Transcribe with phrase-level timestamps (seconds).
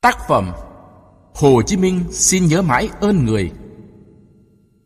[0.00, 0.52] Tác phẩm
[1.34, 3.52] Hồ Chí Minh xin nhớ mãi ơn người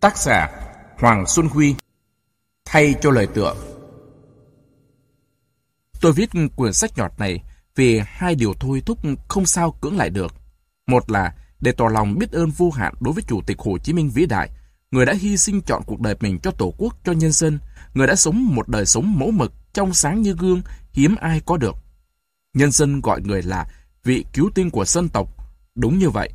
[0.01, 0.51] Tác giả
[0.99, 1.75] Hoàng Xuân Huy
[2.65, 3.55] Thay cho lời tựa
[6.01, 7.43] Tôi viết quyển sách nhọt này
[7.77, 8.99] vì hai điều thôi thúc
[9.29, 10.35] không sao cưỡng lại được.
[10.87, 13.93] Một là để tỏ lòng biết ơn vô hạn đối với Chủ tịch Hồ Chí
[13.93, 14.51] Minh vĩ đại,
[14.91, 17.59] người đã hy sinh chọn cuộc đời mình cho Tổ quốc, cho nhân dân,
[17.95, 21.57] người đã sống một đời sống mẫu mực, trong sáng như gương, hiếm ai có
[21.57, 21.77] được.
[22.55, 23.67] Nhân dân gọi người là
[24.05, 25.29] vị cứu tinh của dân tộc.
[25.75, 26.31] Đúng như vậy,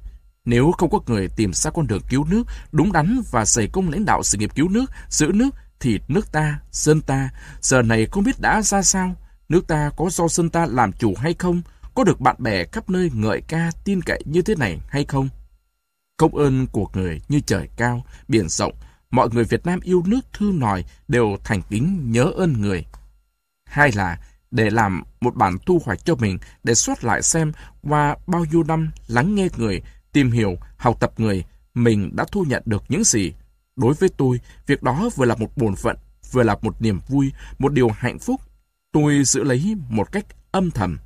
[0.46, 3.90] nếu không có người tìm ra con đường cứu nước, đúng đắn và dày công
[3.90, 7.30] lãnh đạo sự nghiệp cứu nước, giữ nước, thì nước ta, dân ta,
[7.62, 9.16] giờ này không biết đã ra sao,
[9.50, 11.62] nước ta có do dân ta làm chủ hay không,
[11.96, 15.30] có được bạn bè khắp nơi ngợi ca tin cậy như thế này hay không?
[16.18, 18.74] Công ơn của người như trời cao, biển rộng,
[19.12, 22.86] mọi người Việt Nam yêu nước thương nòi đều thành kính nhớ ơn người.
[23.66, 24.20] Hai là
[24.58, 28.64] để làm một bản thu hoạch cho mình để soát lại xem qua bao nhiêu
[28.64, 29.82] năm lắng nghe người,
[30.14, 33.34] tìm hiểu, học tập người, mình đã thu nhận được những gì.
[33.76, 35.98] Đối với tôi, việc đó vừa là một bổn phận,
[36.32, 38.42] vừa là một niềm vui, một điều hạnh phúc.
[38.92, 40.98] Tôi giữ lấy một cách âm thầm.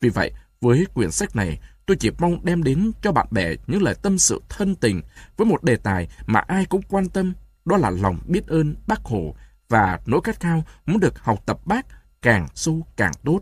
[0.00, 3.82] Vì vậy, với quyển sách này, tôi chỉ mong đem đến cho bạn bè những
[3.82, 5.02] lời tâm sự thân tình
[5.36, 7.34] với một đề tài mà ai cũng quan tâm,
[7.64, 9.34] đó là lòng biết ơn bác Hồ
[9.68, 11.86] và nỗi khát khao muốn được học tập bác
[12.22, 13.40] càng sâu càng tốt.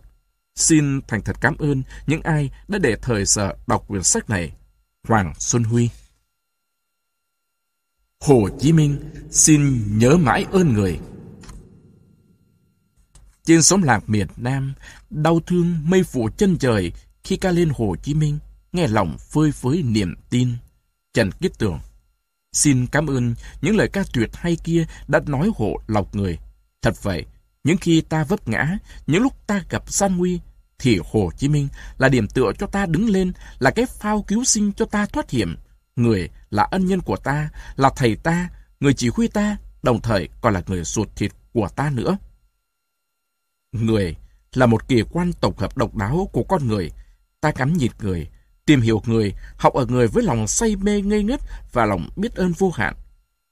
[0.55, 4.52] Xin thành thật cảm ơn những ai đã để thời giờ đọc quyển sách này.
[5.08, 5.88] Hoàng Xuân Huy
[8.20, 8.98] Hồ Chí Minh
[9.30, 11.00] xin nhớ mãi ơn người.
[13.44, 14.74] Trên xóm làng miền Nam,
[15.11, 16.92] đau thương mây phủ chân trời
[17.24, 18.38] khi ca lên Hồ Chí Minh,
[18.72, 20.52] nghe lòng phơi phới niềm tin.
[21.12, 21.78] Trần Kiết Tường
[22.52, 26.38] Xin cảm ơn những lời ca tuyệt hay kia đã nói hộ lọc người.
[26.83, 27.27] Thật vậy,
[27.67, 30.41] những khi ta vấp ngã, những lúc ta gặp gian nguy,
[30.78, 34.45] thì Hồ Chí Minh là điểm tựa cho ta đứng lên, là cái phao cứu
[34.45, 35.56] sinh cho ta thoát hiểm.
[35.97, 38.48] Người là ân nhân của ta, là thầy ta,
[38.81, 42.17] người chỉ huy ta, đồng thời còn là người ruột thịt của ta nữa.
[43.73, 44.17] Người
[44.52, 46.90] là một kỳ quan tổng hợp độc đáo của con người.
[47.40, 48.29] Ta cắm nhìn người,
[48.67, 51.40] tìm hiểu người, học ở người với lòng say mê ngây ngất
[51.73, 52.95] và lòng biết ơn vô hạn.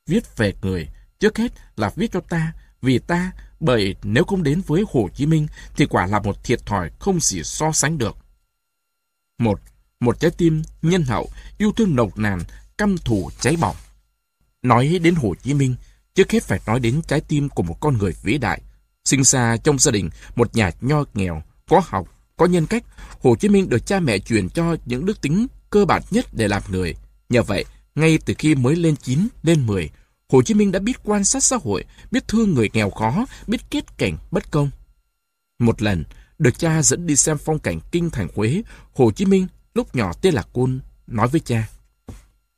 [0.07, 0.89] Viết về người,
[1.21, 2.53] trước hết là viết cho ta,
[2.85, 5.47] vì ta, bởi nếu không đến với Hồ Chí Minh
[5.77, 8.17] thì quả là một thiệt thòi không gì so sánh được.
[9.39, 9.61] Một,
[10.01, 12.41] một trái tim nhân hậu, yêu thương nồng nàn,
[12.79, 13.77] căm thù cháy bỏng.
[14.63, 15.75] Nói đến Hồ Chí Minh,
[16.15, 18.61] trước hết phải nói đến trái tim của một con người vĩ đại.
[19.05, 22.85] Sinh ra trong gia đình một nhà nho nghèo, có học, có nhân cách,
[23.23, 26.49] Hồ Chí Minh được cha mẹ truyền cho những đức tính cơ bản nhất để
[26.49, 26.95] làm người.
[27.29, 29.91] Nhờ vậy, ngay từ khi mới lên 9, lên 10,
[30.35, 33.61] Hồ Chí Minh đã biết quan sát xã hội, biết thương người nghèo khó, biết
[33.71, 34.71] kết cảnh bất công.
[35.59, 36.05] Một lần,
[36.39, 38.63] được cha dẫn đi xem phong cảnh kinh thành Huế,
[38.95, 41.69] Hồ Chí Minh lúc nhỏ tên là Côn, nói với cha.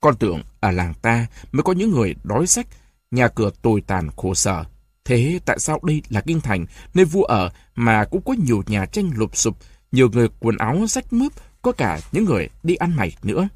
[0.00, 2.66] Con tưởng ở làng ta mới có những người đói sách,
[3.10, 4.64] nhà cửa tồi tàn khổ sở.
[5.04, 8.86] Thế tại sao đây là kinh thành, nơi vua ở mà cũng có nhiều nhà
[8.86, 9.56] tranh lụp sụp,
[9.92, 11.32] nhiều người quần áo rách mướp,
[11.62, 13.48] có cả những người đi ăn mày nữa.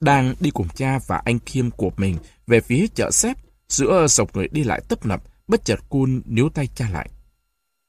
[0.00, 3.36] Đang đi cùng cha và anh Khiêm của mình về phía chợ xếp,
[3.68, 7.10] giữa sọc người đi lại tấp nập, bất chợt cun níu tay cha lại.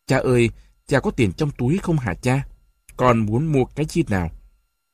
[0.07, 0.49] Cha ơi,
[0.87, 2.47] cha có tiền trong túi không hả cha?
[2.97, 4.31] Con muốn mua cái chi nào?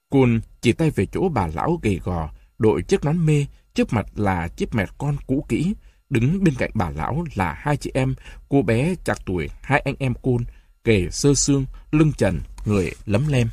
[0.09, 2.29] Cun chỉ tay về chỗ bà lão gầy gò,
[2.59, 5.73] đội chiếc nón mê, trước mặt là chiếc mẹt con cũ kỹ.
[6.09, 8.15] Đứng bên cạnh bà lão là hai chị em,
[8.49, 10.43] cô bé chạc tuổi, hai anh em cun,
[10.83, 13.49] kề sơ xương, lưng trần, người lấm lem.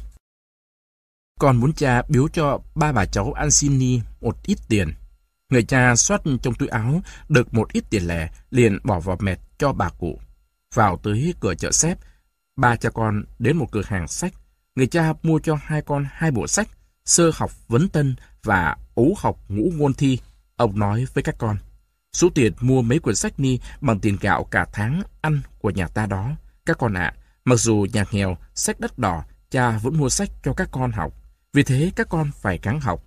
[1.41, 4.95] Con muốn cha biếu cho ba bà cháu Ancini một ít tiền.
[5.51, 9.39] Người cha xoát trong túi áo, được một ít tiền lẻ, liền bỏ vào mẹt
[9.59, 10.21] cho bà cụ.
[10.75, 11.99] Vào tới cửa chợ xếp,
[12.57, 14.33] ba cha con đến một cửa hàng sách.
[14.75, 16.69] Người cha mua cho hai con hai bộ sách,
[17.05, 20.19] sơ học vấn tân và ấu học ngũ ngôn thi.
[20.57, 21.57] Ông nói với các con,
[22.13, 25.89] số tiền mua mấy quyển sách ni bằng tiền gạo cả tháng ăn của nhà
[25.89, 26.31] ta đó.
[26.67, 27.15] Các con ạ,
[27.45, 31.20] mặc dù nhà nghèo, sách đắt đỏ, cha vẫn mua sách cho các con học.
[31.53, 33.03] Vì thế các con phải gắng học.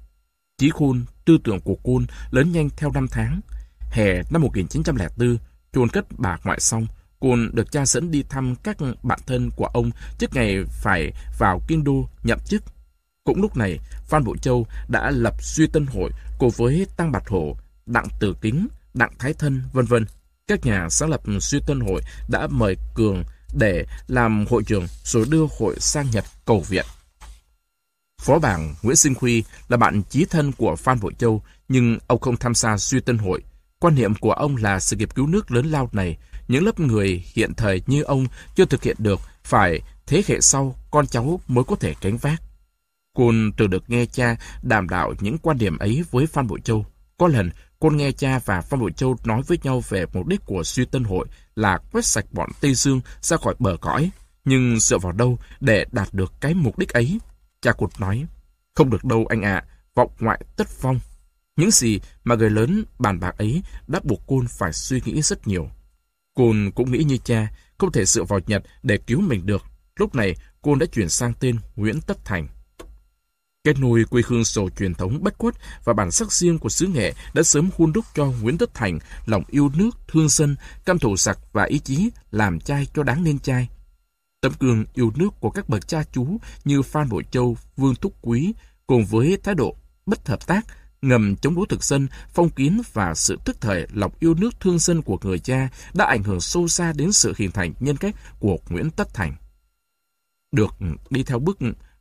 [0.58, 3.42] Chí khôn, tư tưởng của Côn lớn nhanh theo năm tháng.
[3.92, 5.38] Hè năm 1904,
[5.74, 6.88] chôn cất bà ngoại xong,
[7.20, 11.62] Côn được cha dẫn đi thăm các bạn thân của ông trước ngày phải vào
[11.68, 12.64] kinh đô nhậm chức.
[13.24, 16.10] Cũng lúc này, Phan Bộ Châu đã lập Duy Tân Hội
[16.40, 20.06] cùng với Tăng Bạch Hổ, Đặng Tử Kính, Đặng Thái Thân, vân vân.
[20.48, 23.24] Các nhà sáng lập Duy Tân Hội đã mời Cường
[23.54, 26.86] để làm hội trưởng rồi đưa hội sang Nhật cầu viện.
[28.24, 32.20] Phó bảng Nguyễn Sinh Huy là bạn chí thân của Phan Bội Châu, nhưng ông
[32.20, 33.42] không tham gia suy tân hội.
[33.80, 36.18] Quan niệm của ông là sự nghiệp cứu nước lớn lao này,
[36.48, 38.26] những lớp người hiện thời như ông
[38.56, 42.42] chưa thực hiện được, phải thế hệ sau con cháu mới có thể cánh vác.
[43.16, 46.86] Côn từ được nghe cha đàm đạo những quan điểm ấy với Phan Bội Châu.
[47.18, 50.46] Có lần, Côn nghe cha và Phan Bội Châu nói với nhau về mục đích
[50.46, 54.12] của suy tân hội là quét sạch bọn Tây Dương ra khỏi bờ cõi.
[54.46, 57.20] Nhưng dựa vào đâu để đạt được cái mục đích ấy?
[57.64, 58.26] Cha cụt nói,
[58.74, 59.66] không được đâu anh ạ,
[59.96, 61.00] vọng ngoại tất phong.
[61.56, 65.48] Những gì mà người lớn bàn bạc ấy đã buộc Côn phải suy nghĩ rất
[65.48, 65.70] nhiều.
[66.36, 69.64] Côn cũng nghĩ như cha, không thể dựa vào Nhật để cứu mình được.
[69.96, 72.48] Lúc này, Côn đã chuyển sang tên Nguyễn Tất Thành.
[73.64, 76.88] Cái nôi quê hương sổ truyền thống bất khuất và bản sắc riêng của xứ
[76.88, 80.56] nghệ đã sớm hun đúc cho Nguyễn Tất Thành lòng yêu nước, thương dân,
[80.86, 83.70] cam thủ sặc và ý chí làm trai cho đáng nên trai.
[84.44, 88.14] Tấm gương yêu nước của các bậc cha chú như Phan Bội Châu, Vương Thúc
[88.22, 88.54] Quý
[88.88, 89.76] cùng với thái độ
[90.06, 90.62] bất hợp tác,
[91.02, 94.80] ngầm chống đối thực dân, phong kiến và sự thức thời lòng yêu nước thương
[94.80, 98.16] dân của người cha đã ảnh hưởng sâu xa đến sự hình thành nhân cách
[98.40, 99.36] của Nguyễn Tất Thành.
[100.52, 100.76] Được
[101.10, 101.58] đi theo bước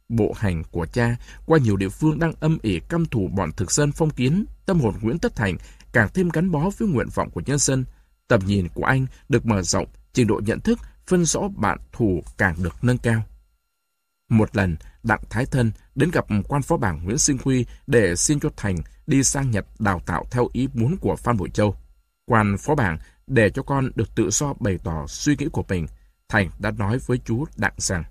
[0.09, 1.17] bộ hành của cha
[1.47, 4.81] qua nhiều địa phương đang âm ỉ căm thù bọn thực dân phong kiến, tâm
[4.81, 5.57] hồn Nguyễn Tất Thành
[5.93, 7.85] càng thêm gắn bó với nguyện vọng của nhân dân.
[8.29, 12.23] Tầm nhìn của anh được mở rộng, trình độ nhận thức, phân rõ bạn thù
[12.39, 13.23] càng được nâng cao.
[14.29, 18.41] Một lần, Đặng Thái Thân đến gặp quan phó bảng Nguyễn Sinh Huy để xin
[18.41, 18.77] cho Thành
[19.07, 21.77] đi sang Nhật đào tạo theo ý muốn của Phan Bội Châu.
[22.27, 25.87] Quan phó bảng để cho con được tự do bày tỏ suy nghĩ của mình,
[26.29, 28.05] Thành đã nói với chú Đặng rằng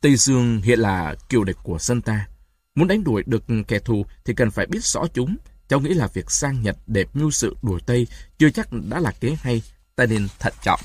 [0.00, 2.28] Tây Dương hiện là kiều địch của dân ta.
[2.74, 5.36] Muốn đánh đuổi được kẻ thù thì cần phải biết rõ chúng.
[5.68, 8.06] Cháu nghĩ là việc sang Nhật để mưu sự đuổi Tây
[8.38, 9.62] chưa chắc đã là kế hay,
[9.96, 10.80] ta nên thận trọng.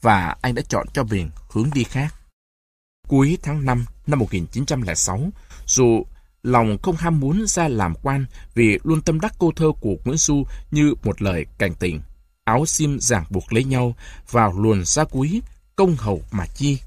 [0.00, 2.14] Và anh đã chọn cho mình hướng đi khác.
[3.08, 5.30] Cuối tháng 5 năm 1906,
[5.66, 6.04] dù
[6.42, 10.16] lòng không ham muốn ra làm quan vì luôn tâm đắc cô thơ của Nguyễn
[10.16, 12.00] Du như một lời cảnh tỉnh.
[12.44, 13.94] Áo xiêm giảng buộc lấy nhau,
[14.30, 15.40] vào luồn ra quý
[15.76, 16.78] công hầu mà chi.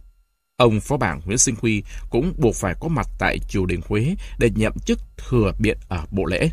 [0.58, 4.16] Ông phó bảng Nguyễn Sinh Huy cũng buộc phải có mặt tại triều đình Huế
[4.40, 6.50] để nhậm chức thừa biện ở bộ lễ.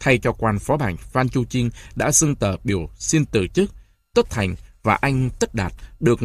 [0.00, 3.70] Thay cho quan phó bảng Phan Chu Trinh đã xưng tờ biểu xin từ chức,
[4.14, 4.54] Tất Thành
[4.88, 6.20] và anh Tất Đạt được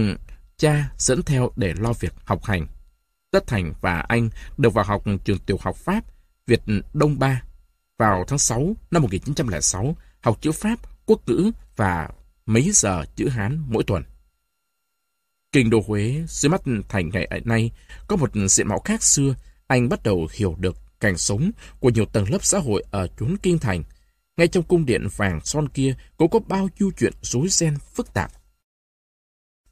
[0.58, 2.68] cha dẫn theo để lo việc học hành.
[3.32, 6.04] Tất Thành và anh được vào học trường tiểu học Pháp
[6.48, 6.62] Việt
[6.94, 7.42] Đông Ba
[7.98, 12.10] vào tháng 6 năm 1906, học chữ Pháp, quốc ngữ và
[12.46, 14.04] mấy giờ chữ Hán mỗi tuần.
[15.52, 17.72] Kinh đô Huế dưới mắt Thành ngày nay
[18.08, 19.36] có một diện mạo khác xưa,
[19.68, 23.36] anh bắt đầu hiểu được cảnh sống của nhiều tầng lớp xã hội ở chốn
[23.42, 23.84] kinh thành.
[24.38, 28.14] Ngay trong cung điện vàng son kia cũng có bao nhiêu chuyện rối ren phức
[28.14, 28.32] tạp.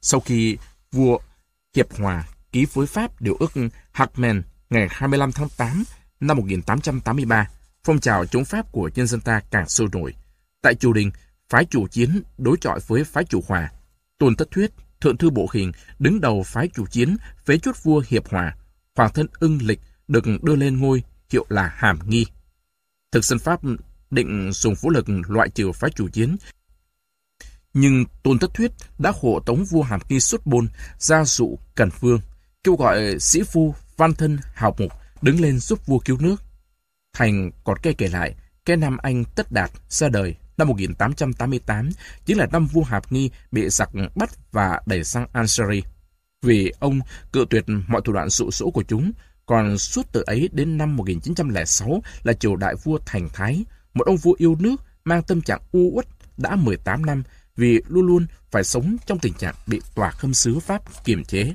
[0.02, 0.56] Sau khi
[0.92, 1.18] vua
[1.76, 3.52] Hiệp Hòa ký với Pháp điều ước
[3.92, 5.84] Hartmann ngày 25 tháng 8
[6.20, 7.48] năm 1883,
[7.84, 10.14] phong trào chống Pháp của nhân dân ta càng sôi nổi.
[10.62, 11.10] Tại triều đình,
[11.48, 13.72] phái chủ chiến đối chọi với phái chủ hòa.
[14.18, 14.70] Tôn Tất Thuyết,
[15.00, 18.56] thượng thư bộ hình, đứng đầu phái chủ chiến, phế chốt vua Hiệp Hòa.
[18.96, 22.26] Hoàng thân ưng lịch được đưa lên ngôi, hiệu là Hàm Nghi.
[23.12, 23.60] Thực dân Pháp
[24.10, 26.36] định dùng vũ lực loại trừ phái chủ chiến,
[27.74, 31.90] nhưng Tôn thất Thuyết đã hộ tống vua Hàm Nghi xuất bôn, ra dụ Cần
[32.00, 32.20] Vương,
[32.64, 34.92] kêu gọi sĩ phu, văn thân, hào mục
[35.22, 36.36] đứng lên giúp vua cứu nước.
[37.12, 38.34] Thành còn kể kể lại,
[38.64, 41.90] cái năm anh Tất Đạt ra đời năm 1888
[42.26, 45.80] chính là năm vua Hạp Nghi bị giặc bắt và đẩy sang Algeria.
[46.42, 47.00] Vì ông
[47.32, 49.12] cự tuyệt mọi thủ đoạn dụ dỗ của chúng,
[49.46, 54.16] còn suốt từ ấy đến năm 1906 là triều đại vua Thành Thái, một ông
[54.16, 56.06] vua yêu nước mang tâm trạng u uất
[56.36, 57.22] đã 18 năm
[57.56, 61.54] vì luôn luôn phải sống trong tình trạng bị tòa khâm sứ Pháp kiềm chế.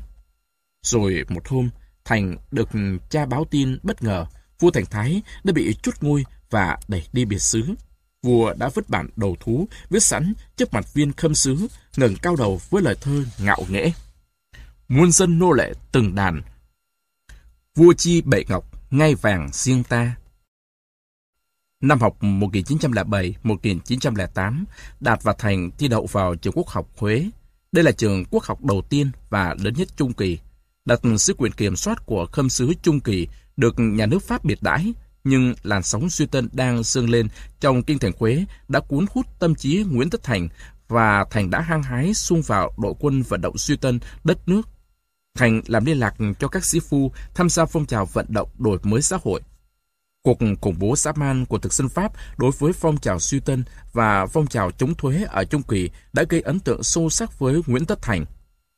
[0.84, 1.70] Rồi một hôm,
[2.06, 2.70] Thành được
[3.10, 4.26] cha báo tin bất ngờ,
[4.60, 7.62] vua Thành Thái đã bị chút ngôi và đẩy đi biệt xứ.
[8.24, 12.36] Vua đã vứt bản đầu thú viết sẵn trước mặt viên khâm sứ, ngẩng cao
[12.36, 13.92] đầu với lời thơ ngạo nghễ.
[14.88, 16.42] Muôn dân nô lệ từng đàn,
[17.76, 20.16] vua chi bệ ngọc, ngay vàng riêng ta.
[21.82, 24.64] Năm học 1907-1908,
[25.00, 27.30] Đạt và Thành thi đậu vào trường quốc học Huế.
[27.72, 30.38] Đây là trường quốc học đầu tiên và lớn nhất Trung Kỳ
[30.86, 34.64] đặt sứ quyền kiểm soát của khâm sứ Trung Kỳ được nhà nước Pháp biệt
[34.64, 34.94] đãi,
[35.24, 37.28] nhưng làn sóng suy tân đang sương lên
[37.60, 40.48] trong kinh thành Huế đã cuốn hút tâm trí Nguyễn Tất Thành
[40.88, 44.62] và Thành đã hăng hái xung vào đội quân vận động suy tân đất nước.
[45.36, 48.80] Thành làm liên lạc cho các sĩ phu tham gia phong trào vận động đổi
[48.84, 49.42] mới xã hội.
[50.28, 53.64] Cuộc khủng bố dã man của thực dân Pháp đối với phong trào suy tân
[53.94, 57.62] và phong trào chống thuế ở Trung Kỳ đã gây ấn tượng sâu sắc với
[57.68, 58.26] Nguyễn Tất Thành.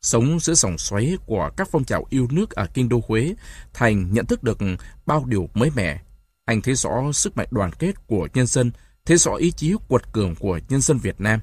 [0.01, 3.34] Sống giữa dòng xoáy của các phong trào yêu nước ở kinh đô Huế,
[3.74, 4.58] Thành nhận thức được
[5.06, 6.01] bao điều mới mẻ.
[6.46, 8.72] Anh thấy rõ sức mạnh đoàn kết của nhân dân,
[9.06, 11.39] thấy rõ ý chí quật cường của nhân dân Việt Nam.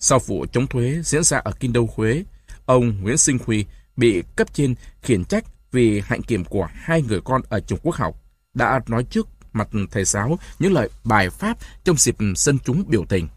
[0.00, 2.24] Sau vụ chống thuế diễn ra ở kinh đô Huế,
[2.66, 3.66] ông Nguyễn Sinh Huy
[3.96, 7.94] bị cấp trên khiển trách vì hạnh kiểm của hai người con ở Trung Quốc
[7.94, 8.22] học,
[8.56, 13.04] đã nói trước mặt thầy giáo những lời bài pháp trong dịp dân chúng biểu
[13.08, 13.28] tình.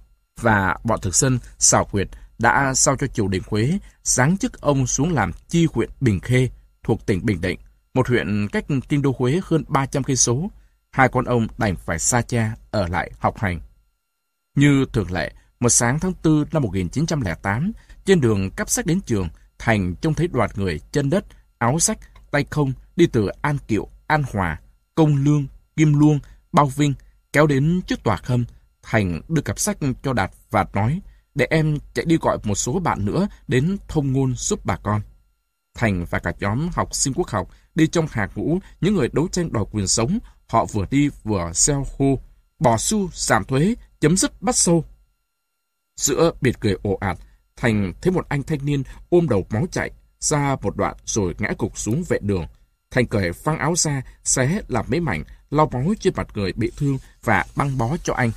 [0.41, 2.07] Và bọn thực dân xào quyệt
[2.39, 6.49] đã sao cho triều đình Huế giáng chức ông xuống làm chi huyện Bình Khê
[6.83, 7.59] thuộc tỉnh Bình Định,
[7.93, 10.51] một huyện cách kinh đô Huế hơn 300 cây số.
[10.91, 13.61] Hai con ông đành phải xa cha ở lại học hành.
[14.55, 17.71] Như thường lệ, một sáng tháng 4 năm 1908,
[18.05, 21.25] trên đường cắp sách đến trường, Thành trông thấy đoạt người chân đất,
[21.57, 21.97] áo sách,
[22.31, 24.59] tay không đi từ An Kiệu, An Hòa,
[24.99, 26.19] Công Lương, Kim Luông,
[26.51, 26.93] Bao Vinh,
[27.33, 28.45] kéo đến trước tòa khâm.
[28.83, 31.01] Thành đưa cặp sách cho Đạt và nói,
[31.35, 35.01] để em chạy đi gọi một số bạn nữa đến thông ngôn giúp bà con.
[35.75, 39.27] Thành và cả nhóm học sinh quốc học đi trong hàng ngũ những người đấu
[39.31, 40.19] tranh đòi quyền sống.
[40.47, 42.19] Họ vừa đi vừa xeo hô,
[42.59, 44.85] bỏ xu, giảm thuế, chấm dứt bắt sâu.
[45.95, 47.17] Giữa biệt cười ồ ạt,
[47.55, 51.53] Thành thấy một anh thanh niên ôm đầu máu chạy ra một đoạn rồi ngã
[51.57, 52.45] cục xuống vệ đường.
[52.91, 56.71] Thành cởi phăng áo ra, xé làm mấy mảnh, lau máu trên mặt người bị
[56.77, 58.31] thương và băng bó cho anh.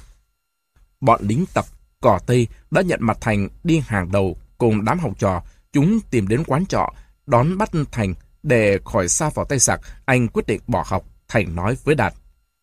[1.00, 1.64] Bọn lính tập
[2.00, 5.42] cỏ Tây đã nhận mặt Thành đi hàng đầu cùng đám học trò.
[5.72, 6.88] Chúng tìm đến quán trọ,
[7.26, 9.80] đón bắt Thành để khỏi xa vào tay sặc.
[10.04, 11.04] Anh quyết định bỏ học.
[11.28, 12.14] Thành nói với Đạt,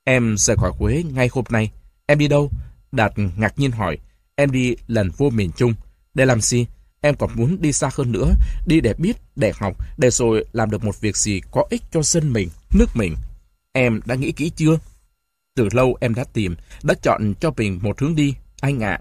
[0.03, 1.71] em rời khỏi Huế ngay hôm nay.
[2.05, 2.49] Em đi đâu?
[2.91, 3.97] Đạt ngạc nhiên hỏi,
[4.35, 5.73] em đi lần vô miền Trung.
[6.13, 6.67] Để làm gì?
[7.01, 8.33] Em còn muốn đi xa hơn nữa,
[8.65, 12.01] đi để biết, để học, để rồi làm được một việc gì có ích cho
[12.01, 13.15] dân mình, nước mình.
[13.71, 14.79] Em đã nghĩ kỹ chưa?
[15.55, 18.99] Từ lâu em đã tìm, đã chọn cho mình một hướng đi, anh ạ.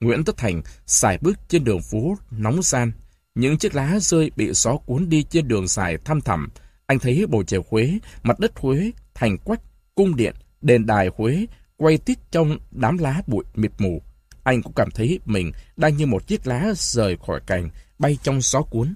[0.00, 2.92] Nguyễn Tất Thành xài bước trên đường phố nóng gian.
[3.34, 6.48] Những chiếc lá rơi bị gió cuốn đi trên đường dài thăm thẳm.
[6.86, 9.60] Anh thấy bầu trời Huế, mặt đất Huế, thành quách,
[9.94, 11.46] cung điện, đền đài Huế
[11.76, 14.02] quay tít trong đám lá bụi mịt mù.
[14.48, 18.40] Anh cũng cảm thấy mình đang như một chiếc lá rời khỏi cành, bay trong
[18.40, 18.94] gió cuốn.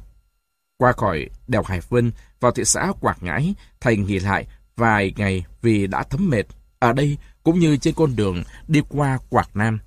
[0.79, 5.45] Qua khỏi đèo Hải Vân vào thị xã Quảng Ngãi, Thành nghỉ lại vài ngày
[5.63, 6.43] vì đã thấm mệt.
[6.79, 9.79] Ở đây, cũng như trên con đường đi qua Quảng Nam,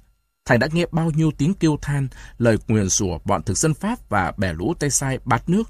[0.45, 2.07] Thành đã nghe bao nhiêu tiếng kêu than,
[2.37, 5.63] lời nguyền rủa bọn thực dân Pháp và bè lũ Tây Sai bát nước.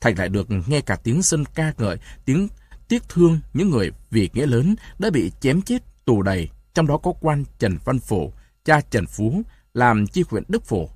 [0.00, 2.48] Thành lại được nghe cả tiếng dân ca ngợi, tiếng
[2.88, 6.98] tiếc thương những người vì nghĩa lớn đã bị chém chết tù đầy, trong đó
[6.98, 8.32] có quan Trần Văn Phổ,
[8.64, 9.42] cha Trần Phú,
[9.74, 10.88] làm chi huyện Đức Phổ.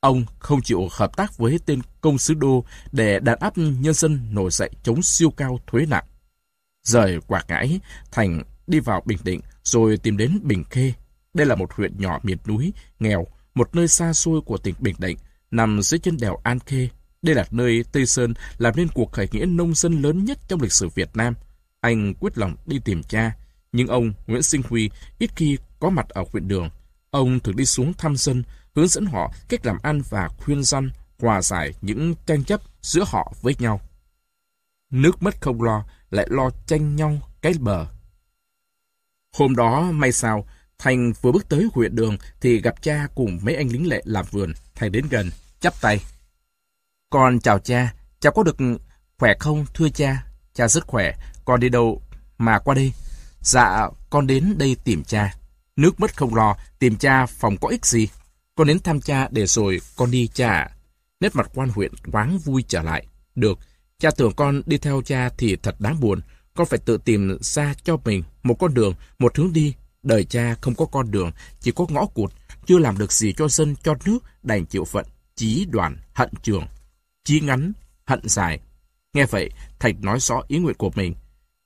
[0.00, 4.28] Ông không chịu hợp tác với tên công sứ đô để đàn áp nhân dân
[4.30, 6.04] nổi dậy chống siêu cao thuế nặng.
[6.82, 7.80] Rời Quảng Ngãi,
[8.12, 10.92] Thành đi vào Bình Định rồi tìm đến Bình Khê.
[11.34, 14.94] Đây là một huyện nhỏ miền núi, nghèo, một nơi xa xôi của tỉnh Bình
[14.98, 15.16] Định,
[15.50, 16.88] nằm dưới chân đèo An Khê.
[17.22, 20.60] Đây là nơi Tây Sơn làm nên cuộc khởi nghĩa nông dân lớn nhất trong
[20.60, 21.34] lịch sử Việt Nam.
[21.80, 23.36] Anh quyết lòng đi tìm cha,
[23.72, 26.70] nhưng ông Nguyễn Sinh Huy ít khi có mặt ở huyện đường.
[27.14, 28.42] Ông thường đi xuống thăm dân,
[28.74, 33.04] hướng dẫn họ cách làm ăn và khuyên dân hòa giải những tranh chấp giữa
[33.06, 33.80] họ với nhau.
[34.90, 37.86] Nước mất không lo, lại lo tranh nhau cái bờ.
[39.32, 40.46] Hôm đó, may sao,
[40.78, 44.26] Thành vừa bước tới huyện đường thì gặp cha cùng mấy anh lính lệ làm
[44.30, 44.52] vườn.
[44.74, 45.30] Thành đến gần,
[45.60, 46.00] chắp tay.
[47.10, 48.56] Con chào cha, cha có được
[49.18, 50.26] khỏe không thưa cha?
[50.54, 51.12] Cha rất khỏe,
[51.44, 52.02] con đi đâu
[52.38, 52.92] mà qua đây?
[53.40, 55.34] Dạ, con đến đây tìm cha.
[55.76, 58.08] Nước mất không lo, tìm cha phòng có ích gì.
[58.54, 60.70] Con đến thăm cha để rồi con đi cha
[61.20, 63.06] Nét mặt quan huyện quáng vui trở lại.
[63.34, 63.58] Được,
[63.98, 66.20] cha tưởng con đi theo cha thì thật đáng buồn.
[66.54, 69.74] Con phải tự tìm ra cho mình một con đường, một hướng đi.
[70.02, 72.32] Đời cha không có con đường, chỉ có ngõ cụt,
[72.66, 76.66] chưa làm được gì cho dân, cho nước, đành chịu phận, chí đoàn, hận trường.
[77.24, 77.72] Chí ngắn,
[78.04, 78.60] hận dài.
[79.12, 81.14] Nghe vậy, Thạch nói rõ ý nguyện của mình.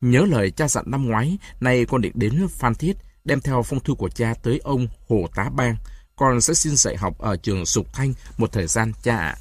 [0.00, 2.96] Nhớ lời cha dặn năm ngoái, nay con định đến Phan Thiết,
[3.28, 5.76] đem theo phong thư của cha tới ông Hồ Tá Bang.
[6.16, 9.36] Con sẽ xin dạy học ở trường Sục Thanh một thời gian cha ạ.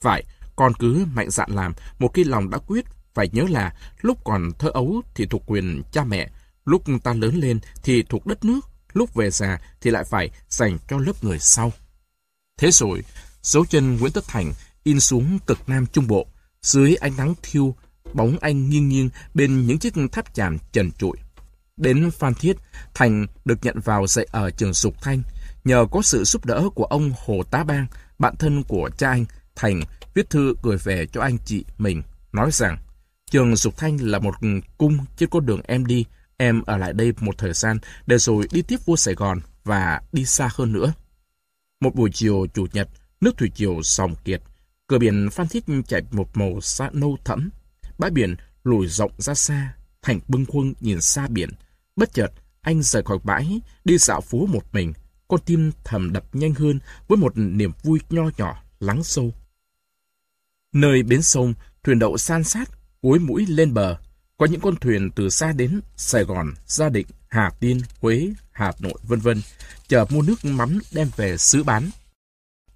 [0.00, 0.24] Phải,
[0.56, 2.84] con cứ mạnh dạn làm, một khi lòng đã quyết,
[3.14, 6.30] phải nhớ là lúc còn thơ ấu thì thuộc quyền cha mẹ,
[6.64, 8.60] lúc ta lớn lên thì thuộc đất nước,
[8.92, 11.72] lúc về già thì lại phải dành cho lớp người sau.
[12.58, 13.02] Thế rồi,
[13.42, 16.26] dấu chân Nguyễn Tất Thành in xuống cực Nam Trung Bộ,
[16.62, 17.74] dưới ánh nắng thiêu,
[18.14, 21.16] bóng anh nghiêng nghiêng bên những chiếc tháp chàm trần trụi.
[21.76, 22.56] Đến Phan Thiết,
[22.94, 25.22] Thành được nhận vào dạy ở trường Dục Thanh.
[25.64, 27.86] Nhờ có sự giúp đỡ của ông Hồ Tá Bang,
[28.18, 29.24] bạn thân của cha anh,
[29.56, 29.80] Thành
[30.14, 32.02] viết thư gửi về cho anh chị mình,
[32.32, 32.78] nói rằng
[33.30, 34.34] trường Dục Thanh là một
[34.78, 36.04] cung trên con đường em đi,
[36.36, 40.00] em ở lại đây một thời gian để rồi đi tiếp vua Sài Gòn và
[40.12, 40.92] đi xa hơn nữa.
[41.80, 42.88] Một buổi chiều chủ nhật,
[43.20, 44.42] nước thủy triều sòng kiệt,
[44.86, 47.50] cửa biển Phan Thiết chạy một màu xa nâu thẫm,
[47.98, 51.50] bãi biển lùi rộng ra xa, Thành bưng khuâng nhìn xa biển.
[51.96, 52.28] Bất chợt,
[52.60, 54.92] anh rời khỏi bãi, đi dạo phố một mình.
[55.28, 59.34] Con tim thầm đập nhanh hơn với một niềm vui nho nhỏ, lắng sâu.
[60.72, 61.54] Nơi bến sông,
[61.84, 63.96] thuyền đậu san sát, cuối mũi lên bờ.
[64.36, 68.72] Có những con thuyền từ xa đến Sài Gòn, Gia Định, Hà Tiên, Huế, Hà
[68.80, 69.42] Nội, vân vân,
[69.88, 71.90] chờ mua nước mắm đem về xứ bán.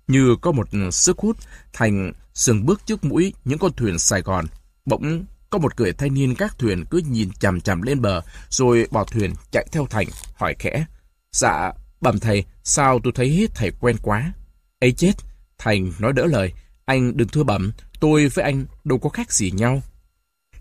[0.09, 1.37] Như có một sức hút
[1.73, 4.47] thành sừng bước trước mũi những con thuyền Sài Gòn.
[4.85, 8.87] Bỗng có một người thanh niên các thuyền cứ nhìn chằm chằm lên bờ, rồi
[8.91, 10.85] bỏ thuyền chạy theo Thành, hỏi khẽ.
[11.33, 14.33] Dạ, bẩm thầy, sao tôi thấy thầy quen quá?
[14.81, 15.13] ấy chết,
[15.59, 16.53] Thành nói đỡ lời.
[16.85, 19.83] Anh đừng thưa bẩm, tôi với anh đâu có khác gì nhau.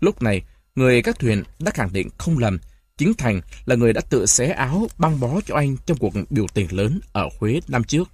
[0.00, 0.42] Lúc này,
[0.74, 2.58] người các thuyền đã khẳng định không lầm.
[2.96, 6.46] Chính Thành là người đã tự xé áo băng bó cho anh trong cuộc biểu
[6.54, 8.08] tình lớn ở Huế năm trước.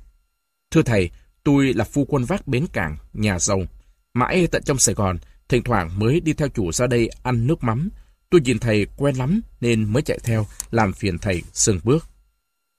[0.70, 1.10] Thưa thầy,
[1.44, 3.62] tôi là phu quân vác bến cảng, nhà giàu.
[4.14, 5.18] Mãi tận trong Sài Gòn,
[5.52, 7.88] thỉnh thoảng mới đi theo chủ ra đây ăn nước mắm.
[8.30, 12.08] Tôi nhìn thầy quen lắm nên mới chạy theo, làm phiền thầy sừng bước.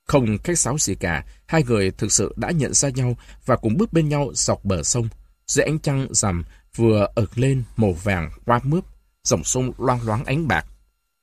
[0.08, 3.78] Không khách sáo gì cả, hai người thực sự đã nhận ra nhau và cùng
[3.78, 5.08] bước bên nhau dọc bờ sông.
[5.48, 6.44] Dưới ánh trăng rằm
[6.76, 8.86] vừa ợt lên màu vàng qua mướp,
[9.24, 10.66] dòng sông loang loáng ánh bạc.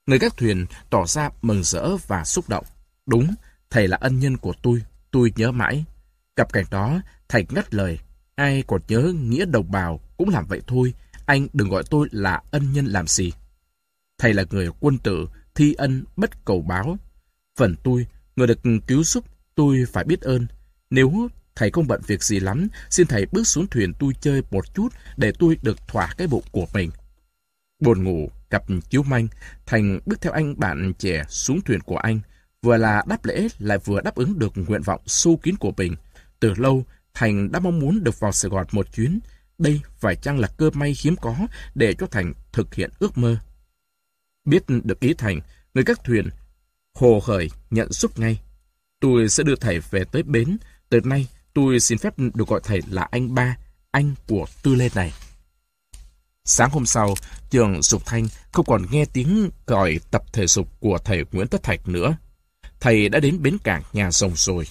[0.07, 2.65] Người các thuyền tỏ ra mừng rỡ và xúc động.
[3.07, 3.35] Đúng,
[3.71, 5.85] thầy là ân nhân của tôi, tôi nhớ mãi.
[6.37, 7.99] Gặp cảnh đó, thầy ngắt lời.
[8.35, 10.95] Ai còn nhớ nghĩa đồng bào cũng làm vậy thôi,
[11.31, 13.33] anh đừng gọi tôi là ân nhân làm gì.
[14.19, 16.99] Thầy là người quân tử, thi ân bất cầu báo.
[17.59, 18.07] Phần tôi,
[18.37, 20.47] người được cứu giúp, tôi phải biết ơn.
[20.91, 24.75] Nếu thầy không bận việc gì lắm, xin thầy bước xuống thuyền tôi chơi một
[24.75, 26.91] chút để tôi được thỏa cái bụng của mình.
[27.83, 29.29] Buồn ngủ, gặp chiếu manh,
[29.67, 32.21] Thành bước theo anh bạn trẻ xuống thuyền của anh,
[32.63, 35.97] vừa là đáp lễ lại vừa đáp ứng được nguyện vọng sâu kín của mình.
[36.41, 36.85] Từ lâu,
[37.15, 39.21] Thành đã mong muốn được vào Sài Gòn một chuyến.
[39.61, 41.37] Đây phải chăng là cơ may hiếm có
[41.75, 43.37] để cho Thành thực hiện ước mơ.
[44.45, 45.41] Biết được ý Thành,
[45.75, 46.29] người các thuyền
[46.95, 48.41] hồ hởi nhận giúp ngay.
[49.01, 50.57] Tôi sẽ đưa thầy về tới bến.
[50.89, 53.57] Từ nay, tôi xin phép được gọi thầy là anh ba,
[53.91, 55.13] anh của Tư Lê này.
[56.45, 57.15] Sáng hôm sau,
[57.51, 61.63] trường Dục Thanh không còn nghe tiếng gọi tập thể dục của thầy Nguyễn Tất
[61.63, 62.17] Thạch nữa.
[62.81, 64.67] Thầy đã đến bến cảng nhà rồng rồi.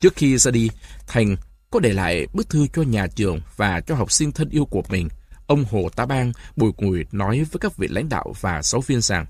[0.00, 0.70] Trước khi ra đi,
[1.06, 1.36] Thành
[1.70, 4.82] có để lại bức thư cho nhà trường và cho học sinh thân yêu của
[4.88, 5.08] mình.
[5.46, 9.00] Ông Hồ Tá Bang bùi ngùi nói với các vị lãnh đạo và giáo viên
[9.00, 9.26] rằng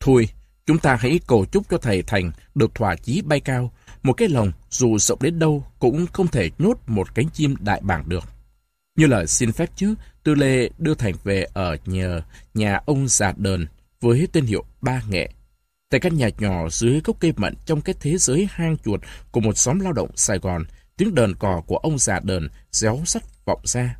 [0.00, 0.28] Thôi,
[0.66, 3.72] chúng ta hãy cầu chúc cho thầy Thành được thỏa chí bay cao.
[4.02, 7.80] Một cái lồng dù rộng đến đâu cũng không thể nhốt một cánh chim đại
[7.82, 8.24] bàng được.
[8.96, 12.22] Như lời xin phép chứ, Tư Lê đưa Thành về ở nhờ
[12.54, 13.66] nhà ông già đờn
[14.00, 15.28] với tên hiệu Ba Nghệ.
[15.90, 19.40] Tại căn nhà nhỏ dưới gốc cây mận trong cái thế giới hang chuột của
[19.40, 20.64] một xóm lao động Sài Gòn,
[20.98, 23.96] tiếng đờn cò của ông già đờn réo sắt vọng ra.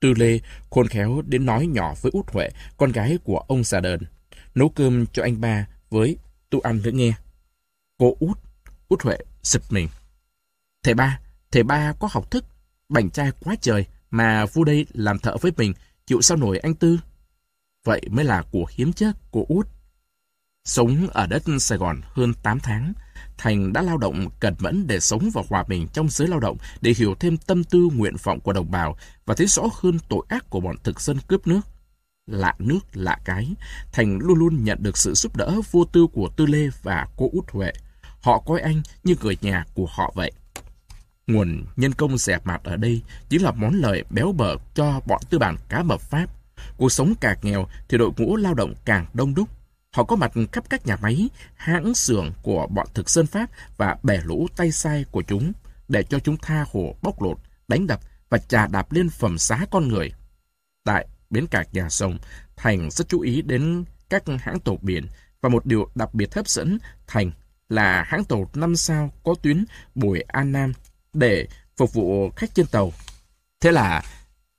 [0.00, 0.40] Tư Lê
[0.70, 4.00] khôn khéo đến nói nhỏ với Út Huệ, con gái của ông già đờn.
[4.54, 6.16] Nấu cơm cho anh ba với
[6.50, 7.12] tu ăn nữa nghe.
[7.98, 8.38] Cô Út,
[8.88, 9.88] Út Huệ giật mình.
[10.82, 12.44] Thầy ba, thầy ba có học thức,
[12.88, 15.74] bảnh trai quá trời, mà vu đây làm thợ với mình,
[16.06, 16.98] chịu sao nổi anh Tư?
[17.84, 19.68] Vậy mới là của hiếm chất của Út.
[20.64, 22.92] Sống ở đất Sài Gòn hơn 8 tháng,
[23.38, 26.56] Thành đã lao động cẩn mẫn để sống và hòa bình trong giới lao động
[26.80, 30.22] để hiểu thêm tâm tư nguyện vọng của đồng bào và thấy rõ hơn tội
[30.28, 31.60] ác của bọn thực dân cướp nước.
[32.26, 33.48] Lạ nước, lạ cái,
[33.92, 37.30] Thành luôn luôn nhận được sự giúp đỡ vô tư của Tư Lê và cô
[37.32, 37.72] Út Huệ.
[38.20, 40.32] Họ coi anh như người nhà của họ vậy.
[41.26, 45.20] Nguồn nhân công rẻ mạt ở đây chính là món lợi béo bở cho bọn
[45.30, 46.26] tư bản cá mập Pháp.
[46.76, 49.48] Cuộc sống càng nghèo thì đội ngũ lao động càng đông đúc.
[49.92, 53.96] Họ có mặt khắp các nhà máy, hãng xưởng của bọn thực dân Pháp và
[54.02, 55.52] bè lũ tay sai của chúng
[55.88, 58.00] để cho chúng tha hồ bóc lột, đánh đập
[58.30, 60.12] và trà đạp lên phẩm giá con người.
[60.84, 62.18] Tại bến cảng nhà sông,
[62.56, 65.06] Thành rất chú ý đến các hãng tàu biển
[65.40, 67.32] và một điều đặc biệt hấp dẫn Thành
[67.68, 70.72] là hãng tàu 5 sao có tuyến Bùi An Nam
[71.12, 72.92] để phục vụ khách trên tàu.
[73.60, 74.02] Thế là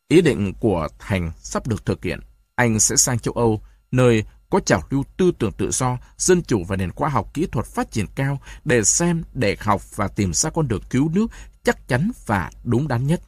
[0.08, 2.20] ý định của Thành sắp được thực hiện.
[2.56, 6.64] Anh sẽ sang châu Âu, nơi có trào lưu tư tưởng tự do, dân chủ
[6.64, 10.34] và nền khoa học kỹ thuật phát triển cao để xem, để học và tìm
[10.34, 11.28] ra con đường cứu nước
[11.64, 13.22] chắc chắn và đúng đắn nhất.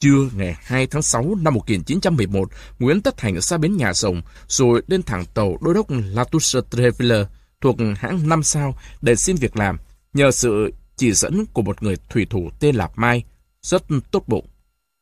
[0.00, 4.82] Trưa ngày 2 tháng 6 năm 1911, Nguyễn Tất Thành ra bến nhà rồng, rồi
[4.86, 7.24] lên thẳng tàu đô đốc Latouche Treville
[7.60, 9.78] thuộc hãng 5 sao để xin việc làm.
[10.12, 13.24] Nhờ sự chỉ dẫn của một người thủy thủ tên là Mai,
[13.62, 14.46] rất tốt bụng.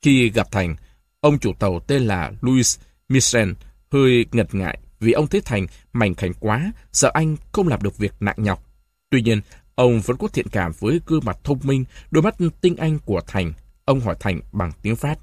[0.02, 0.76] Khi gặp Thành,
[1.20, 3.52] ông chủ tàu tên là Louis Michel
[3.90, 7.98] hơi ngật ngại vì ông thấy Thành mảnh khảnh quá, sợ anh không làm được
[7.98, 8.64] việc nặng nhọc.
[9.10, 9.40] Tuy nhiên,
[9.74, 13.20] ông vẫn có thiện cảm với gương mặt thông minh, đôi mắt tinh anh của
[13.26, 13.52] Thành.
[13.84, 15.18] Ông hỏi Thành bằng tiếng Pháp.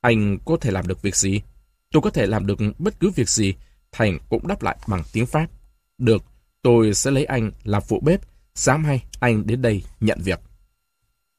[0.00, 1.42] Anh có thể làm được việc gì?
[1.92, 3.54] Tôi có thể làm được bất cứ việc gì.
[3.92, 5.46] Thành cũng đáp lại bằng tiếng Pháp.
[5.98, 6.24] Được,
[6.62, 8.20] tôi sẽ lấy anh làm phụ bếp
[8.54, 10.40] Sáng mai, anh đến đây nhận việc.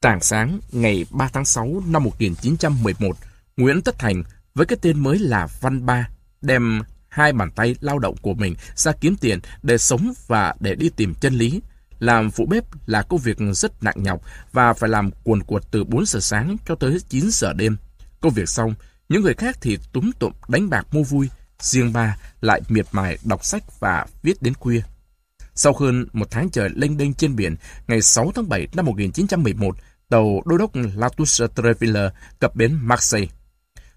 [0.00, 3.16] Tảng sáng ngày 3 tháng 6 năm 1911,
[3.56, 4.22] Nguyễn Tất Thành
[4.54, 6.08] với cái tên mới là Văn Ba,
[6.44, 10.74] đem hai bàn tay lao động của mình ra kiếm tiền để sống và để
[10.74, 11.62] đi tìm chân lý.
[11.98, 14.20] Làm phụ bếp là công việc rất nặng nhọc
[14.52, 17.76] và phải làm cuồn cuột từ 4 giờ sáng cho tới 9 giờ đêm.
[18.20, 18.74] Công việc xong,
[19.08, 21.28] những người khác thì túm tụm đánh bạc mua vui,
[21.58, 24.82] riêng bà lại miệt mài đọc sách và viết đến khuya.
[25.54, 29.76] Sau hơn một tháng trời lênh đênh trên biển, ngày 6 tháng 7 năm 1911,
[30.08, 33.28] tàu đô đốc Latouche Treville cập bến Marseille.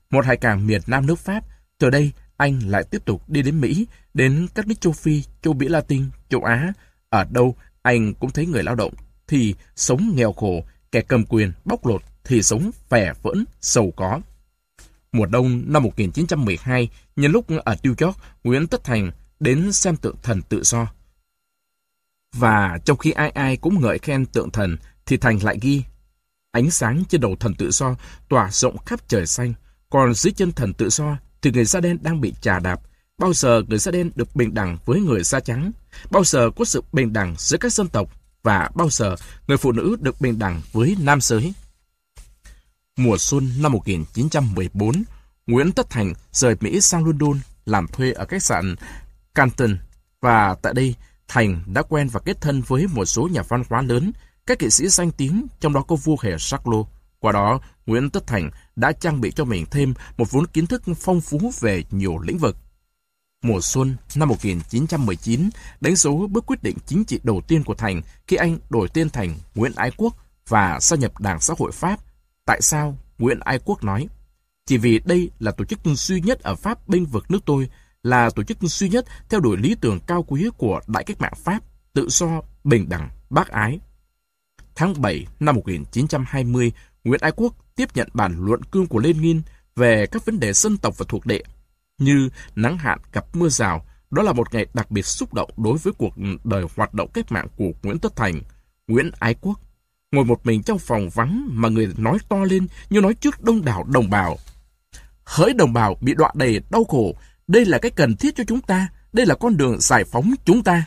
[0.10, 1.44] Một hải cảng miền Nam nước Pháp,
[1.78, 5.54] từ đây anh lại tiếp tục đi đến Mỹ, đến các nước châu Phi, châu
[5.54, 6.73] Mỹ Latin, châu Á.
[7.10, 8.93] Ở đâu anh cũng thấy người lao động
[9.28, 14.21] thì sống nghèo khổ, kẻ cầm quyền, bóc lột thì sống vẻ vỡn, sầu có.
[15.12, 20.15] Mùa đông năm 1912, nhân lúc ở New York, Nguyễn Tất Thành đến xem tượng
[20.23, 20.88] thần tự do.
[22.34, 25.84] Và trong khi ai ai cũng ngợi khen tượng thần, thì Thành lại ghi
[26.52, 27.95] Ánh sáng trên đầu thần tự do
[28.30, 29.54] tỏa rộng khắp trời xanh,
[29.89, 32.80] còn dưới chân thần tự do thì người da đen đang bị chà đạp.
[33.17, 35.71] Bao giờ người da đen được bình đẳng với người da trắng?
[36.12, 38.10] Bao giờ có sự bình đẳng giữa các dân tộc?
[38.43, 39.15] Và bao giờ
[39.47, 41.54] người phụ nữ được bình đẳng với nam giới?
[42.97, 45.04] Mùa xuân năm 1914,
[45.47, 48.76] Nguyễn Tất Thành rời Mỹ sang London làm thuê ở khách sạn
[49.36, 49.78] Canton
[50.21, 50.95] và tại đây
[51.28, 54.12] Thành đã quen và kết thân với một số nhà văn hóa lớn,
[54.45, 56.86] các nghệ sĩ danh tiếng, trong đó có vua hề Charles.
[57.20, 60.84] Qua đó, Nguyễn Tất Thành đã trang bị cho mình thêm một vốn kiến thức
[60.98, 62.58] phong phú về nhiều lĩnh vực.
[63.44, 65.50] Mùa xuân năm 1919
[65.82, 69.10] đánh dấu bước quyết định chính trị đầu tiên của Thành khi anh đổi tên
[69.10, 70.16] thành Nguyễn Ái Quốc
[70.48, 72.00] và gia nhập Đảng Xã hội Pháp.
[72.46, 74.08] Tại sao Nguyễn Ái Quốc nói?
[74.66, 77.70] Chỉ vì đây là tổ chức duy nhất ở Pháp bênh vực nước tôi,
[78.04, 81.34] là tổ chức duy nhất theo đuổi lý tưởng cao quý của Đại cách mạng
[81.44, 81.60] Pháp,
[81.94, 83.80] tự do, bình đẳng, bác ái.
[84.76, 86.72] Tháng 7 năm 1920,
[87.08, 89.41] Nguyễn Ái Quốc tiếp nhận bản luận cương của Lenin
[89.76, 91.43] về các vấn đề dân tộc và thuộc địa,
[91.98, 93.86] như nắng hạn gặp mưa rào.
[94.12, 97.32] Đó là một ngày đặc biệt xúc động đối với cuộc đời hoạt động cách
[97.32, 98.41] mạng của Nguyễn Tất Thành,
[98.88, 99.60] Nguyễn Ái Quốc.
[100.12, 103.65] Ngồi một mình trong phòng vắng mà người nói to lên như nói trước đông
[103.65, 104.38] đảo đồng bào.
[105.24, 107.15] Hỡi đồng bào bị đọa đầy đau khổ,
[107.48, 110.63] đây là cái cần thiết cho chúng ta, đây là con đường giải phóng chúng
[110.63, 110.86] ta.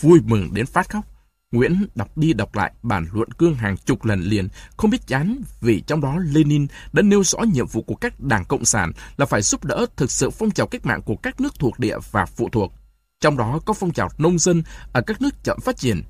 [0.00, 1.04] Vui mừng đến phát khóc,
[1.52, 5.42] Nguyễn đọc đi đọc lại bản luận cương hàng chục lần liền, không biết chán
[5.60, 9.26] vì trong đó Lenin đã nêu rõ nhiệm vụ của các đảng Cộng sản là
[9.26, 12.26] phải giúp đỡ thực sự phong trào cách mạng của các nước thuộc địa và
[12.26, 12.72] phụ thuộc.
[13.20, 16.02] Trong đó có phong trào nông dân ở các nước chậm phát triển.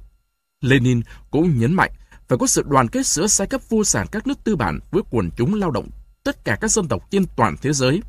[0.61, 1.00] Lenin
[1.31, 1.90] cũng nhấn mạnh
[2.29, 5.03] phải có sự đoàn kết giữa giai cấp vô sản các nước tư bản với
[5.11, 5.88] quần chúng lao động
[6.24, 8.03] tất cả các dân tộc trên toàn thế giới.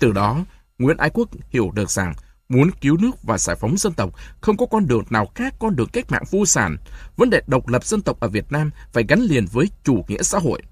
[0.00, 0.44] Từ đó,
[0.78, 2.14] Nguyễn Ái Quốc hiểu được rằng
[2.50, 4.10] Muốn cứu nước và giải phóng dân tộc,
[4.40, 6.76] không có con đường nào khác con đường cách mạng vô sản.
[7.16, 10.22] Vấn đề độc lập dân tộc ở Việt Nam phải gắn liền với chủ nghĩa
[10.22, 10.62] xã hội.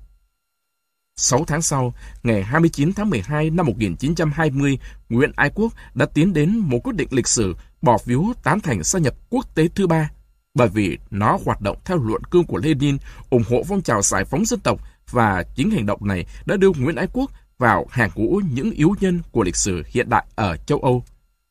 [1.17, 6.57] 6 tháng sau, ngày 29 tháng 12 năm 1920, Nguyễn Ái Quốc đã tiến đến
[6.59, 10.11] một quyết định lịch sử bỏ phiếu tán thành gia nhập quốc tế thứ ba,
[10.55, 12.97] bởi vì nó hoạt động theo luận cương của Lenin,
[13.31, 16.71] ủng hộ phong trào giải phóng dân tộc và chính hành động này đã đưa
[16.79, 20.57] Nguyễn Ái Quốc vào hàng ngũ những yếu nhân của lịch sử hiện đại ở
[20.57, 21.05] châu Âu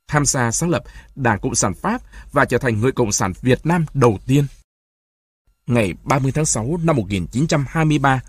[0.07, 0.83] tham gia sáng lập
[1.15, 4.45] Đảng Cộng sản Pháp và trở thành người Cộng sản Việt Nam đầu tiên.
[5.67, 8.21] Ngày 30 tháng 6 năm 1923,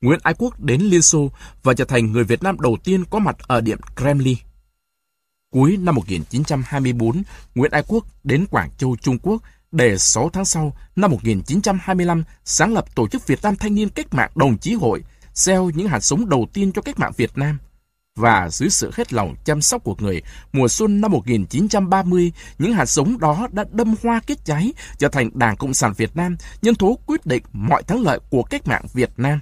[0.00, 1.30] Nguyễn Ái Quốc đến Liên Xô
[1.62, 4.36] và trở thành người Việt Nam đầu tiên có mặt ở Điện Kremlin.
[5.52, 7.22] Cuối năm 1924,
[7.54, 9.42] Nguyễn Ái Quốc đến Quảng Châu, Trung Quốc
[9.72, 14.14] để 6 tháng sau, năm 1925, sáng lập Tổ chức Việt Nam Thanh niên Cách
[14.14, 17.58] mạng Đồng chí Hội, gieo những hạt giống đầu tiên cho cách mạng Việt Nam–
[18.16, 20.22] và dưới sự hết lòng chăm sóc của người,
[20.52, 25.30] mùa xuân năm 1930, những hạt giống đó đã đâm hoa kết trái, trở thành
[25.34, 28.84] Đảng Cộng sản Việt Nam, nhân tố quyết định mọi thắng lợi của cách mạng
[28.92, 29.40] Việt Nam.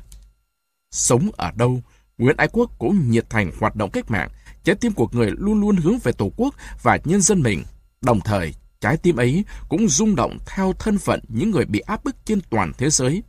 [0.90, 1.82] Sống ở đâu,
[2.18, 4.28] Nguyễn Ái Quốc cũng nhiệt thành hoạt động cách mạng,
[4.64, 7.64] trái tim của người luôn luôn hướng về Tổ quốc và nhân dân mình.
[8.00, 12.04] Đồng thời, trái tim ấy cũng rung động theo thân phận những người bị áp
[12.04, 13.22] bức trên toàn thế giới.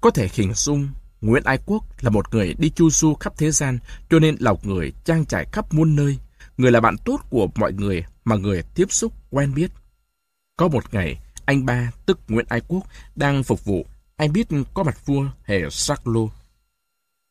[0.00, 0.88] Có thể hình dung
[1.20, 3.78] Nguyễn Ái Quốc là một người đi chu du khắp thế gian,
[4.10, 6.18] cho nên lọc người trang trải khắp muôn nơi.
[6.56, 9.70] Người là bạn tốt của mọi người mà người tiếp xúc quen biết.
[10.56, 13.86] Có một ngày, anh ba, tức Nguyễn Ái Quốc, đang phục vụ.
[14.16, 16.30] Anh biết có mặt vua hề Sắc Lô.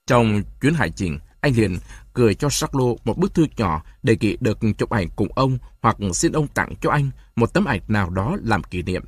[0.08, 1.78] Trong chuyến hải trình, anh liền
[2.14, 5.58] gửi cho Sắc Lô một bức thư nhỏ đề nghị được chụp ảnh cùng ông
[5.82, 9.04] hoặc xin ông tặng cho anh một tấm ảnh nào đó làm kỷ niệm.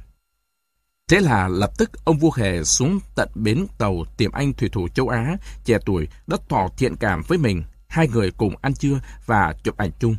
[1.07, 4.87] Thế là lập tức ông vua Hề xuống tận bến tàu tìm anh thủy thủ
[4.87, 7.63] châu Á, trẻ tuổi, đã tỏ thiện cảm với mình.
[7.87, 10.15] Hai người cùng ăn trưa và chụp ảnh chung.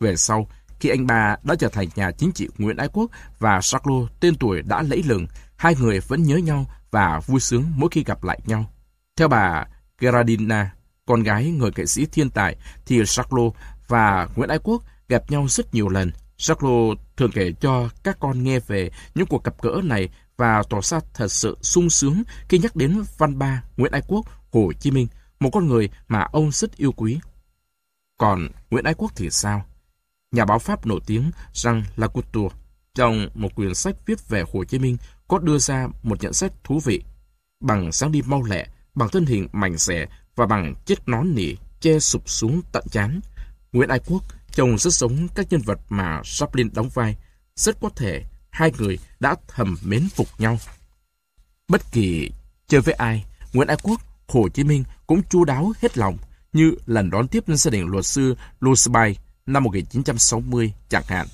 [0.00, 0.46] Về sau,
[0.80, 4.34] khi anh ba đã trở thành nhà chính trị Nguyễn Ái Quốc và Charles tên
[4.34, 8.24] tuổi đã lẫy lừng, hai người vẫn nhớ nhau và vui sướng mỗi khi gặp
[8.24, 8.72] lại nhau.
[9.16, 9.66] Theo bà
[9.98, 10.74] Gerardina,
[11.06, 13.52] con gái người nghệ sĩ thiên tài thì Charlot
[13.88, 16.10] và Nguyễn Ái Quốc gặp nhau rất nhiều lần.
[16.36, 20.08] Charlot thường kể cho các con nghe về những cuộc gặp gỡ này
[20.42, 24.26] và tỏ ra thật sự sung sướng khi nhắc đến văn ba Nguyễn Ái Quốc,
[24.52, 25.06] Hồ Chí Minh,
[25.40, 27.20] một con người mà ông rất yêu quý.
[28.18, 29.64] Còn Nguyễn Ái Quốc thì sao?
[30.32, 32.56] Nhà báo Pháp nổi tiếng Jean Lacouture
[32.94, 34.96] trong một quyển sách viết về Hồ Chí Minh
[35.28, 37.02] có đưa ra một nhận xét thú vị.
[37.60, 41.54] Bằng sáng đi mau lẹ, bằng thân hình mảnh rẻ và bằng chiếc nón nỉ
[41.80, 43.20] che sụp xuống tận chán,
[43.72, 47.16] Nguyễn Ái Quốc trông rất giống các nhân vật mà Chaplin đóng vai.
[47.56, 50.58] Rất có thể hai người đã thầm mến phục nhau.
[51.68, 52.30] Bất kỳ
[52.68, 56.18] chơi với ai, Nguyễn Ái Quốc, Hồ Chí Minh cũng chu đáo hết lòng,
[56.52, 61.26] như lần đón tiếp gia đình luật sư Lusby năm 1960 chẳng hạn.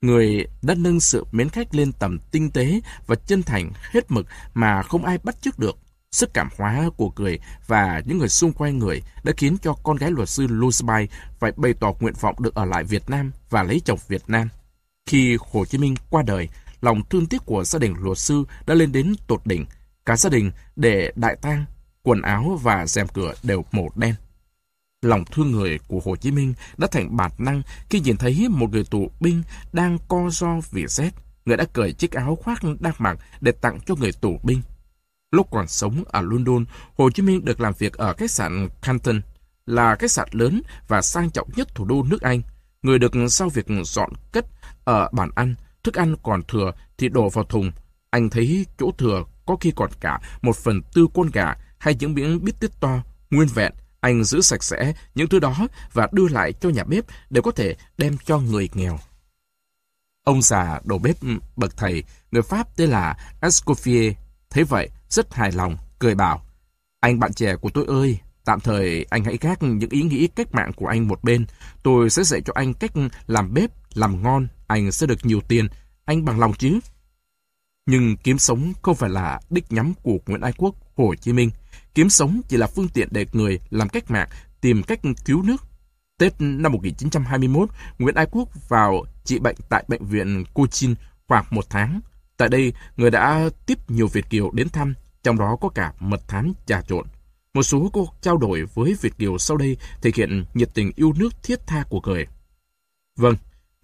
[0.00, 4.26] Người đã nâng sự mến khách lên tầm tinh tế và chân thành hết mực
[4.54, 5.76] mà không ai bắt chước được.
[6.12, 9.96] Sức cảm hóa của người và những người xung quanh người đã khiến cho con
[9.96, 13.62] gái luật sư Lusby phải bày tỏ nguyện vọng được ở lại Việt Nam và
[13.62, 14.48] lấy chồng Việt Nam.
[15.06, 16.48] Khi Hồ Chí Minh qua đời,
[16.80, 19.66] lòng thương tiếc của gia đình luật sư đã lên đến tột đỉnh.
[20.06, 21.64] Cả gia đình để đại tang,
[22.02, 24.14] quần áo và rèm cửa đều màu đen.
[25.02, 28.70] Lòng thương người của Hồ Chí Minh đã thành bản năng khi nhìn thấy một
[28.70, 31.10] người tù binh đang co ro vì rét.
[31.44, 34.62] Người đã cởi chiếc áo khoác đang mặc để tặng cho người tù binh.
[35.30, 36.64] Lúc còn sống ở London,
[36.96, 39.20] Hồ Chí Minh được làm việc ở khách sạn Canton,
[39.66, 42.42] là khách sạn lớn và sang trọng nhất thủ đô nước Anh.
[42.82, 44.46] Người được sau việc dọn cất
[44.84, 47.72] ở bàn ăn, thức ăn còn thừa thì đổ vào thùng.
[48.10, 52.14] Anh thấy chỗ thừa có khi còn cả một phần tư con gà hay những
[52.14, 53.72] miếng bít tết to, nguyên vẹn.
[54.00, 57.50] Anh giữ sạch sẽ những thứ đó và đưa lại cho nhà bếp để có
[57.50, 58.98] thể đem cho người nghèo.
[60.24, 61.16] Ông già đầu bếp
[61.56, 64.12] bậc thầy, người Pháp tên là Escoffier,
[64.50, 66.42] thấy vậy rất hài lòng, cười bảo,
[67.00, 70.54] anh bạn trẻ của tôi ơi, tạm thời anh hãy gác những ý nghĩ cách
[70.54, 71.46] mạng của anh một bên.
[71.82, 72.92] Tôi sẽ dạy cho anh cách
[73.26, 75.68] làm bếp, làm ngon, anh sẽ được nhiều tiền.
[76.04, 76.78] Anh bằng lòng chứ?
[77.86, 81.50] Nhưng kiếm sống không phải là đích nhắm của Nguyễn Ái Quốc, Hồ Chí Minh.
[81.94, 84.28] Kiếm sống chỉ là phương tiện để người làm cách mạng
[84.60, 85.62] tìm cách cứu nước.
[86.18, 90.94] Tết năm 1921, Nguyễn Ái Quốc vào trị bệnh tại bệnh viện Cochin
[91.28, 92.00] khoảng một tháng.
[92.36, 96.28] Tại đây, người đã tiếp nhiều Việt Kiều đến thăm, trong đó có cả mật
[96.28, 97.06] thám trà trộn.
[97.54, 101.12] Một số cuộc trao đổi với Việt Kiều sau đây thể hiện nhiệt tình yêu
[101.16, 102.26] nước thiết tha của người.
[103.16, 103.36] Vâng,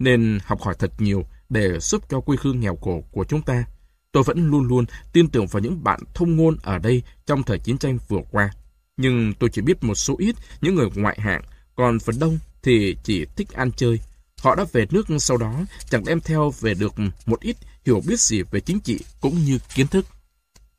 [0.03, 3.63] nên học hỏi thật nhiều để giúp cho quê hương nghèo khổ của chúng ta.
[4.11, 7.59] Tôi vẫn luôn luôn tin tưởng vào những bạn thông ngôn ở đây trong thời
[7.59, 8.51] chiến tranh vừa qua.
[8.97, 11.41] Nhưng tôi chỉ biết một số ít những người ngoại hạng,
[11.75, 13.99] còn phần đông thì chỉ thích ăn chơi.
[14.37, 16.93] Họ đã về nước sau đó chẳng đem theo về được
[17.25, 20.05] một ít hiểu biết gì về chính trị cũng như kiến thức.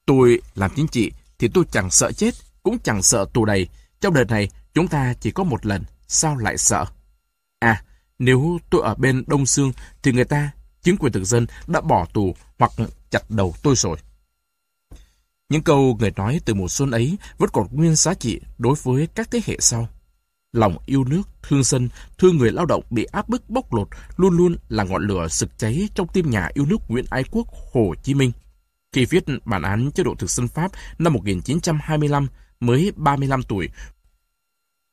[0.06, 3.68] Tôi làm chính trị thì tôi chẳng sợ chết, cũng chẳng sợ tù đầy.
[4.00, 6.84] Trong đời này chúng ta chỉ có một lần, sao lại sợ?
[7.58, 7.82] À,
[8.24, 10.50] nếu tôi ở bên Đông Sương thì người ta,
[10.82, 12.72] chính quyền thực dân đã bỏ tù hoặc
[13.10, 13.96] chặt đầu tôi rồi.
[15.48, 19.08] Những câu người nói từ mùa xuân ấy vẫn còn nguyên giá trị đối với
[19.14, 19.88] các thế hệ sau.
[20.52, 24.36] Lòng yêu nước, thương dân, thương người lao động bị áp bức bóc lột luôn
[24.36, 27.94] luôn là ngọn lửa sực cháy trong tim nhà yêu nước Nguyễn Ái Quốc Hồ
[28.02, 28.32] Chí Minh.
[28.92, 32.26] Khi viết bản án chế độ thực dân Pháp năm 1925,
[32.60, 33.68] mới 35 tuổi,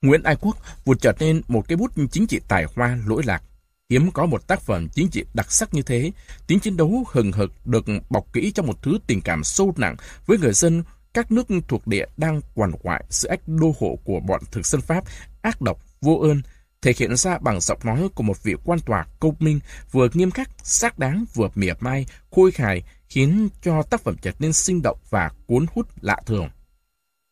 [0.02, 3.44] Nguyễn Ái Quốc vụt trở nên một cái bút chính trị tài hoa lỗi lạc.
[3.90, 6.12] Hiếm có một tác phẩm chính trị đặc sắc như thế,
[6.48, 9.96] tiếng chiến đấu hừng hực được bọc kỹ trong một thứ tình cảm sâu nặng
[10.26, 10.84] với người dân
[11.14, 14.82] các nước thuộc địa đang quằn quại sự ách đô hộ của bọn thực dân
[14.82, 15.04] Pháp
[15.42, 16.42] ác độc, vô ơn,
[16.82, 19.60] thể hiện ra bằng giọng nói của một vị quan tòa công minh
[19.92, 24.32] vừa nghiêm khắc, xác đáng vừa mỉa mai, khôi hài, khiến cho tác phẩm trở
[24.40, 26.50] nên sinh động và cuốn hút lạ thường.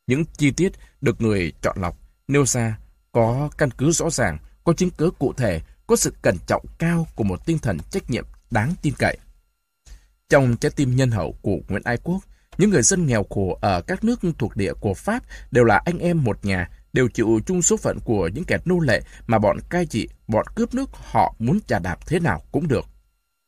[0.08, 2.78] Những chi tiết được người chọn lọc, nêu ra,
[3.12, 7.08] có căn cứ rõ ràng, có chứng cứ cụ thể, có sự cẩn trọng cao
[7.16, 9.18] của một tinh thần trách nhiệm đáng tin cậy.
[10.30, 12.20] Trong trái tim nhân hậu của Nguyễn Ái Quốc,
[12.58, 16.00] những người dân nghèo khổ ở các nước thuộc địa của Pháp đều là anh
[16.00, 19.58] em một nhà, đều chịu chung số phận của những kẻ nô lệ mà bọn
[19.70, 22.86] cai trị, bọn cướp nước họ muốn trả đạp thế nào cũng được.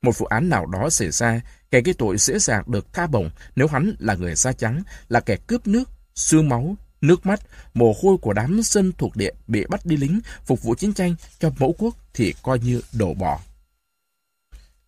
[0.02, 3.30] Một vụ án nào đó xảy ra, kẻ gây tội dễ dàng được tha bổng
[3.56, 7.42] nếu hắn là người da trắng, là kẻ cướp nước, xương máu, nước mắt,
[7.74, 11.16] mồ hôi của đám dân thuộc địa bị bắt đi lính phục vụ chiến tranh
[11.40, 13.40] cho mẫu quốc thì coi như đổ bỏ.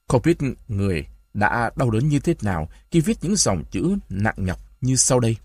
[0.07, 4.35] Không biết người đã đau đớn như thế nào khi viết những dòng chữ nặng
[4.37, 5.37] nhọc như sau đây.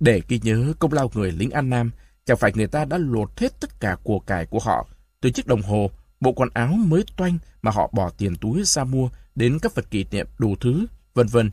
[0.00, 1.90] Để ghi nhớ công lao người lính An Nam,
[2.24, 4.88] chẳng phải người ta đã lột hết tất cả của cải của họ,
[5.20, 8.84] từ chiếc đồng hồ, bộ quần áo mới toanh mà họ bỏ tiền túi ra
[8.84, 11.50] mua, đến các vật kỷ niệm đủ thứ, vân vân,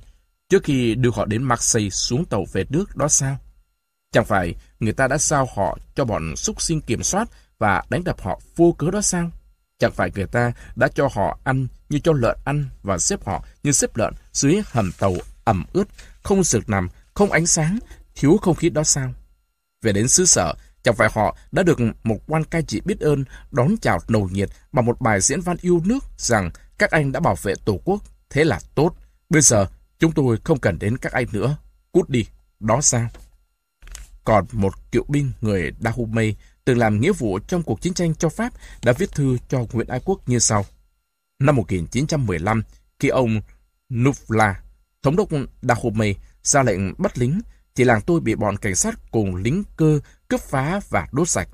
[0.50, 3.38] trước khi đưa họ đến Marseille xuống tàu về nước đó sao?
[4.12, 8.04] Chẳng phải người ta đã sao họ cho bọn súc sinh kiểm soát và đánh
[8.04, 9.32] đập họ vô cớ đó sao?
[9.80, 13.46] Chẳng phải người ta đã cho họ ăn như cho lợn ăn và xếp họ
[13.64, 15.88] như xếp lợn dưới hầm tàu ẩm ướt,
[16.24, 17.80] không sực nằm, không ánh sáng,
[18.16, 19.14] thiếu không khí đó sao?
[19.82, 23.24] Về đến xứ sở, chẳng phải họ đã được một quan cai trị biết ơn
[23.52, 27.20] đón chào nồng nhiệt bằng một bài diễn văn yêu nước rằng các anh đã
[27.20, 28.96] bảo vệ Tổ quốc, thế là tốt.
[29.30, 29.66] Bây giờ,
[30.00, 31.58] chúng tôi không cần đến các anh nữa.
[31.92, 32.26] Cút đi,
[32.60, 33.10] đó sao?
[34.24, 38.30] Còn một cựu binh người Dahomey từng làm nghĩa vụ trong cuộc chiến tranh cho
[38.30, 38.54] Pháp
[38.84, 40.66] đã viết thư cho Nguyễn Ái Quốc như sau.
[41.40, 42.64] Năm 1915,
[43.00, 43.42] khi ông
[43.90, 44.54] Nufla,
[45.04, 45.30] thống đốc
[45.62, 47.42] Dahomey, ra lệnh bắt lính,
[47.76, 51.48] thì làng tôi bị bọn cảnh sát cùng lính cơ cướp phá và đốt sạch.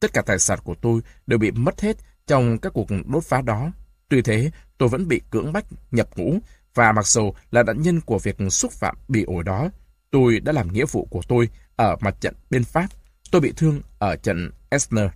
[0.00, 3.42] Tất cả tài sản của tôi đều bị mất hết trong các cuộc đốt phá
[3.42, 3.72] đó.
[4.08, 6.38] Tuy thế, tôi vẫn bị cưỡng bách nhập ngũ,
[6.74, 9.70] và mặc dù là nạn nhân của việc xúc phạm bị ổi đó,
[10.10, 12.86] tôi đã làm nghĩa vụ của tôi ở mặt trận bên Pháp.
[13.30, 15.10] Tôi bị thương ở trận Esner.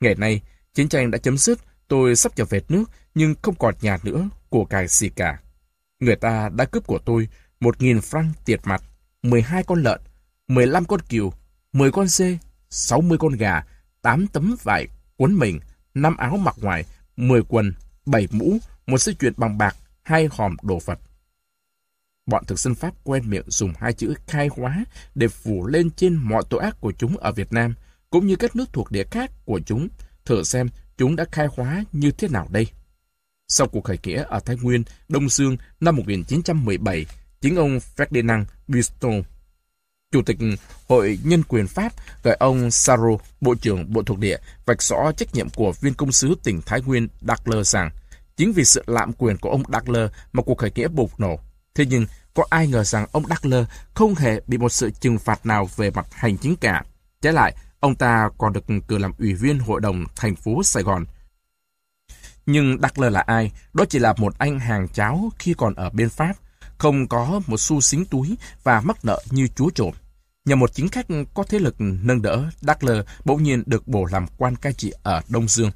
[0.00, 0.40] Ngày nay,
[0.74, 1.58] chiến tranh đã chấm dứt,
[1.88, 5.40] tôi sắp trở về nước nhưng không còn nhà nữa, của cải gì cả.
[6.00, 7.28] Người ta đã cướp của tôi
[7.60, 8.82] 1.000 franc tiền mặt,
[9.22, 10.00] 12 con lợn,
[10.48, 11.32] 15 con cừu,
[11.72, 12.38] 10 con dê,
[12.70, 13.64] 60 con gà,
[14.02, 15.60] 8 tấm vải cuốn mình,
[15.94, 16.84] 5 áo mặc ngoài,
[17.16, 17.74] 10 quần,
[18.06, 20.98] 7 mũ, một dây chuyền bằng bạc, hai hòm đồ vật.
[22.26, 26.14] Bọn thực dân Pháp quen miệng dùng hai chữ khai hóa để phủ lên trên
[26.14, 27.74] mọi tội ác của chúng ở Việt Nam,
[28.10, 29.88] cũng như các nước thuộc địa khác của chúng.
[30.24, 32.66] Thử xem chúng đã khai hóa như thế nào đây.
[33.48, 37.06] Sau cuộc khởi nghĩa ở Thái Nguyên, Đông Dương năm 1917,
[37.40, 39.22] chính ông Ferdinand Biston,
[40.12, 40.38] Chủ tịch
[40.88, 45.34] Hội Nhân quyền Pháp, gọi ông Saro, Bộ trưởng Bộ thuộc địa, vạch rõ trách
[45.34, 47.90] nhiệm của viên công sứ tỉnh Thái Nguyên Dackler rằng
[48.36, 51.40] chính vì sự lạm quyền của ông Dackler mà cuộc khởi nghĩa bùng nổ.
[51.74, 55.46] Thế nhưng, có ai ngờ rằng ông Dackler không hề bị một sự trừng phạt
[55.46, 56.84] nào về mặt hành chính cả.
[57.20, 60.82] Trái lại, ông ta còn được cử làm ủy viên hội đồng thành phố Sài
[60.82, 61.04] Gòn.
[62.46, 63.52] Nhưng Dackler là ai?
[63.72, 66.32] Đó chỉ là một anh hàng cháo khi còn ở bên Pháp,
[66.78, 69.94] không có một xu xính túi và mắc nợ như chúa trộm.
[70.44, 74.26] Nhờ một chính khách có thế lực nâng đỡ, Dackler bỗng nhiên được bổ làm
[74.38, 75.70] quan cai trị ở Đông Dương.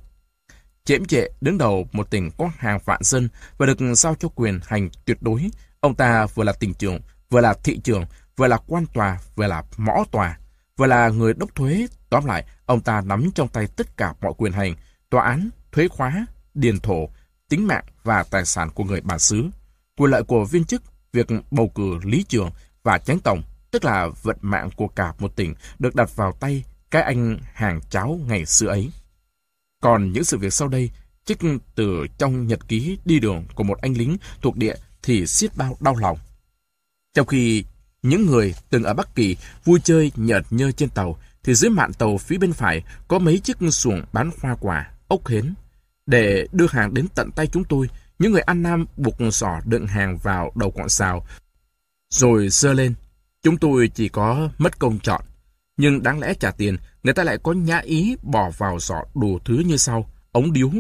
[0.85, 3.29] Chễm trệ đứng đầu một tỉnh có hàng vạn dân
[3.59, 5.51] và được giao cho quyền hành tuyệt đối.
[5.81, 8.05] Ông ta vừa là tỉnh trưởng, vừa là thị trưởng,
[8.37, 10.39] vừa là quan tòa, vừa là mõ tòa,
[10.77, 11.87] vừa là người đốc thuế.
[12.11, 14.75] Tóm lại, ông ta nắm trong tay tất cả mọi quyền hành,
[15.11, 17.09] tòa án, thuế khóa, điền thổ,
[17.49, 19.49] tính mạng và tài sản của người bản xứ.
[19.97, 22.51] Quyền lợi của viên chức, việc bầu cử lý trưởng
[22.83, 26.65] và chánh tổng, tức là vận mạng của cả một tỉnh, được đặt vào tay
[26.91, 28.91] cái anh hàng cháo ngày xưa ấy.
[29.81, 30.91] Còn những sự việc sau đây,
[31.25, 31.39] trích
[31.75, 34.75] từ trong nhật ký đi đường của một anh lính thuộc địa
[35.07, 36.19] thì xiết bao đau lòng.
[37.15, 37.65] Trong khi
[38.03, 41.93] những người từng ở Bắc Kỳ vui chơi nhợt nhơ trên tàu, thì dưới mạn
[41.93, 45.55] tàu phía bên phải có mấy chiếc xuồng bán hoa quả, ốc hến.
[46.07, 47.89] Để đưa hàng đến tận tay chúng tôi,
[48.19, 51.27] những người An Nam buộc sỏ đựng hàng vào đầu quọn xào,
[52.11, 52.95] rồi sơ lên.
[53.43, 55.23] Chúng tôi chỉ có mất công chọn.
[55.77, 59.39] Nhưng đáng lẽ trả tiền, người ta lại có nhã ý bỏ vào giỏ đủ
[59.45, 60.11] thứ như sau.
[60.33, 60.71] Ống điếu,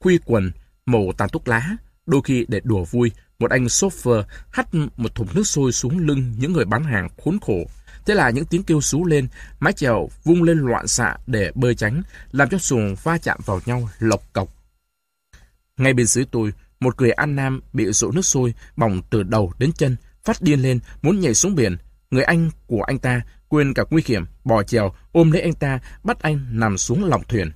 [0.00, 0.50] khuy quần,
[0.86, 1.76] màu tàn thuốc lá.
[2.06, 6.34] Đôi khi để đùa vui, một anh chauffeur hắt một thùng nước sôi xuống lưng
[6.38, 7.66] những người bán hàng khốn khổ.
[8.06, 9.28] Thế là những tiếng kêu sú lên,
[9.60, 13.60] mái chèo vung lên loạn xạ để bơi tránh, làm cho xuồng va chạm vào
[13.66, 14.48] nhau lộc cọc.
[15.76, 19.52] Ngay bên dưới tôi, một người An Nam bị rộ nước sôi bỏng từ đầu
[19.58, 21.76] đến chân, phát điên lên, muốn nhảy xuống biển.
[22.10, 25.78] Người anh của anh ta quên cả nguy hiểm, bò chèo, ôm lấy anh ta,
[26.04, 27.50] bắt anh nằm xuống lòng thuyền.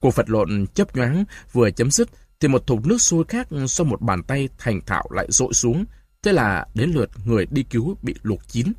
[0.00, 2.08] Cuộc vật lộn chấp nhoáng vừa chấm dứt,
[2.40, 5.84] thì một thùng nước sôi khác do một bàn tay thành thạo lại rội xuống.
[6.22, 8.72] Thế là đến lượt người đi cứu bị luộc chín.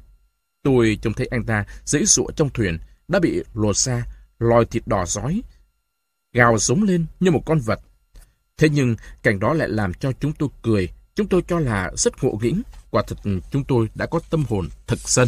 [0.64, 4.06] Tôi trông thấy anh ta dễ dụa trong thuyền, đã bị lột xa,
[4.40, 5.42] lòi thịt đỏ giói,
[6.34, 7.80] gào giống lên như một con vật.
[8.58, 12.24] Thế nhưng cảnh đó lại làm cho chúng tôi cười, chúng tôi cho là rất
[12.24, 13.18] ngộ nghĩnh, quả thật
[13.52, 15.28] chúng tôi đã có tâm hồn thực dân.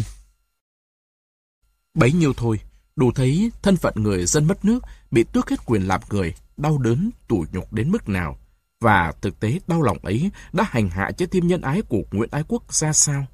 [1.94, 2.60] Bấy nhiêu thôi,
[2.96, 4.80] đủ thấy thân phận người dân mất nước
[5.10, 8.38] bị tước hết quyền làm người, đau đớn, tủi nhục đến mức nào.
[8.80, 12.30] Và thực tế đau lòng ấy đã hành hạ trái tim nhân ái của Nguyễn
[12.32, 13.26] Ái Quốc ra sao?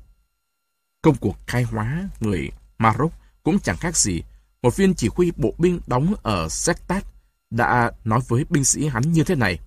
[1.03, 3.13] Công cuộc khai hóa người Maroc
[3.43, 4.23] cũng chẳng khác gì.
[4.63, 7.05] Một viên chỉ huy bộ binh đóng ở Sektat
[7.51, 9.59] đã nói với binh sĩ hắn như thế này.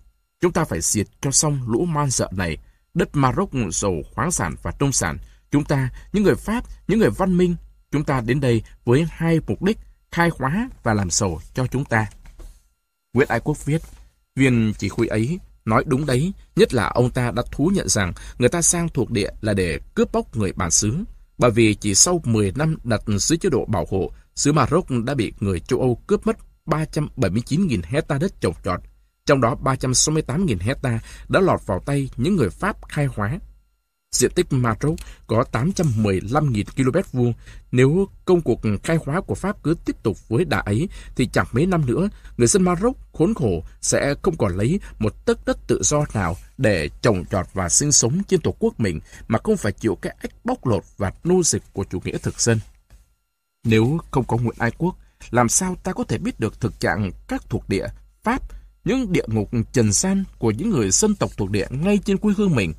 [0.42, 2.58] Chúng ta phải diệt cho xong lũ man dợ này.
[2.94, 5.18] Đất Maroc giàu khoáng sản và nông sản.
[5.52, 7.56] Chúng ta, những người Pháp, những người văn minh,
[7.92, 9.78] Chúng ta đến đây với hai mục đích
[10.12, 12.08] khai khóa và làm sầu cho chúng ta.
[13.14, 13.82] Nguyễn Ái Quốc viết,
[14.36, 18.14] viên chỉ huy ấy nói đúng đấy, nhất là ông ta đã thú nhận rằng
[18.38, 21.04] người ta sang thuộc địa là để cướp bóc người bản xứ.
[21.38, 25.14] Bởi vì chỉ sau 10 năm đặt dưới chế độ bảo hộ, xứ Maroc đã
[25.14, 28.80] bị người châu Âu cướp mất 379.000 hecta đất trồng trọt,
[29.26, 31.00] trong đó 368.000 hecta
[31.30, 33.40] đã lọt vào tay những người Pháp khai hóa.
[34.12, 34.96] Diện tích Maroc
[35.28, 37.34] có 815.000 km vuông.
[37.72, 41.46] Nếu công cuộc khai hóa của Pháp cứ tiếp tục với đà ấy, thì chẳng
[41.52, 45.58] mấy năm nữa, người dân Maroc khốn khổ sẽ không còn lấy một tấc đất
[45.68, 49.58] tự do nào để trồng trọt và sinh sống trên tổ quốc mình mà không
[49.58, 52.60] phải chịu cái ách bóc lột và nô dịch của chủ nghĩa thực dân.
[53.64, 54.96] Nếu không có nguyện ai Quốc,
[55.32, 57.88] làm sao ta có thể biết được thực trạng các thuộc địa
[58.24, 58.42] Pháp,
[58.86, 62.34] những địa ngục trần gian của những người dân tộc thuộc địa ngay trên quê
[62.38, 62.74] hương mình?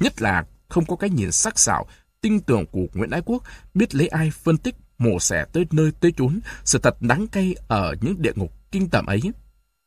[0.00, 1.86] Nhất là không có cái nhìn sắc sảo,
[2.20, 3.42] tinh tưởng của Nguyễn Ái Quốc
[3.74, 7.54] biết lấy ai phân tích mổ xẻ tới nơi tới chốn sự thật đắng cay
[7.68, 9.20] ở những địa ngục kinh tởm ấy.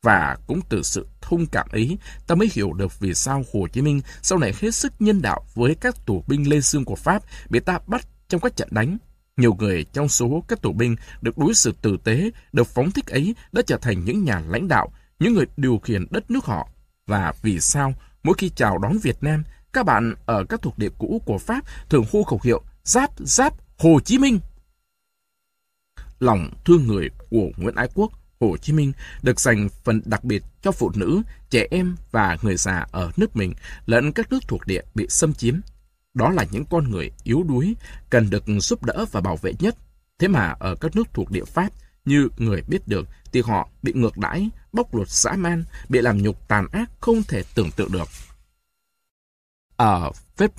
[0.02, 3.82] Và cũng từ sự thông cảm ấy, ta mới hiểu được vì sao Hồ Chí
[3.82, 7.22] Minh sau này hết sức nhân đạo với các tù binh Lê xương của Pháp
[7.50, 8.98] bị ta bắt trong các trận đánh.
[9.36, 13.06] Nhiều người trong số các tù binh được đối xử tử tế, được phóng thích
[13.06, 16.68] ấy đã trở thành những nhà lãnh đạo, những người điều khiển đất nước họ.
[17.06, 19.44] Và vì sao mỗi khi chào đón Việt Nam,
[19.74, 23.54] các bạn ở các thuộc địa cũ của Pháp thường hô khẩu hiệu Giáp Giáp
[23.78, 24.40] Hồ Chí Minh.
[26.20, 30.42] Lòng thương người của Nguyễn Ái Quốc, Hồ Chí Minh được dành phần đặc biệt
[30.62, 33.54] cho phụ nữ, trẻ em và người già ở nước mình
[33.86, 35.54] lẫn các nước thuộc địa bị xâm chiếm.
[36.14, 37.76] Đó là những con người yếu đuối,
[38.10, 39.76] cần được giúp đỡ và bảo vệ nhất.
[40.18, 41.68] Thế mà ở các nước thuộc địa Pháp,
[42.04, 46.22] như người biết được, thì họ bị ngược đãi, bóc lột dã man, bị làm
[46.22, 48.08] nhục tàn ác không thể tưởng tượng được.
[49.76, 50.50] Ở Phép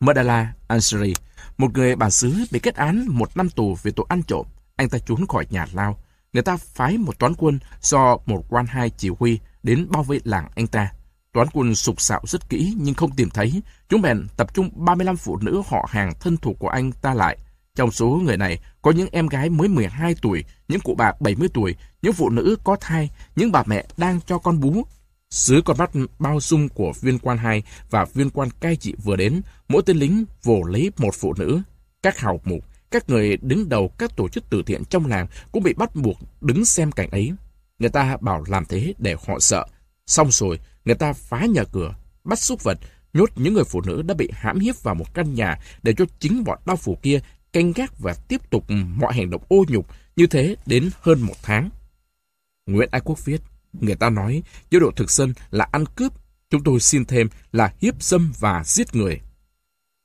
[0.00, 1.12] Merdala, Algeria,
[1.58, 4.46] một người bản xứ bị kết án một năm tù vì tội ăn trộm.
[4.76, 5.98] Anh ta trốn khỏi nhà lao.
[6.32, 10.20] Người ta phái một toán quân do một quan hai chỉ huy đến bao vây
[10.24, 10.92] làng anh ta.
[11.32, 13.62] Toán quân sục sạo rất kỹ nhưng không tìm thấy.
[13.88, 17.38] Chúng bèn tập trung 35 phụ nữ họ hàng thân thuộc của anh ta lại.
[17.74, 21.48] Trong số người này có những em gái mới 12 tuổi, những cụ bà 70
[21.54, 24.86] tuổi, những phụ nữ có thai, những bà mẹ đang cho con bú,
[25.34, 29.16] dưới con mắt bao dung của viên quan hai và viên quan cai trị vừa
[29.16, 31.60] đến, mỗi tên lính vồ lấy một phụ nữ.
[32.02, 35.62] Các hào mục, các người đứng đầu các tổ chức từ thiện trong làng cũng
[35.62, 37.32] bị bắt buộc đứng xem cảnh ấy.
[37.78, 39.66] Người ta bảo làm thế để họ sợ.
[40.06, 42.78] Xong rồi, người ta phá nhà cửa, bắt súc vật,
[43.12, 46.04] nhốt những người phụ nữ đã bị hãm hiếp vào một căn nhà để cho
[46.18, 47.20] chính bọn đau phủ kia
[47.52, 48.64] canh gác và tiếp tục
[48.96, 51.70] mọi hành động ô nhục như thế đến hơn một tháng.
[52.66, 53.40] Nguyễn Ái Quốc viết,
[53.80, 56.12] Người ta nói chế độ thực dân là ăn cướp,
[56.50, 59.20] chúng tôi xin thêm là hiếp dâm và giết người.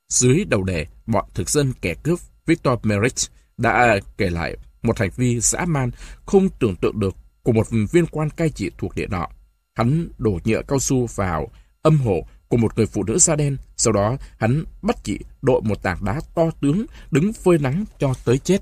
[0.09, 5.09] Dưới đầu đề, bọn thực dân kẻ cướp Victor Merritt đã kể lại một hành
[5.15, 5.91] vi dã man
[6.26, 9.28] không tưởng tượng được của một viên quan cai trị thuộc địa nọ.
[9.76, 11.51] Hắn đổ nhựa cao su vào
[11.82, 15.61] âm hộ của một người phụ nữ da đen, sau đó hắn bắt chị đội
[15.61, 18.61] một tảng đá to tướng đứng phơi nắng cho tới chết.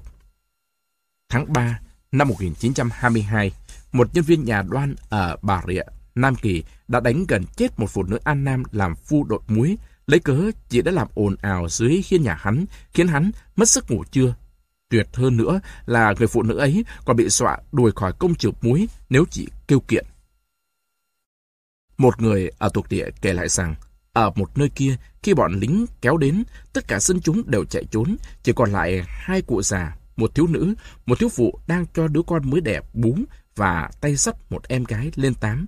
[1.29, 1.79] Tháng 3
[2.11, 3.51] năm 1922,
[3.97, 5.83] một nhân viên nhà đoan ở Bà Rịa,
[6.15, 9.77] Nam Kỳ đã đánh gần chết một phụ nữ An Nam làm phu đội muối,
[10.07, 13.91] lấy cớ chị đã làm ồn ào dưới hiên nhà hắn, khiến hắn mất sức
[13.91, 14.35] ngủ trưa.
[14.89, 18.53] Tuyệt hơn nữa là người phụ nữ ấy còn bị dọa đuổi khỏi công trường
[18.61, 20.05] muối nếu chị kêu kiện.
[21.97, 23.75] Một người ở thuộc địa kể lại rằng,
[24.13, 26.43] ở một nơi kia, khi bọn lính kéo đến,
[26.73, 30.47] tất cả dân chúng đều chạy trốn, chỉ còn lại hai cụ già, một thiếu
[30.47, 30.73] nữ,
[31.05, 33.17] một thiếu phụ đang cho đứa con mới đẻ bú
[33.57, 35.65] và tay sắt một em gái lên tám.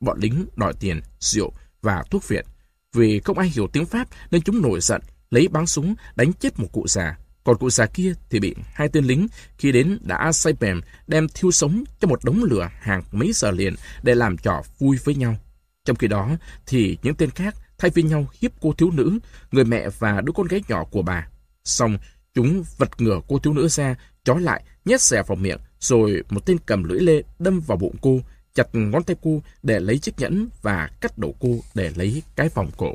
[0.00, 2.44] Bọn lính đòi tiền, rượu và thuốc viện.
[2.92, 6.60] Vì không ai hiểu tiếng Pháp nên chúng nổi giận, lấy bắn súng đánh chết
[6.60, 7.18] một cụ già.
[7.44, 9.26] Còn cụ già kia thì bị hai tên lính
[9.58, 13.50] khi đến đã say bèm đem thiêu sống cho một đống lửa hàng mấy giờ
[13.50, 15.36] liền để làm trò vui với nhau.
[15.84, 16.30] Trong khi đó
[16.66, 19.18] thì những tên khác thay phiên nhau hiếp cô thiếu nữ,
[19.52, 21.28] người mẹ và đứa con gái nhỏ của bà.
[21.64, 21.98] Xong,
[22.34, 26.46] chúng vật ngửa cô thiếu nữ ra, trói lại, nhét xẻ vào miệng, rồi một
[26.46, 28.20] tên cầm lưỡi lê đâm vào bụng cô,
[28.54, 32.48] chặt ngón tay cô để lấy chiếc nhẫn và cắt đầu cô để lấy cái
[32.48, 32.94] vòng cổ.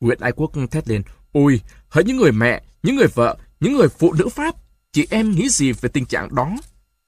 [0.00, 1.02] Nguyễn Ái Quốc thét lên,
[1.32, 4.54] Ôi, hỡi những người mẹ, những người vợ, những người phụ nữ Pháp,
[4.92, 6.56] chị em nghĩ gì về tình trạng đó?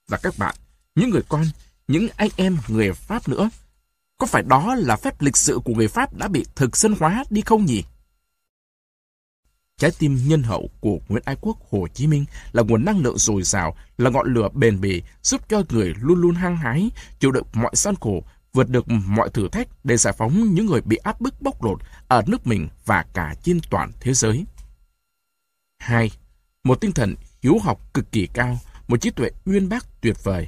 [0.07, 0.55] Và các bạn,
[0.95, 1.45] những người con,
[1.87, 3.49] những anh em người Pháp nữa,
[4.17, 7.23] có phải đó là phép lịch sự của người Pháp đã bị thực dân hóa
[7.29, 7.83] đi không nhỉ?
[9.79, 13.17] Trái tim nhân hậu của Nguyễn Ái Quốc Hồ Chí Minh là nguồn năng lượng
[13.17, 17.31] dồi dào, là ngọn lửa bền bỉ, giúp cho người luôn luôn hăng hái, chịu
[17.31, 18.23] đựng mọi gian khổ,
[18.53, 21.79] vượt được mọi thử thách để giải phóng những người bị áp bức bóc lột
[22.07, 24.45] ở nước mình và cả trên toàn thế giới.
[25.79, 26.11] 2.
[26.63, 30.47] Một tinh thần hiếu học cực kỳ cao, một trí tuệ uyên bác tuyệt vời.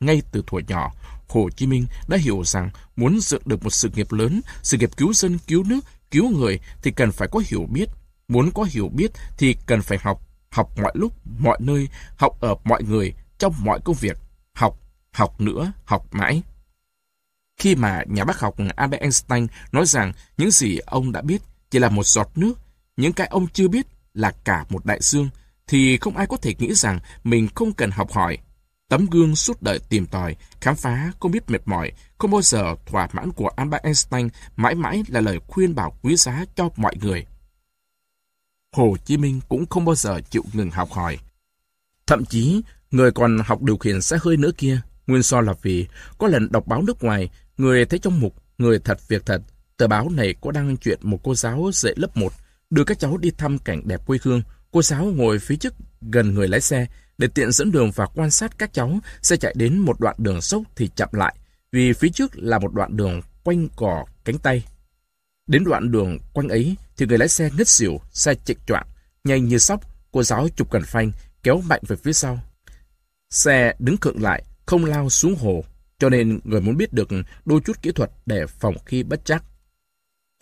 [0.00, 0.92] Ngay từ thuở nhỏ,
[1.28, 4.90] Hồ Chí Minh đã hiểu rằng muốn dựng được một sự nghiệp lớn, sự nghiệp
[4.96, 5.80] cứu dân, cứu nước,
[6.10, 7.88] cứu người thì cần phải có hiểu biết,
[8.28, 10.20] Muốn có hiểu biết thì cần phải học,
[10.50, 14.18] học mọi lúc, mọi nơi, học ở mọi người, trong mọi công việc.
[14.54, 14.78] Học,
[15.12, 16.42] học nữa, học mãi.
[17.56, 21.78] Khi mà nhà bác học Albert Einstein nói rằng những gì ông đã biết chỉ
[21.78, 22.54] là một giọt nước,
[22.96, 25.28] những cái ông chưa biết là cả một đại dương,
[25.66, 28.38] thì không ai có thể nghĩ rằng mình không cần học hỏi.
[28.88, 32.74] Tấm gương suốt đời tìm tòi, khám phá, không biết mệt mỏi, không bao giờ
[32.86, 36.96] thỏa mãn của Albert Einstein mãi mãi là lời khuyên bảo quý giá cho mọi
[37.02, 37.26] người.
[38.74, 41.18] Hồ Chí Minh cũng không bao giờ chịu ngừng học hỏi.
[42.06, 42.60] Thậm chí,
[42.90, 44.80] người còn học điều khiển xe hơi nữa kia.
[45.06, 45.86] Nguyên do là vì
[46.18, 49.42] có lần đọc báo nước ngoài, người thấy trong mục Người thật việc thật,
[49.76, 52.32] tờ báo này có đăng chuyện một cô giáo dạy lớp 1
[52.70, 54.42] đưa các cháu đi thăm cảnh đẹp quê hương.
[54.70, 56.86] Cô giáo ngồi phía trước gần người lái xe
[57.18, 60.40] để tiện dẫn đường và quan sát các cháu xe chạy đến một đoạn đường
[60.40, 61.34] sốc thì chậm lại
[61.72, 64.64] vì phía trước là một đoạn đường quanh cỏ cánh tay.
[65.46, 68.86] Đến đoạn đường quanh ấy thì người lái xe ngất xỉu, xe chạy choạng,
[69.24, 69.80] nhanh như sóc,
[70.12, 72.38] cô giáo chụp cần phanh, kéo mạnh về phía sau.
[73.30, 75.64] Xe đứng khựng lại, không lao xuống hồ,
[75.98, 77.08] cho nên người muốn biết được
[77.44, 79.44] đôi chút kỹ thuật để phòng khi bất chắc.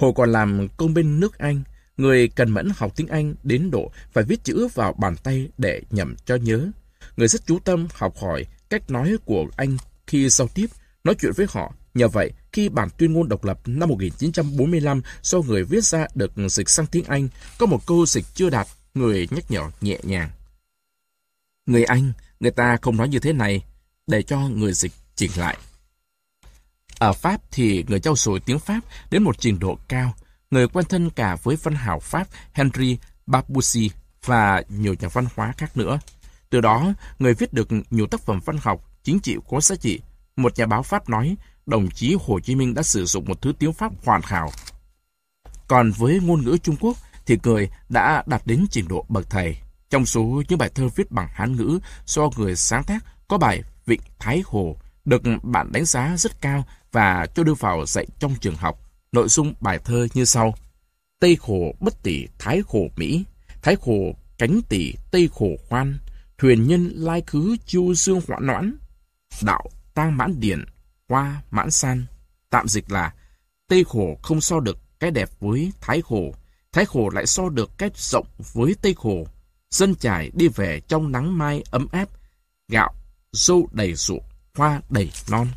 [0.00, 1.62] Hồ còn làm công bên nước Anh,
[1.96, 5.82] người cần mẫn học tiếng Anh đến độ phải viết chữ vào bàn tay để
[5.90, 6.70] nhầm cho nhớ.
[7.16, 9.76] Người rất chú tâm học hỏi cách nói của anh
[10.06, 10.66] khi giao tiếp,
[11.04, 11.74] nói chuyện với họ.
[11.94, 16.32] Nhờ vậy, khi bản tuyên ngôn độc lập năm 1945 do người viết ra được
[16.48, 17.28] dịch sang tiếng Anh,
[17.58, 20.30] có một câu dịch chưa đạt, người nhắc nhở nhẹ nhàng.
[21.66, 23.64] Người Anh, người ta không nói như thế này,
[24.06, 25.56] để cho người dịch chỉnh lại.
[26.98, 28.80] Ở Pháp thì người trao dồi tiếng Pháp
[29.10, 30.14] đến một trình độ cao,
[30.50, 33.90] người quen thân cả với văn hào Pháp Henry Barbussy
[34.24, 35.98] và nhiều nhà văn hóa khác nữa.
[36.50, 40.00] Từ đó, người viết được nhiều tác phẩm văn học, chính trị có giá trị.
[40.36, 41.36] Một nhà báo Pháp nói,
[41.66, 44.50] đồng chí Hồ Chí Minh đã sử dụng một thứ tiếng Pháp hoàn hảo.
[45.68, 46.96] Còn với ngôn ngữ Trung Quốc
[47.26, 49.56] thì người đã đạt đến trình độ bậc thầy.
[49.90, 53.62] Trong số những bài thơ viết bằng Hán ngữ do người sáng tác có bài
[53.86, 58.34] Vịnh Thái Hồ được bạn đánh giá rất cao và cho đưa vào dạy trong
[58.40, 58.78] trường học.
[59.12, 60.54] Nội dung bài thơ như sau.
[61.20, 63.24] Tây khổ bất tỷ Thái khổ Mỹ,
[63.62, 65.98] Thái khổ cánh tỷ Tây khổ khoan,
[66.38, 68.76] thuyền nhân lai khứ chu dương hoạn noãn,
[69.42, 70.64] đạo tang mãn điển,
[71.12, 72.06] hoa mãn san.
[72.50, 73.14] Tạm dịch là
[73.68, 76.34] Tây khổ không so được cái đẹp với Thái khổ,
[76.72, 79.26] Thái khổ lại so được cái rộng với Tây khổ.
[79.70, 82.08] Dân trải đi về trong nắng mai ấm áp,
[82.68, 82.94] gạo,
[83.32, 84.22] dâu đầy ruộng
[84.54, 85.48] hoa đầy non.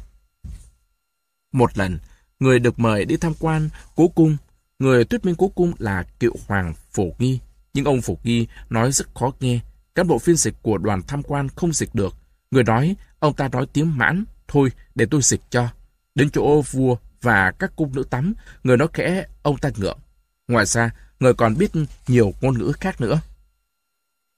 [1.52, 2.00] Một lần,
[2.40, 4.38] người được mời đi tham quan cố cung.
[4.80, 7.40] Người thuyết minh cố cung là cựu hoàng Phổ Nghi.
[7.74, 9.60] Nhưng ông Phổ Nghi nói rất khó nghe.
[9.96, 12.16] Cán bộ phiên dịch của đoàn tham quan không dịch được.
[12.52, 14.26] Người nói, ông ta nói tiếng mãn.
[14.48, 15.68] Thôi, để tôi dịch cho.
[16.16, 18.34] Đến chỗ vua và các cung nữ tắm,
[18.64, 20.00] người nói khẽ, ông ta ngượng.
[20.48, 21.72] Ngoài ra, người còn biết
[22.08, 23.20] nhiều ngôn ngữ khác nữa.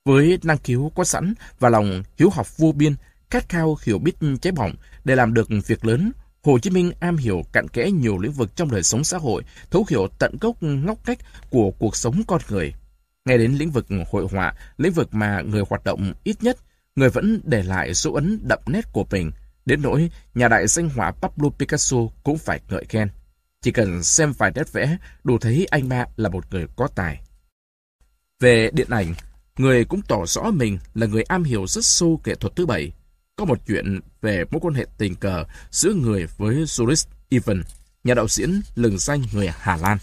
[0.05, 2.95] Với năng khiếu có sẵn và lòng hiếu học vô biên,
[3.29, 6.11] khát khao hiểu biết cháy bỏng để làm được việc lớn.
[6.43, 9.43] Hồ Chí Minh am hiểu cặn kẽ nhiều lĩnh vực trong đời sống xã hội,
[9.71, 11.17] thấu hiểu tận gốc ngóc cách
[11.49, 12.73] của cuộc sống con người.
[13.25, 16.57] Ngay đến lĩnh vực hội họa, lĩnh vực mà người hoạt động ít nhất,
[16.95, 19.31] người vẫn để lại dấu ấn đậm nét của mình.
[19.67, 23.09] Đến nỗi, nhà đại danh họa Pablo Picasso cũng phải ngợi khen.
[23.61, 27.21] Chỉ cần xem vài nét vẽ, đủ thấy anh ba là một người có tài.
[28.39, 29.13] Về điện ảnh,
[29.57, 32.91] người cũng tỏ rõ mình là người am hiểu rất sâu nghệ thuật thứ bảy.
[33.35, 37.63] Có một chuyện về mối quan hệ tình cờ giữa người với Joris Ivan,
[38.03, 39.97] nhà đạo diễn lừng danh người Hà Lan.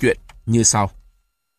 [0.00, 0.90] Chuyện như sau.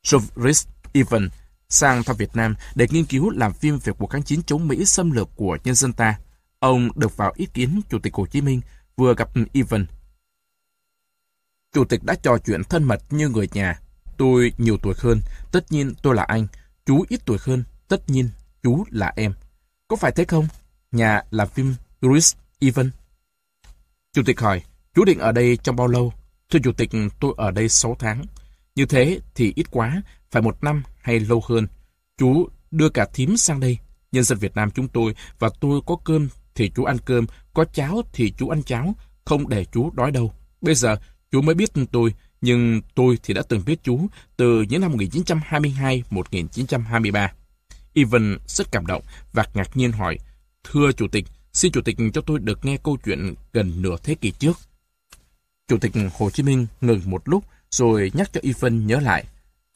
[0.05, 1.29] Joris Ivan
[1.69, 4.85] sang thăm Việt Nam để nghiên cứu làm phim về cuộc kháng chiến chống Mỹ
[4.85, 6.19] xâm lược của nhân dân ta.
[6.59, 8.61] Ông được vào ý kiến Chủ tịch Hồ Chí Minh
[8.95, 9.85] vừa gặp Ivan.
[11.73, 13.79] Chủ tịch đã trò chuyện thân mật như người nhà.
[14.17, 16.47] Tôi nhiều tuổi hơn, tất nhiên tôi là anh.
[16.85, 18.29] Chú ít tuổi hơn, tất nhiên
[18.63, 19.33] chú là em.
[19.87, 20.47] Có phải thế không?
[20.91, 22.91] nhà làm phim Chris Evan.
[24.13, 24.63] Chủ tịch hỏi,
[24.95, 26.13] chú định ở đây trong bao lâu?
[26.49, 26.89] Thưa Chủ tịch,
[27.19, 28.25] tôi ở đây 6 tháng.
[28.75, 30.01] Như thế thì ít quá,
[30.31, 31.67] phải một năm hay lâu hơn.
[32.17, 33.77] Chú đưa cả thím sang đây.
[34.11, 37.65] Nhân dân Việt Nam chúng tôi và tôi có cơm thì chú ăn cơm, có
[37.65, 38.95] cháo thì chú ăn cháo,
[39.25, 40.33] không để chú đói đâu.
[40.61, 40.97] Bây giờ
[41.31, 47.27] chú mới biết tôi, nhưng tôi thì đã từng biết chú từ những năm 1922-1923.
[47.93, 49.01] Ivan rất cảm động
[49.33, 50.17] và ngạc nhiên hỏi,
[50.63, 54.15] Thưa Chủ tịch, xin Chủ tịch cho tôi được nghe câu chuyện gần nửa thế
[54.15, 54.57] kỷ trước.
[55.67, 59.25] Chủ tịch Hồ Chí Minh ngừng một lúc rồi nhắc cho Ivan nhớ lại.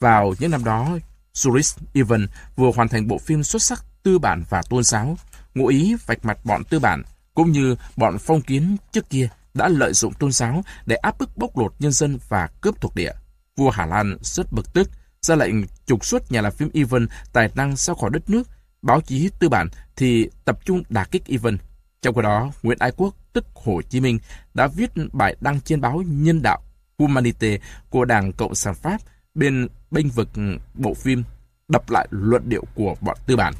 [0.00, 0.98] Vào những năm đó,
[1.34, 2.26] Juris Ivan
[2.56, 5.16] vừa hoàn thành bộ phim xuất sắc tư bản và tôn giáo,
[5.54, 7.02] ngụ ý vạch mặt bọn tư bản,
[7.34, 11.36] cũng như bọn phong kiến trước kia đã lợi dụng tôn giáo để áp bức
[11.36, 13.12] bóc lột nhân dân và cướp thuộc địa.
[13.56, 14.90] Vua Hà Lan rất bực tức,
[15.22, 15.54] ra lệnh
[15.86, 18.48] trục xuất nhà làm phim Ivan tài năng ra khỏi đất nước,
[18.82, 21.58] báo chí tư bản thì tập trung đả kích Ivan.
[22.02, 24.18] Trong khi đó, Nguyễn Ái Quốc, tức Hồ Chí Minh,
[24.54, 26.62] đã viết bài đăng trên báo Nhân đạo
[26.98, 27.58] Humanité
[27.90, 29.00] của Đảng Cộng sản Pháp
[29.34, 30.28] bên bênh vực
[30.74, 31.24] bộ phim
[31.68, 33.54] đập lại luận điệu của bọn tư bản.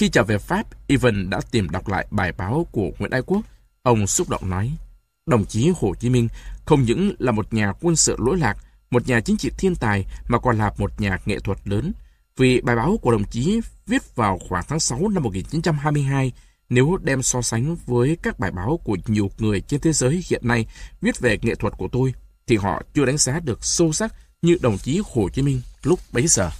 [0.00, 3.40] Khi trở về Pháp, Ivan đã tìm đọc lại bài báo của Nguyễn Ái Quốc.
[3.82, 4.76] Ông xúc động nói,
[5.26, 6.28] đồng chí Hồ Chí Minh
[6.64, 8.56] không những là một nhà quân sự lỗi lạc,
[8.90, 11.92] một nhà chính trị thiên tài mà còn là một nhà nghệ thuật lớn.
[12.36, 16.32] Vì bài báo của đồng chí viết vào khoảng tháng 6 năm 1922,
[16.68, 20.42] nếu đem so sánh với các bài báo của nhiều người trên thế giới hiện
[20.44, 20.66] nay
[21.00, 22.14] viết về nghệ thuật của tôi,
[22.46, 26.00] thì họ chưa đánh giá được sâu sắc như đồng chí Hồ Chí Minh lúc
[26.12, 26.50] bấy giờ.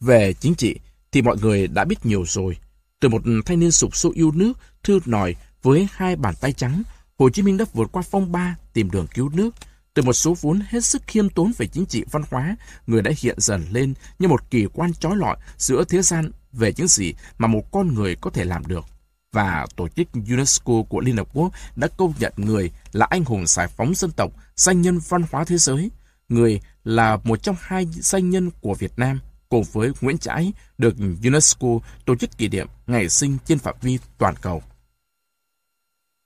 [0.00, 0.76] Về chính trị
[1.12, 2.56] thì mọi người đã biết nhiều rồi.
[3.00, 4.52] Từ một thanh niên sụp sôi yêu nước,
[4.82, 6.82] thư nòi với hai bàn tay trắng,
[7.18, 9.54] Hồ Chí Minh đã vượt qua phong ba tìm đường cứu nước.
[9.94, 12.56] Từ một số vốn hết sức khiêm tốn về chính trị văn hóa,
[12.86, 16.72] người đã hiện dần lên như một kỳ quan trói lọi giữa thế gian về
[16.76, 18.84] những gì mà một con người có thể làm được.
[19.32, 23.46] Và tổ chức UNESCO của Liên Hợp Quốc đã công nhận người là anh hùng
[23.46, 25.90] giải phóng dân tộc, danh nhân văn hóa thế giới.
[26.28, 30.94] Người là một trong hai danh nhân của Việt Nam, cùng với Nguyễn Trãi, được
[31.24, 31.68] UNESCO
[32.04, 34.62] tổ chức kỷ niệm ngày sinh trên phạm vi toàn cầu.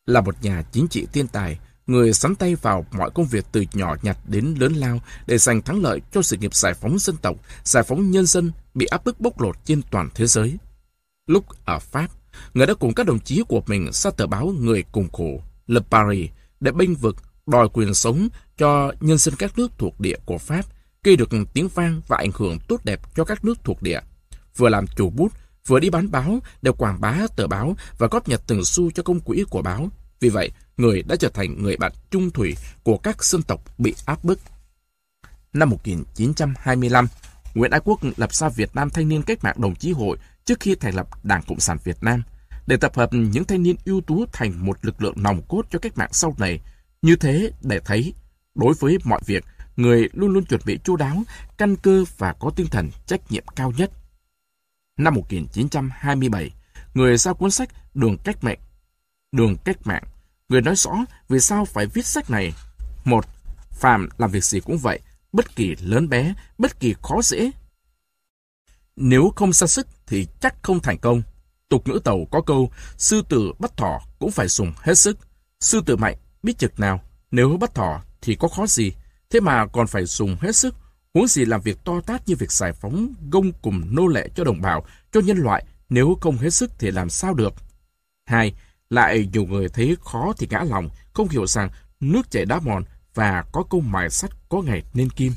[0.07, 3.65] Là một nhà chính trị thiên tài, người sắn tay vào mọi công việc từ
[3.73, 7.17] nhỏ nhặt đến lớn lao để giành thắng lợi cho sự nghiệp giải phóng dân
[7.17, 10.57] tộc, giải phóng nhân dân bị áp bức bóc lột trên toàn thế giới.
[11.27, 12.09] Lúc ở Pháp,
[12.55, 15.81] người đã cùng các đồng chí của mình ra tờ báo Người Cùng Khổ, Le
[15.91, 17.17] Paris, để bênh vực,
[17.47, 20.67] đòi quyền sống cho nhân dân các nước thuộc địa của Pháp,
[21.05, 24.01] gây được tiếng vang và ảnh hưởng tốt đẹp cho các nước thuộc địa.
[24.57, 25.33] Vừa làm chủ bút,
[25.67, 29.03] vừa đi bán báo để quảng bá tờ báo và góp nhặt từng xu cho
[29.03, 29.89] công quỹ của báo.
[30.21, 33.95] Vì vậy, người đã trở thành người bạn trung thủy của các dân tộc bị
[34.07, 34.39] áp bức.
[35.53, 37.09] Năm 1925,
[37.55, 40.61] Nguyễn Ái Quốc lập ra Việt Nam Thanh niên Cách mạng Đồng chí Hội trước
[40.61, 42.23] khi thành lập Đảng Cộng sản Việt Nam,
[42.67, 45.79] để tập hợp những thanh niên ưu tú thành một lực lượng nòng cốt cho
[45.79, 46.61] cách mạng sau này.
[47.03, 48.15] Như thế để thấy,
[48.55, 49.45] đối với mọi việc,
[49.77, 51.23] người luôn luôn chuẩn bị chu đáo,
[51.59, 53.91] căn cơ và có tinh thần trách nhiệm cao nhất.
[54.97, 56.51] Năm 1927,
[56.95, 58.59] người ra cuốn sách Đường Cách Mạng.
[59.33, 60.05] Đường Cách Mạng,
[60.49, 60.91] người nói rõ
[61.29, 62.53] vì sao phải viết sách này.
[63.05, 63.27] Một,
[63.71, 65.01] Phạm làm việc gì cũng vậy,
[65.33, 67.51] bất kỳ lớn bé, bất kỳ khó dễ.
[68.97, 71.23] Nếu không ra sức thì chắc không thành công.
[71.69, 75.19] Tục ngữ tàu có câu, sư tử bắt thỏ cũng phải dùng hết sức.
[75.61, 77.01] Sư tử mạnh, biết chực nào,
[77.31, 78.93] nếu bắt thỏ thì có khó gì,
[79.33, 80.75] thế mà còn phải dùng hết sức.
[81.15, 84.45] Huống gì làm việc to tát như việc giải phóng gông cùng nô lệ cho
[84.45, 87.55] đồng bào, cho nhân loại, nếu không hết sức thì làm sao được.
[88.25, 88.55] Hai,
[88.91, 91.69] lại nhiều người thấy khó thì ngã lòng, không hiểu rằng
[92.01, 95.33] nước chảy đá mòn và có câu mài sắt có ngày nên kim.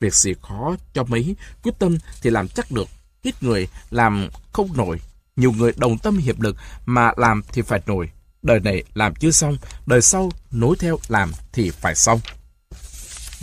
[0.00, 2.88] Việc gì khó cho mấy, quyết tâm thì làm chắc được,
[3.22, 5.00] ít người làm không nổi.
[5.36, 6.56] Nhiều người đồng tâm hiệp lực
[6.86, 8.10] mà làm thì phải nổi.
[8.42, 9.56] Đời này làm chưa xong,
[9.86, 12.20] đời sau nối theo làm thì phải xong.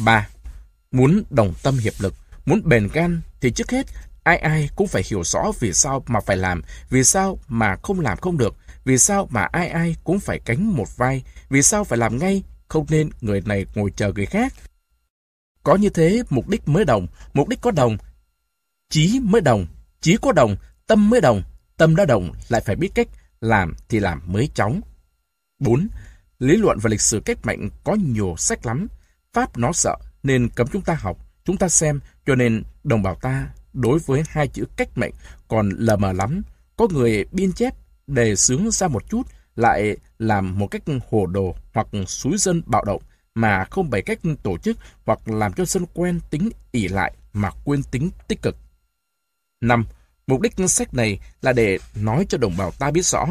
[0.05, 0.27] 3.
[0.91, 2.13] Muốn đồng tâm hiệp lực,
[2.45, 3.85] muốn bền gan thì trước hết
[4.23, 7.99] ai ai cũng phải hiểu rõ vì sao mà phải làm, vì sao mà không
[7.99, 11.83] làm không được, vì sao mà ai ai cũng phải cánh một vai, vì sao
[11.83, 14.53] phải làm ngay, không nên người này ngồi chờ người khác.
[15.63, 17.97] Có như thế, mục đích mới đồng, mục đích có đồng,
[18.89, 19.67] chí mới đồng,
[20.01, 20.55] chí có đồng,
[20.87, 21.43] tâm mới đồng,
[21.77, 23.07] tâm đã đồng lại phải biết cách
[23.41, 24.81] làm thì làm mới chóng.
[25.59, 25.87] 4.
[26.39, 28.87] Lý luận và lịch sử cách mạng có nhiều sách lắm.
[29.33, 33.15] Pháp nó sợ nên cấm chúng ta học, chúng ta xem, cho nên đồng bào
[33.15, 35.13] ta đối với hai chữ cách mệnh
[35.47, 36.41] còn lờ mờ lắm.
[36.75, 37.73] Có người biên chép
[38.07, 39.21] đề xướng ra một chút
[39.55, 43.01] lại làm một cách hồ đồ hoặc suối dân bạo động
[43.35, 47.51] mà không bày cách tổ chức hoặc làm cho dân quen tính ỉ lại mà
[47.65, 48.55] quên tính tích cực.
[49.61, 49.85] 5.
[50.27, 53.27] Mục đích sách này là để nói cho đồng bào ta biết rõ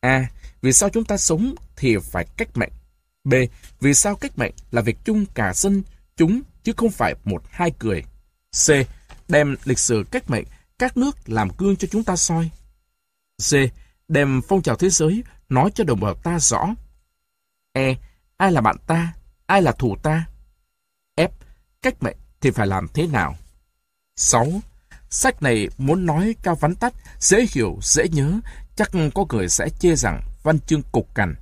[0.00, 0.26] A.
[0.62, 2.72] Vì sao chúng ta sống thì phải cách mệnh.
[3.24, 3.34] B.
[3.80, 5.82] Vì sao cách mệnh là việc chung cả dân
[6.16, 8.02] chúng chứ không phải một hai cười.
[8.66, 8.70] C.
[9.28, 10.44] Đem lịch sử cách mệnh
[10.78, 12.50] các nước làm gương cho chúng ta soi.
[13.38, 13.56] D.
[14.08, 16.74] Đem phong trào thế giới nói cho đồng bào ta rõ.
[17.72, 17.94] E.
[18.36, 19.12] Ai là bạn ta?
[19.46, 20.26] Ai là thù ta?
[21.16, 21.28] F.
[21.82, 23.36] Cách mệnh thì phải làm thế nào?
[24.16, 24.60] 6.
[25.10, 28.40] Sách này muốn nói cao vắn tắt, dễ hiểu, dễ nhớ,
[28.76, 31.34] chắc có người sẽ chê rằng văn chương cục cằn.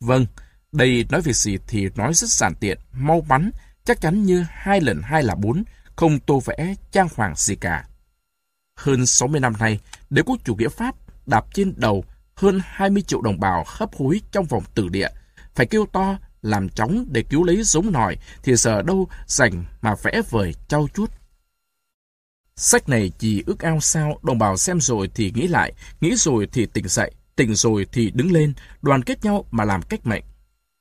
[0.00, 0.26] Vâng,
[0.74, 3.50] đây nói việc gì thì nói rất giản tiện, mau bắn,
[3.84, 5.64] chắc chắn như hai lần hai là bốn,
[5.96, 7.84] không tô vẽ, trang hoàng gì cả.
[8.76, 10.94] Hơn 60 năm nay, đế quốc chủ nghĩa Pháp
[11.26, 12.04] đạp trên đầu
[12.34, 15.08] hơn 20 triệu đồng bào hấp hối trong vòng tử địa,
[15.54, 19.94] phải kêu to làm chóng để cứu lấy giống nòi thì giờ đâu rảnh mà
[20.02, 21.10] vẽ vời trau chuốt.
[22.56, 26.48] Sách này chỉ ước ao sao đồng bào xem rồi thì nghĩ lại, nghĩ rồi
[26.52, 28.52] thì tỉnh dậy, tỉnh rồi thì đứng lên,
[28.82, 30.24] đoàn kết nhau mà làm cách mệnh.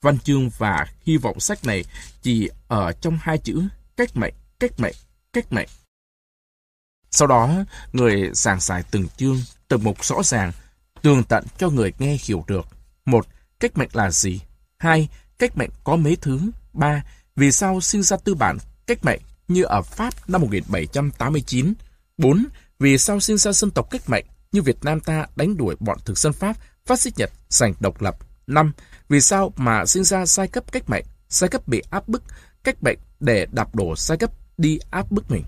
[0.04, 1.86] Văn chương và hy vọng sách này
[2.22, 3.64] chỉ ở trong hai chữ
[3.98, 4.96] cách mệnh, cách mệnh,
[5.34, 5.70] cách mệnh.
[7.12, 7.50] Sau đó,
[7.94, 9.38] người giảng giải từng chương,
[9.68, 10.52] từng mục rõ ràng,
[11.02, 12.66] tường tận cho người nghe hiểu được.
[13.06, 13.28] Một,
[13.60, 14.42] cách mệnh là gì?
[14.78, 16.40] Hai, cách mệnh có mấy thứ?
[16.74, 17.04] Ba,
[17.36, 21.74] vì sao sinh ra tư bản cách mệnh như ở Pháp năm 1789?
[22.18, 22.46] Bốn,
[22.80, 25.98] vì sao sinh ra dân tộc cách mệnh như Việt Nam ta đánh đuổi bọn
[26.06, 28.18] thực dân Pháp, phát xít Nhật giành độc lập?
[28.48, 28.72] Năm,
[29.10, 32.24] vì sao mà sinh ra sai cấp cách mệnh, sai cấp bị áp bức,
[32.64, 35.44] cách mệnh để đạp đổ sai cấp đi áp bức mình?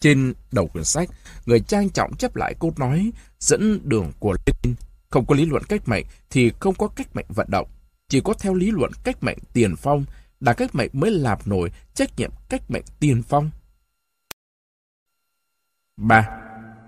[0.00, 1.08] Trên đầu quyển sách,
[1.46, 4.74] người trang trọng chấp lại câu nói dẫn đường của Lenin.
[5.10, 7.68] Không có lý luận cách mệnh thì không có cách mệnh vận động.
[8.08, 10.04] Chỉ có theo lý luận cách mệnh tiền phong,
[10.40, 13.50] đã cách mệnh mới làm nổi trách nhiệm cách mệnh tiền phong.
[15.96, 16.28] 3.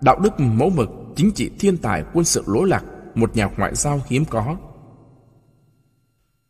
[0.01, 2.84] Đạo đức mẫu mực, chính trị thiên tài, quân sự lỗi lạc,
[3.14, 4.57] một nhà ngoại giao hiếm có.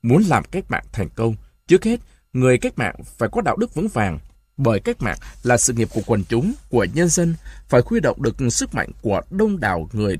[0.02, 1.34] Muốn làm cách mạng thành công,
[1.66, 2.00] trước hết,
[2.32, 4.18] người cách mạng phải có đạo đức vững vàng,
[4.56, 7.34] bởi cách mạng là sự nghiệp của quần chúng, của nhân dân,
[7.68, 10.18] phải huy động được sức mạnh của đông đảo người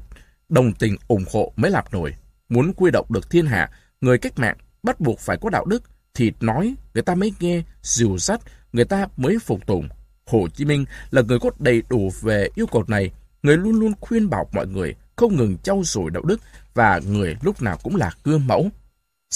[0.49, 2.15] đồng tình ủng hộ mới làm nổi.
[2.49, 3.71] Muốn quy động được thiên hạ,
[4.01, 5.83] người cách mạng bắt buộc phải có đạo đức,
[6.15, 8.41] thì nói người ta mới nghe, dìu dắt,
[8.73, 9.89] người ta mới phục tùng.
[10.27, 13.11] Hồ Chí Minh là người có đầy đủ về yêu cầu này,
[13.43, 16.41] người luôn luôn khuyên bảo mọi người không ngừng trau dồi đạo đức
[16.75, 18.71] và người lúc nào cũng là gương mẫu.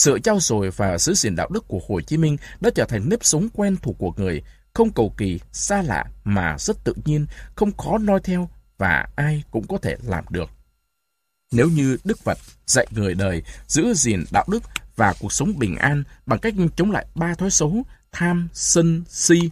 [0.00, 3.08] Sự trao dồi và giữ gìn đạo đức của Hồ Chí Minh đã trở thành
[3.08, 4.42] nếp sống quen thuộc của người,
[4.74, 9.42] không cầu kỳ, xa lạ mà rất tự nhiên, không khó noi theo và ai
[9.50, 10.50] cũng có thể làm được.
[11.52, 14.62] Nếu như Đức Phật dạy người đời giữ gìn đạo đức
[14.96, 17.82] và cuộc sống bình an bằng cách chống lại ba thói xấu
[18.12, 19.50] tham, sân, si,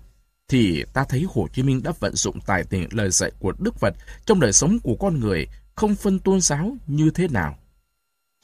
[0.49, 3.75] thì ta thấy Hồ Chí Minh đã vận dụng tài tình lời dạy của Đức
[3.79, 3.95] Phật
[4.27, 7.59] trong đời sống của con người không phân tôn giáo như thế nào.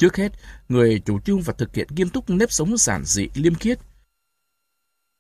[0.05, 0.33] Trước hết,
[0.69, 3.79] người chủ trương và thực hiện nghiêm túc nếp sống giản dị liêm khiết,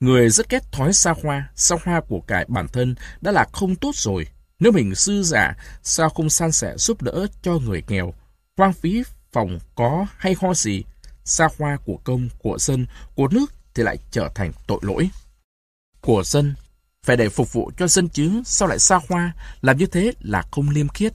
[0.00, 3.76] Người rất ghét thói xa hoa, xa hoa của cải bản thân đã là không
[3.76, 4.26] tốt rồi.
[4.58, 8.14] Nếu mình sư giả, sao không san sẻ giúp đỡ cho người nghèo?
[8.56, 10.84] Hoang phí phòng có hay ho gì?
[11.24, 15.10] Xa hoa của công, của dân, của nước thì lại trở thành tội lỗi.
[16.00, 16.54] Của dân,
[17.02, 19.32] phải để phục vụ cho dân chứ, sao lại xa hoa?
[19.60, 21.12] Làm như thế là không liêm khiết.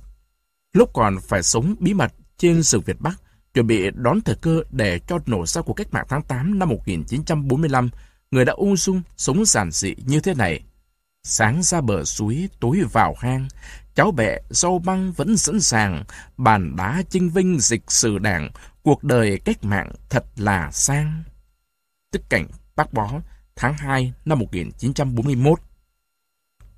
[0.74, 3.22] Lúc còn phải sống bí mật trên rừng Việt Bắc,
[3.54, 6.70] chuẩn bị đón thời cơ để cho nổ ra cuộc cách mạng tháng 8 năm
[6.70, 7.90] 1945,
[8.32, 10.64] người đã ung dung sống giản dị như thế này.
[11.24, 13.48] Sáng ra bờ suối, tối vào hang,
[13.96, 16.04] cháu bẹ, rau băng vẫn sẵn sàng,
[16.38, 18.52] bàn đá chinh vinh dịch sử đảng,
[18.84, 21.24] cuộc đời cách mạng thật là sang.
[22.12, 23.12] Tức cảnh bác bó,
[23.56, 25.60] tháng 2 năm 1941.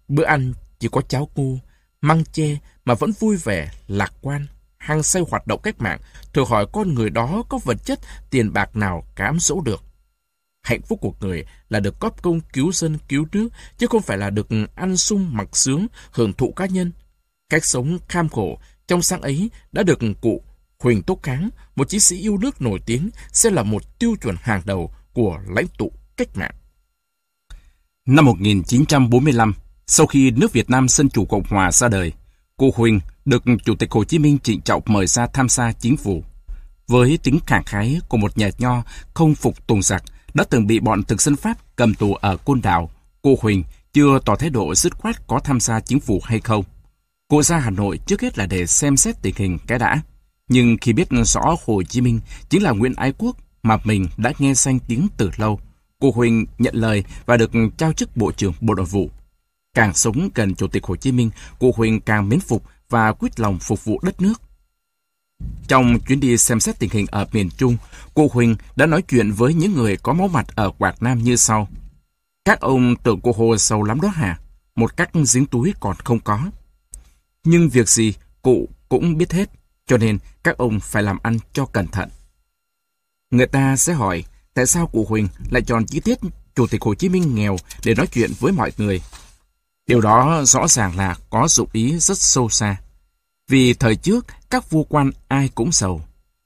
[0.07, 1.59] Bữa ăn chỉ có cháo cu,
[2.01, 4.45] măng chê mà vẫn vui vẻ, lạc quan.
[4.77, 5.99] Hang say hoạt động cách mạng,
[6.33, 9.83] thử hỏi con người đó có vật chất, tiền bạc nào cám dỗ được.
[10.61, 14.17] Hạnh phúc của người là được góp công cứu dân cứu nước, chứ không phải
[14.17, 16.91] là được ăn sung mặc sướng, hưởng thụ cá nhân.
[17.49, 20.43] Cách sống kham khổ trong sáng ấy đã được cụ
[20.79, 24.35] Huỳnh Túc Kháng, một chiến sĩ yêu nước nổi tiếng, sẽ là một tiêu chuẩn
[24.41, 26.53] hàng đầu của lãnh tụ cách mạng.
[28.05, 29.53] Năm 1945,
[29.87, 32.13] sau khi nước Việt Nam Dân Chủ Cộng Hòa ra đời,
[32.57, 32.99] cụ Huỳnh
[33.31, 36.23] được Chủ tịch Hồ Chí Minh trịnh trọng mời ra tham gia chính phủ.
[36.87, 40.03] Với tính khẳng khái của một nhà nho không phục tùng giặc,
[40.33, 42.89] đã từng bị bọn thực dân Pháp cầm tù ở Côn Đảo,
[43.21, 43.63] cô Huỳnh
[43.93, 46.63] chưa tỏ thái độ dứt khoát có tham gia chính phủ hay không.
[47.27, 50.01] Cô ra Hà Nội trước hết là để xem xét tình hình cái đã.
[50.47, 52.19] Nhưng khi biết rõ Hồ Chí Minh
[52.49, 55.59] chính là Nguyễn Ái Quốc mà mình đã nghe danh tiếng từ lâu,
[55.99, 59.09] cô Huỳnh nhận lời và được trao chức Bộ trưởng Bộ Nội vụ.
[59.73, 61.29] Càng sống gần Chủ tịch Hồ Chí Minh,
[61.59, 64.41] cô Huỳnh càng mến phục và quyết lòng phục vụ đất nước.
[65.67, 67.77] Trong chuyến đi xem xét tình hình ở miền Trung,
[68.13, 71.35] cô Huỳnh đã nói chuyện với những người có máu mặt ở Quảng Nam như
[71.35, 71.67] sau.
[72.45, 74.39] Các ông tưởng cô Hồ sâu lắm đó hả?
[74.75, 76.39] Một cách giếng túi còn không có.
[77.43, 79.49] Nhưng việc gì cụ cũng biết hết,
[79.87, 82.09] cho nên các ông phải làm ăn cho cẩn thận.
[83.31, 84.23] Người ta sẽ hỏi
[84.53, 86.17] tại sao cụ Huỳnh lại chọn chi tiết
[86.55, 89.01] Chủ tịch Hồ Chí Minh nghèo để nói chuyện với mọi người.
[89.91, 92.75] Điều đó rõ ràng là có dụng ý rất sâu xa.
[93.47, 96.01] Vì thời trước, các vua quan ai cũng giàu.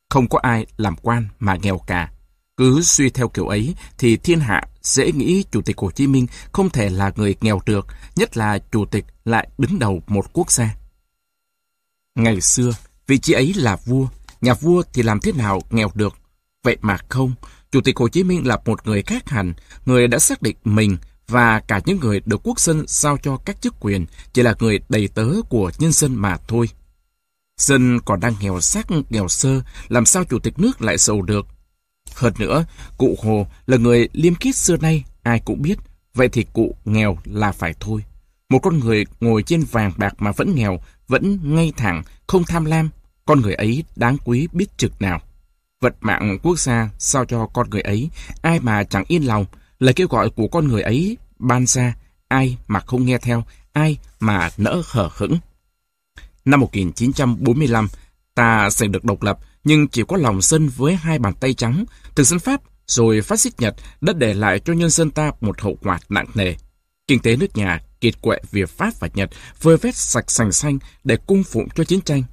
[0.09, 2.11] Không có ai làm quan mà nghèo cả.
[2.57, 6.27] Cứ suy theo kiểu ấy thì thiên hạ dễ nghĩ Chủ tịch Hồ Chí Minh
[6.51, 10.51] không thể là người nghèo được, nhất là Chủ tịch lại đứng đầu một quốc
[10.51, 10.75] gia.
[12.15, 12.71] Ngày xưa,
[13.07, 14.07] vị trí ấy là vua,
[14.41, 16.17] nhà vua thì làm thế nào nghèo được.
[16.63, 17.33] Vậy mà không,
[17.71, 19.53] Chủ tịch Hồ Chí Minh là một người khác hẳn,
[19.85, 20.97] người đã xác định mình
[21.27, 24.79] và cả những người được quốc dân giao cho các chức quyền chỉ là người
[24.89, 26.69] đầy tớ của nhân dân mà thôi.
[27.57, 31.47] Dân còn đang nghèo xác nghèo sơ, làm sao chủ tịch nước lại giàu được?
[32.15, 32.65] Hơn nữa,
[32.97, 35.77] cụ Hồ là người liêm khiết xưa nay, ai cũng biết,
[36.13, 38.03] vậy thì cụ nghèo là phải thôi.
[38.49, 42.65] Một con người ngồi trên vàng bạc mà vẫn nghèo, vẫn ngay thẳng, không tham
[42.65, 42.89] lam,
[43.25, 45.21] con người ấy đáng quý biết trực nào.
[45.81, 48.09] Vật mạng quốc gia sao cho con người ấy,
[48.41, 49.45] ai mà chẳng yên lòng,
[49.79, 51.95] lời kêu gọi của con người ấy ban ra,
[52.27, 55.37] ai mà không nghe theo, ai mà nỡ hở hững.
[56.45, 57.87] Năm 1945,
[58.35, 61.85] ta giành được độc lập, nhưng chỉ có lòng dân với hai bàn tay trắng,
[62.15, 65.61] thực dân Pháp rồi phát xít Nhật đã để lại cho nhân dân ta một
[65.61, 66.55] hậu quả nặng nề.
[67.07, 69.29] Kinh tế nước nhà kiệt quệ vì Pháp và Nhật
[69.61, 72.23] vơi vét sạch sành xanh để cung phụng cho chiến tranh.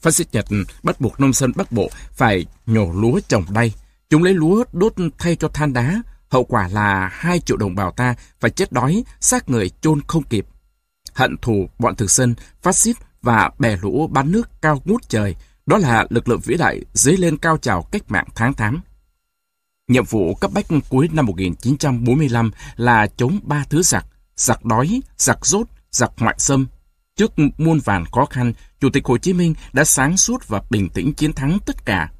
[0.00, 0.44] Phát xít Nhật
[0.82, 3.72] bắt buộc nông dân Bắc Bộ phải nhổ lúa trồng đay.
[4.10, 6.02] Chúng lấy lúa đốt thay cho than đá.
[6.34, 10.22] Hậu quả là hai triệu đồng bào ta phải chết đói, xác người chôn không
[10.22, 10.46] kịp.
[11.14, 15.36] Hận thù bọn thực dân, phát xít và bè lũ bán nước cao ngút trời,
[15.66, 18.80] đó là lực lượng vĩ đại dấy lên cao trào cách mạng tháng 8.
[19.88, 24.06] Nhiệm vụ cấp bách cuối năm 1945 là chống ba thứ giặc,
[24.36, 26.66] giặc đói, giặc rốt, giặc ngoại xâm.
[27.16, 30.88] Trước muôn vàn khó khăn, Chủ tịch Hồ Chí Minh đã sáng suốt và bình
[30.94, 32.10] tĩnh chiến thắng tất cả.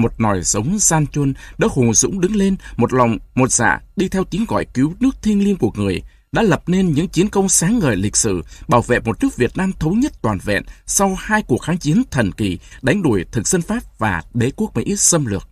[0.00, 4.08] Một nòi giống gian chôn đã hùng dũng đứng lên, một lòng, một dạ đi
[4.08, 7.48] theo tiếng gọi cứu nước thiêng liêng của người, đã lập nên những chiến công
[7.48, 11.16] sáng ngời lịch sử, bảo vệ một nước Việt Nam thống nhất toàn vẹn sau
[11.18, 14.96] hai cuộc kháng chiến thần kỳ đánh đuổi thực dân Pháp và đế quốc Mỹ
[14.96, 15.48] xâm lược.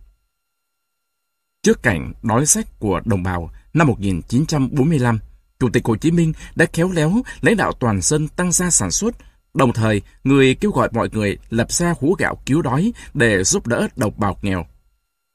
[1.63, 5.19] Trước cảnh đói rách của đồng bào năm 1945,
[5.59, 8.91] Chủ tịch Hồ Chí Minh đã khéo léo lãnh đạo toàn dân tăng gia sản
[8.91, 9.15] xuất,
[9.53, 13.67] đồng thời người kêu gọi mọi người lập ra hũ gạo cứu đói để giúp
[13.67, 14.65] đỡ đồng bào nghèo.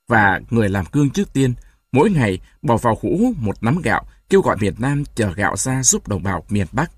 [0.08, 1.54] Và người làm gương trước tiên,
[1.92, 5.82] mỗi ngày bỏ vào hũ một nắm gạo, kêu gọi miền Nam chờ gạo ra
[5.82, 6.90] giúp đồng bào miền Bắc.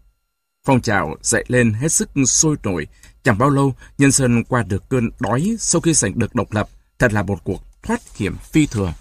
[0.66, 2.86] Phong trào dậy lên hết sức sôi nổi,
[3.22, 6.68] chẳng bao lâu nhân dân qua được cơn đói sau khi giành được độc lập,
[6.98, 8.92] thật là một cuộc thoát hiểm phi thường.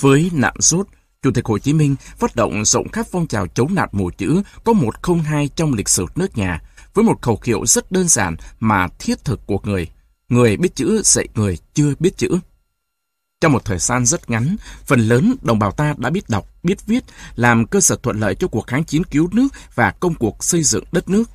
[0.00, 0.86] Với nạn rốt,
[1.22, 4.42] Chủ tịch Hồ Chí Minh phát động rộng khắp phong trào chống nạn mù chữ
[4.64, 6.62] có 102 trong lịch sử nước nhà,
[6.94, 9.88] với một khẩu hiệu rất đơn giản mà thiết thực của người.
[10.28, 12.38] Người biết chữ dạy người chưa biết chữ.
[13.40, 16.86] Trong một thời gian rất ngắn, phần lớn đồng bào ta đã biết đọc, biết
[16.86, 17.04] viết,
[17.34, 20.62] làm cơ sở thuận lợi cho cuộc kháng chiến cứu nước và công cuộc xây
[20.62, 21.30] dựng đất nước.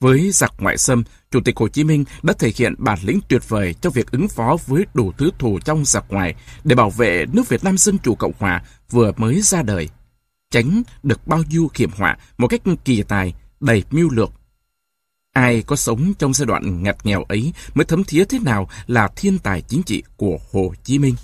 [0.00, 3.48] Với giặc ngoại xâm, Chủ tịch Hồ Chí Minh đã thể hiện bản lĩnh tuyệt
[3.48, 6.34] vời trong việc ứng phó với đủ thứ thù trong giặc ngoài
[6.64, 9.88] để bảo vệ nước Việt Nam Dân Chủ Cộng Hòa vừa mới ra đời.
[10.50, 14.30] Tránh được bao nhiêu hiểm họa một cách kỳ tài, đầy mưu lược.
[15.32, 19.08] Ai có sống trong giai đoạn ngặt nghèo ấy mới thấm thía thế nào là
[19.16, 21.14] thiên tài chính trị của Hồ Chí Minh.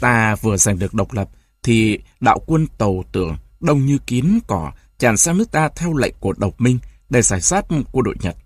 [0.00, 1.28] Ta vừa giành được độc lập
[1.62, 6.14] thì đạo quân tàu tưởng đông như kiến cỏ tràn sang nước ta theo lệnh
[6.20, 6.78] của độc minh
[7.10, 8.36] để giải sát quân đội Nhật.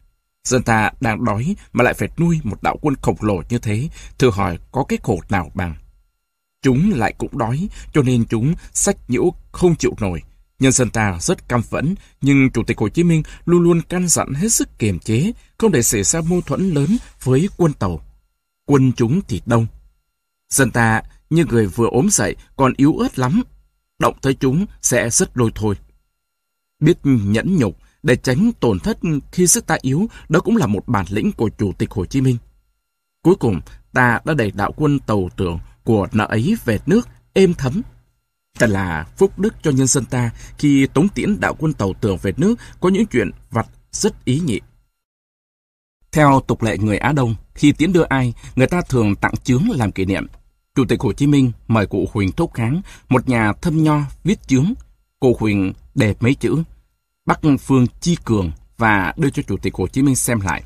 [0.44, 3.88] Dân ta đang đói mà lại phải nuôi một đạo quân khổng lồ như thế,
[4.18, 5.74] thử hỏi có cái khổ nào bằng.
[6.62, 10.22] Chúng lại cũng đói, cho nên chúng sách nhiễu không chịu nổi.
[10.58, 14.08] Nhân dân ta rất căm phẫn, nhưng Chủ tịch Hồ Chí Minh luôn luôn căn
[14.08, 18.00] dặn hết sức kiềm chế, không để xảy ra mâu thuẫn lớn với quân tàu.
[18.66, 19.66] Quân chúng thì đông.
[20.50, 23.42] Dân ta như người vừa ốm dậy còn yếu ớt lắm.
[23.98, 25.74] Động tới chúng sẽ rất lôi thôi.
[26.80, 28.98] Biết nhẫn nhục, để tránh tổn thất
[29.32, 32.20] khi sức ta yếu, đó cũng là một bản lĩnh của Chủ tịch Hồ Chí
[32.20, 32.36] Minh.
[33.22, 33.60] Cuối cùng,
[33.92, 37.82] ta đã đẩy đạo quân tàu tưởng của nợ ấy về nước êm thấm.
[38.58, 42.16] Thật là phúc đức cho nhân dân ta khi tống tiễn đạo quân tàu tưởng
[42.22, 44.60] về nước có những chuyện vặt rất ý nhị.
[46.12, 49.62] Theo tục lệ người Á Đông, khi tiến đưa ai, người ta thường tặng chướng
[49.70, 50.26] làm kỷ niệm.
[50.74, 54.48] Chủ tịch Hồ Chí Minh mời cụ Huỳnh Thúc Kháng, một nhà thâm nho, viết
[54.48, 54.72] chướng.
[55.20, 56.62] Cụ Huỳnh đề mấy chữ
[57.30, 60.62] Bắc Phương Chi Cường và đưa cho Chủ tịch Hồ Chí Minh xem lại.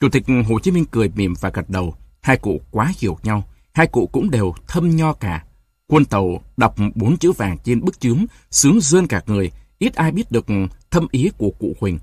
[0.00, 1.94] Chủ tịch Hồ Chí Minh cười mỉm và gật đầu.
[2.20, 3.48] Hai cụ quá hiểu nhau.
[3.72, 5.44] Hai cụ cũng đều thâm nho cả.
[5.86, 10.12] Quân tàu đọc bốn chữ vàng trên bức chướng, sướng rơn cả người, ít ai
[10.12, 10.46] biết được
[10.90, 11.98] thâm ý của cụ Huỳnh.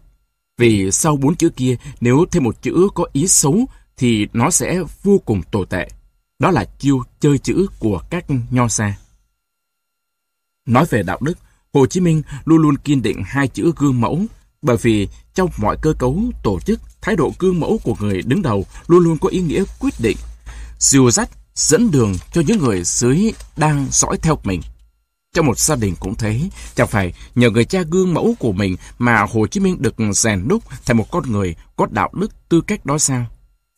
[0.57, 3.65] Vì sau bốn chữ kia, nếu thêm một chữ có ý xấu,
[3.97, 5.87] thì nó sẽ vô cùng tồi tệ.
[6.39, 8.97] Đó là chiêu chơi chữ của các nho xa.
[10.65, 11.37] Nói về đạo đức,
[11.75, 14.25] Hồ Chí Minh luôn luôn kiên định hai chữ gương mẫu,
[14.61, 18.41] bởi vì trong mọi cơ cấu, tổ chức, thái độ gương mẫu của người đứng
[18.41, 20.17] đầu luôn luôn có ý nghĩa quyết định,
[20.79, 24.61] dìu dắt, dẫn đường cho những người dưới đang dõi theo mình.
[25.33, 26.41] Trong một gia đình cũng thế,
[26.75, 30.47] chẳng phải nhờ người cha gương mẫu của mình mà Hồ Chí Minh được rèn
[30.47, 33.25] đúc thành một con người có đạo đức tư cách đó sao?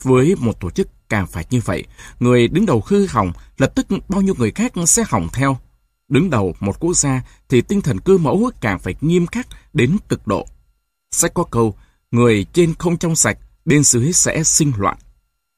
[0.04, 1.84] Với một tổ chức càng phải như vậy.
[2.20, 5.58] Người đứng đầu hư hỏng, lập tức bao nhiêu người khác sẽ hỏng theo.
[6.10, 9.98] Đứng đầu một quốc gia thì tinh thần cư mẫu càng phải nghiêm khắc đến
[10.10, 10.48] cực độ.
[11.12, 11.76] Sách có câu,
[12.12, 14.98] người trên không trong sạch, bên dưới sẽ sinh loạn.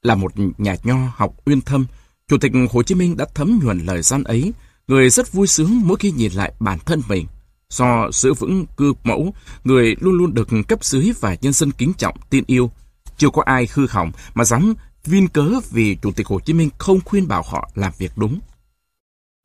[0.01, 1.85] Là một nhà nho học uyên thâm,
[2.27, 4.53] Chủ tịch Hồ Chí Minh đã thấm nhuần lời gian ấy,
[4.87, 7.27] người rất vui sướng mỗi khi nhìn lại bản thân mình.
[7.69, 9.33] Do giữ vững cư mẫu,
[9.63, 12.71] người luôn luôn được cấp dưới và nhân dân kính trọng, tin yêu.
[13.17, 14.73] Chưa có ai hư hỏng mà dám
[15.05, 18.39] viên cớ vì Chủ tịch Hồ Chí Minh không khuyên bảo họ làm việc đúng.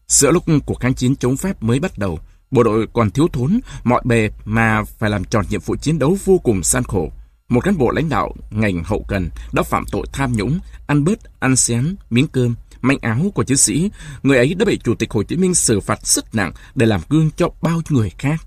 [0.09, 2.18] Giữa lúc cuộc kháng chiến chống Pháp mới bắt đầu,
[2.50, 6.18] bộ đội còn thiếu thốn mọi bề mà phải làm tròn nhiệm vụ chiến đấu
[6.24, 7.12] vô cùng gian khổ.
[7.48, 11.40] Một cán bộ lãnh đạo ngành hậu cần đã phạm tội tham nhũng, ăn bớt,
[11.40, 13.90] ăn xén, miếng cơm, manh áo của chiến sĩ.
[14.22, 17.00] Người ấy đã bị Chủ tịch Hồ Chí Minh xử phạt rất nặng để làm
[17.09, 18.46] gương cho bao người khác.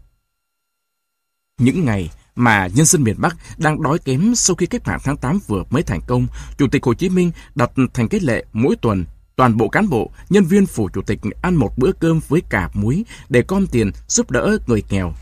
[1.57, 5.17] Những ngày mà nhân dân miền Bắc đang đói kém sau khi cách mạng tháng
[5.17, 6.27] 8 vừa mới thành công,
[6.57, 9.05] Chủ tịch Hồ Chí Minh đặt thành cái lệ mỗi tuần
[9.37, 12.69] toàn bộ cán bộ, nhân viên phủ chủ tịch ăn một bữa cơm với cả
[12.73, 15.13] muối để con tiền giúp đỡ người nghèo.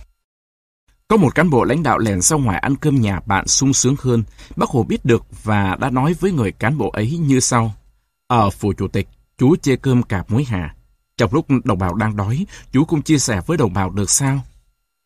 [1.08, 3.96] Có một cán bộ lãnh đạo lèn ra ngoài ăn cơm nhà bạn sung sướng
[4.00, 4.24] hơn,
[4.56, 7.74] bác Hồ biết được và đã nói với người cán bộ ấy như sau.
[8.28, 9.08] Ở phủ chủ tịch,
[9.38, 10.76] chú chê cơm cả muối hà.
[11.18, 14.40] Trong lúc đồng bào đang đói, chú cũng chia sẻ với đồng bào được sao?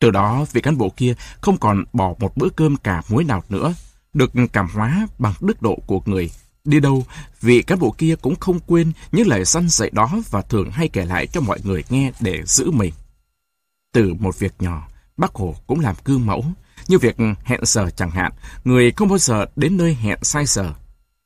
[0.00, 3.42] Từ đó, vị cán bộ kia không còn bỏ một bữa cơm cả muối nào
[3.48, 3.74] nữa,
[4.14, 6.30] được cảm hóa bằng đức độ của người.
[6.64, 7.06] Đi đâu,
[7.40, 10.88] vị cán bộ kia cũng không quên những lời săn dạy đó và thường hay
[10.88, 12.92] kể lại cho mọi người nghe để giữ mình.
[13.92, 16.44] Từ một việc nhỏ, bác Hồ cũng làm cư mẫu,
[16.88, 18.32] như việc hẹn giờ chẳng hạn,
[18.64, 20.74] người không bao giờ đến nơi hẹn sai giờ.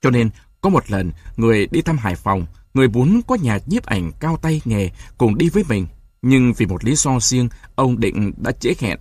[0.02, 0.30] Cho nên,
[0.60, 4.36] có một lần, người đi thăm Hải Phòng, người muốn có nhà nhiếp ảnh cao
[4.42, 5.86] tay nghề cùng đi với mình.
[6.22, 8.98] Nhưng vì một lý do riêng, ông Định đã trễ hẹn.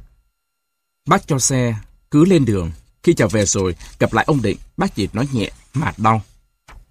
[1.08, 1.76] Bác cho xe,
[2.12, 2.72] cứ lên đường.
[3.04, 6.22] Khi trở về rồi, gặp lại ông Định, bác chỉ nói nhẹ, mà đau.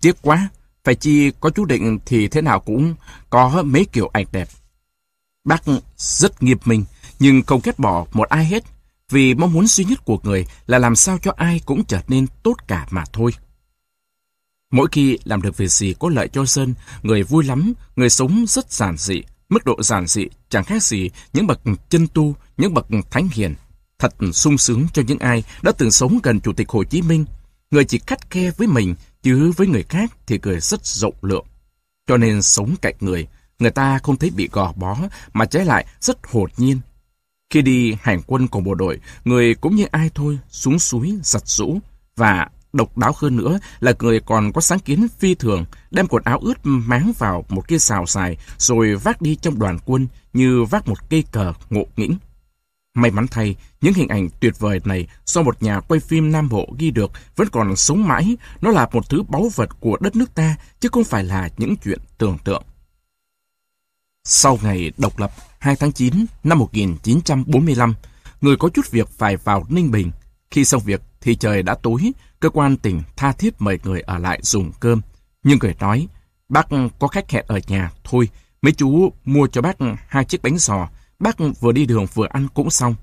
[0.00, 0.48] Tiếc quá,
[0.84, 2.94] phải chi có chú Định thì thế nào cũng
[3.30, 4.48] có mấy kiểu ảnh đẹp.
[5.44, 5.62] Bác
[5.96, 6.84] rất nghiệp mình,
[7.18, 8.64] nhưng không ghét bỏ một ai hết,
[9.10, 12.26] vì mong muốn duy nhất của người là làm sao cho ai cũng trở nên
[12.42, 13.30] tốt cả mà thôi.
[14.70, 18.44] Mỗi khi làm được việc gì có lợi cho dân, người vui lắm, người sống
[18.48, 22.74] rất giản dị, mức độ giản dị chẳng khác gì những bậc chân tu, những
[22.74, 23.54] bậc thánh hiền.
[24.02, 27.24] Thật sung sướng cho những ai đã từng sống gần Chủ tịch Hồ Chí Minh.
[27.70, 31.46] Người chỉ khách khe với mình, chứ với người khác thì người rất rộng lượng.
[32.06, 33.26] Cho nên sống cạnh người,
[33.58, 34.96] người ta không thấy bị gò bó,
[35.32, 36.80] mà trái lại rất hột nhiên.
[37.50, 41.42] Khi đi hành quân cùng bộ đội, người cũng như ai thôi, xuống suối, giặt
[41.46, 41.78] rũ,
[42.16, 46.24] và Độc đáo hơn nữa là người còn có sáng kiến phi thường, đem quần
[46.24, 50.64] áo ướt máng vào một cái xào xài, rồi vác đi trong đoàn quân như
[50.64, 52.18] vác một cây cờ ngộ nghĩnh.
[52.94, 56.48] May mắn thay, những hình ảnh tuyệt vời này do một nhà quay phim Nam
[56.48, 58.36] Bộ ghi được vẫn còn sống mãi.
[58.60, 61.74] Nó là một thứ báu vật của đất nước ta, chứ không phải là những
[61.84, 62.62] chuyện tưởng tượng.
[64.24, 67.94] Sau ngày độc lập 2 tháng 9 năm 1945,
[68.40, 70.10] người có chút việc phải vào Ninh Bình.
[70.50, 74.18] Khi xong việc thì trời đã tối, cơ quan tỉnh tha thiết mời người ở
[74.18, 75.00] lại dùng cơm.
[75.42, 76.08] Nhưng người nói,
[76.48, 76.66] bác
[76.98, 78.28] có khách hẹn ở nhà, thôi,
[78.62, 79.76] mấy chú mua cho bác
[80.08, 80.88] hai chiếc bánh giò,
[81.22, 82.94] bác vừa đi đường vừa ăn cũng xong.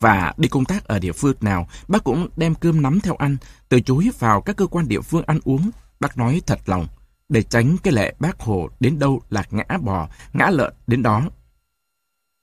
[0.00, 3.36] Và đi công tác ở địa phương nào, bác cũng đem cơm nắm theo ăn,
[3.68, 5.70] từ chối vào các cơ quan địa phương ăn uống.
[6.00, 6.86] Bác nói thật lòng,
[7.28, 11.22] để tránh cái lệ bác Hồ đến đâu là ngã bò, ngã lợn đến đó.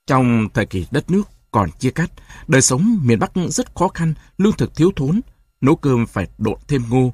[0.06, 2.10] Trong thời kỳ đất nước còn chia cắt,
[2.48, 5.20] đời sống miền Bắc rất khó khăn, lương thực thiếu thốn,
[5.60, 7.12] nấu cơm phải độn thêm ngô.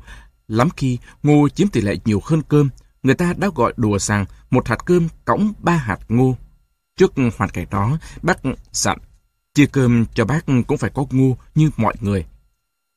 [0.48, 2.68] Lắm khi ngô chiếm tỷ lệ nhiều hơn cơm,
[3.02, 6.36] người ta đã gọi đùa rằng một hạt cơm cõng ba hạt ngô.
[6.96, 8.38] Trước hoàn cảnh đó, bác
[8.72, 8.98] dặn,
[9.54, 12.26] chia cơm cho bác cũng phải có ngu như mọi người.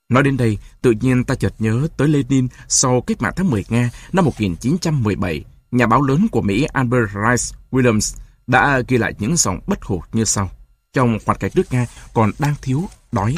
[0.10, 3.64] Nói đến đây, tự nhiên ta chợt nhớ tới Lenin sau cách mạng tháng 10
[3.70, 9.38] Nga năm 1917, nhà báo lớn của Mỹ Albert Rice Williams đã ghi lại những
[9.38, 10.50] dòng bất hủ như sau
[10.94, 13.36] trong hoàn cảnh nước Nga còn đang thiếu, đói.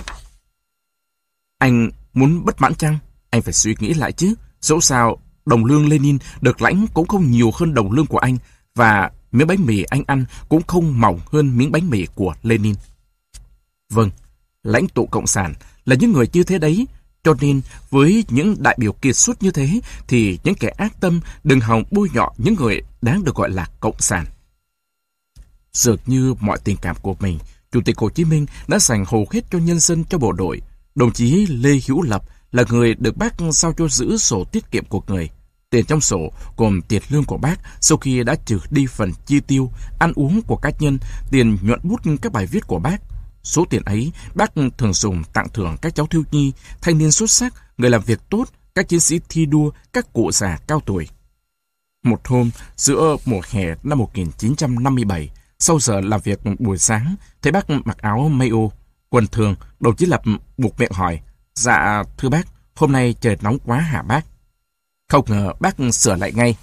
[1.57, 2.97] Anh muốn bất mãn chăng?
[3.29, 4.33] Anh phải suy nghĩ lại chứ.
[4.61, 8.37] Dẫu sao, đồng lương Lenin được lãnh cũng không nhiều hơn đồng lương của anh
[8.75, 12.75] và miếng bánh mì anh ăn cũng không mỏng hơn miếng bánh mì của Lenin.
[13.89, 14.09] Vâng,
[14.63, 15.53] lãnh tụ Cộng sản
[15.85, 16.87] là những người như thế đấy,
[17.23, 21.21] cho nên với những đại biểu kiệt xuất như thế thì những kẻ ác tâm
[21.43, 24.25] đừng hòng bôi nhọ những người đáng được gọi là Cộng sản.
[25.73, 27.39] Dường như mọi tình cảm của mình,
[27.71, 30.61] Chủ tịch Hồ Chí Minh đã dành hầu hết cho nhân dân cho bộ đội.
[30.95, 34.85] Đồng chí Lê Hữu Lập là người được bác sao cho giữ sổ tiết kiệm
[34.85, 35.29] của người.
[35.71, 39.39] Tiền trong sổ gồm tiền lương của bác sau khi đã trừ đi phần chi
[39.39, 40.97] tiêu, ăn uống của cá nhân,
[41.31, 42.97] tiền nhuận bút các bài viết của bác.
[43.43, 46.51] Số tiền ấy bác thường dùng tặng thưởng các cháu thiếu nhi,
[46.81, 48.45] thanh niên xuất sắc, người làm việc tốt
[48.75, 51.07] các chiến sĩ thi đua, các cụ già cao tuổi.
[52.03, 57.69] Một hôm, giữa mùa hè năm 1957, sau giờ làm việc buổi sáng, thấy bác
[57.69, 58.69] mặc áo mayo,
[59.09, 60.21] quần thường, đồng chí Lập
[60.57, 61.21] buộc miệng hỏi,
[61.55, 64.30] Dạ, thưa bác, hôm nay trời nóng quá hả bác?
[65.11, 66.55] Không ngờ bác sửa lại ngay.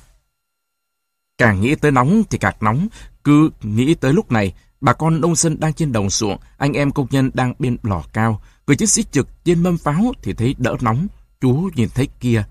[1.38, 2.88] Càng nghĩ tới nóng thì càng nóng,
[3.24, 6.90] cứ nghĩ tới lúc này, bà con nông dân đang trên đồng ruộng, anh em
[6.90, 10.55] công nhân đang bên lò cao, người chiến sĩ trực trên mâm pháo thì thấy
[10.59, 11.07] đỡ nóng,
[11.40, 12.44] chú nhìn thấy kia.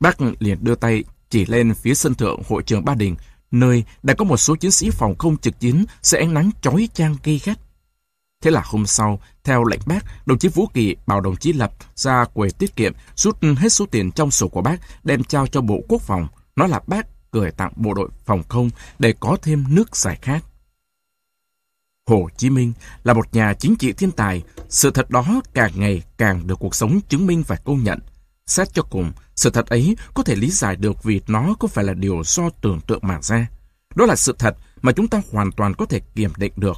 [0.00, 3.16] Bác liền đưa tay chỉ lên phía sân thượng hội trường Ba Đình,
[3.50, 6.88] nơi đã có một số chiến sĩ phòng không trực chiến sẽ ánh nắng chói
[6.94, 7.58] chang gây gắt.
[8.40, 11.72] Thế là hôm sau, theo lệnh bác, đồng chí Vũ Kỳ bảo đồng chí Lập
[11.94, 15.60] ra quầy tiết kiệm, rút hết số tiền trong sổ của bác, đem trao cho
[15.60, 19.64] Bộ Quốc phòng, nói là bác gửi tặng bộ đội phòng không để có thêm
[19.68, 20.40] nước giải khát.
[22.06, 22.72] Hồ Chí Minh
[23.04, 26.74] là một nhà chính trị thiên tài, sự thật đó càng ngày càng được cuộc
[26.74, 27.98] sống chứng minh và công nhận.
[28.46, 31.84] Xét cho cùng, sự thật ấy có thể lý giải được vì nó không phải
[31.84, 33.46] là điều do tưởng tượng mà ra.
[33.94, 36.76] Đó là sự thật mà chúng ta hoàn toàn có thể kiểm định được.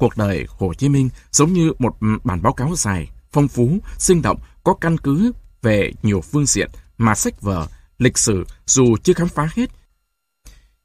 [0.00, 3.78] Cuộc đời Hồ Chí Minh giống như một ừ, bản báo cáo dài, phong phú,
[3.98, 5.32] sinh động, có căn cứ
[5.62, 7.66] về nhiều phương diện mà sách vở,
[7.98, 9.70] lịch sử dù chưa khám phá hết,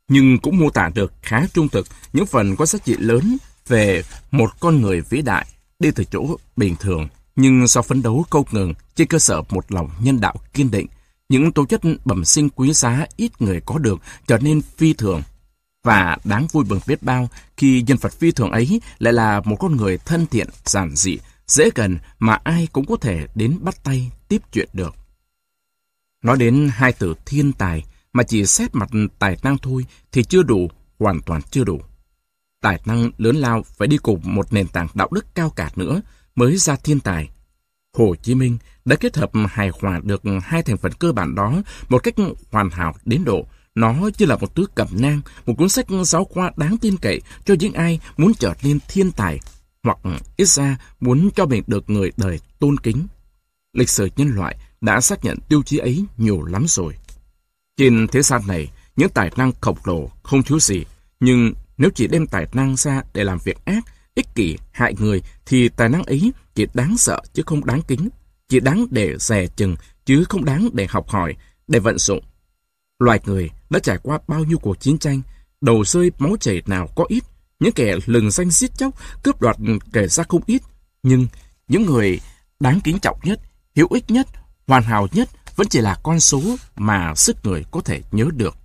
[0.07, 3.38] nhưng cũng mô tả được khá trung thực những phần có giá trị lớn
[3.68, 5.45] về một con người vĩ đại
[5.80, 9.72] đi từ chỗ bình thường nhưng do phấn đấu câu ngừng trên cơ sở một
[9.72, 10.88] lòng nhân đạo kiên định,
[11.30, 15.22] những tố chất bẩm sinh quý giá ít người có được trở nên phi thường.
[15.86, 19.55] Và đáng vui mừng biết bao khi nhân vật phi thường ấy lại là một
[19.59, 21.17] con người thân thiện, giản dị,
[21.47, 24.95] dễ gần mà ai cũng có thể đến bắt tay tiếp chuyện được.
[26.23, 27.83] Nói đến hai từ thiên tài
[28.13, 30.69] mà chỉ xét mặt tài năng thôi thì chưa đủ,
[30.99, 31.81] hoàn toàn chưa đủ.
[32.61, 36.01] Tài năng lớn lao phải đi cùng một nền tảng đạo đức cao cả nữa
[36.36, 37.29] mới ra thiên tài.
[37.97, 41.53] Hồ Chí Minh đã kết hợp hài hòa được hai thành phần cơ bản đó
[41.89, 42.15] một cách
[42.51, 43.45] hoàn hảo đến độ
[43.76, 47.21] nó chỉ là một thứ cẩm nang, một cuốn sách giáo khoa đáng tin cậy
[47.45, 49.39] cho những ai muốn trở nên thiên tài,
[49.84, 49.97] hoặc
[50.38, 53.07] ít ra muốn cho mình được người đời tôn kính.
[53.73, 56.93] Lịch sử nhân loại đã xác nhận tiêu chí ấy nhiều lắm rồi.
[57.78, 60.86] Trên thế gian này, những tài năng khổng lồ không thiếu gì,
[61.19, 63.84] nhưng nếu chỉ đem tài năng ra để làm việc ác,
[64.15, 68.09] ích kỷ, hại người, thì tài năng ấy chỉ đáng sợ chứ không đáng kính,
[68.49, 71.36] chỉ đáng để dè chừng chứ không đáng để học hỏi,
[71.67, 72.23] để vận dụng.
[73.00, 75.22] Loài người đã trải qua bao nhiêu cuộc chiến tranh,
[75.62, 77.24] đầu rơi máu chảy nào có ít,
[77.60, 78.93] những kẻ lừng danh giết chóc,
[79.24, 79.58] cướp đoạt
[79.93, 80.62] kể ra không ít,
[81.04, 81.28] nhưng
[81.68, 82.20] những người
[82.60, 83.39] đáng kính trọng nhất,
[83.76, 84.28] hữu ích nhất,
[84.68, 86.41] hoàn hảo nhất vẫn chỉ là con số
[86.76, 88.56] mà sức người có thể nhớ được.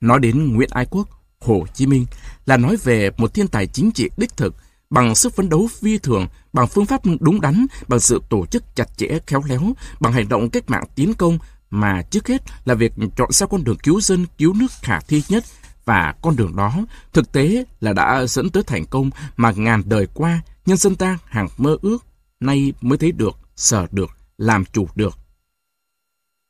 [0.00, 2.06] Nói đến Nguyễn Ái Quốc, Hồ Chí Minh
[2.46, 4.54] là nói về một thiên tài chính trị đích thực,
[4.90, 8.64] bằng sức phấn đấu phi thường, bằng phương pháp đúng đắn, bằng sự tổ chức
[8.74, 9.60] chặt chẽ khéo léo,
[10.00, 11.38] bằng hành động cách mạng tiến công,
[11.70, 15.22] mà trước hết là việc chọn ra con đường cứu dân, cứu nước khả thi
[15.28, 15.44] nhất,
[15.84, 16.72] và con đường đó
[17.12, 21.18] thực tế là đã dẫn tới thành công mà ngàn đời qua nhân dân ta
[21.24, 21.98] hàng mơ ước,
[22.40, 25.18] nay mới thấy được, sở được, làm chủ được.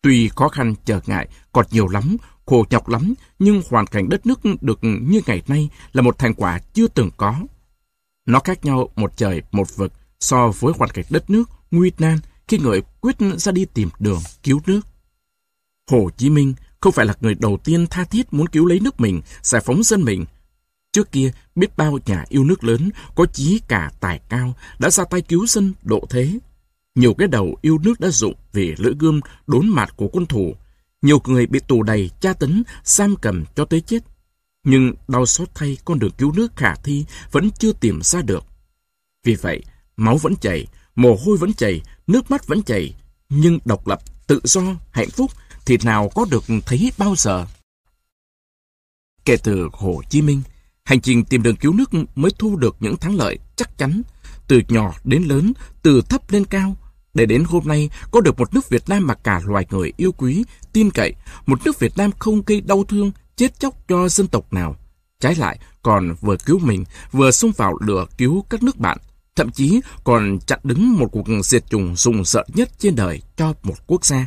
[0.02, 2.16] Tuy khó khăn trở ngại còn nhiều lắm,
[2.46, 6.34] khổ nhọc lắm, nhưng hoàn cảnh đất nước được như ngày nay là một thành
[6.34, 7.34] quả chưa từng có.
[8.26, 12.18] Nó khác nhau một trời một vực so với hoàn cảnh đất nước nguy nan
[12.48, 14.80] khi người quyết ra đi tìm đường cứu nước.
[15.90, 19.00] Hồ Chí Minh không phải là người đầu tiên tha thiết muốn cứu lấy nước
[19.00, 20.24] mình, giải phóng dân mình.
[20.92, 25.04] Trước kia, biết bao nhà yêu nước lớn, có chí cả tài cao, đã ra
[25.04, 26.38] tay cứu dân độ thế.
[26.94, 30.54] Nhiều cái đầu yêu nước đã dụng vì lưỡi gươm đốn mặt của quân thủ.
[31.02, 33.98] Nhiều người bị tù đầy, tra tấn, giam cầm cho tới chết.
[34.64, 38.44] Nhưng đau xót thay con đường cứu nước khả thi vẫn chưa tìm ra được.
[39.24, 39.62] Vì vậy,
[39.96, 42.94] máu vẫn chảy, mồ hôi vẫn chảy, nước mắt vẫn chảy.
[43.28, 45.30] Nhưng độc lập, tự do, hạnh phúc
[45.66, 47.46] thì nào có được thấy bao giờ.
[49.24, 50.42] Kể từ Hồ Chí Minh,
[50.84, 54.02] hành trình tìm đường cứu nước mới thu được những thắng lợi chắc chắn,
[54.48, 56.76] từ nhỏ đến lớn, từ thấp lên cao,
[57.14, 60.12] để đến hôm nay có được một nước Việt Nam mà cả loài người yêu
[60.12, 61.14] quý, tin cậy,
[61.46, 64.76] một nước Việt Nam không gây đau thương, chết chóc cho dân tộc nào.
[65.20, 68.98] Trái lại, còn vừa cứu mình, vừa xông vào lửa cứu các nước bạn,
[69.36, 73.54] thậm chí còn chặn đứng một cuộc diệt chủng rùng rợn nhất trên đời cho
[73.62, 74.26] một quốc gia.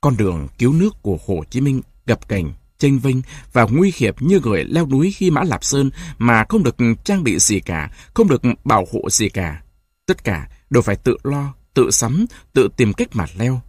[0.00, 3.16] Con đường cứu nước của Hồ Chí Minh gập cành, chênh vênh
[3.52, 7.24] và nguy hiểm như người leo núi khi mã Lạp Sơn mà không được trang
[7.24, 9.62] bị gì cả, không được bảo hộ gì cả.
[10.06, 13.60] Tất cả đều phải tự lo, tự sắm, tự tìm cách mà leo.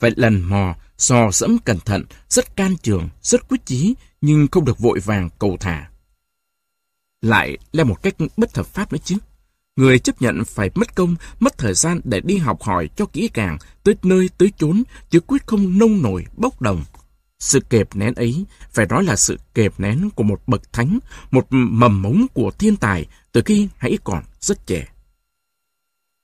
[0.00, 4.64] Vậy lần mò, sò dẫm cẩn thận, rất can trường, rất quyết chí, nhưng không
[4.64, 5.90] được vội vàng cầu thả.
[7.22, 9.16] Lại leo một cách bất hợp pháp nữa chứ
[9.78, 13.30] người chấp nhận phải mất công, mất thời gian để đi học hỏi cho kỹ
[13.34, 16.84] càng, tới nơi tới chốn, chứ quyết không nông nổi, bốc đồng.
[17.38, 20.98] Sự kẹp nén ấy phải nói là sự kẹp nén của một bậc thánh,
[21.30, 24.88] một mầm mống của thiên tài từ khi hãy còn rất trẻ.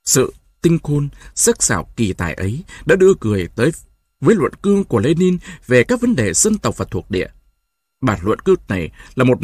[0.05, 3.71] Sự tinh khôn, sắc sảo kỳ tài ấy đã đưa người tới
[4.21, 7.29] với luận cương của Lenin về các vấn đề dân tộc và thuộc địa.
[8.01, 9.39] Bản luận cương này là một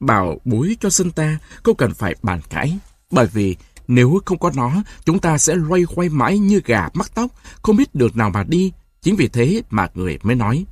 [0.00, 2.78] bảo bối cho dân ta, không cần phải bàn cãi.
[3.12, 3.56] Bởi vì
[3.88, 7.30] nếu không có nó, chúng ta sẽ loay hoay mãi như gà mắc tóc,
[7.62, 8.72] không biết được nào mà đi.
[9.02, 10.64] Chính vì thế mà người mới nói,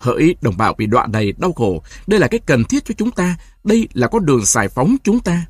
[0.00, 3.10] Hỡi đồng bào bị đoạn đầy đau khổ, đây là cái cần thiết cho chúng
[3.10, 5.46] ta, đây là con đường giải phóng chúng ta.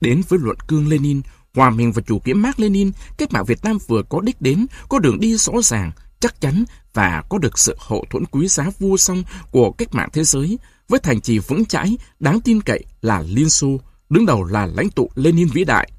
[0.00, 1.20] Đến với luận cương Lenin,
[1.54, 4.66] hòa mình và chủ nghĩa Mark Lenin, cách mạng Việt Nam vừa có đích đến,
[4.88, 6.64] có đường đi rõ ràng, chắc chắn
[6.94, 10.58] và có được sự hậu thuẫn quý giá vô song của cách mạng thế giới,
[10.88, 13.80] với thành trì vững chãi, đáng tin cậy là Liên Xô,
[14.10, 15.90] đứng đầu là lãnh tụ Lenin vĩ đại.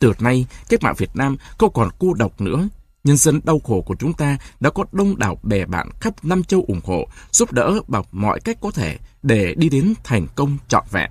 [0.00, 2.68] Từ nay, cách mạng Việt Nam không còn cô độc nữa.
[3.04, 6.44] Nhân dân đau khổ của chúng ta đã có đông đảo bè bạn khắp năm
[6.44, 10.58] châu ủng hộ, giúp đỡ bằng mọi cách có thể để đi đến thành công
[10.68, 11.10] trọn vẹn.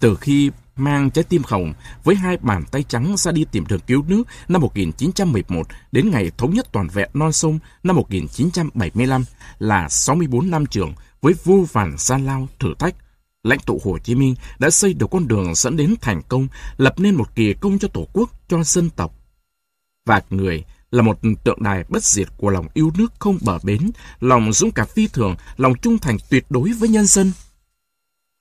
[0.00, 1.72] Từ khi mang trái tim hồng
[2.04, 6.30] với hai bàn tay trắng ra đi tìm đường cứu nước năm 1911 đến ngày
[6.38, 9.24] thống nhất toàn vẹn non sông năm 1975
[9.58, 12.94] là 64 năm trường với vô vàn gian lao thử thách.
[13.44, 16.94] Lãnh tụ Hồ Chí Minh đã xây được con đường dẫn đến thành công, lập
[16.98, 19.14] nên một kỳ công cho Tổ quốc, cho dân tộc.
[20.06, 23.90] Và người là một tượng đài bất diệt của lòng yêu nước không bờ bến,
[24.20, 27.32] lòng dũng cảm phi thường, lòng trung thành tuyệt đối với nhân dân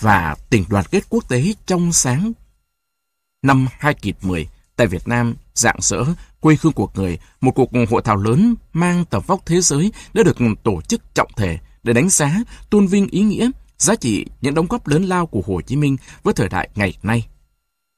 [0.02, 2.32] và tình đoàn kết quốc tế trong sáng.
[3.42, 6.04] Năm 2010, tại Việt Nam, dạng dỡ,
[6.40, 10.24] quê hương của người, một cuộc hội thảo lớn mang tầm vóc thế giới đã
[10.24, 12.40] được tổ chức trọng thể để đánh giá,
[12.70, 13.50] tôn vinh ý nghĩa,
[13.84, 16.94] giá trị những đóng góp lớn lao của Hồ Chí Minh với thời đại ngày
[17.04, 17.28] nay.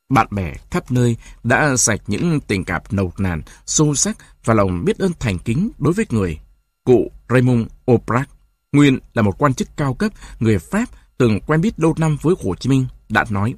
[0.10, 4.86] Bạn bè khắp nơi đã sạch những tình cảm nồng nàn, sâu sắc và lòng
[4.86, 6.40] biết ơn thành kính đối với người.
[6.84, 8.30] Cụ Raymond Aubrac,
[8.72, 10.86] nguyên là một quan chức cao cấp người Pháp
[11.18, 13.54] từng quen biết lâu năm với Hồ Chí Minh, đã nói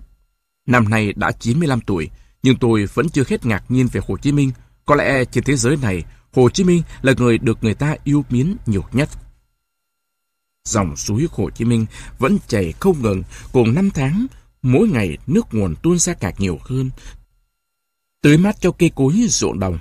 [0.67, 2.09] Năm nay đã 95 tuổi,
[2.43, 4.51] nhưng tôi vẫn chưa hết ngạc nhiên về Hồ Chí Minh.
[4.85, 8.25] Có lẽ trên thế giới này, Hồ Chí Minh là người được người ta yêu
[8.29, 9.09] mến nhiều nhất.
[10.67, 11.85] Dòng suối Hồ Chí Minh
[12.19, 14.27] vẫn chảy không ngừng, cùng năm tháng,
[14.61, 16.89] mỗi ngày nước nguồn tuôn ra càng nhiều hơn.
[18.21, 19.79] Tưới mát cho cây cối ruộng đồng.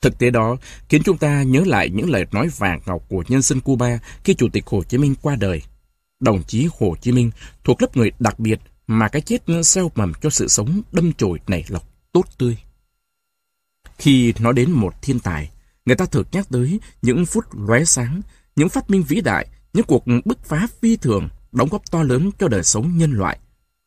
[0.00, 0.56] Thực tế đó
[0.88, 4.34] khiến chúng ta nhớ lại những lời nói vàng ngọc của nhân dân Cuba khi
[4.34, 5.62] Chủ tịch Hồ Chí Minh qua đời.
[6.20, 7.30] Đồng chí Hồ Chí Minh
[7.64, 11.40] thuộc lớp người đặc biệt mà cái chết gieo mầm cho sự sống đâm chồi
[11.46, 12.58] nảy lộc tốt tươi.
[13.98, 15.50] Khi nói đến một thiên tài,
[15.86, 18.20] người ta thường nhắc tới những phút lóe sáng,
[18.56, 22.30] những phát minh vĩ đại, những cuộc bứt phá phi thường, đóng góp to lớn
[22.38, 23.38] cho đời sống nhân loại.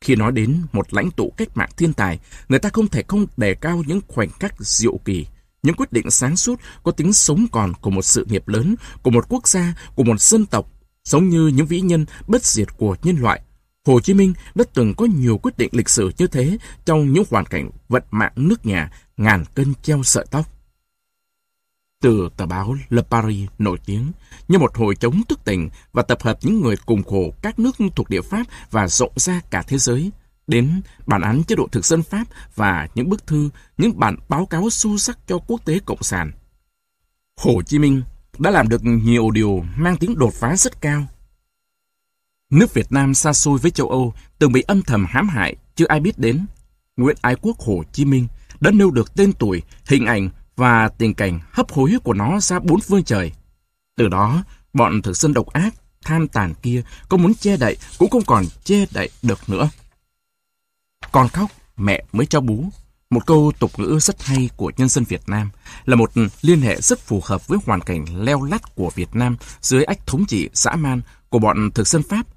[0.01, 3.25] Khi nói đến một lãnh tụ cách mạng thiên tài, người ta không thể không
[3.37, 5.25] đề cao những khoảnh khắc diệu kỳ,
[5.63, 9.11] những quyết định sáng suốt có tính sống còn của một sự nghiệp lớn, của
[9.11, 10.71] một quốc gia, của một dân tộc,
[11.03, 13.41] giống như những vĩ nhân bất diệt của nhân loại.
[13.85, 17.23] Hồ Chí Minh đã từng có nhiều quyết định lịch sử như thế trong những
[17.29, 20.45] hoàn cảnh vận mạng nước nhà ngàn cân treo sợi tóc.
[22.01, 24.11] Từ tờ báo Le Paris nổi tiếng
[24.47, 27.75] như một hội chống thức tình và tập hợp những người cùng khổ các nước
[27.95, 30.11] thuộc địa Pháp và rộng ra cả thế giới,
[30.47, 32.23] đến bản án chế độ thực dân Pháp
[32.55, 36.31] và những bức thư, những bản báo cáo sâu sắc cho quốc tế cộng sản.
[37.37, 38.01] Hồ Chí Minh
[38.39, 41.05] đã làm được nhiều điều mang tiếng đột phá rất cao.
[42.49, 45.85] Nước Việt Nam xa xôi với châu Âu từng bị âm thầm hãm hại, chưa
[45.85, 46.45] ai biết đến.
[46.97, 48.27] Nguyễn Ái Quốc Hồ Chí Minh
[48.59, 50.29] đã nêu được tên tuổi, hình ảnh
[50.61, 53.31] và tình cảnh hấp hối của nó ra bốn phương trời.
[53.97, 54.43] Từ đó,
[54.73, 58.45] bọn thực dân độc ác, tham tàn kia có muốn che đậy cũng không còn
[58.63, 59.69] che đậy được nữa.
[61.11, 62.65] Con khóc, mẹ mới cho bú.
[63.09, 65.49] Một câu tục ngữ rất hay của nhân dân Việt Nam
[65.85, 66.11] là một
[66.41, 70.07] liên hệ rất phù hợp với hoàn cảnh leo lắt của Việt Nam dưới ách
[70.07, 72.27] thống trị dã man của bọn thực dân Pháp.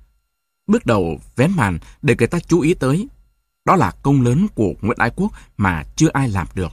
[0.67, 3.09] Bước đầu vén màn để người ta chú ý tới.
[3.65, 6.73] Đó là công lớn của Nguyễn Ái Quốc mà chưa ai làm được.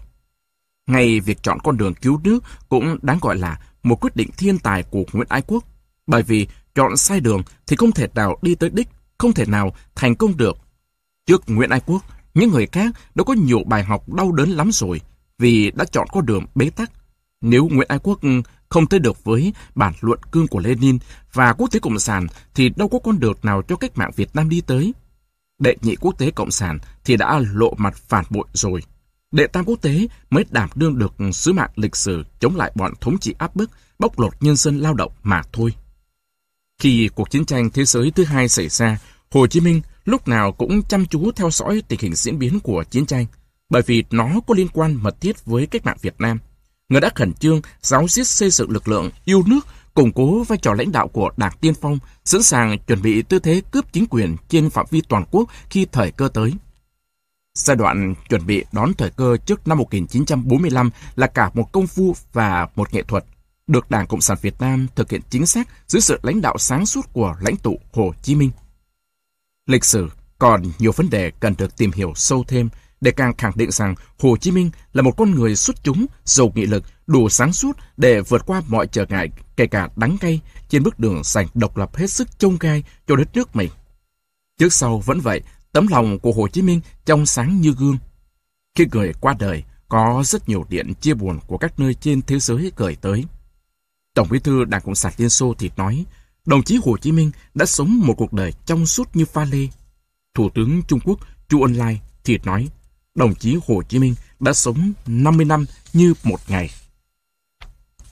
[0.87, 4.59] Ngay việc chọn con đường cứu nước cũng đáng gọi là một quyết định thiên
[4.59, 5.63] tài của Nguyễn Ái Quốc.
[6.07, 8.87] Bởi vì chọn sai đường thì không thể nào đi tới đích,
[9.17, 10.57] không thể nào thành công được.
[11.25, 12.03] Trước Nguyễn Ái Quốc,
[12.33, 15.01] những người khác đã có nhiều bài học đau đớn lắm rồi
[15.37, 16.91] vì đã chọn con đường bế tắc.
[17.41, 18.19] Nếu Nguyễn Ái Quốc
[18.69, 20.97] không tới được với bản luận cương của Lenin
[21.33, 24.35] và quốc tế Cộng sản thì đâu có con đường nào cho cách mạng Việt
[24.35, 24.93] Nam đi tới.
[25.59, 28.81] Đệ nhị quốc tế Cộng sản thì đã lộ mặt phản bội rồi.
[29.31, 32.93] Đệ tam quốc tế mới đảm đương được sứ mạng lịch sử chống lại bọn
[33.01, 35.73] thống trị áp bức, bóc lột nhân dân lao động mà thôi.
[36.81, 38.99] Khi cuộc chiến tranh thế giới thứ hai xảy ra,
[39.31, 42.83] Hồ Chí Minh lúc nào cũng chăm chú theo dõi tình hình diễn biến của
[42.83, 43.25] chiến tranh,
[43.69, 46.39] bởi vì nó có liên quan mật thiết với cách mạng Việt Nam.
[46.89, 50.57] Người đã khẩn trương giáo diết xây dựng lực lượng yêu nước, củng cố vai
[50.57, 54.05] trò lãnh đạo của Đảng Tiên Phong, sẵn sàng chuẩn bị tư thế cướp chính
[54.09, 56.53] quyền trên phạm vi toàn quốc khi thời cơ tới.
[57.53, 62.15] Giai đoạn chuẩn bị đón thời cơ trước năm 1945 là cả một công phu
[62.33, 63.25] và một nghệ thuật,
[63.67, 66.85] được Đảng Cộng sản Việt Nam thực hiện chính xác dưới sự lãnh đạo sáng
[66.85, 68.51] suốt của lãnh tụ Hồ Chí Minh.
[69.67, 70.09] Lịch sử
[70.39, 72.69] còn nhiều vấn đề cần được tìm hiểu sâu thêm
[73.01, 76.51] để càng khẳng định rằng Hồ Chí Minh là một con người xuất chúng, giàu
[76.55, 80.41] nghị lực, đủ sáng suốt để vượt qua mọi trở ngại, kể cả đắng cay,
[80.69, 83.69] trên bước đường giành độc lập hết sức trông gai cho đất nước mình.
[84.59, 85.41] Trước sau vẫn vậy,
[85.71, 87.97] tấm lòng của Hồ Chí Minh trong sáng như gương.
[88.75, 92.39] Khi người qua đời, có rất nhiều điện chia buồn của các nơi trên thế
[92.39, 93.25] giới gửi tới.
[94.13, 96.05] Tổng bí thư Đảng Cộng sản Liên Xô thì nói,
[96.45, 99.67] đồng chí Hồ Chí Minh đã sống một cuộc đời trong suốt như pha lê.
[100.33, 101.19] Thủ tướng Trung Quốc
[101.49, 102.67] Chu Ân Lai thì nói,
[103.15, 106.69] đồng chí Hồ Chí Minh đã sống 50 năm như một ngày.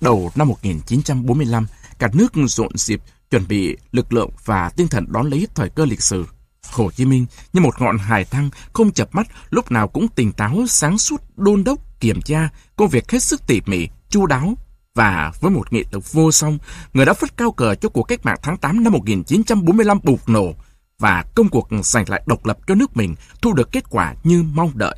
[0.01, 1.67] Đầu năm 1945,
[1.99, 5.85] cả nước rộn dịp chuẩn bị lực lượng và tinh thần đón lấy thời cơ
[5.85, 6.25] lịch sử.
[6.71, 10.31] Hồ Chí Minh như một ngọn hải thăng không chập mắt, lúc nào cũng tỉnh
[10.31, 14.53] táo, sáng suốt, đôn đốc, kiểm tra, công việc hết sức tỉ mỉ, chu đáo.
[14.95, 16.57] Và với một nghị lực vô song,
[16.93, 20.53] người đã phất cao cờ cho cuộc cách mạng tháng 8 năm 1945 bùng nổ
[20.99, 24.43] và công cuộc giành lại độc lập cho nước mình thu được kết quả như
[24.43, 24.95] mong đợi.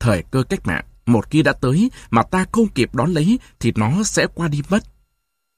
[0.00, 3.72] Thời cơ cách mạng, một khi đã tới mà ta không kịp đón lấy thì
[3.76, 4.84] nó sẽ qua đi mất.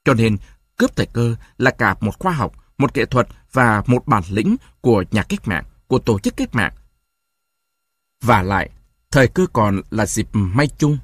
[0.05, 0.37] Cho nên,
[0.77, 4.55] cướp thời cơ là cả một khoa học, một nghệ thuật và một bản lĩnh
[4.81, 6.73] của nhà cách mạng, của tổ chức cách mạng.
[8.23, 8.69] Và lại,
[9.11, 10.97] thời cơ còn là dịp may chung,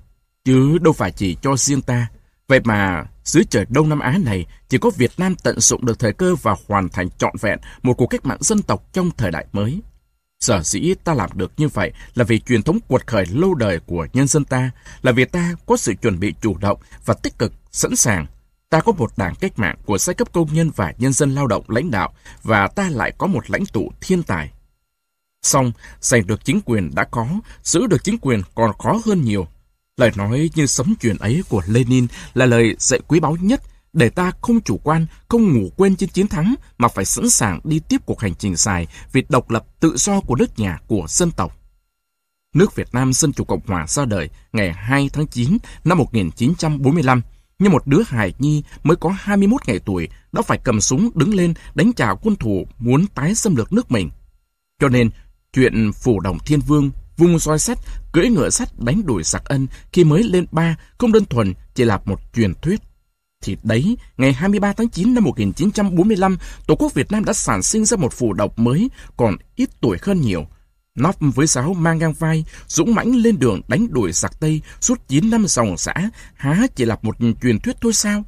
[0.45, 2.07] chứ đâu phải chỉ cho riêng ta.
[2.47, 5.99] Vậy mà, dưới trời Đông Nam Á này, chỉ có Việt Nam tận dụng được
[5.99, 9.31] thời cơ và hoàn thành trọn vẹn một cuộc cách mạng dân tộc trong thời
[9.31, 9.81] đại mới.
[10.39, 13.79] Sở dĩ ta làm được như vậy là vì truyền thống cuột khởi lâu đời
[13.85, 14.71] của nhân dân ta,
[15.01, 18.25] là vì ta có sự chuẩn bị chủ động và tích cực, sẵn sàng
[18.71, 21.47] Ta có một đảng cách mạng của giai cấp công nhân và nhân dân lao
[21.47, 24.51] động lãnh đạo và ta lại có một lãnh tụ thiên tài.
[25.43, 25.71] Xong,
[26.01, 27.27] giành được chính quyền đã có,
[27.63, 29.47] giữ được chính quyền còn khó hơn nhiều.
[29.97, 33.61] Lời nói như sấm truyền ấy của Lenin là lời dạy quý báu nhất
[33.93, 37.59] để ta không chủ quan, không ngủ quên trên chiến thắng mà phải sẵn sàng
[37.63, 41.05] đi tiếp cuộc hành trình dài vì độc lập tự do của nước nhà, của
[41.09, 41.57] dân tộc.
[42.55, 47.21] Nước Việt Nam Dân Chủ Cộng Hòa ra đời ngày 2 tháng 9 năm 1945
[47.61, 51.33] như một đứa hài nhi mới có 21 ngày tuổi đã phải cầm súng đứng
[51.33, 54.09] lên đánh trả quân thù muốn tái xâm lược nước mình.
[54.79, 55.09] Cho nên,
[55.53, 57.77] chuyện phủ đồng thiên vương vùng roi sắt,
[58.11, 61.83] cưỡi ngựa sắt đánh đuổi giặc ân khi mới lên ba không đơn thuần chỉ
[61.83, 62.81] là một truyền thuyết.
[63.43, 67.85] Thì đấy, ngày 23 tháng 9 năm 1945, Tổ quốc Việt Nam đã sản sinh
[67.85, 70.45] ra một phủ độc mới, còn ít tuổi hơn nhiều,
[70.95, 75.07] Nóc với giáo mang ngang vai, dũng mãnh lên đường đánh đuổi giặc Tây suốt
[75.07, 75.93] 9 năm dòng xã,
[76.35, 78.23] há chỉ là một truyền thuyết thôi sao?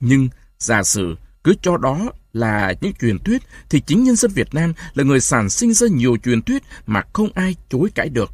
[0.00, 0.28] Nhưng,
[0.58, 4.72] giả sử cứ cho đó là những truyền thuyết, thì chính nhân dân Việt Nam
[4.94, 8.30] là người sản sinh ra nhiều truyền thuyết mà không ai chối cãi được.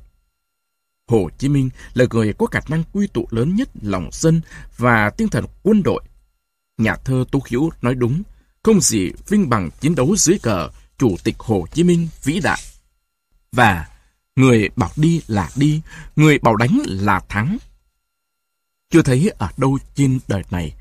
[1.09, 4.41] Hồ Chí Minh là người có khả năng quy tụ lớn nhất lòng dân
[4.77, 6.03] và tinh thần quân đội.
[6.79, 8.23] Nhà thơ Tô Hiếu nói đúng,
[8.63, 10.69] không gì vinh bằng chiến đấu dưới cờ
[10.99, 12.61] Chủ tịch Hồ Chí Minh vĩ đại.
[13.53, 13.87] Và
[14.37, 15.83] người bảo đi là đi,
[16.17, 17.59] người bảo đánh là thắng.
[18.91, 20.75] Chưa thấy ở đâu trên đời này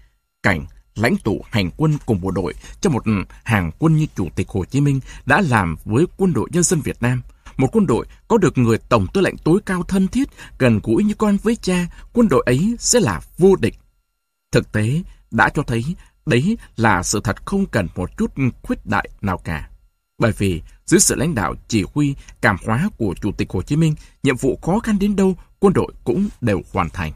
[0.44, 0.66] cảnh
[0.96, 3.04] lãnh tụ hành quân cùng bộ đội cho một
[3.44, 6.82] hàng quân như Chủ tịch Hồ Chí Minh đã làm với quân đội nhân dân
[6.82, 7.22] Việt Nam.
[7.58, 11.04] Một quân đội có được người tổng tư lệnh tối cao thân thiết, gần gũi
[11.04, 13.76] như con với cha, quân đội ấy sẽ là vô địch.
[14.52, 15.02] Thực tế
[15.32, 15.84] đã cho thấy
[16.26, 18.34] đấy là sự thật không cần một chút
[18.64, 19.70] khuyết đại nào cả.
[20.18, 23.76] Bởi vì dưới sự lãnh đạo chỉ huy cảm hóa của Chủ tịch Hồ Chí
[23.76, 27.12] Minh, nhiệm vụ khó khăn đến đâu, quân đội cũng đều hoàn thành.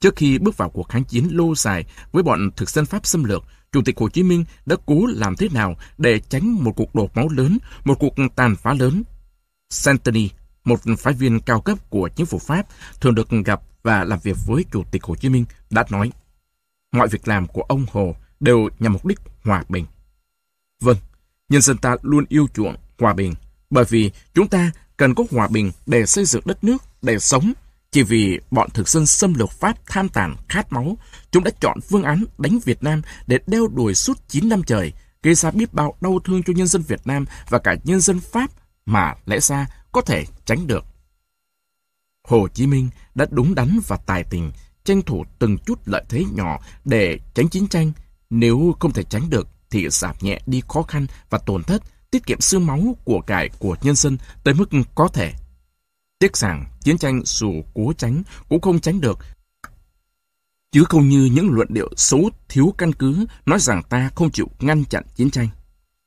[0.00, 3.24] Trước khi bước vào cuộc kháng chiến lâu dài với bọn thực dân Pháp xâm
[3.24, 6.94] lược, Chủ tịch Hồ Chí Minh đã cố làm thế nào để tránh một cuộc
[6.94, 9.02] đổ máu lớn, một cuộc tàn phá lớn.
[9.70, 10.30] Santini,
[10.64, 12.66] một phái viên cao cấp của chính phủ Pháp,
[13.00, 16.12] thường được gặp và làm việc với Chủ tịch Hồ Chí Minh, đã nói
[16.92, 19.86] mọi việc làm của ông Hồ đều nhằm mục đích hòa bình.
[20.80, 20.96] Vâng,
[21.48, 23.34] nhân dân ta luôn yêu chuộng hòa bình,
[23.70, 27.52] bởi vì chúng ta cần có hòa bình để xây dựng đất nước, để sống.
[27.90, 30.98] Chỉ vì bọn thực dân xâm lược Pháp tham tàn, khát máu,
[31.30, 34.92] chúng đã chọn phương án đánh Việt Nam để đeo đuổi suốt 9 năm trời,
[35.22, 38.20] gây ra biết bao đau thương cho nhân dân Việt Nam và cả nhân dân
[38.20, 38.50] Pháp
[38.86, 40.84] mà lẽ ra có thể tránh được.
[42.28, 44.52] Hồ Chí Minh đã đúng đắn và tài tình,
[44.84, 47.92] tranh thủ từng chút lợi thế nhỏ để tránh chiến tranh.
[48.30, 52.26] Nếu không thể tránh được, thì giảm nhẹ đi khó khăn và tổn thất tiết
[52.26, 55.32] kiệm xương máu của cải của nhân dân tới mức có thể.
[56.18, 59.18] Tiếc rằng chiến tranh dù cố tránh cũng không tránh được,
[60.72, 64.48] chứ không như những luận điệu xấu thiếu căn cứ nói rằng ta không chịu
[64.60, 65.48] ngăn chặn chiến tranh.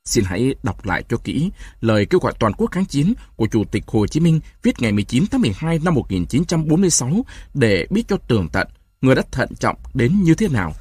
[0.05, 1.51] Xin hãy đọc lại cho kỹ
[1.81, 4.91] lời kêu gọi toàn quốc kháng chiến của Chủ tịch Hồ Chí Minh viết ngày
[4.91, 8.67] 19 tháng 12 năm 1946 để biết cho tường tận
[9.01, 10.73] người đã thận trọng đến như thế nào.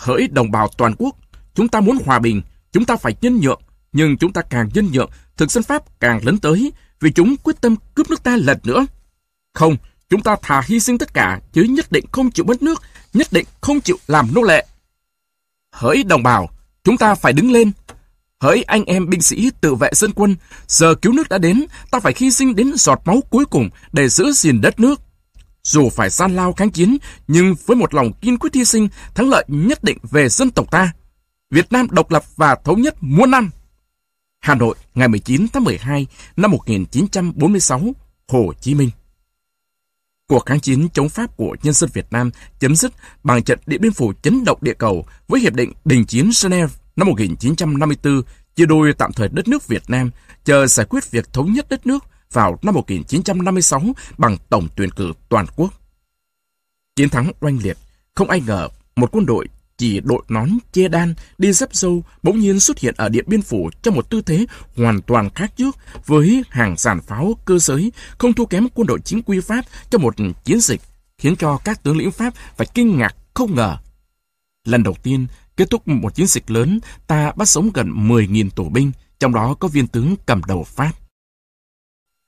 [0.00, 1.16] Hỡi đồng bào toàn quốc,
[1.58, 3.60] chúng ta muốn hòa bình, chúng ta phải nhân nhượng,
[3.92, 7.60] nhưng chúng ta càng nhân nhượng, thực dân Pháp càng lớn tới, vì chúng quyết
[7.60, 8.86] tâm cướp nước ta lần nữa.
[9.54, 9.76] Không,
[10.10, 12.82] chúng ta thà hy sinh tất cả, chứ nhất định không chịu mất nước,
[13.14, 14.66] nhất định không chịu làm nô lệ.
[15.72, 16.48] Hỡi đồng bào,
[16.84, 17.72] chúng ta phải đứng lên.
[18.40, 20.36] Hỡi anh em binh sĩ tự vệ dân quân,
[20.66, 24.08] giờ cứu nước đã đến, ta phải hy sinh đến giọt máu cuối cùng để
[24.08, 25.00] giữ gìn đất nước.
[25.62, 26.96] Dù phải gian lao kháng chiến,
[27.28, 30.70] nhưng với một lòng kiên quyết hy sinh, thắng lợi nhất định về dân tộc
[30.70, 30.92] ta.
[31.50, 33.50] Việt Nam độc lập và thống nhất muôn năm.
[34.40, 36.06] Hà Nội, ngày 19 tháng 12
[36.36, 37.80] năm 1946,
[38.28, 38.90] Hồ Chí Minh.
[40.28, 42.92] Cuộc kháng chiến chống Pháp của nhân dân Việt Nam chấm dứt
[43.22, 46.72] bằng trận Điện Biên Phủ chấn động địa cầu với Hiệp định Đình chiến Geneva
[46.96, 48.22] năm 1954
[48.54, 50.10] chia đôi tạm thời đất nước Việt Nam
[50.44, 53.82] chờ giải quyết việc thống nhất đất nước vào năm 1956
[54.18, 55.72] bằng tổng tuyển cử toàn quốc.
[56.96, 57.76] Chiến thắng oanh liệt,
[58.14, 59.48] không ai ngờ một quân đội
[59.78, 63.42] chỉ đội nón che đan đi dép dâu bỗng nhiên xuất hiện ở Điện Biên
[63.42, 64.46] Phủ trong một tư thế
[64.76, 65.76] hoàn toàn khác trước
[66.06, 70.02] với hàng giàn pháo cơ giới không thua kém quân đội chính quy Pháp trong
[70.02, 70.14] một
[70.44, 70.80] chiến dịch
[71.18, 73.76] khiến cho các tướng lĩnh Pháp phải kinh ngạc không ngờ.
[74.64, 75.26] Lần đầu tiên
[75.56, 79.54] kết thúc một chiến dịch lớn ta bắt sống gần 10.000 tù binh trong đó
[79.54, 80.92] có viên tướng cầm đầu Pháp.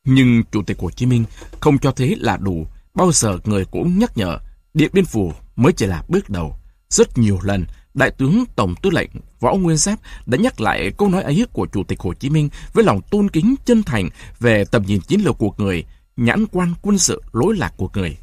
[0.05, 1.25] Nhưng Chủ tịch Hồ Chí Minh
[1.61, 4.39] không cho thế là đủ, bao giờ người cũng nhắc nhở,
[4.75, 6.60] Điện Biên Phủ mới chỉ là bước đầu.
[6.91, 7.65] Rất nhiều lần,
[7.95, 9.11] Đại tướng Tổng tư lệnh
[9.41, 12.49] Võ Nguyên Giáp đã nhắc lại câu nói ấy của Chủ tịch Hồ Chí Minh
[12.73, 14.09] với lòng tôn kính chân thành
[14.41, 15.85] về tầm nhìn chiến lược của người,
[16.17, 18.17] nhãn quan quân sự lối lạc của người.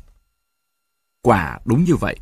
[1.21, 2.17] Quả đúng như vậy.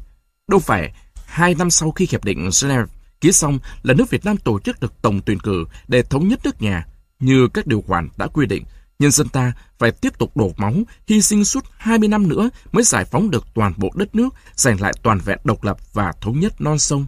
[0.47, 0.93] Đâu phải
[1.26, 2.85] hai năm sau khi Hiệp định Geneva
[3.22, 6.39] ký xong là nước Việt Nam tổ chức được tổng tuyển cử để thống nhất
[6.43, 6.88] nước nhà,
[7.19, 8.63] như các điều khoản đã quy định,
[8.99, 10.73] nhân dân ta phải tiếp tục đổ máu,
[11.07, 14.81] hy sinh suốt 20 năm nữa mới giải phóng được toàn bộ đất nước, giành
[14.81, 17.05] lại toàn vẹn độc lập và thống nhất non sông.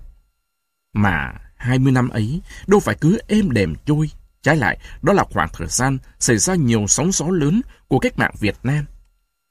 [0.94, 4.10] Mà 20 năm ấy đâu phải cứ êm đềm trôi.
[4.42, 8.20] Trái lại, đó là khoảng thời gian xảy ra nhiều sóng gió lớn của cách
[8.20, 8.86] mạng Việt Nam.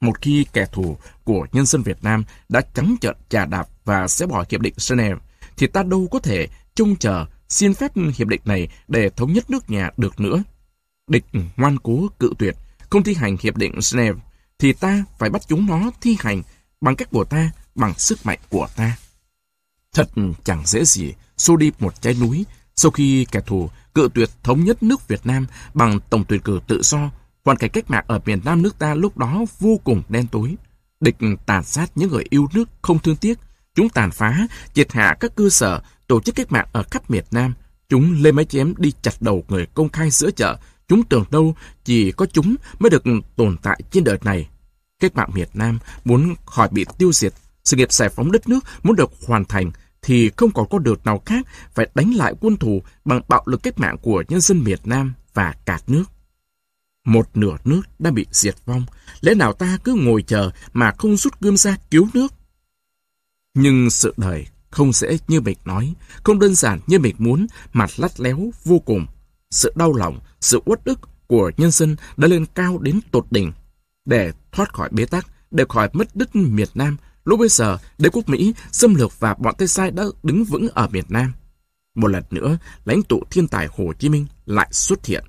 [0.01, 4.07] Một khi kẻ thù của nhân dân Việt Nam đã trắng trợn trà đạp và
[4.07, 5.19] sẽ bỏ hiệp định Geneva,
[5.57, 9.49] thì ta đâu có thể trông chờ xin phép hiệp định này để thống nhất
[9.49, 10.43] nước nhà được nữa.
[11.07, 11.25] Địch
[11.57, 12.55] ngoan cố cự tuyệt,
[12.89, 14.19] không thi hành hiệp định Geneva,
[14.59, 16.43] thì ta phải bắt chúng nó thi hành
[16.81, 18.97] bằng cách của ta, bằng sức mạnh của ta.
[19.93, 20.09] Thật
[20.43, 24.63] chẳng dễ gì xô đi một trái núi sau khi kẻ thù cự tuyệt thống
[24.63, 27.11] nhất nước Việt Nam bằng tổng tuyển cử tự do,
[27.45, 30.55] hoàn cảnh cách mạng ở miền Nam nước ta lúc đó vô cùng đen tối.
[30.99, 31.15] Địch
[31.45, 33.39] tàn sát những người yêu nước không thương tiếc,
[33.75, 37.23] chúng tàn phá, triệt hạ các cơ sở, tổ chức cách mạng ở khắp miền
[37.31, 37.53] Nam.
[37.89, 40.57] Chúng lên máy chém đi chặt đầu người công khai giữa chợ,
[40.87, 43.03] Chúng tưởng đâu chỉ có chúng mới được
[43.35, 44.49] tồn tại trên đời này.
[44.99, 47.33] Cách mạng Việt Nam muốn khỏi bị tiêu diệt,
[47.63, 50.99] sự nghiệp giải phóng đất nước muốn được hoàn thành thì không còn có đường
[51.03, 54.61] nào khác phải đánh lại quân thù bằng bạo lực cách mạng của nhân dân
[54.61, 56.03] Việt Nam và cả nước.
[57.05, 58.85] Một nửa nước đã bị diệt vong,
[59.21, 62.33] lẽ nào ta cứ ngồi chờ mà không rút gươm ra cứu nước?
[63.53, 65.93] Nhưng sự đời không dễ như mình nói,
[66.23, 69.05] không đơn giản như mình muốn, mà lắt léo vô cùng
[69.51, 73.51] sự đau lòng, sự uất ức của nhân dân đã lên cao đến tột đỉnh.
[74.05, 78.09] Để thoát khỏi bế tắc, để khỏi mất đất miền Nam, lúc bây giờ đế
[78.09, 81.33] quốc Mỹ xâm lược và bọn Tây Sai đã đứng vững ở miền Nam.
[81.95, 85.23] Một lần nữa, lãnh tụ thiên tài Hồ Chí Minh lại xuất hiện.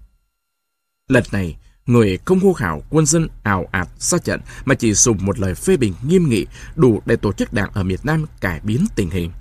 [1.09, 5.27] Lần này, người không hô hào quân dân ảo ạt ra trận mà chỉ dùng
[5.27, 6.47] một lời phê bình nghiêm nghị
[6.77, 9.32] đủ để tổ chức đảng ở miền Nam cải biến tình hình.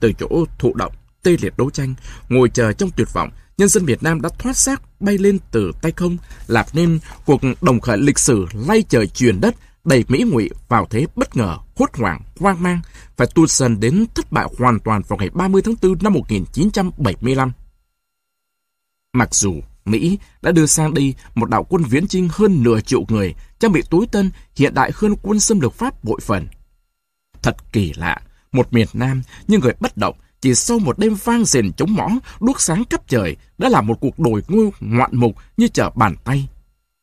[0.00, 0.92] Từ chỗ thụ động,
[1.22, 1.94] tê liệt đấu tranh,
[2.28, 5.72] ngồi chờ trong tuyệt vọng, nhân dân Việt Nam đã thoát xác bay lên từ
[5.82, 6.16] tay không,
[6.46, 9.54] làm nên cuộc đồng khởi lịch sử lay trời chuyển đất,
[9.84, 12.80] đẩy Mỹ ngụy vào thế bất ngờ, hốt hoảng, hoang mang,
[13.16, 17.52] phải tụt dần đến thất bại hoàn toàn vào ngày 30 tháng 4 năm 1975.
[19.12, 23.04] Mặc dù Mỹ đã đưa sang đây một đạo quân viễn chinh hơn nửa triệu
[23.08, 26.46] người, trang bị tối tân, hiện đại hơn quân xâm lược Pháp bội phần.
[27.42, 28.20] Thật kỳ lạ,
[28.52, 30.16] một miền Nam nhưng người bất động
[30.46, 32.08] chỉ sau một đêm vang rền chống mõ,
[32.40, 36.16] đuốc sáng khắp trời, đã là một cuộc đổi ngôi ngoạn mục như trở bàn
[36.24, 36.48] tay.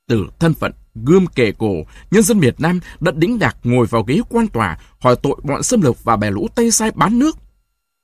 [0.08, 1.74] Từ thân phận gươm kề cổ,
[2.12, 5.64] nhân dân Việt Nam đã đĩnh đạc ngồi vào ghế quan tòa hỏi tội bọn
[5.64, 7.38] xâm lược và bè lũ Tây Sai bán nước.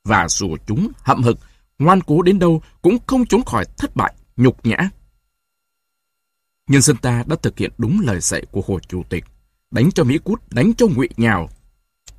[0.03, 1.37] Và dù chúng hậm hực,
[1.79, 4.89] ngoan cố đến đâu cũng không trốn khỏi thất bại nhục nhã.
[6.67, 9.25] Nhân dân ta đã thực hiện đúng lời dạy của Hồ Chủ tịch.
[9.71, 11.49] Đánh cho Mỹ cút, đánh cho ngụy nhào.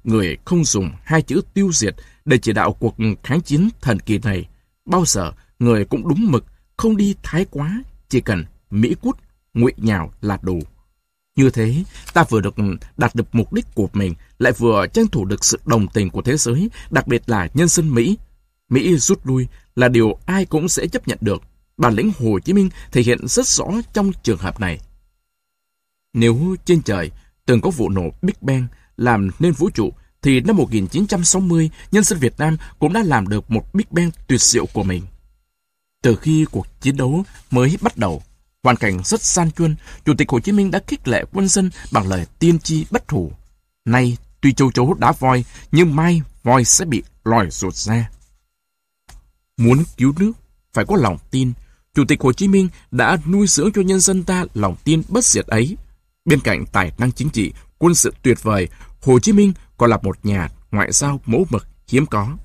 [0.04, 1.94] Người không dùng hai chữ tiêu diệt
[2.30, 4.48] để chỉ đạo cuộc kháng chiến thần kỳ này.
[4.84, 6.44] Bao giờ người cũng đúng mực,
[6.76, 9.18] không đi thái quá, chỉ cần Mỹ cút,
[9.54, 10.60] ngụy nhào là đủ.
[11.36, 11.84] Như thế,
[12.14, 12.54] ta vừa được
[12.96, 16.22] đạt được mục đích của mình, lại vừa tranh thủ được sự đồng tình của
[16.22, 18.18] thế giới, đặc biệt là nhân dân Mỹ.
[18.68, 21.42] Mỹ rút lui là điều ai cũng sẽ chấp nhận được.
[21.76, 24.80] Bản lĩnh Hồ Chí Minh thể hiện rất rõ trong trường hợp này.
[26.12, 27.10] Nếu trên trời
[27.46, 28.66] từng có vụ nổ Big Bang
[28.96, 29.92] làm nên vũ trụ,
[30.22, 34.40] thì năm 1960, nhân dân Việt Nam cũng đã làm được một Big Bang tuyệt
[34.40, 35.02] diệu của mình.
[36.02, 38.22] Từ khi cuộc chiến đấu mới bắt đầu,
[38.62, 41.70] hoàn cảnh rất gian truân, Chủ tịch Hồ Chí Minh đã khích lệ quân dân
[41.92, 43.32] bằng lời tiên tri bất thủ.
[43.84, 48.10] Nay, tuy châu chấu đã voi, nhưng mai voi sẽ bị lòi ruột ra.
[49.56, 50.32] Muốn cứu nước,
[50.72, 51.52] phải có lòng tin.
[51.94, 55.24] Chủ tịch Hồ Chí Minh đã nuôi dưỡng cho nhân dân ta lòng tin bất
[55.24, 55.76] diệt ấy.
[56.24, 58.68] Bên cạnh tài năng chính trị, quân sự tuyệt vời,
[59.02, 62.36] Hồ Chí Minh còn là một nhà ngoại giao mẫu mực hiếm có.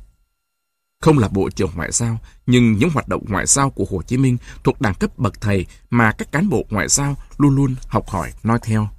[1.02, 2.18] Không là bộ trưởng ngoại giao,
[2.48, 5.66] nhưng những hoạt động ngoại giao của Hồ Chí Minh thuộc đẳng cấp bậc thầy
[5.90, 8.90] mà các cán bộ ngoại giao luôn luôn học hỏi nói theo.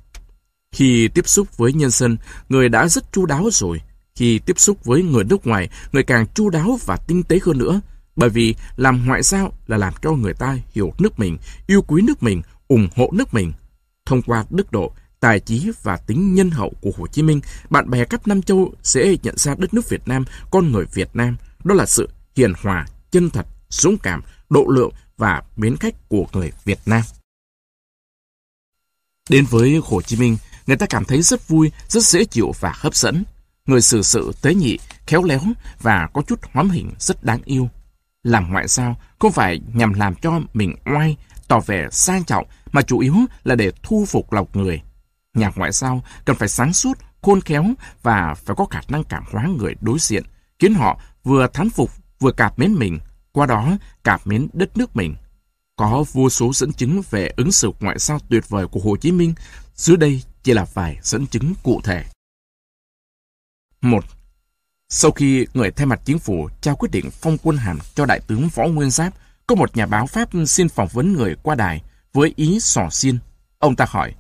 [0.73, 2.17] Khi tiếp xúc với nhân dân,
[2.49, 3.81] người đã rất chu đáo rồi.
[4.15, 7.59] Khi tiếp xúc với người nước ngoài, người càng chu đáo và tinh tế hơn
[7.59, 7.81] nữa.
[8.17, 12.03] Bởi vì làm ngoại giao là làm cho người ta hiểu nước mình, yêu quý
[12.03, 13.53] nước mình, ủng hộ nước mình.
[14.07, 17.41] Thông qua đức độ, tài trí và tính nhân hậu của Hồ Chí Minh,
[17.71, 21.09] bạn bè khắp Nam Châu sẽ nhận ra đất nước Việt Nam, con người Việt
[21.15, 21.37] Nam.
[21.65, 26.27] Đó là sự hiền hòa, chân thật, dũng cảm, độ lượng và mến khách của
[26.33, 27.03] người Việt Nam.
[29.29, 30.37] Đến với Hồ Chí Minh,
[30.67, 33.25] người ta cảm thấy rất vui, rất dễ chịu và hấp dẫn.
[33.67, 35.41] Người xử sự tế nhị, khéo léo
[35.81, 37.69] và có chút hoám hình rất đáng yêu.
[38.23, 41.17] Làm ngoại giao không phải nhằm làm cho mình oai,
[41.49, 43.15] tỏ vẻ sang trọng, mà chủ yếu
[43.45, 44.83] là để thu phục lòng người.
[45.37, 47.65] Nhà ngoại giao cần phải sáng suốt, khôn khéo
[48.03, 50.25] và phải có khả năng cảm hóa người đối diện,
[50.59, 51.91] khiến họ vừa thán phục
[52.21, 52.99] vừa cảm mến mình,
[53.33, 55.17] qua đó cảm mến đất nước mình.
[55.77, 59.13] Có vô số dẫn chứng về ứng xử ngoại giao tuyệt vời của Hồ Chí
[59.13, 59.35] Minh,
[59.75, 62.05] dưới đây chỉ là vài dẫn chứng cụ thể.
[63.81, 64.05] một
[64.89, 68.21] Sau khi người thay mặt chính phủ trao quyết định phong quân hàm cho Đại
[68.27, 69.13] tướng Võ Nguyên Giáp,
[69.47, 71.83] có một nhà báo Pháp xin phỏng vấn người qua đài
[72.13, 73.19] với ý sò xiên.
[73.59, 74.15] Ông ta hỏi,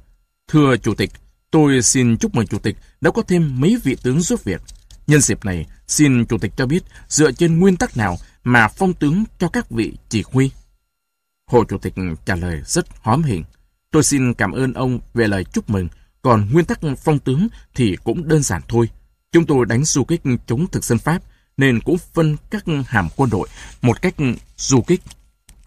[0.48, 1.10] Thưa Chủ tịch,
[1.50, 4.62] tôi xin chúc mừng Chủ tịch đã có thêm mấy vị tướng giúp việc.
[5.06, 8.94] Nhân dịp này, xin Chủ tịch cho biết dựa trên nguyên tắc nào mà phong
[8.94, 10.50] tướng cho các vị chỉ huy.
[11.50, 11.94] Hồ Chủ tịch
[12.24, 13.44] trả lời rất hóm hình.
[13.90, 15.88] Tôi xin cảm ơn ông về lời chúc mừng,
[16.22, 18.90] còn nguyên tắc phong tướng thì cũng đơn giản thôi.
[19.32, 21.22] Chúng tôi đánh du kích chống thực dân Pháp,
[21.56, 23.48] nên cũng phân các hàm quân đội
[23.82, 24.14] một cách
[24.56, 25.00] du kích.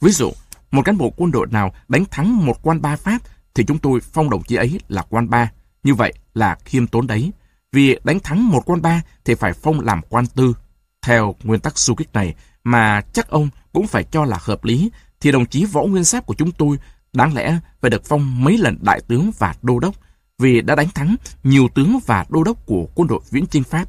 [0.02, 0.32] Ví dụ,
[0.72, 3.22] một cán bộ quân đội nào đánh thắng một quan ba Pháp
[3.60, 5.52] thì chúng tôi phong đồng chí ấy là quan ba.
[5.84, 7.32] Như vậy là khiêm tốn đấy.
[7.72, 10.54] Vì đánh thắng một quan ba thì phải phong làm quan tư.
[11.02, 14.92] Theo nguyên tắc su kích này, mà chắc ông cũng phải cho là hợp lý,
[15.20, 16.78] thì đồng chí võ nguyên giáp của chúng tôi
[17.14, 19.96] đáng lẽ phải được phong mấy lần đại tướng và đô đốc,
[20.38, 23.86] vì đã đánh thắng nhiều tướng và đô đốc của quân đội viễn chinh Pháp.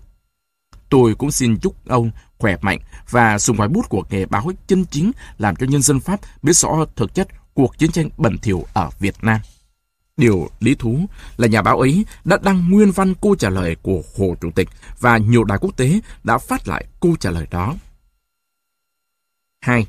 [0.88, 2.78] Tôi cũng xin chúc ông khỏe mạnh
[3.10, 6.56] và dùng ngoài bút của nghề báo chân chính, làm cho nhân dân Pháp biết
[6.56, 9.40] rõ thực chất cuộc chiến tranh bẩn thỉu ở Việt Nam.
[10.20, 11.06] Điều lý thú
[11.36, 14.68] là nhà báo ấy đã đăng nguyên văn câu trả lời của Hồ Chủ tịch
[15.01, 17.74] và nhiều đài quốc tế đã phát lại câu trả lời đó.
[19.60, 19.86] 2.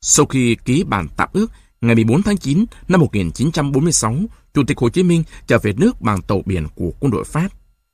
[0.00, 1.46] Sau khi ký bản tạm ước
[1.80, 4.16] ngày 14 tháng 9 năm 1946,
[4.54, 7.48] Chủ tịch Hồ Chí Minh trở về nước bằng tàu biển của quân đội Pháp.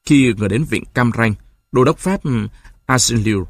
[0.05, 1.35] Khi người đến vịnh Cam Ranh,
[1.73, 2.49] đô đốc Pháp ừ,
[2.87, 3.47] Arsenliu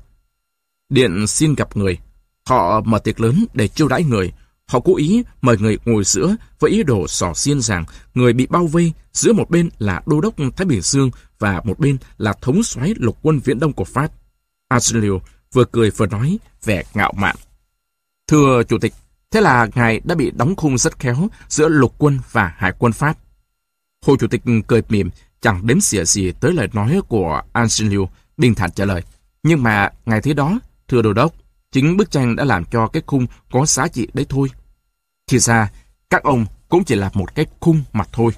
[0.93, 1.99] điện xin gặp người.
[2.47, 4.33] Họ mở tiệc lớn để chiêu đãi người,
[4.73, 7.85] Họ cố ý mời người ngồi giữa với ý đồ sò xiên rằng
[8.15, 11.79] người bị bao vây giữa một bên là đô đốc Thái Bình Dương và một
[11.79, 14.13] bên là thống soái lục quân viễn đông của Pháp.
[14.69, 15.13] Arsenio
[15.53, 17.37] vừa cười vừa nói vẻ ngạo mạn.
[18.29, 18.95] Thưa Chủ tịch,
[19.31, 22.93] thế là ngài đã bị đóng khung rất khéo giữa lục quân và hải quân
[22.93, 23.19] Pháp.
[24.07, 28.01] Hồ Chủ tịch cười mỉm, chẳng đếm xỉa gì tới lời nói của Arsenio,
[28.37, 29.03] bình thản trả lời.
[29.43, 30.59] Nhưng mà ngài thế đó,
[30.89, 31.35] thưa đô đốc,
[31.73, 34.49] chính bức tranh đã làm cho cái khung có giá trị đấy thôi.
[35.27, 35.71] Thì ra,
[36.11, 38.33] các ông cũng chỉ là một cái khung mặt thôi.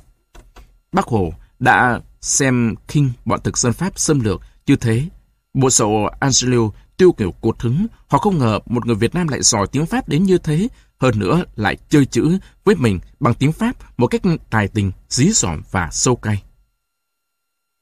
[0.93, 5.09] Bác Hồ đã xem kinh bọn thực dân Pháp xâm lược như thế.
[5.55, 9.43] Bộ sậu Angelio tiêu kiểu cột hứng, họ không ngờ một người Việt Nam lại
[9.43, 13.53] giỏi tiếng Pháp đến như thế, hơn nữa lại chơi chữ với mình bằng tiếng
[13.53, 16.43] Pháp một cách tài tình, dí dỏm và sâu cay.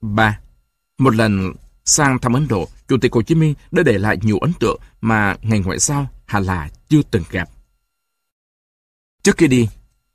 [0.00, 0.38] 3.
[0.98, 1.52] Một lần
[1.84, 4.80] sang thăm Ấn Độ, Chủ tịch Hồ Chí Minh đã để lại nhiều ấn tượng
[5.00, 7.48] mà ngành ngoại giao Hà là chưa từng gặp.
[9.22, 9.68] Trước khi đi,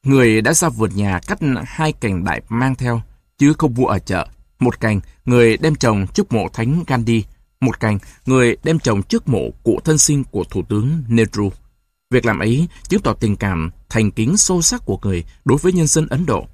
[0.04, 3.02] người đã ra vườn nhà cắt hai cành đại mang theo,
[3.38, 4.28] chứ không mua ở chợ.
[4.60, 7.24] Một cành, người đem trồng trước mộ Thánh Gandhi.
[7.62, 11.52] Một cành, người đem trồng trước mộ cụ thân sinh của Thủ tướng Nehru.
[12.10, 15.74] Việc làm ấy chứng tỏ tình cảm thành kính sâu sắc của người đối với
[15.74, 16.48] nhân dân Ấn Độ.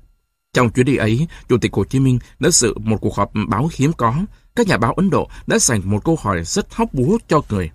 [0.54, 3.70] Trong chuyến đi ấy, Chủ tịch Hồ Chí Minh đã dự một cuộc họp báo
[3.76, 4.16] hiếm có.
[4.56, 7.72] Các nhà báo Ấn Độ đã dành một câu hỏi rất hóc búa cho người.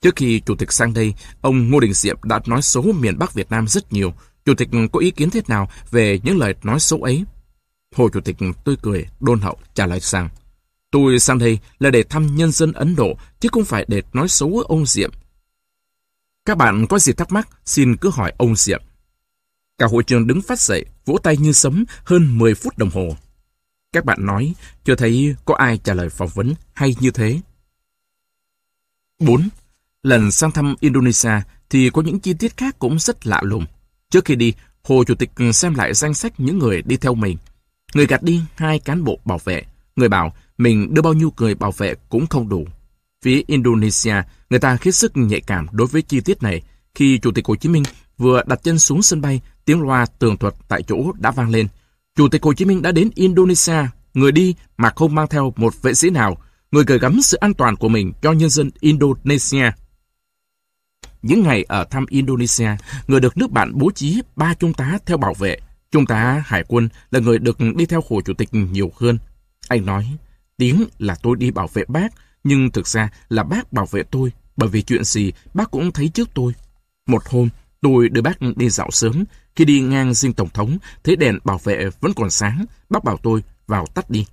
[0.00, 3.34] Trước khi Chủ tịch sang đây, ông Ngô Đình Diệm đã nói xấu miền Bắc
[3.34, 4.14] Việt Nam rất nhiều.
[4.44, 7.24] Chủ tịch có ý kiến thế nào về những lời nói xấu ấy?
[7.96, 10.28] Hồ Chủ tịch tươi cười, đôn hậu trả lời rằng,
[10.94, 14.28] Tôi sang đây là để thăm nhân dân Ấn Độ, chứ không phải để nói
[14.28, 15.10] xấu ông Diệm.
[16.44, 18.82] Các bạn có gì thắc mắc, xin cứ hỏi ông Diệm.
[19.78, 23.16] Cả hội trường đứng phát dậy, vỗ tay như sấm hơn 10 phút đồng hồ.
[23.92, 24.54] Các bạn nói,
[24.84, 27.40] chưa thấy có ai trả lời phỏng vấn hay như thế.
[29.18, 29.48] 4.
[30.04, 31.32] Lần sang thăm Indonesia
[31.70, 33.64] thì có những chi tiết khác cũng rất lạ lùng.
[34.10, 34.52] Trước khi đi,
[34.82, 37.36] Hồ Chủ tịch xem lại danh sách những người đi theo mình.
[37.94, 39.62] Người gạt đi hai cán bộ bảo vệ.
[39.96, 42.66] Người bảo mình đưa bao nhiêu người bảo vệ cũng không đủ.
[43.22, 44.14] Phía Indonesia,
[44.50, 46.62] người ta hết sức nhạy cảm đối với chi tiết này.
[46.94, 47.82] Khi Chủ tịch Hồ Chí Minh
[48.18, 51.68] vừa đặt chân xuống sân bay, tiếng loa tường thuật tại chỗ đã vang lên.
[52.16, 55.82] Chủ tịch Hồ Chí Minh đã đến Indonesia, người đi mà không mang theo một
[55.82, 56.38] vệ sĩ nào,
[56.70, 59.70] người gửi gắm sự an toàn của mình cho nhân dân Indonesia.
[61.24, 62.70] Những ngày ở thăm Indonesia,
[63.06, 65.58] người được nước bạn bố trí ba trung tá theo bảo vệ.
[65.90, 69.18] Trung tá Hải quân là người được đi theo Hồ Chủ tịch nhiều hơn.
[69.68, 70.16] Anh nói,
[70.56, 72.08] tiếng là tôi đi bảo vệ bác,
[72.44, 76.08] nhưng thực ra là bác bảo vệ tôi, bởi vì chuyện gì bác cũng thấy
[76.08, 76.52] trước tôi.
[77.06, 77.48] Một hôm,
[77.80, 79.24] tôi đưa bác đi dạo sớm,
[79.56, 83.16] khi đi ngang dinh Tổng thống, thấy đèn bảo vệ vẫn còn sáng, bác bảo
[83.16, 84.26] tôi vào tắt đi.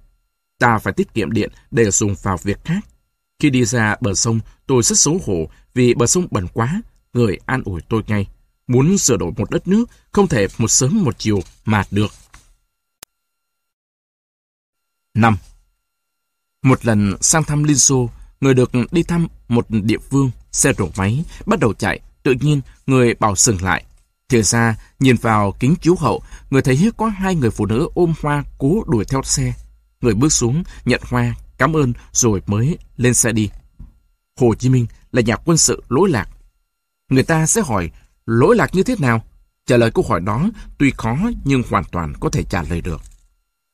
[0.59, 2.85] Ta phải tiết kiệm điện để dùng vào việc khác.
[3.39, 6.81] Khi đi ra bờ sông, tôi rất xấu hổ vì bờ sông bẩn quá,
[7.13, 8.27] người an ủi tôi ngay.
[8.67, 12.11] Muốn sửa đổi một đất nước, không thể một sớm một chiều mà được.
[15.13, 15.37] 5.
[16.61, 18.09] Một lần sang thăm Liên Xô,
[18.41, 22.61] người được đi thăm một địa phương, xe rổ máy, bắt đầu chạy, tự nhiên
[22.87, 23.85] người bảo dừng lại.
[24.29, 28.13] Thì ra, nhìn vào kính chiếu hậu, người thấy có hai người phụ nữ ôm
[28.21, 29.53] hoa cố đuổi theo xe.
[30.01, 33.49] Người bước xuống, nhận hoa, cảm ơn rồi mới lên xe đi.
[34.39, 36.29] Hồ Chí Minh là nhà quân sự lỗi lạc.
[37.09, 37.91] Người ta sẽ hỏi
[38.25, 39.23] lỗi lạc như thế nào?
[39.65, 43.01] Trả lời câu hỏi đó tuy khó nhưng hoàn toàn có thể trả lời được.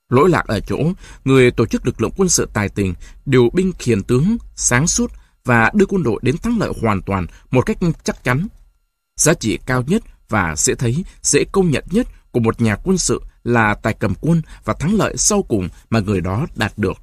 [0.09, 0.77] Lỗi lạc ở chỗ,
[1.25, 2.93] người tổ chức lực lượng quân sự tài tình,
[3.25, 5.11] điều binh khiển tướng, sáng suốt
[5.45, 8.47] và đưa quân đội đến thắng lợi hoàn toàn một cách chắc chắn.
[9.15, 12.97] Giá trị cao nhất và sẽ thấy, dễ công nhận nhất của một nhà quân
[12.97, 16.97] sự là tài cầm quân và thắng lợi sau cùng mà người đó đạt được.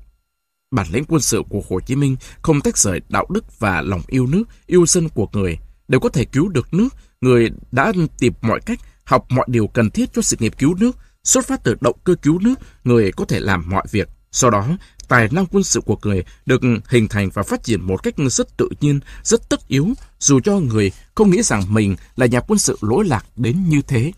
[0.75, 4.03] Bản lĩnh quân sự của Hồ Chí Minh không tách rời đạo đức và lòng
[4.07, 6.89] yêu nước, yêu dân của người, đều có thể cứu được nước.
[7.21, 10.97] Người đã tìm mọi cách, học mọi điều cần thiết cho sự nghiệp cứu nước,
[11.25, 14.09] xuất phát từ động cơ cứu nước, người có thể làm mọi việc.
[14.31, 14.69] Sau đó,
[15.09, 18.57] tài năng quân sự của người được hình thành và phát triển một cách rất
[18.57, 19.89] tự nhiên, rất tất yếu,
[20.19, 23.83] dù cho người không nghĩ rằng mình là nhà quân sự lỗi lạc đến như
[23.83, 24.13] thế.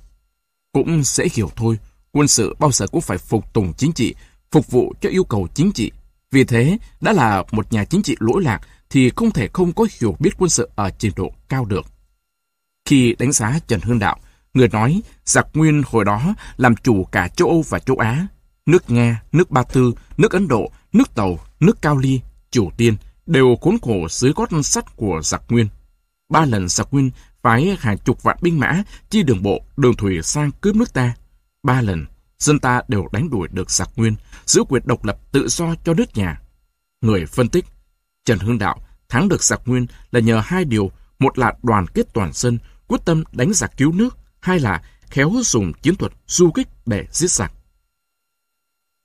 [0.73, 1.78] Cũng sẽ hiểu thôi,
[2.12, 4.15] quân sự bao giờ cũng phải phục tùng chính trị,
[4.51, 5.91] phục vụ cho yêu cầu chính trị.
[6.31, 9.86] Vì thế, đã là một nhà chính trị lỗi lạc thì không thể không có
[10.01, 11.86] hiểu biết quân sự ở trình độ cao được.
[12.85, 14.19] Khi đánh giá Trần Hưng Đạo,
[14.55, 18.27] người nói giặc nguyên hồi đó làm chủ cả châu Âu và châu Á,
[18.66, 22.20] nước Nga, nước Ba Tư, nước Ấn Độ, nước Tàu, nước Cao Ly,
[22.51, 22.97] Triều Tiên
[23.27, 25.69] đều cuốn khổ dưới gót sắt của giặc nguyên.
[26.28, 27.11] Ba lần giặc nguyên
[27.43, 31.15] phái hàng chục vạn binh mã chi đường bộ, đường thủy sang cướp nước ta.
[31.62, 32.07] Ba lần,
[32.39, 34.15] dân ta đều đánh đuổi được giặc nguyên,
[34.47, 36.41] giữ quyền độc lập tự do cho nước nhà.
[37.01, 37.65] Người phân tích,
[38.25, 42.07] Trần Hưng Đạo thắng được giặc nguyên là nhờ hai điều, một là đoàn kết
[42.13, 46.51] toàn dân, quyết tâm đánh giặc cứu nước, hai là khéo dùng chiến thuật du
[46.51, 47.53] kích để giết giặc.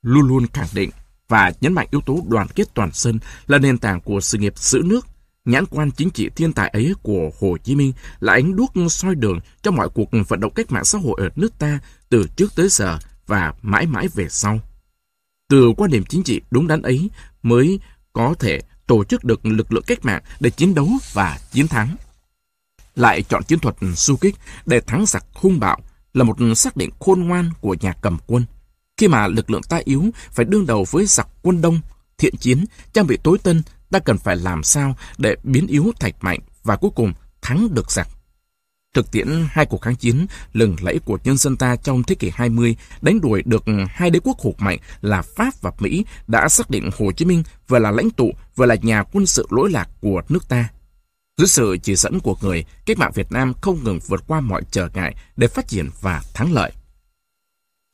[0.02, 0.90] Luôn luôn khẳng định
[1.28, 4.58] và nhấn mạnh yếu tố đoàn kết toàn dân là nền tảng của sự nghiệp
[4.58, 5.08] giữ nước.
[5.45, 9.16] Nhãn quan chính trị thiên tài ấy của Hồ Chí Minh là ánh đuốc soi
[9.16, 11.80] đường cho mọi cuộc vận động cách mạng xã hội ở nước ta
[12.10, 12.99] từ trước tới giờ
[13.32, 14.60] và mãi mãi về sau.
[15.49, 17.10] Từ quan điểm chính trị đúng đắn ấy
[17.44, 17.80] mới
[18.14, 21.95] có thể tổ chức được lực lượng cách mạng để chiến đấu và chiến thắng.
[22.95, 24.36] Lại chọn chiến thuật su kích
[24.66, 25.78] để thắng giặc hung bạo
[26.14, 28.45] là một xác định khôn ngoan của nhà cầm quân.
[28.98, 31.80] Khi mà lực lượng ta yếu phải đương đầu với giặc quân đông,
[32.18, 36.14] thiện chiến, trang bị tối tân, ta cần phải làm sao để biến yếu thành
[36.22, 38.08] mạnh và cuối cùng thắng được giặc.
[38.93, 42.31] Thực tiễn hai cuộc kháng chiến lừng lẫy của nhân dân ta trong thế kỷ
[42.34, 46.69] 20 đánh đuổi được hai đế quốc hụt mạnh là Pháp và Mỹ đã xác
[46.69, 49.89] định Hồ Chí Minh vừa là lãnh tụ vừa là nhà quân sự lỗi lạc
[50.01, 50.69] của nước ta.
[51.38, 54.61] Dưới sự chỉ dẫn của người, cách mạng Việt Nam không ngừng vượt qua mọi
[54.72, 56.72] trở ngại để phát triển và thắng lợi.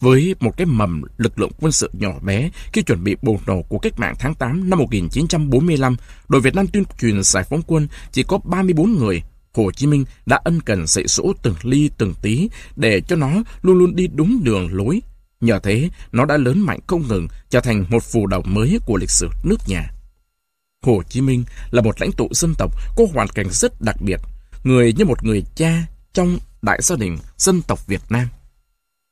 [0.02, 3.62] Với một cái mầm lực lượng quân sự nhỏ bé khi chuẩn bị bùng nổ
[3.62, 5.96] của cách mạng tháng 8 năm 1945,
[6.28, 9.22] đội Việt Nam tuyên truyền giải phóng quân chỉ có 34 người.
[9.58, 13.44] Hồ Chí Minh đã ân cần dạy dỗ từng ly từng tí để cho nó
[13.62, 15.02] luôn luôn đi đúng đường lối.
[15.42, 18.98] Nhờ thế, nó đã lớn mạnh không ngừng, trở thành một phù đồng mới của
[18.98, 19.92] lịch sử nước nhà.
[20.82, 24.20] Hồ Chí Minh là một lãnh tụ dân tộc có hoàn cảnh rất đặc biệt,
[24.64, 28.28] người như một người cha trong đại gia đình dân tộc Việt Nam.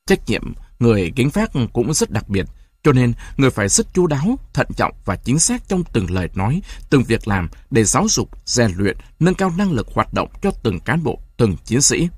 [0.05, 2.45] Trách nhiệm người gánh phát cũng rất đặc biệt,
[2.85, 6.29] cho nên người phải rất chú đáo, thận trọng và chính xác trong từng lời
[6.35, 10.29] nói, từng việc làm để giáo dục, rèn luyện, nâng cao năng lực hoạt động
[10.41, 12.09] cho từng cán bộ, từng chiến sĩ.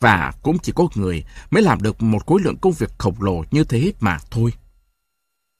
[0.00, 3.44] Và cũng chỉ có người mới làm được một khối lượng công việc khổng lồ
[3.50, 4.52] như thế mà thôi.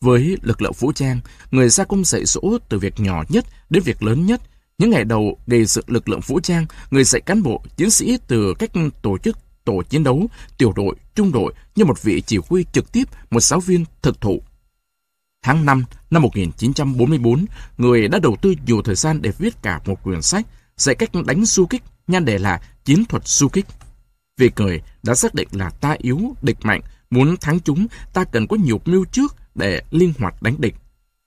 [0.00, 1.20] Với lực lượng vũ trang,
[1.50, 4.40] người gia công dạy dỗ từ việc nhỏ nhất đến việc lớn nhất.
[4.78, 8.18] Những ngày đầu gây dựng lực lượng vũ trang, người dạy cán bộ, chiến sĩ
[8.28, 8.70] từ cách
[9.02, 10.26] tổ chức tổ chiến đấu,
[10.58, 14.20] tiểu đội, trung đội như một vị chỉ huy trực tiếp, một giáo viên thực
[14.20, 14.42] thụ.
[15.42, 17.44] Tháng 5 năm 1944,
[17.78, 20.46] người đã đầu tư nhiều thời gian để viết cả một quyển sách
[20.76, 23.66] dạy cách đánh du kích, nhan đề là Chiến thuật du kích.
[24.36, 26.80] Vì người đã xác định là ta yếu, địch mạnh,
[27.10, 30.74] muốn thắng chúng, ta cần có nhiều mưu trước để linh hoạt đánh địch.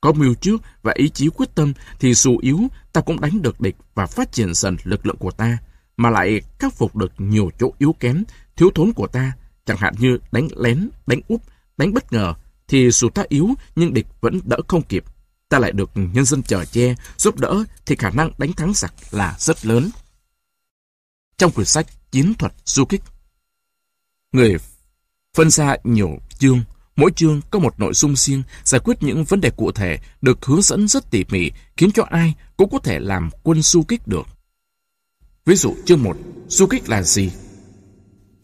[0.01, 2.59] Có mưu trước và ý chí quyết tâm thì dù yếu,
[2.93, 5.57] ta cũng đánh được địch và phát triển dần lực lượng của ta
[5.97, 8.23] mà lại khắc phục được nhiều chỗ yếu kém,
[8.55, 9.31] thiếu thốn của ta,
[9.65, 11.41] chẳng hạn như đánh lén, đánh úp,
[11.77, 12.33] đánh bất ngờ,
[12.67, 15.03] thì dù ta yếu nhưng địch vẫn đỡ không kịp.
[15.49, 18.93] Ta lại được nhân dân chờ che, giúp đỡ thì khả năng đánh thắng giặc
[19.11, 19.89] là rất lớn.
[21.37, 23.01] Trong quyển sách Chiến thuật du kích,
[24.31, 24.57] người
[25.33, 26.61] phân ra nhiều chương,
[26.95, 30.45] mỗi chương có một nội dung riêng giải quyết những vấn đề cụ thể được
[30.45, 34.07] hướng dẫn rất tỉ mỉ khiến cho ai cũng có thể làm quân du kích
[34.07, 34.27] được.
[35.47, 36.17] Ví dụ chương 1,
[36.47, 37.31] du kích là gì?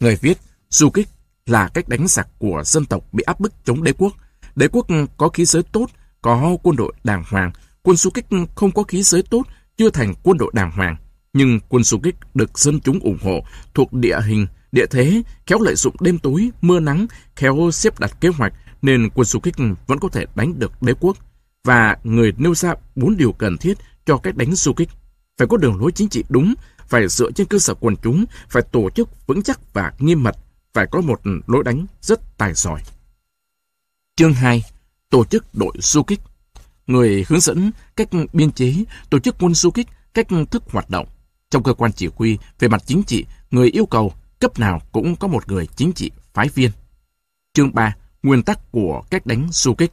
[0.00, 0.38] Người viết,
[0.70, 1.08] du kích
[1.46, 4.12] là cách đánh giặc của dân tộc bị áp bức chống đế quốc.
[4.56, 4.86] Đế quốc
[5.16, 5.86] có khí giới tốt,
[6.22, 7.52] có quân đội đàng hoàng.
[7.82, 9.42] Quân du kích không có khí giới tốt,
[9.76, 10.96] chưa thành quân đội đàng hoàng.
[11.32, 13.40] Nhưng quân du kích được dân chúng ủng hộ,
[13.74, 17.06] thuộc địa hình, địa thế, khéo lợi dụng đêm tối, mưa nắng,
[17.36, 18.52] khéo xếp đặt kế hoạch,
[18.82, 19.54] nên quân du kích
[19.86, 21.16] vẫn có thể đánh được đế quốc.
[21.64, 24.88] Và người nêu ra bốn điều cần thiết cho cách đánh du kích.
[25.38, 26.54] Phải có đường lối chính trị đúng,
[26.88, 30.36] phải dựa trên cơ sở quần chúng, phải tổ chức vững chắc và nghiêm mật,
[30.72, 32.82] phải có một lối đánh rất tài giỏi.
[34.16, 34.62] Chương 2.
[35.10, 36.20] Tổ chức đội du kích
[36.86, 38.74] Người hướng dẫn cách biên chế,
[39.10, 41.06] tổ chức quân du kích, cách thức hoạt động.
[41.50, 45.16] Trong cơ quan chỉ huy, về mặt chính trị, người yêu cầu cấp nào cũng
[45.16, 46.70] có một người chính trị phái viên.
[47.52, 47.96] Chương 3.
[48.22, 49.92] Nguyên tắc của cách đánh du kích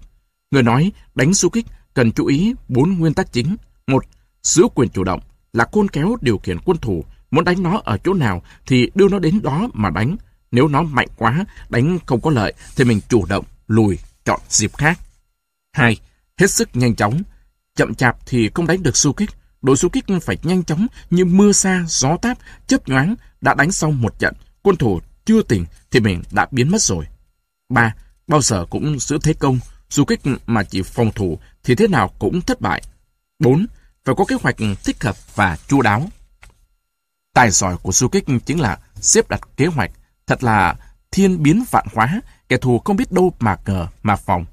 [0.51, 3.55] Người nói đánh du kích cần chú ý bốn nguyên tắc chính.
[3.87, 4.05] một
[4.43, 5.19] Giữ quyền chủ động
[5.53, 9.07] là côn kéo điều khiển quân thủ, muốn đánh nó ở chỗ nào thì đưa
[9.07, 10.15] nó đến đó mà đánh.
[10.51, 14.77] Nếu nó mạnh quá, đánh không có lợi thì mình chủ động, lùi, chọn dịp
[14.77, 14.99] khác.
[15.73, 15.97] 2.
[16.37, 17.21] Hết sức nhanh chóng.
[17.75, 19.29] Chậm chạp thì không đánh được du kích.
[19.61, 22.37] Đội du kích phải nhanh chóng như mưa xa, gió táp,
[22.67, 24.33] chớp nhoáng đã đánh xong một trận.
[24.61, 27.05] Quân thủ chưa tỉnh thì mình đã biến mất rồi.
[27.69, 27.95] 3.
[28.27, 29.59] Bao giờ cũng giữ thế công.
[29.89, 32.81] Du kích mà chỉ phòng thủ thì thế nào cũng thất bại.
[33.39, 33.65] 4
[34.05, 36.09] phải có kế hoạch thích hợp và chu đáo.
[37.33, 39.91] Tài giỏi của du kích chính là xếp đặt kế hoạch,
[40.27, 40.75] thật là
[41.11, 44.45] thiên biến vạn hóa, kẻ thù không biết đâu mà cờ mà phòng.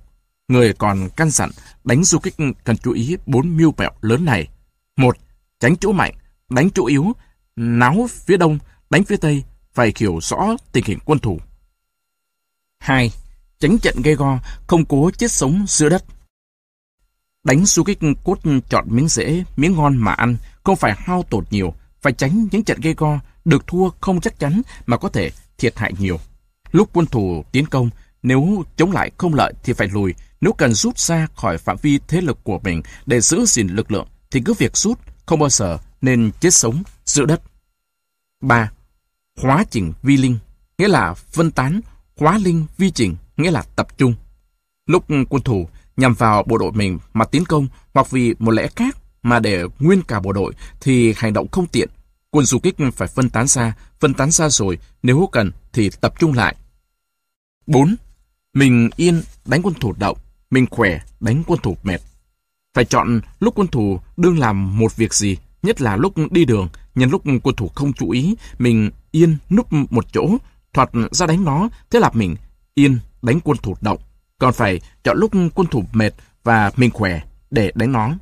[0.49, 1.51] Người còn căn dặn
[1.85, 2.35] đánh du kích
[2.65, 4.49] cần chú ý bốn mưu mẹo lớn này.
[4.97, 5.17] Một,
[5.61, 6.15] tránh chỗ mạnh,
[6.49, 7.13] đánh chỗ yếu,
[7.57, 8.59] náo phía đông,
[8.91, 9.45] đánh phía tây,
[9.75, 11.41] phải hiểu rõ tình hình quân thủ.
[12.79, 13.13] Hai,
[13.59, 16.05] tránh trận gây go, không cố chết sống giữa đất.
[17.49, 18.39] Đánh du kích cốt
[18.69, 22.65] chọn miếng dễ, miếng ngon mà ăn, không phải hao tổn nhiều, phải tránh những
[22.65, 26.21] trận gây go, được thua không chắc chắn mà có thể thiệt hại nhiều.
[26.73, 27.91] Lúc quân thủ tiến công,
[28.23, 31.99] nếu chống lại không lợi thì phải lùi, nếu cần rút ra khỏi phạm vi
[32.09, 35.49] thế lực của mình để giữ gìn lực lượng thì cứ việc rút, không bao
[35.49, 37.43] giờ nên chết sống giữa đất.
[38.41, 38.71] 3.
[39.43, 40.39] Hóa chỉnh vi linh,
[40.79, 41.81] nghĩa là phân tán,
[42.17, 44.15] hóa linh vi chỉnh, nghĩa là tập trung.
[44.87, 45.69] Lúc quân thủ
[45.99, 49.65] nhằm vào bộ đội mình mà tiến công hoặc vì một lẽ khác mà để
[49.79, 51.89] nguyên cả bộ đội thì hành động không tiện.
[52.31, 56.15] Quân du kích phải phân tán ra, phân tán ra rồi, nếu cần thì tập
[56.19, 56.57] trung lại.
[57.67, 57.97] 4.
[58.55, 60.19] Mình yên đánh quân thủ động,
[60.51, 62.01] mình khỏe đánh quân thủ mệt.
[62.75, 66.69] Phải chọn lúc quân thủ đương làm một việc gì, nhất là lúc đi đường,
[66.95, 70.29] nhân lúc quân thủ không chú ý, mình yên núp một chỗ,
[70.73, 72.37] thoạt ra đánh nó, thế là mình
[72.75, 73.99] yên đánh quân thủ động
[74.39, 76.11] còn phải chọn lúc quân thủ mệt
[76.45, 77.21] và mình khỏe
[77.51, 78.15] để đánh nó.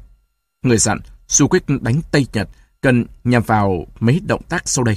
[0.62, 0.98] Người dặn,
[1.28, 2.48] du kích đánh Tây Nhật,
[2.80, 4.96] cần nhằm vào mấy động tác sau đây.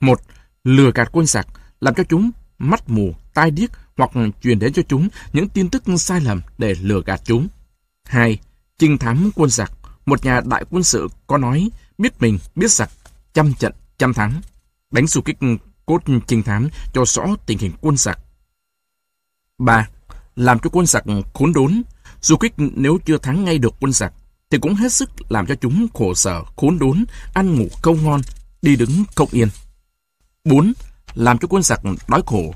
[0.00, 0.20] Một,
[0.64, 1.46] lừa gạt quân giặc,
[1.80, 4.10] làm cho chúng mắt mù, tai điếc hoặc
[4.42, 7.48] truyền đến cho chúng những tin tức sai lầm để lừa gạt chúng.
[8.04, 8.38] Hai,
[8.78, 9.72] trinh thám quân giặc.
[10.06, 12.90] Một nhà đại quân sự có nói biết mình, biết giặc,
[13.32, 14.40] trăm trận, trăm thắng.
[14.90, 15.38] Đánh xu kích
[15.86, 18.18] cốt trinh thám cho rõ tình hình quân giặc.
[19.58, 19.88] Ba,
[20.36, 21.04] làm cho quân giặc
[21.34, 21.82] khốn đốn.
[22.20, 24.12] Du kích nếu chưa thắng ngay được quân giặc,
[24.50, 27.04] thì cũng hết sức làm cho chúng khổ sở, khốn đốn,
[27.34, 28.20] ăn ngủ câu ngon,
[28.62, 29.48] đi đứng không yên.
[30.44, 30.72] 4.
[31.14, 32.54] Làm cho quân giặc đói khổ,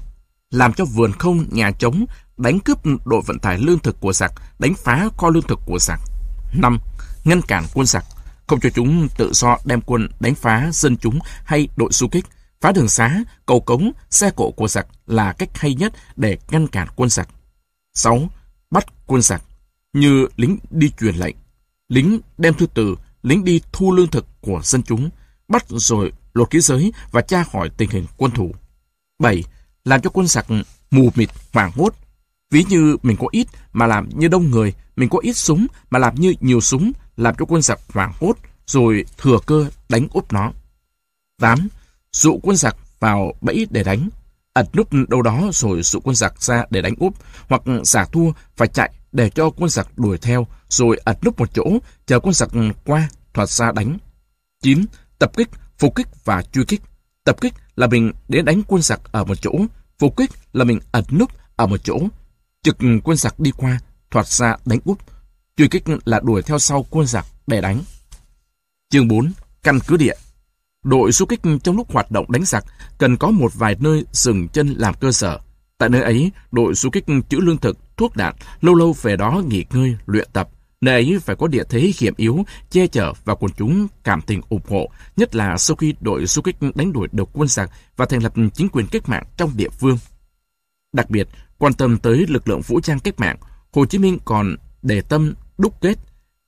[0.50, 2.04] làm cho vườn không nhà trống,
[2.36, 5.78] đánh cướp đội vận tải lương thực của giặc, đánh phá kho lương thực của
[5.80, 6.00] giặc.
[6.52, 6.78] 5.
[7.24, 8.04] Ngăn cản quân giặc,
[8.46, 12.24] không cho chúng tự do đem quân đánh phá dân chúng hay đội du kích,
[12.60, 16.66] phá đường xá, cầu cống, xe cộ của giặc là cách hay nhất để ngăn
[16.66, 17.28] cản quân giặc.
[17.96, 18.28] 6.
[18.70, 19.42] Bắt quân giặc,
[19.92, 21.36] như lính đi truyền lệnh,
[21.88, 25.10] lính đem thư từ, lính đi thu lương thực của dân chúng,
[25.48, 28.52] bắt rồi lột ký giới và tra hỏi tình hình quân thủ.
[29.18, 29.44] 7.
[29.84, 30.46] Làm cho quân giặc
[30.90, 31.94] mù mịt, hoảng hốt.
[32.50, 35.98] Ví như mình có ít mà làm như đông người, mình có ít súng mà
[35.98, 38.36] làm như nhiều súng, làm cho quân giặc hoảng hốt,
[38.66, 40.52] rồi thừa cơ đánh úp nó.
[41.40, 41.68] 8.
[42.12, 44.08] Dụ quân giặc vào bẫy để đánh,
[44.56, 47.14] ẩn núp đâu đó rồi dụ quân giặc ra để đánh úp,
[47.48, 51.50] hoặc giả thua phải chạy để cho quân giặc đuổi theo, rồi ẩn núp một
[51.54, 51.64] chỗ,
[52.06, 52.48] chờ quân giặc
[52.84, 53.98] qua, thoát ra đánh.
[54.62, 54.84] 9.
[55.18, 56.80] Tập kích, phục kích và truy kích.
[57.24, 59.52] Tập kích là mình đến đánh quân giặc ở một chỗ,
[59.98, 61.98] phục kích là mình ẩn núp ở một chỗ.
[62.62, 63.78] Trực quân giặc đi qua,
[64.10, 64.98] thoát ra đánh úp.
[65.56, 67.80] Truy kích là đuổi theo sau quân giặc để đánh.
[68.90, 69.32] Chương 4.
[69.62, 70.14] Căn cứ địa
[70.86, 72.64] Đội du kích trong lúc hoạt động đánh giặc
[72.98, 75.38] cần có một vài nơi dừng chân làm cơ sở.
[75.78, 79.42] Tại nơi ấy, đội du kích chữ lương thực, thuốc đạn, lâu lâu về đó
[79.46, 80.48] nghỉ ngơi, luyện tập.
[80.80, 84.40] Nơi ấy phải có địa thế hiểm yếu, che chở và quần chúng cảm tình
[84.48, 88.06] ủng hộ, nhất là sau khi đội du kích đánh đuổi được quân giặc và
[88.06, 89.98] thành lập chính quyền cách mạng trong địa phương.
[90.92, 93.36] Đặc biệt, quan tâm tới lực lượng vũ trang cách mạng,
[93.72, 95.98] Hồ Chí Minh còn đề tâm đúc kết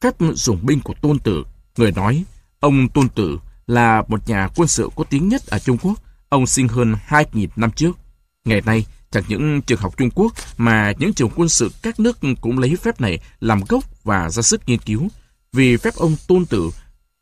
[0.01, 1.45] các dùng binh của Tôn Tử.
[1.77, 2.25] Người nói,
[2.61, 3.39] ông Tôn Tử
[3.69, 5.95] là một nhà quân sự có tiếng nhất ở Trung Quốc.
[6.29, 7.99] Ông sinh hơn 2.000 năm trước.
[8.45, 12.19] Ngày nay, chẳng những trường học Trung Quốc mà những trường quân sự các nước
[12.41, 15.09] cũng lấy phép này làm gốc và ra sức nghiên cứu.
[15.53, 16.71] Vì phép ông tôn tử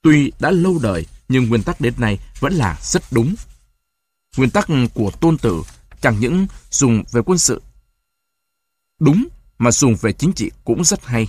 [0.02, 3.34] tuy đã lâu đời nhưng nguyên tắc đến nay vẫn là rất đúng.
[4.36, 5.62] Nguyên tắc của tôn tử
[6.00, 7.62] chẳng những dùng về quân sự
[9.00, 9.28] đúng
[9.58, 11.26] mà dùng về chính trị cũng rất hay.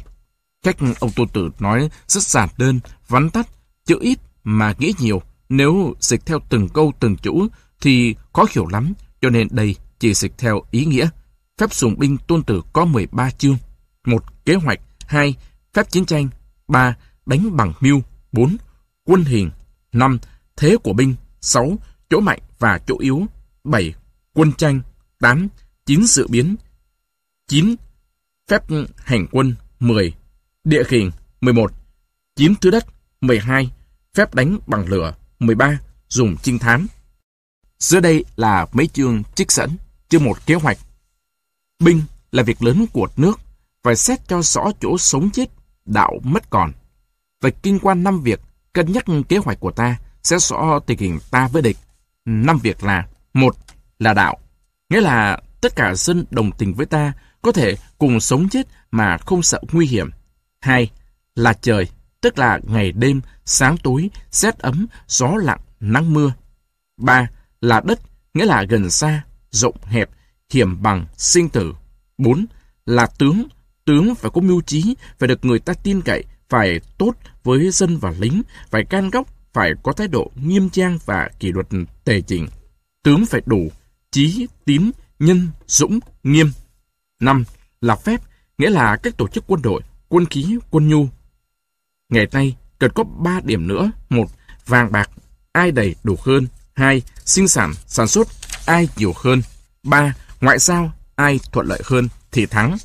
[0.64, 3.48] Cách ông tôn tử nói rất giản đơn, vắn tắt,
[3.86, 5.22] chữ ít mà nghĩ nhiều.
[5.50, 7.32] Nếu dịch theo từng câu từng chữ
[7.82, 11.10] thì khó hiểu lắm, cho nên đây chỉ dịch theo ý nghĩa.
[11.58, 13.58] Phép dùng binh tôn tử có 13 chương.
[14.06, 14.80] một Kế hoạch.
[15.08, 15.36] 2.
[15.74, 16.30] Phép chiến tranh.
[16.68, 16.96] 3.
[17.26, 18.02] Đánh bằng mưu.
[18.32, 18.58] 4.
[19.06, 19.50] Quân hình.
[19.94, 20.20] 5.
[20.56, 21.16] Thế của binh.
[21.42, 21.78] 6.
[22.10, 23.26] Chỗ mạnh và chỗ yếu.
[23.64, 23.94] 7.
[24.34, 24.82] Quân tranh.
[25.20, 25.48] 8.
[25.86, 26.56] Chín sự biến.
[27.48, 27.76] 9.
[28.50, 28.64] Phép
[28.98, 29.56] hành quân.
[29.80, 30.14] 10.
[30.64, 31.12] Địa hình.
[31.42, 31.72] 11.
[32.36, 32.86] Chiếm thứ đất.
[33.22, 33.72] 12.
[34.18, 35.14] Phép đánh bằng lửa.
[35.40, 35.80] 13.
[36.10, 36.88] Dùng trinh thám.
[37.80, 39.78] Dưới đây là mấy chương trích dẫn
[40.10, 40.78] chưa một kế hoạch.
[41.80, 43.40] Binh là việc lớn của nước,
[43.84, 45.50] phải xét cho rõ chỗ sống chết,
[45.86, 46.72] đạo mất còn.
[47.42, 48.42] Phải kinh quan năm việc,
[48.74, 51.78] cân nhắc kế hoạch của ta, sẽ rõ tình hình ta với địch.
[52.26, 53.56] Năm việc là, một
[54.00, 54.38] là đạo,
[54.90, 59.18] nghĩa là tất cả dân đồng tình với ta, có thể cùng sống chết mà
[59.18, 60.10] không sợ nguy hiểm.
[60.60, 60.92] Hai
[61.36, 61.88] là trời,
[62.22, 66.34] tức là ngày đêm, sáng tối, rét ấm, gió lặng, nắng mưa.
[66.98, 67.30] Ba
[67.62, 68.00] là đất,
[68.34, 70.10] nghĩa là gần xa, rộng hẹp,
[70.50, 71.74] hiểm bằng, sinh tử.
[72.18, 72.46] 4.
[72.86, 73.48] Là tướng.
[73.86, 77.14] Tướng phải có mưu trí, phải được người ta tin cậy, phải tốt
[77.44, 81.52] với dân và lính, phải can góc, phải có thái độ nghiêm trang và kỷ
[81.52, 81.68] luật
[82.04, 82.48] tề chỉnh.
[83.04, 83.72] Tướng phải đủ,
[84.12, 86.52] trí, tín, nhân, dũng, nghiêm.
[87.20, 87.44] 5.
[87.82, 88.22] Là phép,
[88.58, 91.08] nghĩa là các tổ chức quân đội, quân khí, quân nhu.
[92.10, 93.92] Ngày nay, cần có 3 điểm nữa.
[94.10, 94.26] một
[94.66, 95.10] Vàng bạc,
[95.52, 96.48] ai đầy đủ hơn.
[96.74, 97.02] 2.
[97.26, 98.28] Sinh sản, sản xuất,
[98.66, 99.42] ai nhiều hơn.
[99.84, 100.14] 3.
[100.42, 102.78] Ngoại giao, ai thuận lợi hơn thì thắng.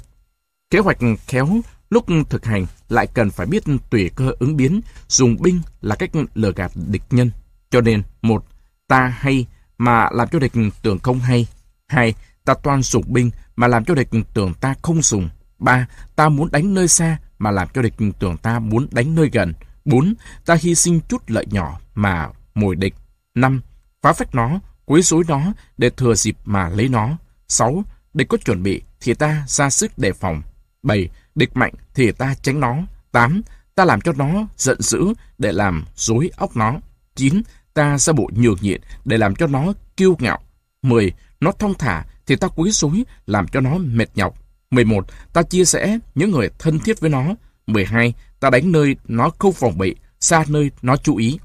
[0.71, 1.49] Kế hoạch khéo
[1.91, 6.11] lúc thực hành lại cần phải biết tùy cơ ứng biến, dùng binh là cách
[6.35, 7.31] lừa gạt địch nhân.
[7.71, 8.45] Cho nên, một,
[8.89, 9.47] ta hay
[9.79, 11.47] mà làm cho địch tưởng không hay.
[11.89, 15.29] Hai, ta toan dùng binh mà làm cho địch tưởng ta không dùng.
[15.59, 15.87] Ba,
[16.17, 19.55] ta muốn đánh nơi xa mà làm cho địch tưởng ta muốn đánh nơi gần.
[19.85, 20.15] 4.
[20.47, 22.95] ta hy sinh chút lợi nhỏ mà mồi địch.
[23.35, 23.61] 5.
[24.03, 27.17] phá phách nó, quấy rối nó để thừa dịp mà lấy nó.
[27.49, 27.85] 6.
[28.15, 30.43] Địch có chuẩn bị thì ta ra sức đề phòng.
[30.83, 31.09] 7.
[31.35, 32.77] Địch mạnh thì ta tránh nó.
[33.13, 33.43] 8.
[33.75, 36.75] ta làm cho nó giận dữ để làm rối óc nó.
[37.17, 37.43] 9.
[37.75, 40.39] Ta ra bộ nhường nhịn để làm cho nó kiêu ngạo.
[40.83, 41.13] 10.
[41.41, 44.42] Nó thông thả thì ta quấy rối làm cho nó mệt nhọc.
[44.73, 45.07] 11.
[45.33, 47.35] Ta chia sẻ những người thân thiết với nó.
[47.67, 48.15] 12.
[48.41, 51.39] Ta đánh nơi nó không phòng bị, xa nơi nó chú ý.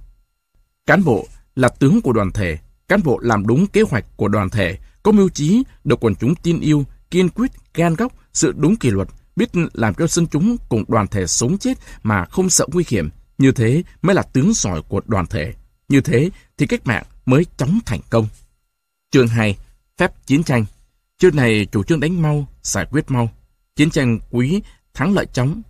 [0.86, 2.58] Cán bộ là tướng của đoàn thể.
[2.88, 6.36] Cán bộ làm đúng kế hoạch của đoàn thể, có mưu trí, được quần chúng
[6.36, 10.58] tin yêu, kiên quyết, gan góc, sự đúng kỷ luật, biết làm cho dân chúng
[10.70, 13.10] cùng đoàn thể sống chết mà không sợ nguy hiểm.
[13.38, 15.54] Như thế mới là tướng giỏi của đoàn thể.
[15.90, 18.28] Như thế thì cách mạng mới chóng thành công.
[19.12, 19.58] Chương 2.
[19.98, 20.66] Phép chiến tranh
[21.18, 23.30] trước này chủ trương đánh mau, giải quyết mau.
[23.76, 24.62] Chiến tranh quý,
[24.94, 25.62] thắng lợi chóng.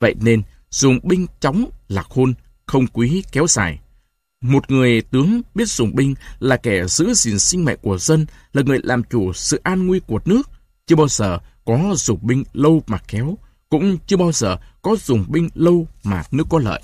[0.00, 2.34] Vậy nên, dùng binh chóng là khôn,
[2.66, 3.78] không quý kéo dài.
[4.40, 8.62] Một người tướng biết dùng binh là kẻ giữ gìn sinh mệnh của dân, là
[8.62, 10.42] người làm chủ sự an nguy của nước.
[10.86, 13.38] Chưa bao giờ có dùng binh lâu mà kéo,
[13.68, 16.82] cũng chưa bao giờ có dùng binh lâu mà nước có lợi.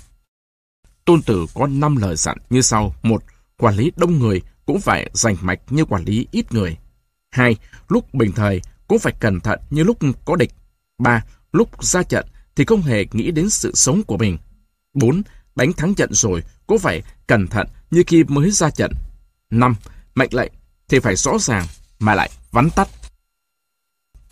[1.05, 2.95] Tôn Tử có 5 lời dặn như sau.
[3.03, 3.23] một
[3.57, 6.77] Quản lý đông người cũng phải rành mạch như quản lý ít người.
[7.33, 7.55] 2.
[7.87, 10.51] Lúc bình thời cũng phải cẩn thận như lúc có địch.
[10.97, 11.23] 3.
[11.51, 14.37] Lúc ra trận thì không hề nghĩ đến sự sống của mình.
[14.93, 15.21] 4.
[15.55, 18.91] Đánh thắng trận rồi cũng phải cẩn thận như khi mới ra trận.
[19.49, 19.75] 5.
[20.15, 20.51] Mệnh lệnh
[20.87, 21.65] thì phải rõ ràng
[21.99, 22.87] mà lại vắn tắt.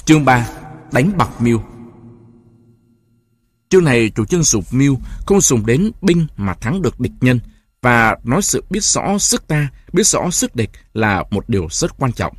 [0.06, 0.48] Chương 3.
[0.92, 1.64] Đánh bạc miêu
[3.70, 7.40] Chương này chủ trương dùng mưu không dùng đến binh mà thắng được địch nhân
[7.82, 11.98] và nói sự biết rõ sức ta, biết rõ sức địch là một điều rất
[11.98, 12.34] quan trọng.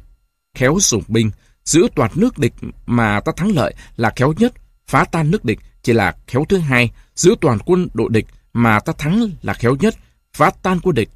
[0.54, 1.30] Khéo dùng binh,
[1.64, 2.54] giữ toàn nước địch
[2.86, 4.52] mà ta thắng lợi là khéo nhất,
[4.86, 8.80] phá tan nước địch chỉ là khéo thứ hai, giữ toàn quân đội địch mà
[8.80, 9.94] ta thắng là khéo nhất,
[10.32, 11.08] phá tan quân địch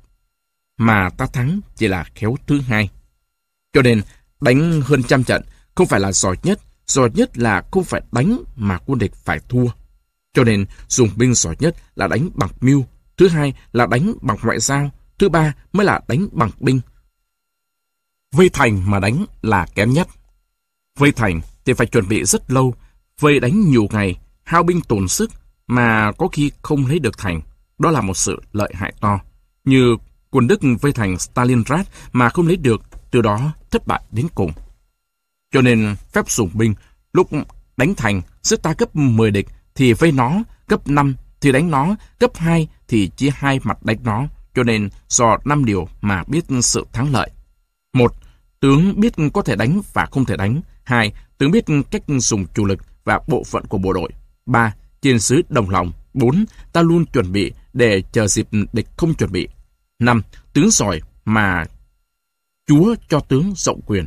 [0.78, 2.90] mà ta thắng chỉ là khéo thứ hai.
[3.72, 4.02] Cho nên,
[4.40, 5.42] đánh hơn trăm trận
[5.74, 9.40] không phải là giỏi nhất, giỏi nhất là không phải đánh mà quân địch phải
[9.48, 9.66] thua.
[10.32, 12.84] Cho nên, dùng binh giỏi nhất là đánh bằng mưu,
[13.16, 16.80] thứ hai là đánh bằng ngoại giao, thứ ba mới là đánh bằng binh.
[18.32, 20.08] Vây thành mà đánh là kém nhất.
[20.98, 22.74] Vây thành thì phải chuẩn bị rất lâu,
[23.20, 25.30] vây đánh nhiều ngày, hao binh tổn sức,
[25.66, 27.40] mà có khi không lấy được thành.
[27.78, 29.20] Đó là một sự lợi hại to.
[29.64, 29.96] Như
[30.30, 34.52] quân Đức vây thành Stalingrad mà không lấy được, từ đó thất bại đến cùng.
[35.52, 36.74] Cho nên phép dùng binh,
[37.12, 37.28] lúc
[37.76, 41.96] đánh thành, sức ta cấp 10 địch, thì vây nó, cấp 5 thì đánh nó,
[42.18, 46.44] cấp 2 thì chia hai mặt đánh nó, cho nên do năm điều mà biết
[46.62, 47.30] sự thắng lợi.
[47.96, 48.14] Một,
[48.60, 50.60] tướng biết có thể đánh và không thể đánh.
[50.84, 54.10] Hai, tướng biết cách dùng chủ lực và bộ phận của bộ đội.
[54.46, 55.92] Ba, chiến sứ đồng lòng.
[56.14, 59.48] Bốn, ta luôn chuẩn bị để chờ dịp địch không chuẩn bị.
[59.98, 61.64] Năm, tướng giỏi mà
[62.66, 64.06] Chúa cho tướng rộng quyền.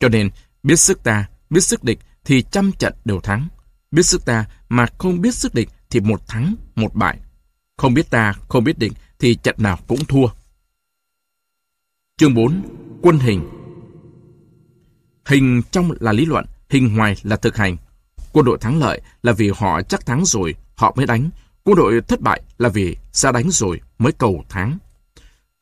[0.00, 0.30] Cho nên,
[0.62, 3.48] biết sức ta, biết sức địch thì trăm trận đều thắng.
[3.90, 7.18] Biết sức ta mà không biết sức địch thì một thắng, một bại.
[7.76, 10.26] Không biết ta, không biết địch thì trận nào cũng thua.
[12.16, 12.62] Chương 4.
[13.02, 13.48] Quân hình
[15.26, 17.76] Hình trong là lý luận, hình ngoài là thực hành.
[18.32, 21.30] Quân đội thắng lợi là vì họ chắc thắng rồi, họ mới đánh.
[21.64, 24.78] Quân đội thất bại là vì ra đánh rồi mới cầu thắng.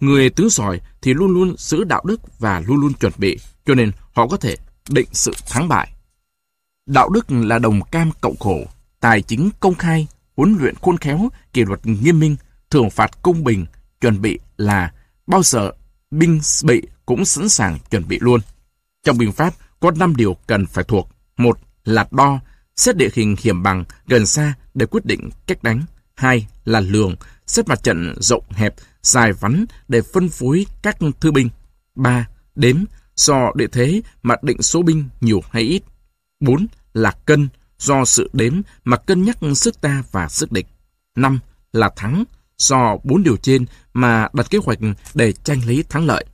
[0.01, 3.75] Người tướng giỏi thì luôn luôn giữ đạo đức và luôn luôn chuẩn bị, cho
[3.75, 4.57] nên họ có thể
[4.89, 5.93] định sự thắng bại.
[6.87, 8.65] Đạo đức là đồng cam cộng khổ,
[9.01, 10.07] tài chính công khai,
[10.37, 12.37] huấn luyện khôn khéo, kỷ luật nghiêm minh,
[12.71, 13.67] thưởng phạt công bình,
[14.01, 14.93] chuẩn bị là
[15.27, 15.73] bao giờ
[16.13, 18.41] binh bị cũng sẵn sàng chuẩn bị luôn.
[19.05, 21.09] Trong binh pháp có 5 điều cần phải thuộc.
[21.37, 22.41] Một là đo,
[22.77, 25.83] xét địa hình hiểm bằng gần xa để quyết định cách đánh.
[26.15, 27.17] Hai là lường,
[27.47, 31.49] xét mặt trận rộng hẹp, dài vắn để phân phối các thư binh.
[31.95, 32.85] Ba đếm,
[33.17, 35.83] do địa thế mà định số binh nhiều hay ít.
[36.41, 37.49] Bốn là cân,
[37.79, 40.67] do sự đếm mà cân nhắc sức ta và sức địch.
[41.17, 41.39] Năm
[41.73, 42.25] là thắng,
[42.63, 44.79] do bốn điều trên mà đặt kế hoạch
[45.15, 46.25] để tranh lấy thắng lợi.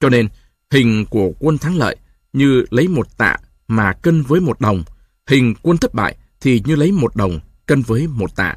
[0.00, 0.28] Cho nên,
[0.70, 1.96] hình của quân thắng lợi
[2.32, 3.36] như lấy một tạ
[3.68, 4.84] mà cân với một đồng,
[5.26, 8.56] hình quân thất bại thì như lấy một đồng cân với một tạ.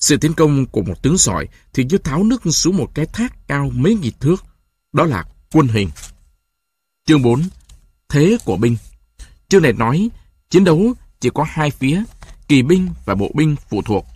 [0.00, 3.48] Sự tiến công của một tướng giỏi thì như tháo nước xuống một cái thác
[3.48, 4.44] cao mấy nghìn thước.
[4.92, 5.90] Đó là quân hình.
[7.06, 7.42] Chương 4.
[8.08, 8.76] Thế của binh
[9.48, 10.10] Chương này nói,
[10.50, 12.02] chiến đấu chỉ có hai phía,
[12.48, 14.06] kỳ binh và bộ binh phụ thuộc.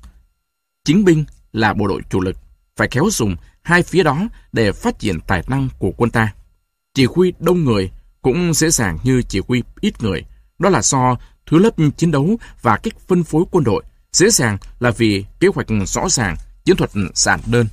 [0.84, 2.36] Chính binh là bộ đội chủ lực,
[2.76, 6.32] phải khéo dùng hai phía đó để phát triển tài năng của quân ta.
[6.94, 7.90] Chỉ huy đông người
[8.22, 10.22] cũng dễ dàng như chỉ huy ít người.
[10.58, 11.16] Đó là do
[11.46, 13.82] thứ lớp chiến đấu và cách phân phối quân đội
[14.12, 17.66] dễ dàng là vì kế hoạch rõ ràng, chiến thuật giản đơn.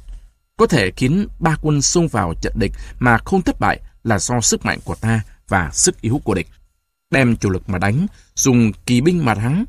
[0.57, 4.41] Có thể khiến ba quân xông vào trận địch mà không thất bại là do
[4.41, 6.47] sức mạnh của ta và sức yếu của địch.
[7.11, 9.65] Đem chủ lực mà đánh, dùng kỳ binh mà thắng.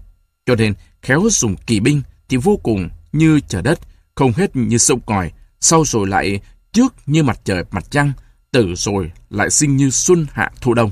[0.47, 3.79] Cho nên, khéo dùng kỳ binh thì vô cùng như trời đất,
[4.15, 6.41] không hết như sông còi, sau rồi lại
[6.73, 8.13] trước như mặt trời mặt trăng,
[8.51, 10.91] tử rồi lại sinh như xuân hạ thu đông.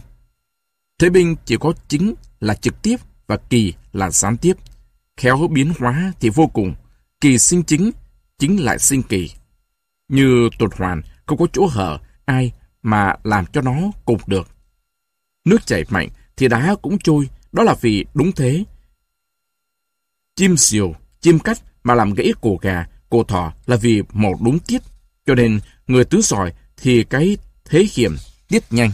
[0.98, 4.56] Thế binh chỉ có chính là trực tiếp và kỳ là gián tiếp.
[5.16, 6.74] Khéo biến hóa thì vô cùng,
[7.20, 7.90] kỳ sinh chính,
[8.38, 9.30] chính lại sinh kỳ.
[10.08, 12.52] Như tuột hoàn, không có chỗ hở, ai
[12.82, 14.48] mà làm cho nó cùng được.
[15.44, 18.64] Nước chảy mạnh thì đá cũng trôi, đó là vì đúng thế.
[20.36, 24.58] Chim diều, chim cắt mà làm gãy cổ gà, cô thỏ là vì màu đúng
[24.58, 24.82] tiết.
[25.26, 28.16] Cho nên người tứ sỏi thì cái thế hiểm
[28.48, 28.92] tiết nhanh.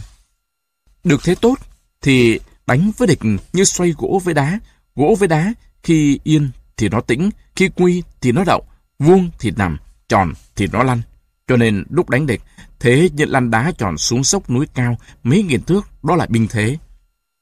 [1.03, 1.55] Được thế tốt
[2.01, 3.19] thì đánh với địch
[3.53, 4.59] như xoay gỗ với đá.
[4.95, 5.53] Gỗ với đá
[5.83, 8.63] khi yên thì nó tĩnh, khi quy thì nó động,
[8.99, 9.77] vuông thì nằm,
[10.09, 11.01] tròn thì nó lăn.
[11.47, 12.41] Cho nên lúc đánh địch,
[12.79, 16.47] thế như lăn đá tròn xuống sốc núi cao mấy nghìn thước, đó là binh
[16.49, 16.77] thế.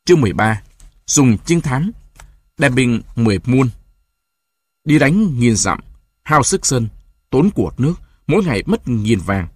[0.05, 0.61] Chương 13
[1.07, 1.91] Dùng chiến thám
[2.57, 3.69] Đem binh 10 muôn
[4.83, 5.79] Đi đánh nghìn dặm,
[6.25, 6.87] hao sức sân,
[7.29, 7.93] tốn của nước,
[8.27, 9.47] mỗi ngày mất nghìn vàng.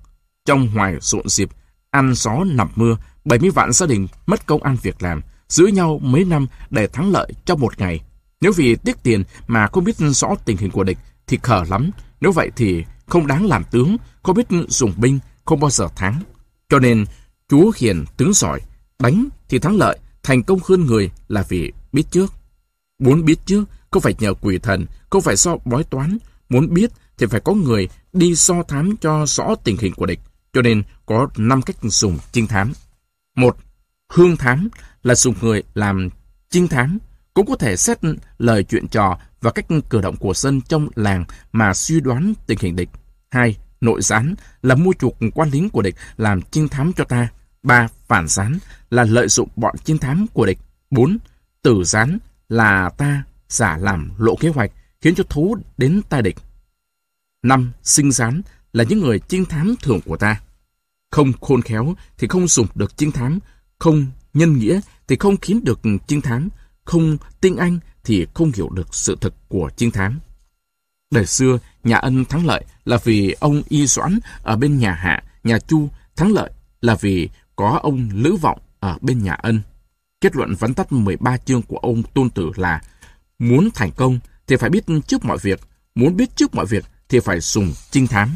[0.46, 1.50] Trong hoài rộn dịp,
[1.92, 6.00] ăn gió nằm mưa, 70 vạn gia đình mất công ăn việc làm, giữ nhau
[6.04, 8.00] mấy năm để thắng lợi trong một ngày.
[8.42, 10.98] Nếu vì tiếc tiền mà không biết rõ tình hình của địch
[11.28, 11.92] thì khờ lắm.
[12.22, 16.24] Nếu vậy thì không đáng làm tướng, không biết dùng binh, không bao giờ thắng.
[16.70, 17.06] Cho nên,
[17.50, 18.62] chúa hiền tướng giỏi,
[19.00, 22.34] đánh thì thắng lợi, thành công hơn người là vì biết trước.
[23.00, 26.18] Muốn biết trước, không phải nhờ quỷ thần, không phải do bói toán.
[26.50, 30.20] Muốn biết thì phải có người đi so thám cho rõ tình hình của địch.
[30.54, 32.74] Cho nên có 5 cách dùng trinh thám.
[33.36, 33.58] Một,
[34.10, 34.70] hương thám
[35.04, 36.10] là dùng người làm
[36.50, 36.98] trinh thám.
[37.34, 37.98] Cũng có thể xét
[38.38, 42.58] lời chuyện trò và cách cử động của dân trong làng mà suy đoán tình
[42.62, 42.90] hình địch.
[43.30, 47.28] Hai, nội gián là mua chuộc quan lính của địch làm trinh thám cho ta.
[47.64, 48.58] Ba, phản gián
[48.90, 50.60] là lợi dụng bọn trinh thám của địch.
[50.90, 51.18] Bốn,
[51.62, 52.18] tử gián
[52.50, 54.72] là ta giả làm lộ kế hoạch
[55.02, 56.36] khiến cho thú đến tai địch.
[57.44, 58.42] Năm, sinh gián
[58.74, 60.42] là những người trinh thám thường của ta.
[61.12, 63.40] Không khôn khéo thì không dùng được trinh thám,
[63.80, 66.50] không nhân nghĩa thì không khiến được trinh thám,
[66.86, 70.20] không tinh anh thì không hiểu được sự thật của trinh thám.
[71.12, 75.24] Đời xưa, nhà ân thắng lợi là vì ông Y Doãn ở bên nhà Hạ,
[75.44, 76.52] nhà Chu thắng lợi
[76.82, 79.62] là vì có ông Lữ Vọng ở bên nhà ân.
[80.22, 82.82] Kết luận vắn tắt 13 chương của ông Tôn Tử là
[83.40, 84.20] muốn thành công
[84.50, 85.60] thì phải biết trước mọi việc,
[85.96, 88.34] muốn biết trước mọi việc thì phải dùng trinh thám.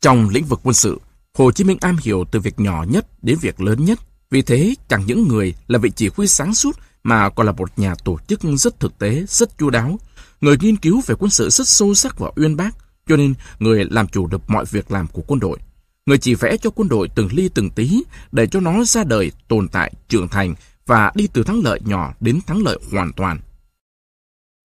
[0.00, 1.00] Trong lĩnh vực quân sự,
[1.34, 3.98] Hồ Chí Minh am hiểu từ việc nhỏ nhất đến việc lớn nhất.
[4.30, 7.78] Vì thế, chẳng những người là vị chỉ huy sáng suốt mà còn là một
[7.78, 9.98] nhà tổ chức rất thực tế, rất chu đáo.
[10.40, 12.70] Người nghiên cứu về quân sự rất sâu sắc và uyên bác,
[13.08, 15.58] cho nên người làm chủ được mọi việc làm của quân đội.
[16.06, 18.02] Người chỉ vẽ cho quân đội từng ly từng tí
[18.32, 20.54] để cho nó ra đời, tồn tại, trưởng thành
[20.86, 23.40] và đi từ thắng lợi nhỏ đến thắng lợi hoàn toàn.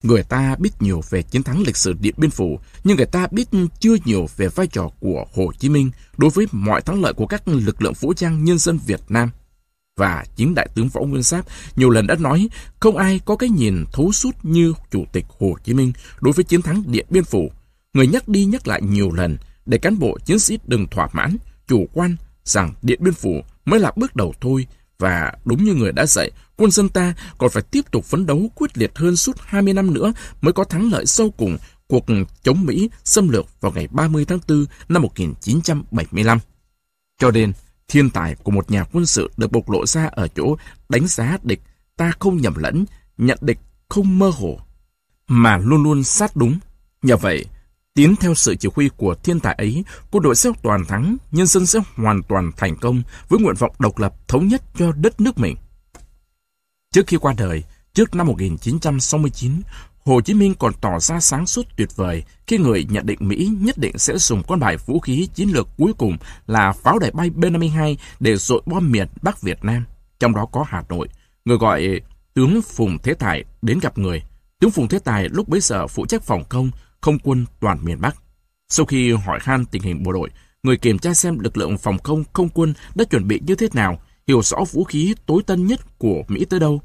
[0.03, 3.27] Người ta biết nhiều về chiến thắng lịch sử Điện Biên Phủ, nhưng người ta
[3.31, 3.47] biết
[3.79, 7.27] chưa nhiều về vai trò của Hồ Chí Minh đối với mọi thắng lợi của
[7.27, 9.29] các lực lượng vũ trang nhân dân Việt Nam.
[9.97, 11.45] Và chính đại tướng Võ Nguyên Giáp
[11.75, 12.49] nhiều lần đã nói
[12.79, 16.43] không ai có cái nhìn thấu suốt như Chủ tịch Hồ Chí Minh đối với
[16.43, 17.51] chiến thắng Điện Biên Phủ.
[17.93, 21.37] Người nhắc đi nhắc lại nhiều lần để cán bộ chiến sĩ đừng thỏa mãn,
[21.67, 24.67] chủ quan rằng Điện Biên Phủ mới là bước đầu thôi
[24.99, 28.51] và đúng như người đã dạy, quân dân ta còn phải tiếp tục phấn đấu
[28.55, 31.57] quyết liệt hơn suốt 20 năm nữa mới có thắng lợi sâu cùng
[31.87, 32.05] cuộc
[32.43, 36.39] chống Mỹ xâm lược vào ngày 30 tháng 4 năm 1975.
[37.19, 37.53] Cho nên,
[37.87, 40.55] thiên tài của một nhà quân sự được bộc lộ ra ở chỗ
[40.89, 41.61] đánh giá địch
[41.97, 42.85] ta không nhầm lẫn,
[43.17, 43.59] nhận địch
[43.89, 44.59] không mơ hồ,
[45.27, 46.59] mà luôn luôn sát đúng.
[47.01, 47.45] Nhờ vậy,
[47.97, 51.47] Tiến theo sự chỉ huy của thiên tài ấy, quân đội sẽ toàn thắng, nhân
[51.47, 55.21] dân sẽ hoàn toàn thành công với nguyện vọng độc lập thống nhất cho đất
[55.21, 55.55] nước mình.
[56.93, 57.63] Trước khi qua đời,
[57.93, 59.61] trước năm 1969,
[60.05, 63.51] Hồ Chí Minh còn tỏ ra sáng suốt tuyệt vời khi người nhận định Mỹ
[63.61, 66.17] nhất định sẽ dùng con bài vũ khí chiến lược cuối cùng
[66.47, 69.85] là pháo đài bay B-52 để dội bom miền Bắc Việt Nam,
[70.19, 71.07] trong đó có Hà Nội.
[71.45, 72.01] Người gọi
[72.33, 74.23] tướng Phùng Thế Tài đến gặp người.
[74.59, 76.71] Tướng Phùng Thế Tài lúc bấy giờ phụ trách phòng công,
[77.01, 78.15] không quân toàn miền Bắc.
[78.69, 80.29] Sau khi hỏi han tình hình bộ đội,
[80.63, 83.67] người kiểm tra xem lực lượng phòng không không quân đã chuẩn bị như thế
[83.73, 86.81] nào, hiểu rõ vũ khí tối tân nhất của Mỹ tới đâu.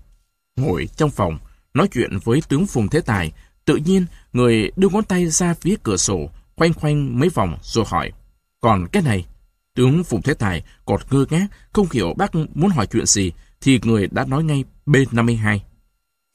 [0.56, 1.38] Ngồi trong phòng,
[1.74, 3.32] nói chuyện với tướng Phùng Thế Tài,
[3.64, 7.84] tự nhiên người đưa ngón tay ra phía cửa sổ, khoanh khoanh mấy vòng rồi
[7.88, 8.12] hỏi.
[8.60, 9.26] Còn cái này,
[9.74, 13.80] tướng Phùng Thế Tài còn ngơ ngác, không hiểu bác muốn hỏi chuyện gì, thì
[13.82, 15.58] người đã nói ngay B-52.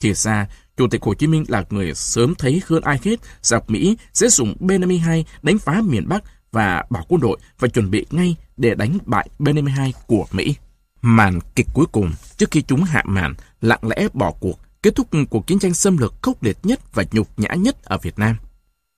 [0.00, 0.46] Thì ra,
[0.78, 4.28] Chủ tịch Hồ Chí Minh là người sớm thấy hơn ai hết giặc Mỹ sẽ
[4.28, 6.22] dùng B-52 đánh phá miền Bắc
[6.52, 10.54] và bảo quân đội và chuẩn bị ngay để đánh bại B-52 của Mỹ.
[11.02, 14.94] Màn kịch cuối cùng, trước khi chúng hạ màn, lặng lẽ bỏ cuộc, kết kết
[14.96, 18.18] thúc cuộc chiến tranh xâm lược khốc liệt nhất và nhục nhã nhất ở Việt
[18.18, 18.36] Nam.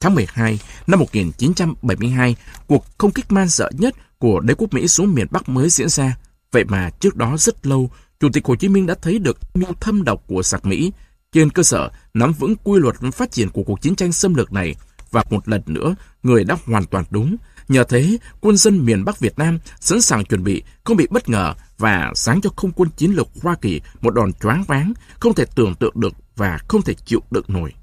[0.01, 2.37] Tháng 12 năm 1972,
[2.67, 5.89] cuộc không kích man sợ nhất của đế quốc Mỹ xuống miền Bắc mới diễn
[5.89, 6.17] ra.
[6.53, 7.91] Vậy mà trước đó rất lâu,
[8.21, 10.93] Chủ tịch Hồ Chí Minh đã thấy được mưu thâm độc của giặc Mỹ
[11.33, 14.53] trên cơ sở nắm vững quy luật phát triển của cuộc chiến tranh xâm lược
[14.53, 14.75] này
[15.11, 17.37] và một lần nữa người đã hoàn toàn đúng.
[17.69, 21.29] Nhờ thế, quân dân miền Bắc Việt Nam sẵn sàng chuẩn bị, không bị bất
[21.29, 25.35] ngờ và sáng cho không quân chiến lược Hoa Kỳ một đòn choáng váng, không
[25.35, 27.75] thể tưởng tượng được và không thể chịu đựng nổi.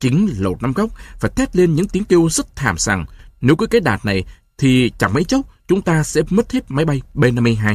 [0.00, 0.90] Chính lầu năm góc
[1.20, 3.04] phải thét lên những tiếng kêu rất thảm rằng
[3.40, 4.24] nếu cứ cái đạt này
[4.58, 7.74] thì chẳng mấy chốc chúng ta sẽ mất hết máy bay B-52.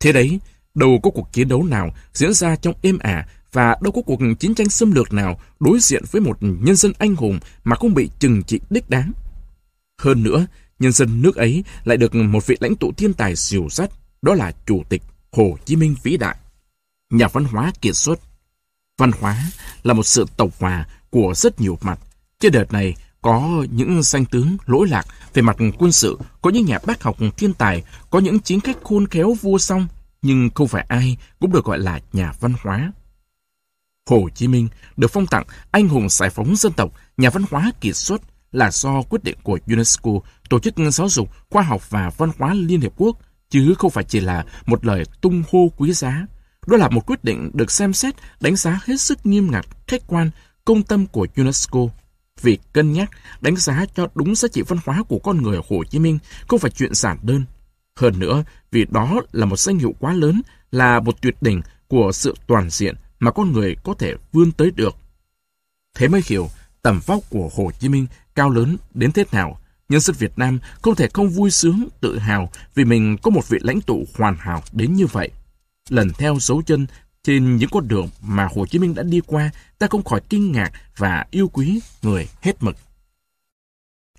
[0.00, 0.40] Thế đấy,
[0.74, 4.20] đâu có cuộc chiến đấu nào diễn ra trong êm ả và đâu có cuộc
[4.38, 7.94] chiến tranh xâm lược nào đối diện với một nhân dân anh hùng mà không
[7.94, 9.12] bị trừng trị đích đáng.
[10.02, 10.46] Hơn nữa,
[10.78, 13.90] nhân dân nước ấy lại được một vị lãnh tụ thiên tài siêu sắt,
[14.22, 15.02] đó là Chủ tịch
[15.32, 16.36] Hồ Chí Minh vĩ đại.
[17.10, 18.20] Nhà văn hóa kiệt xuất.
[18.98, 19.50] Văn hóa
[19.82, 21.98] là một sự tổng hòa của rất nhiều mặt.
[22.40, 26.66] Trên đợt này, có những danh tướng lỗi lạc về mặt quân sự, có những
[26.66, 29.86] nhà bác học thiên tài, có những chính khách khôn khéo vua song,
[30.22, 32.92] nhưng không phải ai cũng được gọi là nhà văn hóa.
[34.10, 37.72] Hồ Chí Minh được phong tặng anh hùng giải phóng dân tộc, nhà văn hóa
[37.80, 38.22] kiệt xuất
[38.52, 40.10] là do quyết định của UNESCO,
[40.48, 43.18] Tổ chức Giáo dục, Khoa học và Văn hóa Liên Hiệp Quốc,
[43.50, 46.26] chứ không phải chỉ là một lời tung hô quý giá.
[46.66, 50.02] Đó là một quyết định được xem xét, đánh giá hết sức nghiêm ngặt, khách
[50.06, 50.30] quan,
[50.64, 51.80] công tâm của UNESCO.
[52.40, 53.10] Việc cân nhắc,
[53.40, 56.18] đánh giá cho đúng giá trị văn hóa của con người Hồ Chí Minh
[56.48, 57.44] không phải chuyện giản đơn.
[57.96, 62.12] Hơn nữa, vì đó là một danh hiệu quá lớn, là một tuyệt đỉnh của
[62.12, 64.96] sự toàn diện mà con người có thể vươn tới được.
[65.94, 66.50] Thế mới hiểu
[66.82, 69.60] tầm vóc của Hồ Chí Minh cao lớn đến thế nào.
[69.88, 73.48] Nhân dân Việt Nam không thể không vui sướng, tự hào vì mình có một
[73.48, 75.30] vị lãnh tụ hoàn hảo đến như vậy.
[75.88, 76.86] Lần theo dấu chân
[77.22, 80.52] trên những con đường mà Hồ Chí Minh đã đi qua, ta không khỏi kinh
[80.52, 82.76] ngạc và yêu quý người hết mực.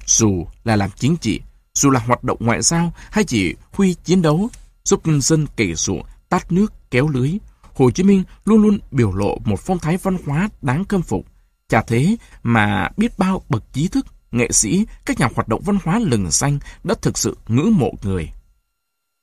[0.05, 1.41] Dù là làm chính trị,
[1.73, 4.49] dù là hoạt động ngoại giao hay chỉ huy chiến đấu,
[4.83, 7.31] giúp nhân dân kể ruộng, tát nước, kéo lưới,
[7.81, 11.25] Hồ Chí Minh luôn luôn biểu lộ một phong thái văn hóa đáng khâm phục.
[11.69, 15.77] Chả thế mà biết bao bậc trí thức, nghệ sĩ, các nhà hoạt động văn
[15.83, 18.31] hóa lừng danh đã thực sự ngưỡng mộ người.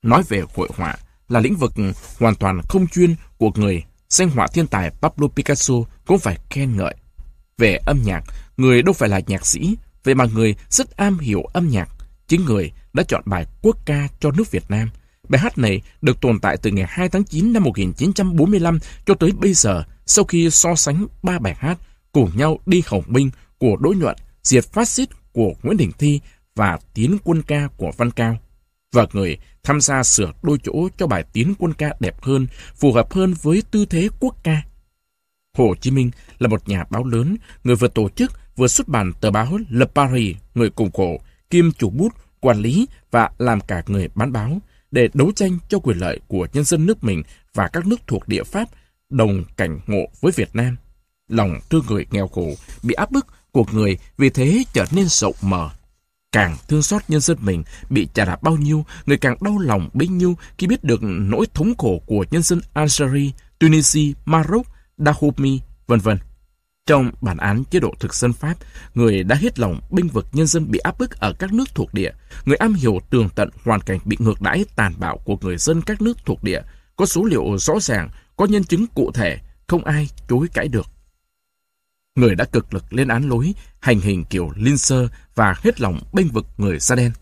[0.02, 0.96] Nói về hội họa
[1.28, 1.72] là lĩnh vực
[2.18, 5.74] hoàn toàn không chuyên của người, danh họa thiên tài Pablo Picasso
[6.06, 6.94] cũng phải khen ngợi.
[7.58, 8.24] Về âm nhạc,
[8.56, 11.88] người đâu phải là nhạc sĩ, vậy mà người rất am hiểu âm nhạc.
[12.28, 14.90] Chính người đã chọn bài quốc ca cho nước Việt Nam.
[15.28, 19.30] Bài hát này được tồn tại từ ngày 2 tháng 9 năm 1945 cho tới
[19.32, 21.78] bây giờ sau khi so sánh ba bài hát
[22.12, 26.20] cùng nhau đi hồng binh của Đỗ Nhuận, diệt phát xít của Nguyễn Đình Thi
[26.54, 28.36] và tiến quân ca của Văn Cao.
[28.92, 32.92] Và người tham gia sửa đôi chỗ cho bài tiến quân ca đẹp hơn, phù
[32.92, 34.62] hợp hơn với tư thế quốc ca.
[35.58, 39.12] Hồ Chí Minh là một nhà báo lớn, người vừa tổ chức vừa xuất bản
[39.20, 41.16] tờ báo Le Paris, người cùng cổ,
[41.50, 45.78] kiêm chủ bút, quản lý và làm cả người bán báo để đấu tranh cho
[45.78, 47.22] quyền lợi của nhân dân nước mình
[47.54, 48.68] và các nước thuộc địa Pháp
[49.10, 50.76] đồng cảnh ngộ với Việt Nam.
[51.28, 55.34] Lòng thương người nghèo khổ, bị áp bức của người vì thế trở nên rộng
[55.42, 55.70] mở.
[56.32, 59.88] Càng thương xót nhân dân mình bị trả đạp bao nhiêu, người càng đau lòng
[59.92, 64.66] bấy nhiêu khi biết được nỗi thống khổ của nhân dân Algeria, Tunisia, Maroc,
[64.98, 66.18] Dahomey, vân vân.
[66.88, 68.54] Trong bản án chế độ thực dân Pháp,
[68.94, 71.94] người đã hết lòng binh vực nhân dân bị áp bức ở các nước thuộc
[71.94, 72.10] địa.
[72.44, 75.82] Người am hiểu tường tận hoàn cảnh bị ngược đãi tàn bạo của người dân
[75.82, 76.62] các nước thuộc địa.
[76.96, 80.86] Có số liệu rõ ràng, có nhân chứng cụ thể, không ai chối cãi được.
[82.14, 86.28] Người đã cực lực lên án lối, hành hình kiểu Linser và hết lòng bênh
[86.28, 87.12] vực người da đen.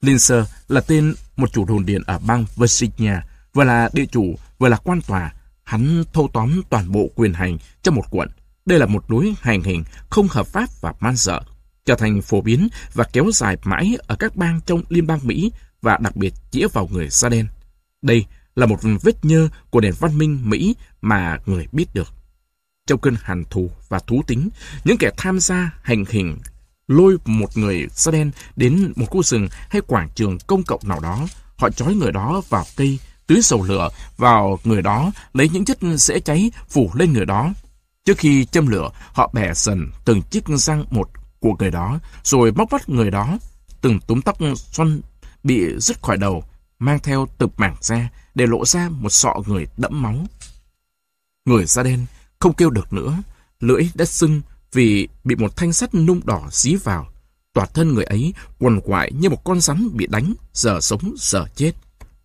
[0.00, 3.16] Linser là tên một chủ đồn điện ở bang Virginia,
[3.54, 5.34] vừa là địa chủ, vừa là quan tòa.
[5.62, 8.28] Hắn thâu tóm toàn bộ quyền hành trong một quận
[8.66, 11.42] đây là một lối hành hình không hợp pháp và man dợ,
[11.84, 15.52] trở thành phổ biến và kéo dài mãi ở các bang trong Liên bang Mỹ
[15.82, 17.46] và đặc biệt chĩa vào người da đen.
[18.02, 18.24] Đây
[18.56, 22.08] là một vết nhơ của nền văn minh Mỹ mà người biết được.
[22.86, 24.48] Trong cơn hàn thù và thú tính,
[24.84, 26.38] những kẻ tham gia hành hình
[26.88, 31.00] lôi một người da đen đến một khu rừng hay quảng trường công cộng nào
[31.00, 31.26] đó,
[31.56, 35.78] họ trói người đó vào cây, tưới dầu lửa vào người đó, lấy những chất
[35.96, 37.52] dễ cháy phủ lên người đó,
[38.04, 41.10] Trước khi châm lửa, họ bẻ dần từng chiếc răng một
[41.40, 43.38] của người đó, rồi bóc vắt người đó.
[43.80, 45.00] Từng túm tóc xoăn
[45.42, 46.44] bị rứt khỏi đầu,
[46.78, 50.16] mang theo từng mảng da để lộ ra một sọ người đẫm máu.
[51.44, 52.06] Người da đen
[52.38, 53.22] không kêu được nữa,
[53.60, 54.40] lưỡi đã sưng
[54.72, 57.06] vì bị một thanh sắt nung đỏ dí vào.
[57.52, 61.46] Toàn thân người ấy quằn quại như một con rắn bị đánh, giờ sống giờ
[61.56, 61.72] chết.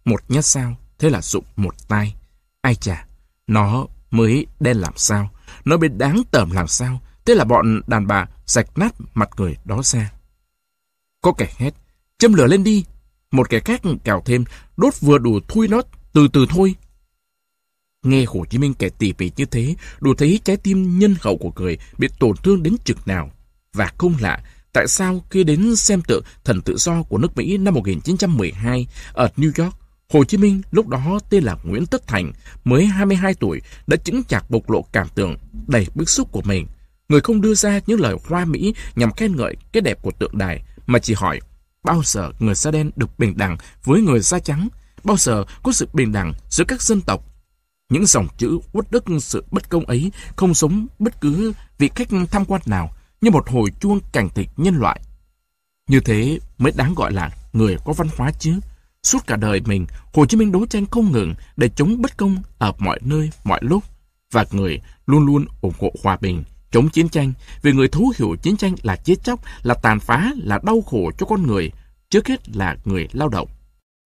[0.05, 2.15] Một nhát sao, thế là dụng một tay.
[2.61, 3.07] Ai chà,
[3.47, 5.29] nó mới đen làm sao,
[5.67, 7.01] nó mới đáng tởm làm sao.
[7.25, 10.11] Thế là bọn đàn bà sạch nát mặt người đó ra.
[11.21, 11.73] Có kẻ hét,
[12.17, 12.85] châm lửa lên đi.
[13.31, 14.43] Một kẻ khác cào thêm,
[14.77, 15.81] đốt vừa đủ thui nó,
[16.13, 16.75] từ từ thôi.
[18.03, 21.37] Nghe Hồ Chí Minh kể tỉ mỉ như thế, đủ thấy trái tim nhân hậu
[21.37, 23.31] của người bị tổn thương đến chực nào.
[23.73, 27.57] Và không lạ, tại sao khi đến xem tượng thần tự do của nước Mỹ
[27.57, 29.75] năm 1912 ở New York,
[30.13, 32.31] Hồ Chí Minh lúc đó tên là Nguyễn Tất Thành,
[32.63, 36.67] mới 22 tuổi, đã chứng chạc bộc lộ cảm tưởng đầy bức xúc của mình.
[37.09, 40.37] Người không đưa ra những lời hoa mỹ nhằm khen ngợi cái đẹp của tượng
[40.37, 41.39] đài, mà chỉ hỏi
[41.83, 44.67] bao giờ người da đen được bình đẳng với người da trắng,
[45.03, 47.23] bao giờ có sự bình đẳng giữa các dân tộc.
[47.89, 52.07] Những dòng chữ uất đức sự bất công ấy không sống bất cứ vị khách
[52.31, 55.01] tham quan nào như một hồi chuông cảnh tịch nhân loại.
[55.89, 58.59] Như thế mới đáng gọi là người có văn hóa chứ.
[59.07, 62.37] Suốt cả đời mình, Hồ Chí Minh đấu tranh không ngừng để chống bất công
[62.57, 63.83] ở mọi nơi, mọi lúc.
[64.31, 68.35] Và người luôn luôn ủng hộ hòa bình, chống chiến tranh, vì người thấu hiểu
[68.41, 71.71] chiến tranh là chết chóc, là tàn phá, là đau khổ cho con người,
[72.09, 73.47] trước hết là người lao động.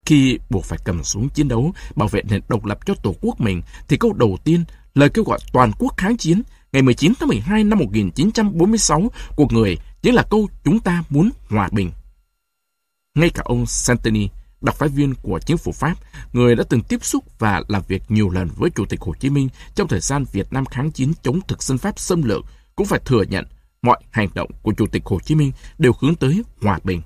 [0.05, 3.41] Khi buộc phải cầm súng chiến đấu, bảo vệ nền độc lập cho tổ quốc
[3.41, 4.63] mình, thì câu đầu tiên,
[4.93, 6.41] lời kêu gọi toàn quốc kháng chiến,
[6.71, 11.69] ngày 19 tháng 12 năm 1946 của người chính là câu chúng ta muốn hòa
[11.71, 11.91] bình.
[13.15, 14.29] Ngay cả ông Santini,
[14.61, 15.95] đặc phái viên của chính phủ Pháp,
[16.33, 19.29] người đã từng tiếp xúc và làm việc nhiều lần với Chủ tịch Hồ Chí
[19.29, 22.87] Minh trong thời gian Việt Nam kháng chiến chống thực dân Pháp xâm lược, cũng
[22.87, 23.45] phải thừa nhận
[23.81, 27.01] mọi hành động của Chủ tịch Hồ Chí Minh đều hướng tới hòa bình.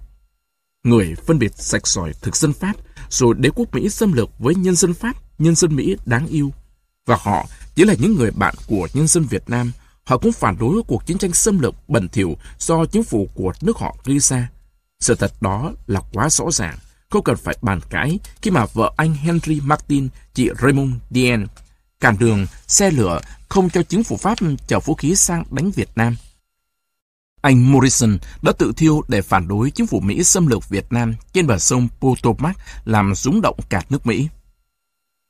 [0.84, 2.74] Người phân biệt sạch sỏi thực dân Pháp,
[3.10, 6.52] rồi đế quốc Mỹ xâm lược với nhân dân Pháp, nhân dân Mỹ đáng yêu.
[7.06, 7.46] Và họ
[7.76, 9.72] chỉ là những người bạn của nhân dân Việt Nam.
[10.04, 13.54] Họ cũng phản đối cuộc chiến tranh xâm lược bẩn thỉu do chính phủ của
[13.62, 14.50] nước họ gây ra.
[15.00, 16.78] Sự thật đó là quá rõ ràng
[17.16, 21.48] không cần phải bàn cãi khi mà vợ anh Henry Martin, chị Raymond Dien,
[22.00, 24.38] cản đường xe lửa không cho chính phủ Pháp
[24.68, 26.16] chở vũ khí sang đánh Việt Nam.
[27.42, 31.16] Anh Morrison đã tự thiêu để phản đối chính phủ Mỹ xâm lược Việt Nam
[31.34, 34.28] trên bờ sông Potomac làm rúng động cả nước Mỹ.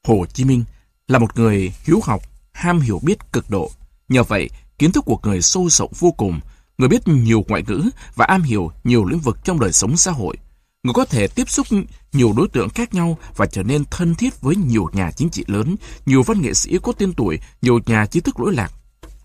[0.07, 0.63] Hồ Chí Minh
[1.07, 2.21] là một người hiếu học,
[2.51, 3.71] ham hiểu biết cực độ.
[4.09, 6.39] Nhờ vậy, kiến thức của người sâu rộng vô cùng,
[6.77, 10.11] người biết nhiều ngoại ngữ và am hiểu nhiều lĩnh vực trong đời sống xã
[10.11, 10.37] hội.
[10.85, 11.67] Người có thể tiếp xúc
[12.13, 15.43] nhiều đối tượng khác nhau và trở nên thân thiết với nhiều nhà chính trị
[15.47, 15.75] lớn,
[16.05, 18.71] nhiều văn nghệ sĩ có tên tuổi, nhiều nhà trí thức lỗi lạc.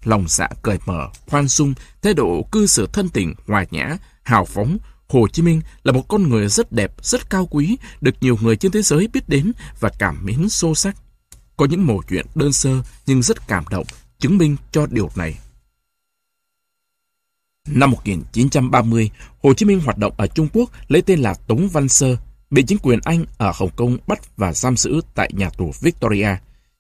[0.05, 4.45] Lòng dạ cởi mở, khoan dung, thái độ cư xử thân tình, hòa nhã, hào
[4.45, 4.79] phóng,
[5.09, 8.57] Hồ Chí Minh là một con người rất đẹp, rất cao quý, được nhiều người
[8.57, 10.97] trên thế giới biết đến và cảm mến sâu sắc.
[11.57, 13.87] Có những mẩu chuyện đơn sơ nhưng rất cảm động,
[14.19, 15.39] chứng minh cho điều này.
[17.69, 19.11] Năm 1930,
[19.43, 22.17] Hồ Chí Minh hoạt động ở Trung Quốc lấy tên là Tống Văn Sơ,
[22.51, 26.29] bị chính quyền Anh ở Hồng Kông bắt và giam giữ tại nhà tù Victoria.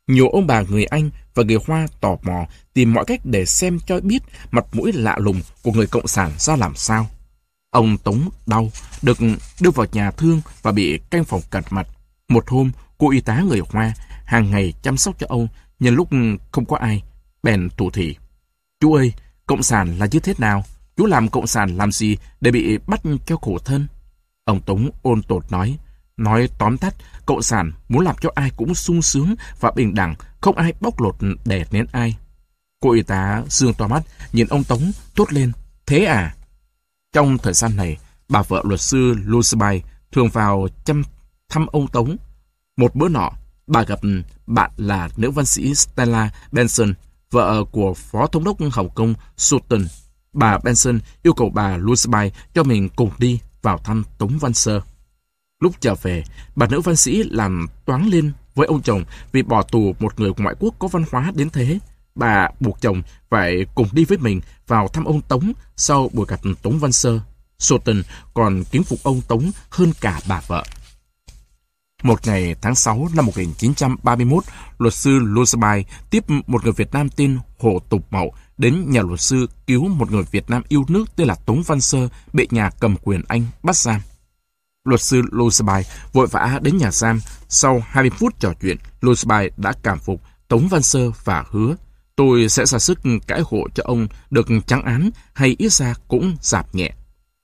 [0.06, 3.78] Nhiều ông bà người Anh và người Hoa tò mò tìm mọi cách để xem
[3.86, 7.06] cho biết mặt mũi lạ lùng của người Cộng sản ra làm sao.
[7.70, 8.70] Ông Tống đau,
[9.02, 9.18] được
[9.60, 11.86] đưa vào nhà thương và bị canh phòng cẩn mặt.
[12.28, 13.92] Một hôm, cô y tá người Hoa
[14.24, 15.48] hàng ngày chăm sóc cho ông,
[15.80, 16.08] nhân lúc
[16.52, 17.02] không có ai,
[17.42, 18.16] bèn thủ thị.
[18.80, 19.12] Chú ơi,
[19.50, 20.64] Cộng sản là như thế nào?
[20.96, 23.86] Chú làm cộng sản làm gì để bị bắt cho khổ thân?
[24.44, 25.78] Ông Tống ôn tột nói.
[26.16, 26.94] Nói tóm tắt,
[27.26, 31.00] cộng sản muốn làm cho ai cũng sung sướng và bình đẳng, không ai bóc
[31.00, 32.16] lột đè nén ai.
[32.80, 34.02] Cô y tá dương to mắt,
[34.32, 35.52] nhìn ông Tống, thốt lên.
[35.86, 36.34] Thế à?
[37.12, 37.98] Trong thời gian này,
[38.28, 39.82] bà vợ luật sư Lucibay
[40.12, 41.02] thường vào chăm
[41.48, 42.16] thăm ông Tống.
[42.76, 43.30] Một bữa nọ,
[43.66, 44.00] bà gặp
[44.46, 46.94] bạn là nữ văn sĩ Stella Benson,
[47.30, 49.86] vợ của Phó Thống đốc Hồng Kông Sultan.
[50.32, 54.80] Bà Benson yêu cầu bà Lucibay cho mình cùng đi vào thăm Tống Văn Sơ.
[55.60, 56.24] Lúc trở về,
[56.56, 60.30] bà nữ văn sĩ làm toán lên với ông chồng vì bỏ tù một người
[60.36, 61.78] ngoại quốc có văn hóa đến thế.
[62.14, 66.40] Bà buộc chồng phải cùng đi với mình vào thăm ông Tống sau buổi gặp
[66.62, 67.20] Tống Văn Sơ.
[67.58, 68.02] Sultan
[68.34, 70.64] còn kính phục ông Tống hơn cả bà vợ.
[72.02, 74.44] Một ngày tháng 6 năm 1931,
[74.78, 79.20] luật sư Lucibay tiếp một người Việt Nam tên Hồ Tục Mậu đến nhà luật
[79.20, 82.70] sư cứu một người Việt Nam yêu nước tên là Tống Văn Sơ bị nhà
[82.80, 84.00] cầm quyền Anh bắt giam.
[84.84, 87.20] Luật sư Lucibay vội vã đến nhà giam.
[87.48, 91.76] Sau 20 phút trò chuyện, Lucibay đã cảm phục Tống Văn Sơ và hứa
[92.16, 96.36] tôi sẽ ra sức cãi hộ cho ông được trắng án hay ít ra cũng
[96.40, 96.90] giảm nhẹ.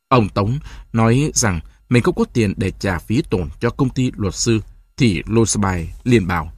[0.09, 0.59] Ông Tống
[0.93, 4.61] nói rằng mình không có tiền để trả phí tổn cho công ty luật sư,
[4.97, 6.53] thì Losby liền bảo.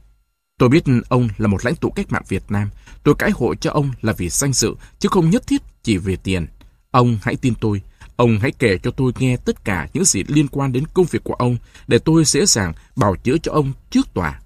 [0.57, 2.69] Tôi biết ông là một lãnh tụ cách mạng Việt Nam.
[3.03, 6.15] Tôi cãi hộ cho ông là vì danh dự, chứ không nhất thiết chỉ vì
[6.15, 6.47] tiền.
[6.91, 7.81] Ông hãy tin tôi.
[8.15, 11.23] Ông hãy kể cho tôi nghe tất cả những gì liên quan đến công việc
[11.23, 11.57] của ông,
[11.87, 14.39] để tôi dễ dàng bảo chữa cho ông trước tòa.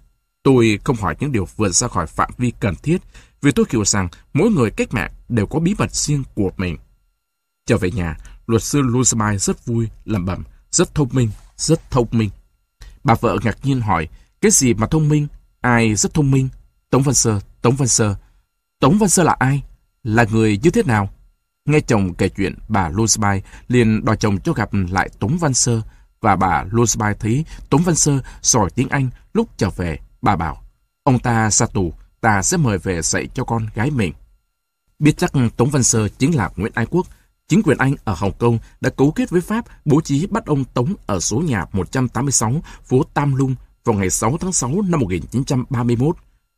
[0.43, 2.97] Tôi không hỏi những điều vượt ra khỏi phạm vi cần thiết,
[3.41, 6.77] vì tôi hiểu rằng mỗi người cách mạng đều có bí mật riêng của mình.
[7.65, 10.43] Trở về nhà, luật sư Lucibai rất vui, lẩm bẩm,
[10.73, 12.29] rất thông minh, rất thông minh.
[13.03, 14.07] Bà vợ ngạc nhiên hỏi,
[14.41, 15.27] cái gì mà thông minh?
[15.61, 16.49] Ai rất thông minh?
[16.89, 18.15] Tống Văn Sơ, Tống Văn Sơ.
[18.79, 19.63] Tống Văn Sơ là ai?
[20.03, 21.09] Là người như thế nào?
[21.65, 25.81] Nghe chồng kể chuyện, bà Lucibai liền đòi chồng cho gặp lại Tống Văn Sơ,
[26.21, 29.99] và bà Lucibai thấy Tống Văn Sơ giỏi tiếng Anh lúc trở về.
[30.21, 30.63] Bà bảo,
[31.03, 34.13] ông ta ra tù, ta sẽ mời về dạy cho con gái mình.
[34.99, 37.07] Biết chắc Tống Văn Sơ chính là Nguyễn Ái Quốc,
[37.53, 40.63] chính quyền Anh ở Hồng Kông đã cấu kết với Pháp bố trí bắt ông
[40.63, 46.15] Tống ở số nhà 186 phố Tam Lung vào ngày 6 tháng 6 năm 1931.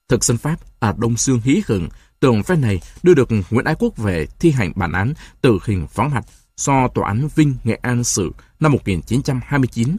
[0.09, 1.89] Thực dân Pháp ở Đông Dương hí hửng,
[2.19, 5.87] tưởng phe này đưa được Nguyễn Ái Quốc về thi hành bản án tử hình
[5.87, 6.25] phóng hạch
[6.57, 9.97] do Tòa án Vinh Nghệ An xử năm 1929.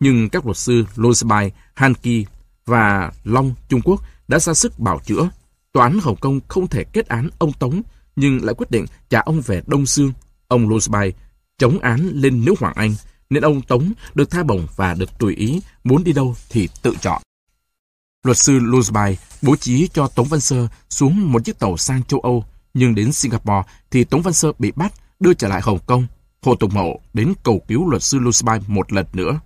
[0.00, 2.26] Nhưng các luật sư Losbai, Hanki
[2.66, 5.28] và Long Trung Quốc đã ra sức bảo chữa.
[5.72, 7.82] Tòa án Hồng Kông không thể kết án ông Tống,
[8.16, 10.12] nhưng lại quyết định trả ông về Đông Dương.
[10.48, 11.12] Ông Losbai
[11.58, 12.94] chống án lên nước Hoàng Anh,
[13.30, 16.94] nên ông Tống được tha bổng và được tùy ý, muốn đi đâu thì tự
[17.00, 17.22] chọn.
[18.24, 22.20] Luật sư Losbai bố trí cho Tống Văn Sơ xuống một chiếc tàu sang châu
[22.20, 22.44] Âu,
[22.74, 26.06] nhưng đến Singapore thì Tống Văn Sơ bị bắt, đưa trở lại Hồng Kông.
[26.42, 29.40] Hồ Tùng Mậu đến cầu cứu luật sư Losbai một lần nữa.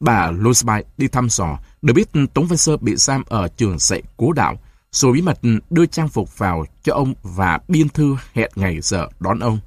[0.00, 4.02] Bà Losbai đi thăm dò, được biết Tống Văn Sơ bị giam ở trường dạy
[4.16, 4.58] cố đạo,
[4.92, 5.38] rồi bí mật
[5.70, 9.58] đưa trang phục vào cho ông và biên thư hẹn ngày giờ đón ông.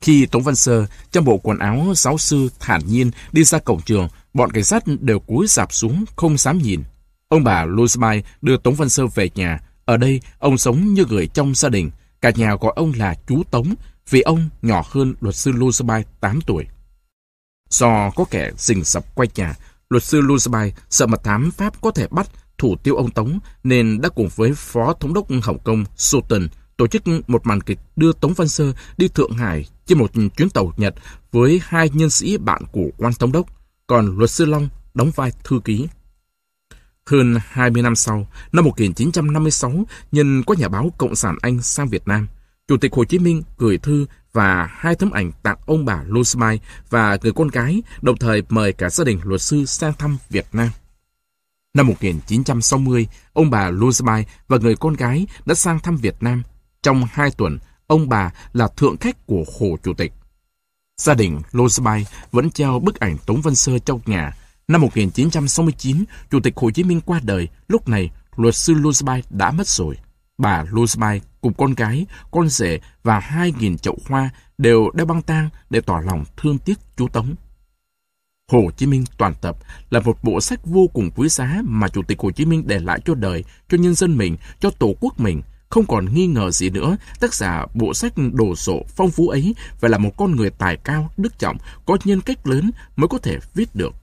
[0.00, 3.80] Khi Tống Văn Sơ trong bộ quần áo giáo sư thản nhiên đi ra cổng
[3.82, 6.82] trường, bọn cảnh sát đều cúi sạp xuống, không dám nhìn.
[7.28, 9.60] Ông bà Louisby đưa Tống Văn Sơ về nhà.
[9.84, 11.90] Ở đây, ông sống như người trong gia đình.
[12.20, 13.74] Cả nhà gọi ông là chú Tống,
[14.10, 16.66] vì ông nhỏ hơn luật sư Louisby 8 tuổi.
[17.70, 19.54] Do có kẻ rình sập quay nhà,
[19.90, 22.28] luật sư Louisby sợ mật thám Pháp có thể bắt
[22.58, 26.48] thủ tiêu ông Tống, nên đã cùng với Phó Thống đốc Hồng Kông Sultan
[26.80, 30.50] tổ chức một màn kịch đưa Tống Văn Sơ đi Thượng Hải trên một chuyến
[30.50, 30.94] tàu Nhật
[31.32, 33.46] với hai nhân sĩ bạn của quan thống đốc,
[33.86, 35.88] còn luật sư Long đóng vai thư ký.
[37.06, 42.08] Hơn 20 năm sau, năm 1956, nhân có nhà báo Cộng sản Anh sang Việt
[42.08, 42.28] Nam,
[42.68, 46.60] Chủ tịch Hồ Chí Minh gửi thư và hai tấm ảnh tặng ông bà Losmai
[46.90, 50.46] và người con gái, đồng thời mời cả gia đình luật sư sang thăm Việt
[50.52, 50.68] Nam.
[51.74, 56.42] Năm 1960, ông bà Losmai và người con gái đã sang thăm Việt Nam.
[56.82, 57.58] Trong hai tuần,
[57.90, 60.12] ông bà là thượng khách của Hồ Chủ tịch.
[60.96, 64.32] Gia đình Losby vẫn treo bức ảnh Tống Văn Sơ trong nhà.
[64.68, 69.50] Năm 1969, Chủ tịch Hồ Chí Minh qua đời, lúc này luật sư Losby đã
[69.50, 69.96] mất rồi.
[70.38, 75.22] Bà Losby cùng con gái, con rể và hai nghìn chậu hoa đều đeo băng
[75.22, 77.34] tang để tỏ lòng thương tiếc chú Tống.
[78.52, 79.56] Hồ Chí Minh toàn tập
[79.90, 82.78] là một bộ sách vô cùng quý giá mà Chủ tịch Hồ Chí Minh để
[82.78, 85.42] lại cho đời, cho nhân dân mình, cho tổ quốc mình.
[85.70, 89.54] Không còn nghi ngờ gì nữa, tác giả bộ sách đồ sộ phong phú ấy
[89.80, 91.56] phải là một con người tài cao, đức trọng,
[91.86, 93.94] có nhân cách lớn mới có thể viết được.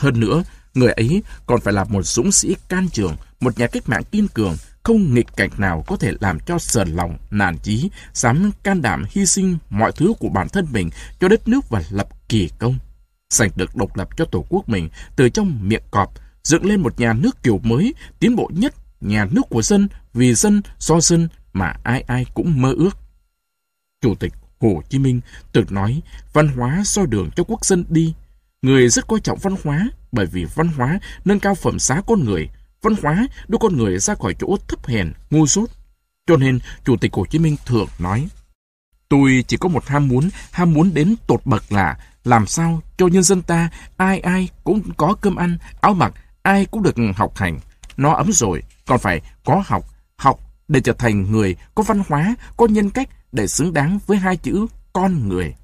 [0.00, 0.42] Hơn nữa,
[0.74, 4.28] người ấy còn phải là một dũng sĩ can trường, một nhà cách mạng kiên
[4.28, 8.82] cường, không nghịch cảnh nào có thể làm cho sờn lòng, nản chí, dám can
[8.82, 10.90] đảm hy sinh mọi thứ của bản thân mình
[11.20, 12.78] cho đất nước và lập kỳ công.
[13.30, 16.12] Giành được độc lập cho tổ quốc mình từ trong miệng cọp,
[16.42, 20.34] dựng lên một nhà nước kiểu mới, tiến bộ nhất, nhà nước của dân, vì
[20.34, 22.98] dân, do dân mà ai ai cũng mơ ước.
[24.00, 25.20] Chủ tịch Hồ Chí Minh
[25.52, 26.02] từng nói
[26.32, 28.14] văn hóa soi đường cho quốc dân đi.
[28.62, 32.24] Người rất coi trọng văn hóa bởi vì văn hóa nâng cao phẩm giá con
[32.24, 32.48] người,
[32.82, 35.70] văn hóa đưa con người ra khỏi chỗ thấp hèn, ngu dốt.
[36.26, 38.28] Cho nên, Chủ tịch Hồ Chí Minh thường nói,
[39.08, 43.06] Tôi chỉ có một ham muốn, ham muốn đến tột bậc là làm sao cho
[43.06, 46.12] nhân dân ta ai ai cũng có cơm ăn, áo mặc,
[46.42, 47.60] ai cũng được học hành.
[47.98, 49.84] Nó ấm rồi, còn phải có học,
[50.16, 54.18] học để trở thành người có văn hóa, có nhân cách để xứng đáng với
[54.18, 55.54] hai chữ con người.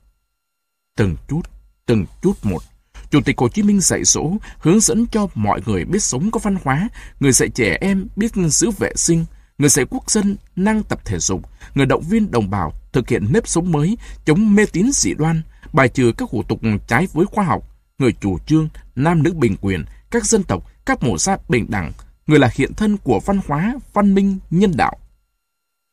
[0.97, 1.43] Từng chút,
[1.87, 2.63] từng chút một,
[3.11, 6.41] Chủ tịch Hồ Chí Minh dạy dỗ, hướng dẫn cho mọi người biết sống có
[6.43, 6.89] văn hóa,
[7.21, 9.25] người dạy trẻ em biết giữ vệ sinh,
[9.59, 13.27] người dạy quốc dân năng tập thể dục, người động viên đồng bào thực hiện
[13.33, 15.43] nếp sống mới, chống mê tín dị đoan,
[15.73, 17.63] bài trừ các hủ tục trái với khoa học,
[17.99, 21.93] người chủ trương nam nữ bình quyền, các dân tộc, các mổ gia bình đẳng,
[22.27, 24.97] người là hiện thân của văn hóa, văn minh, nhân đạo.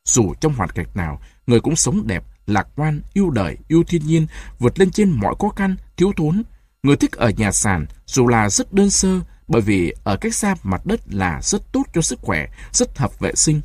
[0.06, 4.06] Dù trong hoàn cảnh nào, người cũng sống đẹp, lạc quan, yêu đời, yêu thiên
[4.06, 4.28] nhiên,
[4.60, 6.44] vượt lên trên mọi khó khăn, thiếu thốn,
[6.84, 10.56] Người thích ở nhà sàn dù là rất đơn sơ bởi vì ở cách xa
[10.64, 13.62] mặt đất là rất tốt cho sức khỏe, rất hợp vệ sinh.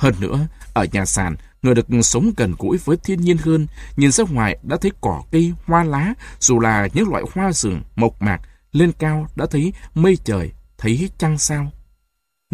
[0.00, 3.66] Hơn nữa, ở nhà sàn, người được sống gần gũi với thiên nhiên hơn,
[3.96, 7.82] nhìn ra ngoài đã thấy cỏ cây, hoa lá, dù là những loại hoa rừng,
[7.96, 8.40] mộc mạc,
[8.72, 11.72] lên cao đã thấy mây trời, thấy trăng sao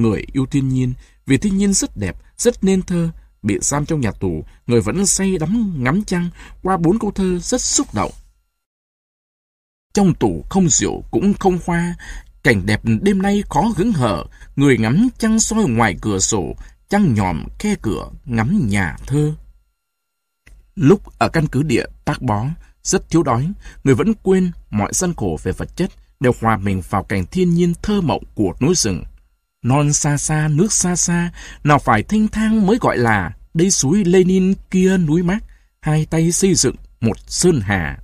[0.03, 0.93] người yêu thiên nhiên,
[1.27, 3.11] vì thiên nhiên rất đẹp, rất nên thơ.
[3.43, 6.31] Bị giam trong nhà tù, người vẫn say đắm ngắm trăng
[6.63, 8.11] qua bốn câu thơ rất xúc động.
[9.95, 11.95] Trong tù không rượu cũng không hoa,
[12.43, 14.25] cảnh đẹp đêm nay khó hứng hở,
[14.57, 16.55] người ngắm trăng soi ngoài cửa sổ,
[16.89, 19.35] trăng nhòm khe cửa ngắm nhà thơ.
[20.75, 22.47] Lúc ở căn cứ địa tác bó,
[22.83, 23.53] rất thiếu đói,
[23.85, 27.55] người vẫn quên mọi gian khổ về vật chất, đều hòa mình vào cảnh thiên
[27.55, 29.05] nhiên thơ mộng của núi rừng.
[29.63, 31.31] Non xa xa, nước xa xa,
[31.65, 35.39] nào phải thanh thang mới gọi là đây suối Lenin kia núi mát,
[35.81, 37.99] hai tay xây dựng một sơn hà.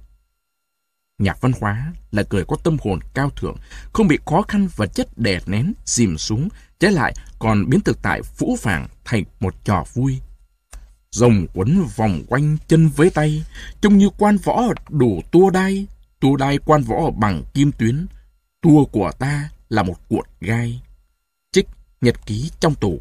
[1.18, 3.56] Nhạc văn hóa là người có tâm hồn cao thượng,
[3.92, 6.48] không bị khó khăn vật chất đè nén, dìm xuống,
[6.80, 10.20] trái lại còn biến thực tại phũ phàng thành một trò vui.
[11.10, 13.44] Rồng quấn vòng quanh chân với tay,
[13.80, 15.86] trông như quan võ đủ tua đai,
[16.20, 18.06] tua đai quan võ bằng kim tuyến.
[18.62, 20.82] Tua của ta là một cuộn gai.
[22.00, 23.00] Nhật ký trong tù.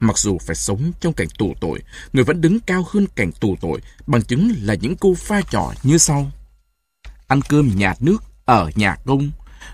[0.00, 3.56] Mặc dù phải sống trong cảnh tù tội, người vẫn đứng cao hơn cảnh tù
[3.60, 6.30] tội, bằng chứng là những câu pha trò như sau.
[7.26, 9.30] Ăn cơm nhà nước ở nhà công,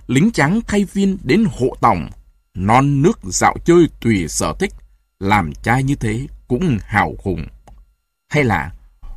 [0.07, 2.11] lính trắng thay viên đến hộ tổng,
[2.55, 4.73] non nước dạo chơi tùy sở thích,
[5.19, 7.47] làm trai như thế cũng hào hùng.
[8.29, 8.73] Hay là,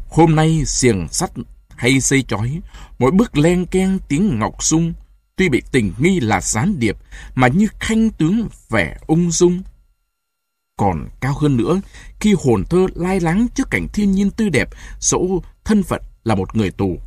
[0.10, 1.32] hôm nay xiềng sắt
[1.78, 2.60] hay xây chói,
[3.00, 4.94] mỗi bước len ken tiếng ngọc sung,
[5.38, 6.98] tuy bị tình nghi là gián điệp,
[7.36, 9.62] mà như khanh tướng vẻ ung dung.
[10.78, 11.82] Còn cao hơn nữa,
[12.20, 14.70] khi hồn thơ lai láng trước cảnh thiên nhiên tươi đẹp,
[15.00, 17.00] dẫu thân phận là một người tù.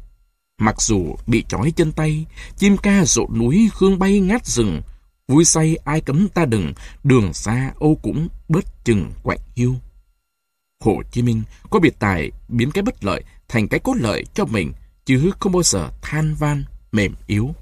[0.59, 2.27] Mặc dù bị trói chân tay,
[2.57, 4.82] chim ca rộn núi hương bay ngát rừng,
[5.28, 6.73] vui say ai cấm ta đừng,
[7.05, 9.74] đường xa ô cũng bớt chừng quạnh hiu.
[10.85, 14.44] Hồ Chí Minh có biệt tài biến cái bất lợi thành cái cốt lợi cho
[14.44, 14.73] mình,
[15.05, 17.55] chứ không bao giờ than van, mềm yếu.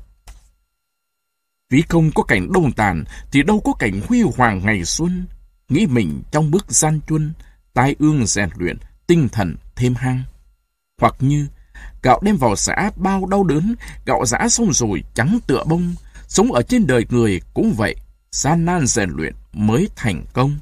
[1.71, 5.27] Ví không có cảnh đông tàn, thì đâu có cảnh huy hoàng ngày xuân.
[5.69, 7.33] Nghĩ mình trong bước gian chuân,
[7.75, 8.77] tai ương rèn luyện,
[9.07, 10.23] tinh thần thêm hăng.
[11.01, 11.47] Hoặc như,
[12.03, 13.75] gạo đem vào xã bao đau đớn,
[14.07, 15.95] gạo giã xong rồi trắng tựa bông,
[16.29, 17.97] sống ở trên đời người cũng vậy,
[18.31, 20.59] gian nan rèn luyện mới thành công.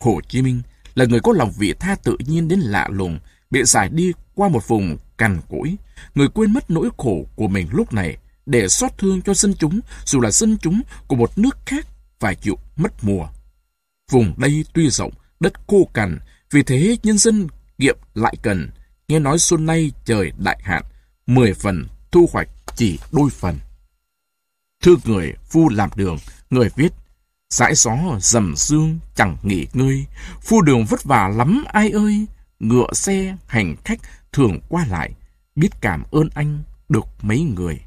[0.00, 0.62] Hồ Chí Minh
[0.94, 3.18] là người có lòng vị tha tự nhiên đến lạ lùng,
[3.50, 5.76] bị giải đi qua một vùng cằn cỗi,
[6.14, 8.16] người quên mất nỗi khổ của mình lúc này
[8.46, 11.86] để xót thương cho dân chúng, dù là dân chúng của một nước khác
[12.18, 13.26] phải chịu mất mùa.
[14.10, 16.18] Vùng đây tuy rộng, đất khô cằn,
[16.50, 17.48] vì thế nhân dân
[17.78, 18.70] kiệm lại cần.
[19.08, 20.82] Nghe nói xuân nay trời đại hạn,
[21.26, 23.58] mười phần thu hoạch chỉ đôi phần.
[24.82, 26.18] Thư người phu làm đường,
[26.50, 26.92] người viết
[27.54, 30.06] Dãi gió dầm dương chẳng nghỉ ngơi,
[30.40, 32.26] phu đường vất vả lắm ai ơi,
[32.60, 34.00] ngựa xe hành khách
[34.32, 35.10] thường qua lại,
[35.56, 37.80] biết cảm ơn anh được mấy người.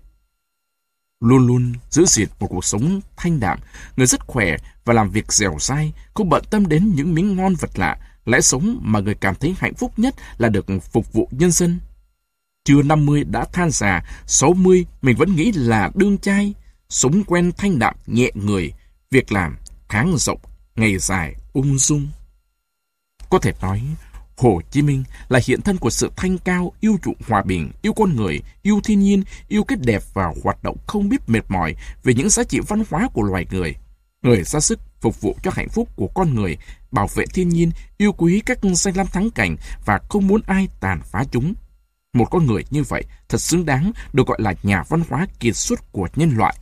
[1.20, 3.60] Luôn luôn giữ gìn một cuộc sống thanh đạm,
[3.96, 7.56] người rất khỏe và làm việc dẻo dai, không bận tâm đến những miếng ngon
[7.56, 11.30] vật lạ, lẽ sống mà người cảm thấy hạnh phúc nhất là được phục vụ
[11.32, 11.80] nhân dân.
[12.66, 16.54] Chưa 50 đã than già, 60 mình vẫn nghĩ là đương trai,
[16.90, 18.74] sống quen thanh đạm nhẹ người,
[19.12, 19.58] việc làm
[19.90, 20.40] tháng rộng,
[20.76, 22.08] ngày dài, ung dung.
[23.30, 23.82] Có thể nói,
[24.38, 27.94] Hồ Chí Minh là hiện thân của sự thanh cao, yêu chuộng hòa bình, yêu
[27.94, 31.76] con người, yêu thiên nhiên, yêu cái đẹp và hoạt động không biết mệt mỏi
[32.04, 33.76] về những giá trị văn hóa của loài người.
[34.22, 36.58] Người ra sức phục vụ cho hạnh phúc của con người,
[36.92, 39.56] bảo vệ thiên nhiên, yêu quý các danh lam thắng cảnh
[39.86, 41.54] và không muốn ai tàn phá chúng.
[42.14, 45.56] Một con người như vậy thật xứng đáng được gọi là nhà văn hóa kiệt
[45.56, 46.56] xuất của nhân loại.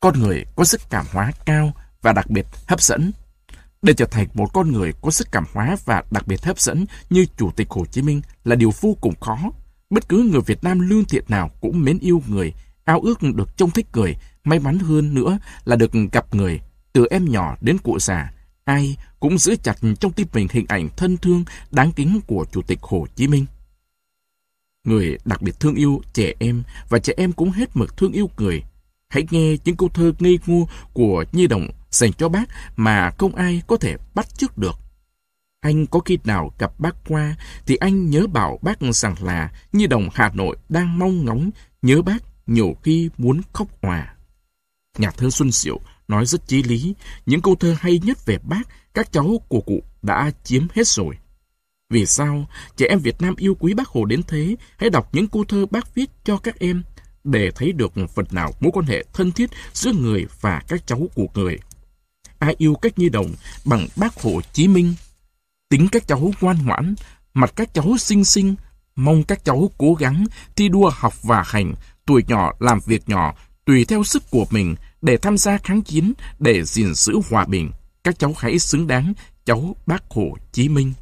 [0.00, 1.72] Con người có sức cảm hóa cao
[2.02, 3.12] và đặc biệt hấp dẫn.
[3.82, 6.84] Để trở thành một con người có sức cảm hóa và đặc biệt hấp dẫn
[7.10, 9.38] như Chủ tịch Hồ Chí Minh là điều vô cùng khó.
[9.90, 12.52] Bất cứ người Việt Nam lương thiện nào cũng mến yêu người,
[12.84, 16.60] ao ước được trông thích người, may mắn hơn nữa là được gặp người,
[16.92, 18.32] từ em nhỏ đến cụ già.
[18.64, 22.62] Ai cũng giữ chặt trong tim mình hình ảnh thân thương, đáng kính của Chủ
[22.62, 23.46] tịch Hồ Chí Minh.
[24.84, 28.30] Người đặc biệt thương yêu trẻ em và trẻ em cũng hết mực thương yêu
[28.36, 28.62] người.
[29.10, 32.44] Hãy nghe những câu thơ ngây ngô của Nhi Đồng dành cho bác
[32.76, 34.78] mà không ai có thể bắt chước được.
[35.60, 39.86] Anh có khi nào gặp bác qua thì anh nhớ bảo bác rằng là Nhi
[39.86, 41.50] Đồng Hà Nội đang mong ngóng
[41.82, 44.14] nhớ bác nhiều khi muốn khóc hòa.
[44.98, 46.94] Nhà thơ Xuân Diệu nói rất chí lý,
[47.26, 48.62] những câu thơ hay nhất về bác,
[48.94, 51.16] các cháu của cụ đã chiếm hết rồi.
[51.90, 52.46] Vì sao
[52.76, 54.56] trẻ em Việt Nam yêu quý bác Hồ đến thế?
[54.76, 56.82] Hãy đọc những câu thơ bác viết cho các em
[57.24, 61.08] để thấy được phần nào mối quan hệ thân thiết giữa người và các cháu
[61.14, 61.58] của người.
[62.38, 63.34] Ai yêu cách nhi đồng
[63.64, 64.94] bằng bác Hồ Chí Minh?
[65.68, 66.94] Tính các cháu ngoan ngoãn,
[67.34, 68.54] mặt các cháu xinh xinh,
[68.96, 70.24] mong các cháu cố gắng
[70.56, 71.74] thi đua học và hành,
[72.06, 73.34] tuổi nhỏ làm việc nhỏ,
[73.64, 77.70] tùy theo sức của mình để tham gia kháng chiến, để gìn giữ hòa bình.
[78.04, 79.12] Các cháu hãy xứng đáng
[79.44, 80.92] cháu bác Hồ Chí Minh.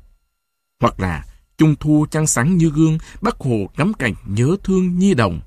[0.80, 1.24] Hoặc là
[1.58, 5.40] Trung thu trăng sáng như gương, bác Hồ ngắm cảnh nhớ thương nhi đồng.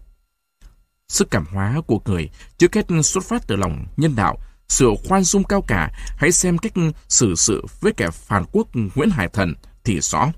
[1.11, 5.23] Sức cảm hóa của người trước hết xuất phát từ lòng nhân đạo, sự khoan
[5.23, 6.73] dung cao cả, hãy xem cách
[7.07, 10.31] xử sự với kẻ phản quốc Nguyễn Hải Thần thì rõ.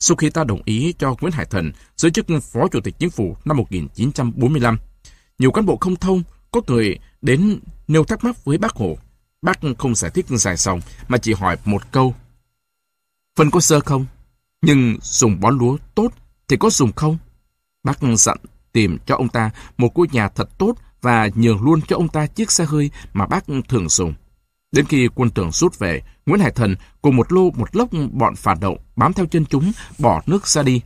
[0.00, 3.10] Sau khi ta đồng ý cho Nguyễn Hải Thần giữ chức Phó Chủ tịch Chính
[3.10, 4.78] phủ năm 1945,
[5.38, 8.98] nhiều cán bộ không thông có người đến nêu thắc mắc với bác Hồ.
[9.42, 12.14] Bác không giải thích dài dòng mà chỉ hỏi một câu.
[13.36, 14.06] Phân có sơ không?
[14.62, 16.12] Nhưng dùng bón lúa tốt
[16.48, 17.18] thì có dùng không?
[17.82, 18.38] Bác dặn
[18.74, 22.26] tìm cho ông ta một ngôi nhà thật tốt và nhường luôn cho ông ta
[22.26, 24.14] chiếc xe hơi mà bác thường dùng.
[24.72, 28.36] Đến khi quân tưởng rút về, Nguyễn Hải Thần cùng một lô một lốc bọn
[28.36, 30.80] phản động bám theo chân chúng bỏ nước ra đi.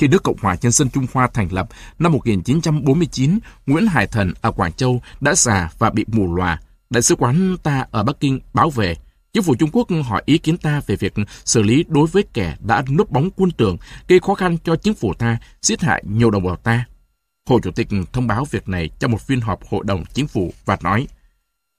[0.00, 4.32] Khi nước Cộng hòa Nhân dân Trung Hoa thành lập năm 1949, Nguyễn Hải Thần
[4.40, 6.60] ở Quảng Châu đã già và bị mù lòa.
[6.90, 8.96] Đại sứ quán ta ở Bắc Kinh báo về,
[9.32, 12.56] Chính phủ Trung Quốc hỏi ý kiến ta về việc xử lý đối với kẻ
[12.60, 13.76] đã núp bóng quân tưởng,
[14.08, 16.84] gây khó khăn cho chính phủ ta, giết hại nhiều đồng bào ta.
[17.50, 20.52] Hồ Chủ tịch thông báo việc này trong một phiên họp hội đồng chính phủ
[20.64, 21.06] và nói,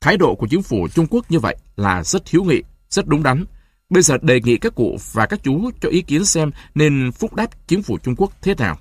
[0.01, 3.23] thái độ của chính phủ Trung Quốc như vậy là rất hiếu nghị, rất đúng
[3.23, 3.45] đắn.
[3.89, 7.35] Bây giờ đề nghị các cụ và các chú cho ý kiến xem nên phúc
[7.35, 8.77] đáp chính phủ Trung Quốc thế nào.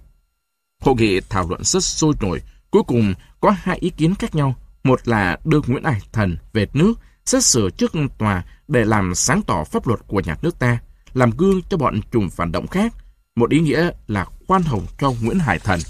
[0.80, 2.40] Hội nghị thảo luận rất sôi nổi,
[2.70, 4.54] cuối cùng có hai ý kiến khác nhau.
[4.84, 6.94] Một là đưa Nguyễn Ải Thần về nước,
[7.24, 10.78] xét xử trước tòa để làm sáng tỏ pháp luật của nhà nước ta,
[11.14, 12.94] làm gương cho bọn trùm phản động khác.
[13.36, 15.80] Một ý nghĩa là khoan hồng cho Nguyễn Hải Thần.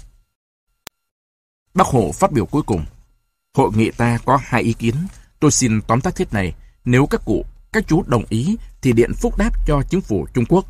[1.73, 2.85] Bác Hồ phát biểu cuối cùng.
[3.57, 4.95] Hội nghị ta có hai ý kiến.
[5.39, 6.53] Tôi xin tóm tắt thiết này.
[6.85, 10.45] Nếu các cụ, các chú đồng ý thì điện phúc đáp cho chính phủ Trung
[10.45, 10.65] Quốc.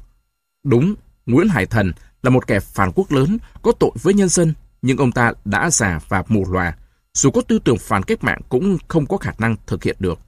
[0.64, 0.96] Đúng,
[1.26, 1.92] Nguyễn Hải Thần
[2.24, 5.70] là một kẻ phản quốc lớn, có tội với nhân dân, nhưng ông ta đã
[5.70, 6.76] già và mù lòa.
[7.14, 10.20] Dù có tư tưởng phản cách mạng cũng không có khả năng thực hiện được.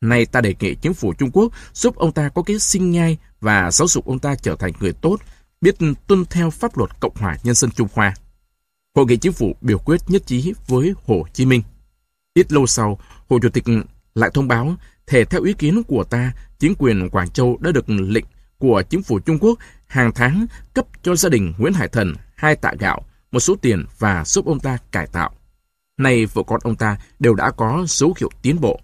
[0.00, 3.18] Nay ta đề nghị chính phủ Trung Quốc giúp ông ta có cái sinh nhai
[3.40, 5.16] và giáo dục ông ta trở thành người tốt,
[5.60, 5.74] biết
[6.06, 8.14] tuân theo pháp luật Cộng hòa Nhân dân Trung Hoa.
[8.94, 11.62] Hội nghị chính phủ biểu quyết nhất trí với Hồ Chí Minh.
[12.34, 13.64] Ít lâu sau, Hồ Chủ tịch
[14.14, 14.74] lại thông báo,
[15.06, 18.24] thể theo ý kiến của ta, chính quyền Quảng Châu đã được lệnh
[18.58, 22.56] của chính phủ Trung Quốc hàng tháng cấp cho gia đình Nguyễn Hải Thần hai
[22.56, 23.02] tạ gạo,
[23.32, 25.30] một số tiền và giúp ông ta cải tạo.
[25.96, 28.80] Nay vợ con ông ta đều đã có dấu hiệu tiến bộ.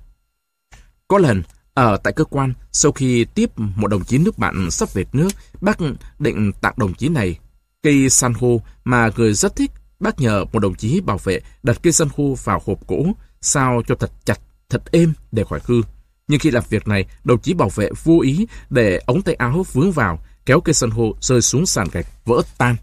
[1.08, 1.42] Có lần,
[1.74, 5.28] ở tại cơ quan, sau khi tiếp một đồng chí nước bạn sắp về nước,
[5.60, 5.78] bác
[6.18, 7.38] định tặng đồng chí này
[7.82, 9.70] cây san hô mà người rất thích.
[10.00, 13.06] Bác nhờ một đồng chí bảo vệ đặt cây san khô vào hộp gỗ,
[13.40, 15.82] sao cho thật chặt, thật êm để khỏi hư.
[16.28, 19.66] Nhưng khi làm việc này, đồng chí bảo vệ vô ý để ống tay áo
[19.72, 22.76] vướng vào, kéo cây sân hô rơi xuống sàn gạch vỡ tan.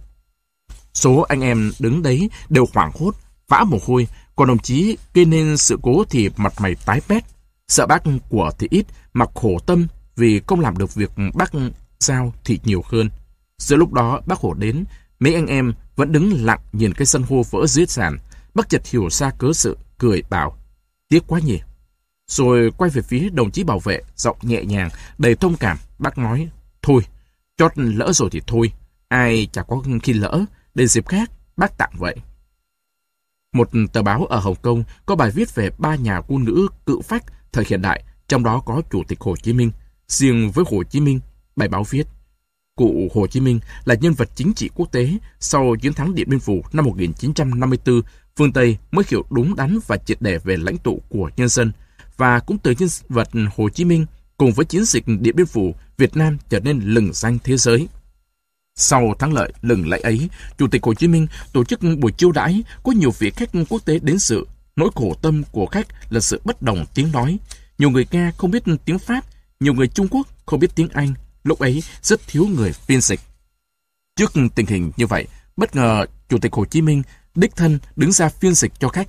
[0.94, 3.16] Số anh em đứng đấy đều hoảng hốt,
[3.48, 7.24] vã mồ hôi, còn đồng chí gây nên sự cố thì mặt mày tái pét,
[7.68, 11.52] Sợ bác của thì ít, mặc khổ tâm vì không làm được việc bác
[12.00, 13.10] giao thì nhiều hơn.
[13.58, 14.86] Giữa lúc đó bác hổ đến,
[15.20, 18.18] mấy anh em vẫn đứng lặng nhìn cái sân hô vỡ dưới sàn.
[18.54, 20.58] Bác chợt hiểu ra cớ sự, cười bảo,
[21.10, 21.60] tiếc quá nhỉ.
[22.28, 26.18] Rồi quay về phía đồng chí bảo vệ, giọng nhẹ nhàng, đầy thông cảm, bác
[26.18, 26.50] nói,
[26.82, 27.02] thôi,
[27.58, 28.72] chót lỡ rồi thì thôi,
[29.08, 32.16] ai chả có khi lỡ, đến dịp khác, bác tặng vậy.
[33.54, 37.00] Một tờ báo ở Hồng Kông có bài viết về ba nhà quân nữ cự
[37.02, 39.72] phách thời hiện đại, trong đó có Chủ tịch Hồ Chí Minh.
[40.08, 41.20] Riêng với Hồ Chí Minh,
[41.56, 42.08] bài báo viết,
[42.80, 46.30] Cụ Hồ Chí Minh là nhân vật chính trị quốc tế sau chiến thắng Điện
[46.30, 48.02] Biên Phủ năm 1954,
[48.36, 51.72] phương Tây mới hiểu đúng đắn và triệt để về lãnh tụ của nhân dân.
[52.18, 54.06] Và cũng từ nhân vật Hồ Chí Minh
[54.38, 57.88] cùng với chiến dịch Điện Biên Phủ, Việt Nam trở nên lừng danh thế giới.
[58.76, 62.32] Sau thắng lợi lừng lẫy ấy, Chủ tịch Hồ Chí Minh tổ chức buổi chiêu
[62.32, 64.48] đãi có nhiều vị khách quốc tế đến sự.
[64.76, 67.40] Nỗi khổ tâm của khách là sự bất đồng tiếng nói.
[67.78, 69.22] Nhiều người Nga không biết tiếng Pháp,
[69.60, 71.14] nhiều người Trung Quốc không biết tiếng Anh.
[71.46, 73.20] Lúc ấy rất thiếu người phiên dịch.
[74.16, 77.04] Trước tình hình như vậy, bất ngờ Chủ tịch Hồ Chí Minh
[77.36, 79.08] đích thân đứng ra phiên dịch cho khách.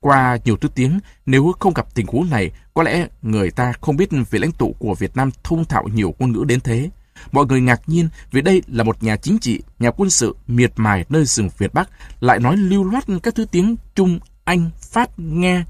[0.00, 3.96] Qua nhiều thứ tiếng, nếu không gặp tình huống này, có lẽ người ta không
[3.96, 6.90] biết vị lãnh tụ của Việt Nam thông thạo nhiều ngôn ngữ đến thế.
[7.32, 10.72] Mọi người ngạc nhiên vì đây là một nhà chính trị, nhà quân sự miệt
[10.76, 15.18] mài nơi rừng Việt Bắc, lại nói lưu loát các thứ tiếng Trung, Anh, Pháp,
[15.18, 15.64] Nga.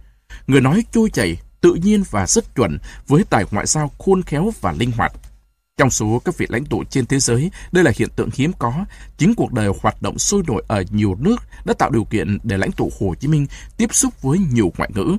[0.46, 4.52] Người nói trôi chảy, tự nhiên và rất chuẩn với tài ngoại giao khôn khéo
[4.60, 5.12] và linh hoạt.
[5.76, 8.84] Trong số các vị lãnh tụ trên thế giới, đây là hiện tượng hiếm có.
[9.18, 12.56] Chính cuộc đời hoạt động sôi nổi ở nhiều nước đã tạo điều kiện để
[12.56, 15.16] lãnh tụ Hồ Chí Minh tiếp xúc với nhiều ngoại ngữ.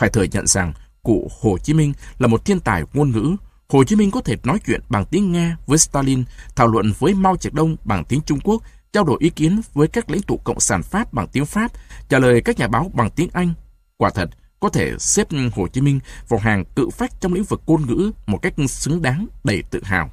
[0.00, 3.36] Phải thừa nhận rằng, cụ Hồ Chí Minh là một thiên tài ngôn ngữ.
[3.68, 6.24] Hồ Chí Minh có thể nói chuyện bằng tiếng Nga với Stalin,
[6.56, 9.88] thảo luận với Mao Trạch Đông bằng tiếng Trung Quốc, trao đổi ý kiến với
[9.88, 11.72] các lãnh tụ Cộng sản Pháp bằng tiếng Pháp,
[12.08, 13.54] trả lời các nhà báo bằng tiếng Anh.
[13.96, 17.62] Quả thật, có thể xếp Hồ Chí Minh vào hàng cự phách trong lĩnh vực
[17.66, 20.10] ngôn ngữ một cách xứng đáng đầy tự hào.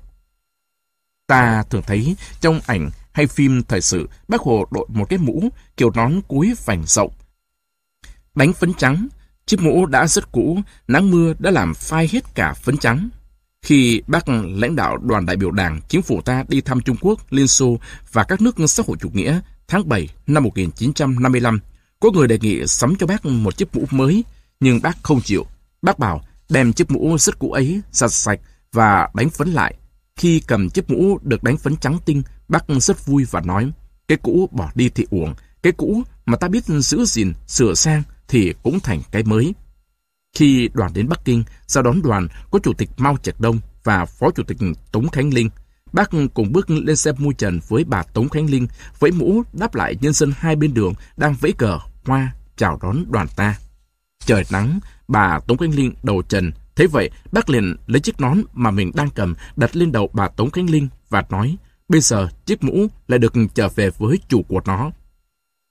[1.28, 5.50] Ta thường thấy trong ảnh hay phim thời sự, bác Hồ đội một cái mũ,
[5.78, 7.12] kiểu nón cúi vành rộng.
[8.36, 9.08] Đánh phấn trắng,
[9.46, 13.10] chiếc mũ đã rất cũ, nắng mưa đã làm phai hết cả phấn trắng.
[13.62, 17.20] Khi bác lãnh đạo đoàn đại biểu đảng chính phủ ta đi thăm Trung Quốc,
[17.30, 17.80] Liên Xô
[18.12, 21.60] và các nước xã hội chủ nghĩa tháng 7 năm 1955,
[22.00, 24.24] có người đề nghị sắm cho bác một chiếc mũ mới,
[24.60, 25.46] nhưng bác không chịu.
[25.82, 28.40] Bác bảo đem chiếc mũ rất cũ ấy giặt sạch
[28.74, 29.76] và đánh phấn lại.
[30.16, 33.72] Khi cầm chiếc mũ được đánh phấn trắng tinh, bác rất vui và nói,
[34.08, 38.04] cái cũ bỏ đi thì uổng, cái cũ mà ta biết giữ gìn, sửa sang
[38.28, 39.54] thì cũng thành cái mới.
[40.36, 44.06] Khi đoàn đến Bắc Kinh, ra đón đoàn có Chủ tịch Mao Trạch Đông và
[44.06, 44.58] Phó Chủ tịch
[44.92, 45.50] Tống Khánh Linh.
[45.94, 48.68] Bác cùng bước lên xe mui trần với bà Tống Khánh Linh,
[49.00, 53.06] vẫy mũ đáp lại nhân dân hai bên đường đang vẫy cờ, hoa, chào đón
[53.12, 53.58] đoàn ta.
[54.26, 56.52] Trời nắng, bà Tống Khánh Linh đầu trần.
[56.76, 60.28] Thế vậy, bác liền lấy chiếc nón mà mình đang cầm đặt lên đầu bà
[60.28, 61.58] Tống Khánh Linh và nói,
[61.90, 64.92] bây giờ chiếc mũ lại được trở về với chủ của nó.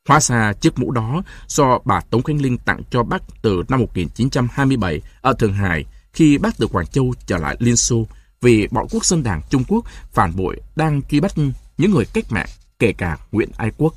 [0.08, 3.80] Hóa ra chiếc mũ đó do bà Tống Khánh Linh tặng cho bác từ năm
[3.80, 8.06] 1927 ở Thượng Hải khi bác từ Quảng Châu trở lại Liên Xô
[8.40, 11.32] vì bọn quốc dân đảng Trung Quốc phản bội đang truy bắt
[11.78, 13.94] những người cách mạng, kể cả Nguyễn Ái Quốc.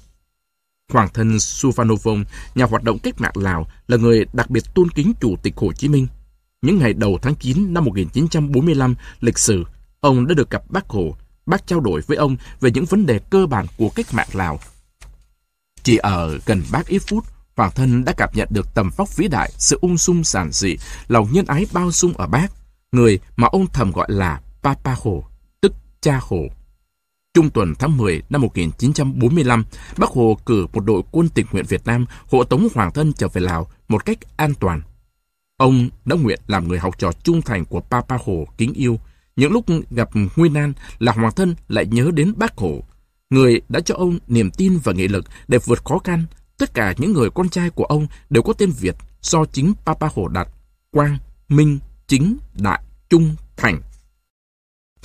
[0.94, 2.26] Hoàng thân Suphanovong,
[2.56, 5.74] nhà hoạt động cách mạng Lào, là người đặc biệt tôn kính Chủ tịch Hồ
[5.74, 6.08] Chí Minh.
[6.62, 9.64] Những ngày đầu tháng 9 năm 1945, lịch sử,
[10.00, 11.18] ông đã được gặp bác Hồ.
[11.46, 14.60] Bác trao đổi với ông về những vấn đề cơ bản của cách mạng Lào
[15.88, 17.26] chỉ ở gần bác ít phút,
[17.56, 20.76] Hoàng thân đã cảm nhận được tầm vóc vĩ đại, sự ung dung giản dị,
[21.08, 22.48] lòng nhân ái bao dung ở bác,
[22.92, 25.24] người mà ông thầm gọi là Papa Hồ,
[25.62, 26.38] tức cha Hồ.
[27.38, 29.66] Trung tuần tháng 10 năm 1945,
[29.98, 33.28] Bác Hồ cử một đội quân tình nguyện Việt Nam hộ tống Hoàng thân trở
[33.28, 34.82] về Lào một cách an toàn.
[35.58, 39.00] Ông đã nguyện làm người học trò trung thành của Papa Hồ kính yêu.
[39.36, 42.84] Những lúc gặp nguy nan là Hoàng thân lại nhớ đến Bác Hồ,
[43.30, 46.26] người đã cho ông niềm tin và nghị lực để vượt khó khăn.
[46.58, 50.08] Tất cả những người con trai của ông đều có tên Việt do chính Papa
[50.16, 50.48] Hồ đặt.
[50.92, 51.18] Quang,
[51.50, 53.82] Minh, Chính, Đại, Trung, Thành.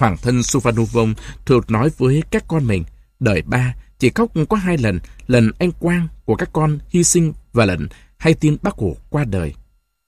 [0.03, 1.15] Hoàng thân Suvanuvong
[1.47, 2.85] thường nói với các con mình,
[3.21, 7.33] đời ba chỉ khóc có hai lần, lần anh Quang của các con hy sinh
[7.53, 9.55] và lần hay tin bác Hồ qua đời.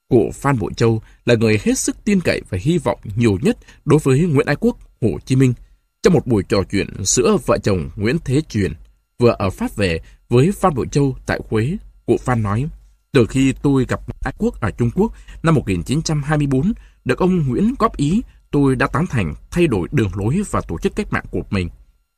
[0.09, 3.59] Cụ Phan Bội Châu là người hết sức tin cậy và hy vọng nhiều nhất
[3.85, 5.55] đối với Nguyễn Ái Quốc, Hồ Chí Minh.
[6.03, 8.73] Trong một buổi trò chuyện giữa vợ chồng Nguyễn Thế Truyền,
[9.19, 12.67] vừa ở Pháp về với Phan Bội Châu tại Huế, cụ Phan nói,
[13.13, 16.73] từ khi tôi gặp Ái Quốc ở Trung Quốc năm 1924,
[17.05, 18.23] được ông Nguyễn góp ý,
[18.55, 21.69] tôi đã tán thành thay đổi đường lối và tổ chức cách mạng của mình.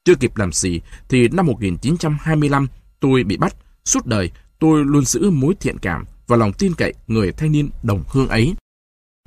[0.05, 2.69] Chưa kịp làm gì, thì năm 1925
[3.01, 3.57] tôi bị bắt.
[3.85, 7.71] Suốt đời, tôi luôn giữ mối thiện cảm và lòng tin cậy người thanh niên
[7.83, 8.55] đồng hương ấy.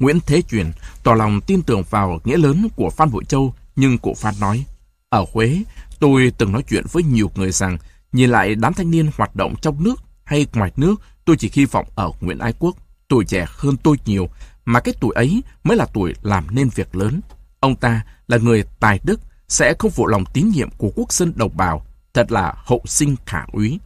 [0.02, 0.72] Nguyễn Thế Truyền
[1.04, 4.66] tỏ lòng tin tưởng vào nghĩa lớn của Phan Bội Châu nhưng cụ Phan nói,
[5.10, 5.64] ở Huế,
[6.00, 7.78] tôi từng nói chuyện với nhiều người rằng,
[8.12, 11.66] nhìn lại đám thanh niên hoạt động trong nước hay ngoài nước, tôi chỉ hy
[11.66, 12.76] vọng ở Nguyễn Ái Quốc.
[13.08, 14.30] Tuổi trẻ hơn tôi nhiều,
[14.66, 17.22] mà cái tuổi ấy mới là tuổi làm nên việc lớn.
[17.60, 21.34] Ông ta là người tài đức, sẽ không phụ lòng tín nhiệm của quốc dân
[21.36, 23.80] đồng bào, thật là hậu sinh khả úy.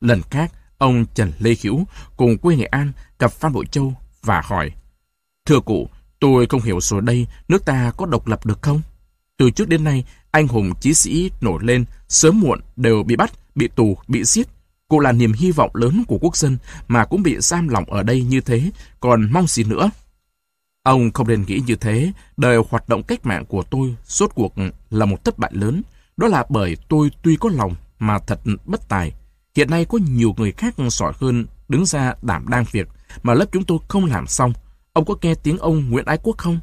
[0.00, 1.84] Lần khác, ông Trần Lê Hữu
[2.16, 4.70] cùng quê Nghệ An gặp Phan Bội Châu và hỏi,
[5.46, 5.88] Thưa cụ,
[6.20, 8.80] tôi không hiểu rồi đây, nước ta có độc lập được không?
[9.36, 13.32] Từ trước đến nay, anh hùng chí sĩ nổi lên, sớm muộn đều bị bắt,
[13.54, 14.48] bị tù, bị giết.
[14.88, 16.58] Cô là niềm hy vọng lớn của quốc dân
[16.88, 19.90] mà cũng bị giam lỏng ở đây như thế, còn mong gì nữa?
[20.82, 24.54] Ông không nên nghĩ như thế, đời hoạt động cách mạng của tôi suốt cuộc
[24.90, 25.82] là một thất bại lớn.
[26.16, 29.12] Đó là bởi tôi tuy có lòng mà thật bất tài.
[29.56, 32.88] Hiện nay có nhiều người khác giỏi hơn đứng ra đảm đang việc
[33.22, 34.52] mà lớp chúng tôi không làm xong.
[34.92, 36.60] Ông có nghe tiếng ông Nguyễn Ái Quốc không?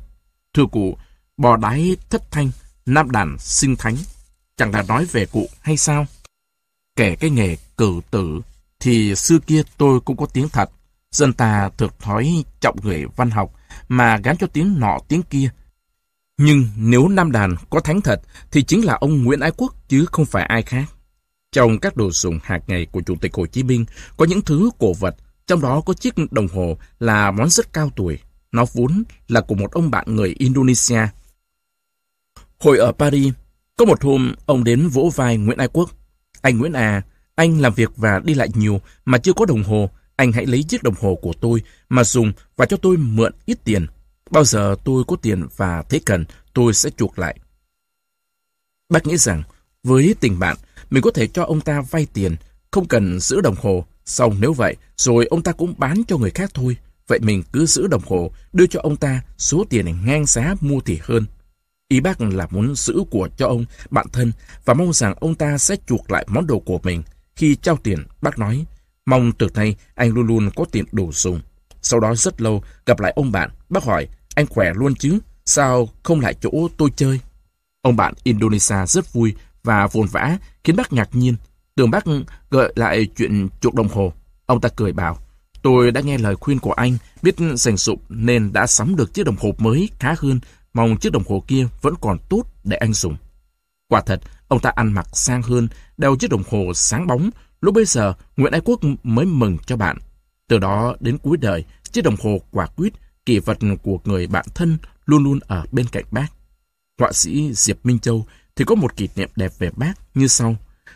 [0.54, 0.98] Thưa cụ,
[1.38, 2.52] bò đáy thất thanh
[2.86, 3.96] nam đàn sinh thánh,
[4.58, 6.06] chẳng là nói về cụ hay sao?
[6.96, 8.42] Kể cái nghề cử tử,
[8.80, 10.70] thì xưa kia tôi cũng có tiếng thật.
[11.12, 13.54] Dân ta thực thói trọng người văn học,
[13.88, 15.50] mà gán cho tiếng nọ tiếng kia.
[16.38, 18.22] Nhưng nếu Nam Đàn có thánh thật,
[18.52, 20.86] thì chính là ông Nguyễn Ái Quốc, chứ không phải ai khác.
[21.52, 23.86] Trong các đồ dùng hạt ngày của Chủ tịch Hồ Chí Minh,
[24.18, 25.16] có những thứ cổ vật,
[25.48, 28.20] trong đó có chiếc đồng hồ là món rất cao tuổi.
[28.52, 31.08] Nó vốn là của một ông bạn người Indonesia,
[32.64, 33.34] Hồi ở Paris,
[33.78, 35.90] có một hôm ông đến vỗ vai Nguyễn Ái Quốc.
[36.42, 37.02] Anh Nguyễn à,
[37.36, 39.90] anh làm việc và đi lại nhiều mà chưa có đồng hồ.
[40.16, 43.58] Anh hãy lấy chiếc đồng hồ của tôi mà dùng và cho tôi mượn ít
[43.64, 43.88] tiền.
[44.32, 47.40] Bao giờ tôi có tiền và thấy cần, tôi sẽ chuộc lại.
[48.90, 49.44] Bác nghĩ rằng,
[49.84, 50.58] với tình bạn,
[50.90, 52.36] mình có thể cho ông ta vay tiền,
[52.72, 53.86] không cần giữ đồng hồ.
[54.06, 56.78] Xong nếu vậy, rồi ông ta cũng bán cho người khác thôi.
[57.08, 60.80] Vậy mình cứ giữ đồng hồ, đưa cho ông ta số tiền ngang giá mua
[60.80, 61.26] thì hơn.
[61.88, 64.32] Ý bác là muốn giữ của cho ông, bạn thân,
[64.66, 67.04] và mong rằng ông ta sẽ chuộc lại món đồ của mình.
[67.36, 68.66] Khi trao tiền, bác nói,
[69.06, 71.42] mong từ nay anh luôn luôn có tiền đủ dùng.
[71.82, 75.90] Sau đó rất lâu, gặp lại ông bạn, bác hỏi, anh khỏe luôn chứ, sao
[76.04, 77.20] không lại chỗ tôi chơi?
[77.82, 81.36] Ông bạn Indonesia rất vui và vồn vã, khiến bác ngạc nhiên.
[81.76, 82.04] Tưởng bác
[82.50, 84.14] gợi lại chuyện chuộc đồng hồ.
[84.46, 85.18] Ông ta cười bảo,
[85.62, 89.26] tôi đã nghe lời khuyên của anh, biết sành sụp nên đã sắm được chiếc
[89.26, 90.40] đồng hồ mới khá hơn,
[90.74, 93.16] mong chiếc đồng hồ kia vẫn còn tốt để anh dùng.
[93.88, 97.30] Quả thật, ông ta ăn mặc sang hơn, đeo chiếc đồng hồ sáng bóng.
[97.62, 99.98] Lúc bấy giờ, Nguyễn Ái Quốc mới mừng cho bạn.
[100.48, 102.94] Từ đó đến cuối đời, chiếc đồng hồ quả quyết,
[103.26, 106.28] kỳ vật của người bạn thân luôn luôn ở bên cạnh bác.
[107.00, 110.56] Họa sĩ Diệp Minh Châu thì có một kỷ niệm đẹp về bác như sau.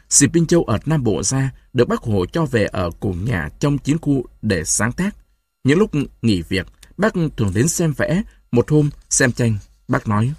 [0.10, 3.50] Diệp Minh Châu ở Nam Bộ ra được bác Hồ cho về ở cùng nhà
[3.60, 5.16] trong chiến khu để sáng tác.
[5.64, 6.68] Những lúc nghỉ việc,
[6.98, 9.58] bác thường đến xem vẽ, một hôm xem tranh.
[9.88, 10.34] Bác nói,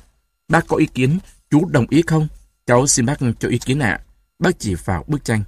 [0.49, 1.19] bác có ý kiến,
[1.51, 2.29] chú đồng ý không?
[2.67, 4.01] Cháu xin bác cho ý kiến ạ.
[4.39, 5.43] Bác chỉ vào bức tranh.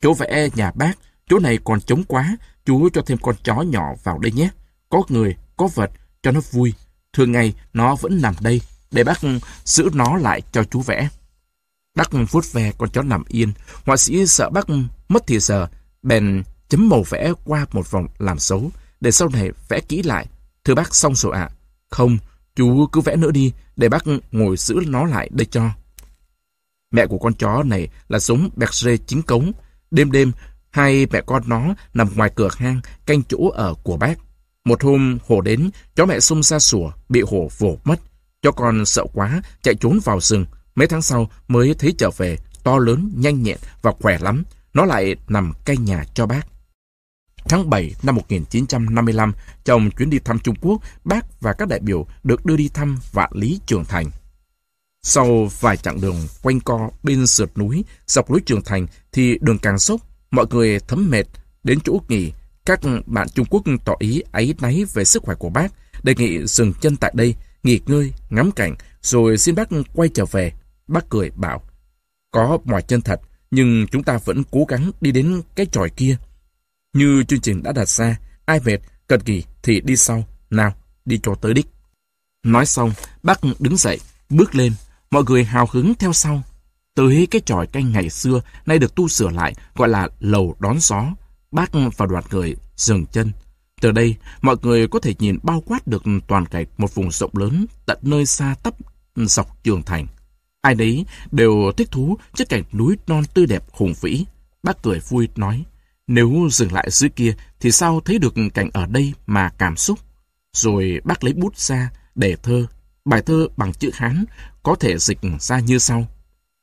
[0.00, 0.98] Chỗ vẽ nhà bác,
[1.28, 4.50] chỗ này còn trống quá, chú cho thêm con chó nhỏ vào đây nhé.
[4.88, 5.90] Có người, có vật,
[6.22, 6.74] cho nó vui.
[7.12, 11.08] Thường ngày nó vẫn nằm đây, để bác ừ, giữ nó lại cho chú vẽ.
[11.94, 13.52] Bác ừ, vuốt ve con chó nằm yên,
[13.84, 15.68] họa sĩ sợ bác ừ, mất thì giờ,
[16.02, 20.26] bèn chấm màu vẽ qua một vòng làm xấu, để sau này vẽ kỹ lại.
[20.64, 21.48] Thưa bác xong rồi ạ.
[21.90, 22.18] Không,
[22.56, 25.70] chú cứ vẽ nữa đi, để bác ngồi giữ nó lại đây cho.
[26.92, 29.52] Mẹ của con chó này là giống Berger chính cống.
[29.90, 30.32] Đêm đêm,
[30.70, 34.18] hai mẹ con nó nằm ngoài cửa hang canh chỗ ở của bác.
[34.64, 38.00] Một hôm hổ đến, chó mẹ xông ra sủa, bị hổ vồ mất.
[38.42, 40.46] Chó con sợ quá, chạy trốn vào rừng.
[40.74, 44.44] Mấy tháng sau mới thấy trở về, to lớn, nhanh nhẹn và khỏe lắm.
[44.74, 46.46] Nó lại nằm canh nhà cho bác.
[47.48, 49.32] Tháng 7 năm 1955,
[49.64, 52.98] trong chuyến đi thăm Trung Quốc, bác và các đại biểu được đưa đi thăm
[53.12, 54.10] Vạn Lý Trường Thành.
[55.02, 59.58] Sau vài chặng đường quanh co bên sườn núi, dọc núi Trường Thành thì đường
[59.58, 60.00] càng sốc,
[60.30, 61.24] mọi người thấm mệt,
[61.64, 62.32] đến chỗ nghỉ.
[62.64, 65.72] Các bạn Trung Quốc tỏ ý áy náy về sức khỏe của bác,
[66.02, 70.24] đề nghị dừng chân tại đây, nghỉ ngơi, ngắm cảnh, rồi xin bác quay trở
[70.24, 70.52] về.
[70.88, 71.62] Bác cười bảo,
[72.30, 76.16] có mỏi chân thật, nhưng chúng ta vẫn cố gắng đi đến cái tròi kia.
[76.92, 80.24] Như chương trình đã đặt ra, ai mệt, cần nghỉ thì đi sau.
[80.50, 80.74] Nào,
[81.04, 81.66] đi cho tới đích.
[82.42, 84.00] Nói xong, bác đứng dậy,
[84.30, 84.72] bước lên.
[85.12, 86.42] Mọi người hào hứng theo sau.
[86.94, 90.80] Tới cái tròi canh ngày xưa, nay được tu sửa lại, gọi là lầu đón
[90.80, 91.06] gió.
[91.50, 93.32] Bác và đoàn người dừng chân.
[93.80, 97.30] Từ đây, mọi người có thể nhìn bao quát được toàn cảnh một vùng rộng
[97.34, 98.74] lớn tận nơi xa tấp
[99.16, 100.06] dọc trường thành.
[100.60, 104.24] Ai đấy đều thích thú trước cảnh núi non tươi đẹp hùng vĩ.
[104.62, 105.64] Bác cười vui nói,
[106.06, 109.98] nếu dừng lại dưới kia thì sao thấy được cảnh ở đây mà cảm xúc.
[110.52, 112.66] Rồi bác lấy bút ra để thơ.
[113.04, 114.24] Bài thơ bằng chữ Hán
[114.62, 116.06] có thể dịch ra như sau.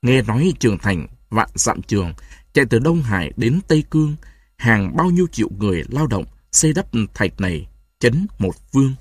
[0.02, 2.14] Nghe nói trường thành vạn dặm trường,
[2.54, 4.16] chạy từ Đông Hải đến Tây Cương,
[4.58, 7.68] hàng bao nhiêu triệu người lao động xây đắp thạch này,
[8.00, 8.94] chấn một vương.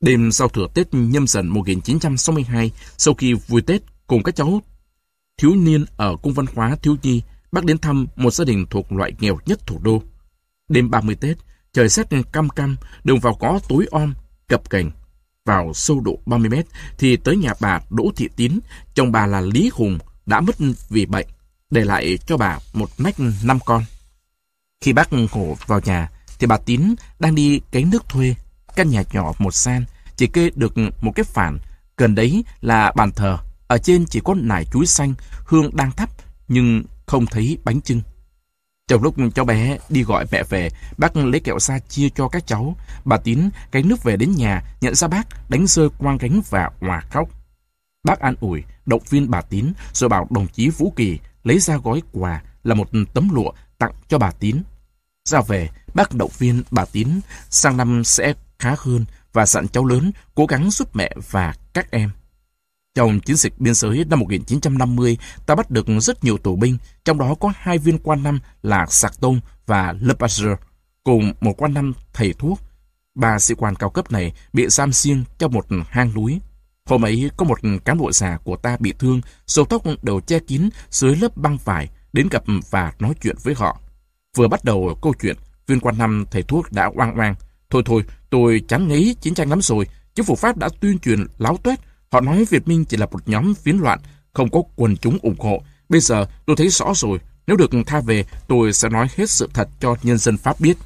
[0.00, 4.62] Đêm sau thừa Tết nhâm dần 1962, sau khi vui Tết cùng các cháu
[5.40, 8.92] thiếu niên ở Cung văn hóa Thiếu Nhi, bác đến thăm một gia đình thuộc
[8.92, 10.02] loại nghèo nhất thủ đô.
[10.68, 11.36] Đêm 30 Tết,
[11.72, 14.14] trời rét cam cam, đường vào có tối om,
[14.48, 14.90] cập cảnh.
[15.50, 16.66] Vào sâu độ 30 mét
[16.98, 18.58] thì tới nhà bà Đỗ Thị Tín,
[18.94, 20.56] chồng bà là Lý Hùng, đã mất
[20.88, 21.26] vì bệnh,
[21.70, 23.14] để lại cho bà một nách
[23.44, 23.84] năm con.
[24.80, 28.34] Khi bác Hổ vào nhà, thì bà Tín đang đi cánh nước thuê.
[28.76, 29.84] Căn nhà nhỏ một san,
[30.16, 31.58] chỉ kê được một cái phản.
[31.96, 33.38] Gần đấy là bàn thờ.
[33.66, 35.14] Ở trên chỉ có nải chuối xanh,
[35.44, 36.10] hương đang thắp,
[36.48, 38.02] nhưng không thấy bánh trưng.
[38.90, 42.46] Trong lúc cháu bé đi gọi mẹ về, bác lấy kẹo xa chia cho các
[42.46, 42.76] cháu.
[43.04, 46.70] Bà Tín cánh nước về đến nhà, nhận ra bác, đánh rơi quang gánh và
[46.80, 47.28] hòa khóc.
[48.04, 51.76] Bác an ủi, động viên bà Tín, rồi bảo đồng chí Vũ Kỳ lấy ra
[51.76, 54.62] gói quà là một tấm lụa tặng cho bà Tín.
[55.28, 57.08] Ra về, bác động viên bà Tín
[57.50, 61.90] sang năm sẽ khá hơn và dặn cháu lớn cố gắng giúp mẹ và các
[61.90, 62.10] em.
[62.94, 67.18] Trong chiến dịch biên giới năm 1950, ta bắt được rất nhiều tù binh, trong
[67.18, 70.52] đó có hai viên quan năm là Sạc Tôn và Le Pasteur,
[71.04, 72.60] cùng một quan năm thầy thuốc.
[73.14, 76.40] Ba sĩ quan cao cấp này bị giam riêng trong một hang núi.
[76.86, 80.38] Hôm ấy có một cán bộ già của ta bị thương, sầu tóc đầu che
[80.38, 83.80] kín dưới lớp băng vải, đến gặp và nói chuyện với họ.
[84.36, 85.36] Vừa bắt đầu câu chuyện,
[85.66, 87.34] viên quan năm thầy thuốc đã oang oang.
[87.70, 89.86] Thôi thôi, tôi chán ngấy chiến tranh lắm rồi.
[90.14, 91.78] Chính phủ Pháp đã tuyên truyền láo tuét.
[92.12, 93.98] Họ nói Việt Minh chỉ là một nhóm phiến loạn,
[94.32, 95.62] không có quần chúng ủng hộ.
[95.88, 99.50] Bây giờ tôi thấy rõ rồi, Nếu được tha về, tôi sẽ nói hết sự
[99.54, 100.76] thật cho nhân dân Pháp biết.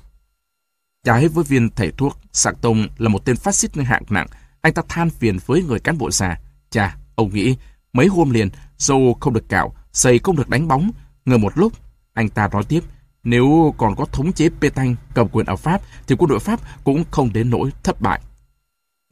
[1.05, 4.27] Trái với viên thầy thuốc, Sạc Tông là một tên phát xít hạng nặng.
[4.61, 6.39] Anh ta than phiền với người cán bộ già.
[6.71, 7.57] Chà, ông nghĩ,
[7.93, 10.91] mấy hôm liền, dâu không được cạo, xây không được đánh bóng.
[11.25, 11.73] Ngờ một lúc,
[12.13, 12.85] anh ta nói tiếp,
[13.25, 17.05] nếu còn có thống chế Pétain cầm quyền ở Pháp, thì quân đội Pháp cũng
[17.11, 18.21] không đến nỗi thất bại.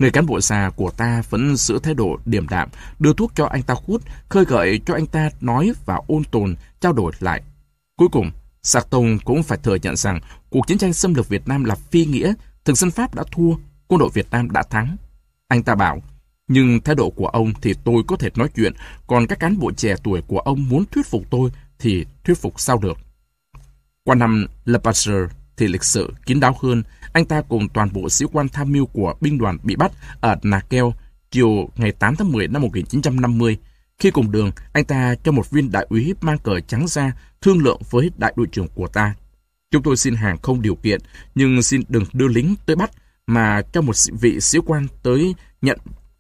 [0.03, 3.47] Người cán bộ già của ta vẫn giữ thái độ điềm đạm, đưa thuốc cho
[3.47, 7.43] anh ta hút, khơi gợi cho anh ta nói và ôn tồn, trao đổi lại.
[7.97, 8.31] Cuối cùng,
[8.63, 11.75] Sạc Tông cũng phải thừa nhận rằng cuộc chiến tranh xâm lược Việt Nam là
[11.91, 13.55] phi nghĩa, thực dân Pháp đã thua,
[13.89, 14.97] quân đội Việt Nam đã thắng.
[15.49, 16.03] Anh ta bảo,
[16.49, 18.73] nhưng thái độ của ông thì tôi có thể nói chuyện,
[19.07, 22.61] còn các cán bộ trẻ tuổi của ông muốn thuyết phục tôi thì thuyết phục
[22.61, 22.99] sao được.
[24.05, 26.83] Qua năm Le Pasteur thì lịch sự kín đáo hơn,
[27.13, 30.37] anh ta cùng toàn bộ sĩ quan tham mưu của binh đoàn bị bắt ở
[30.43, 30.95] Nakeo
[31.31, 33.57] chiều ngày 8 tháng 10 năm 1950.
[33.99, 37.63] Khi cùng đường, anh ta cho một viên đại úy mang cờ trắng ra thương
[37.63, 39.15] lượng với đại đội trưởng của ta.
[39.71, 41.01] Chúng tôi xin hàng không điều kiện,
[41.35, 42.91] nhưng xin đừng đưa lính tới bắt,
[43.27, 45.79] mà cho một vị sĩ quan tới nhận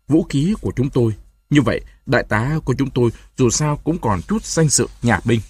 [0.09, 1.15] vũ khí của chúng tôi.
[1.51, 5.21] Như vậy, đại tá của chúng tôi dù sao cũng còn chút danh dự nhà
[5.25, 5.41] binh.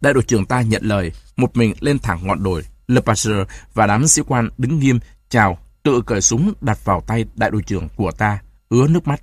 [0.00, 2.62] Đại đội trưởng ta nhận lời, một mình lên thẳng ngọn đồi.
[2.88, 7.24] Le Pasteur và đám sĩ quan đứng nghiêm, chào, tự cởi súng đặt vào tay
[7.34, 9.20] đại đội trưởng của ta, ứa nước mắt.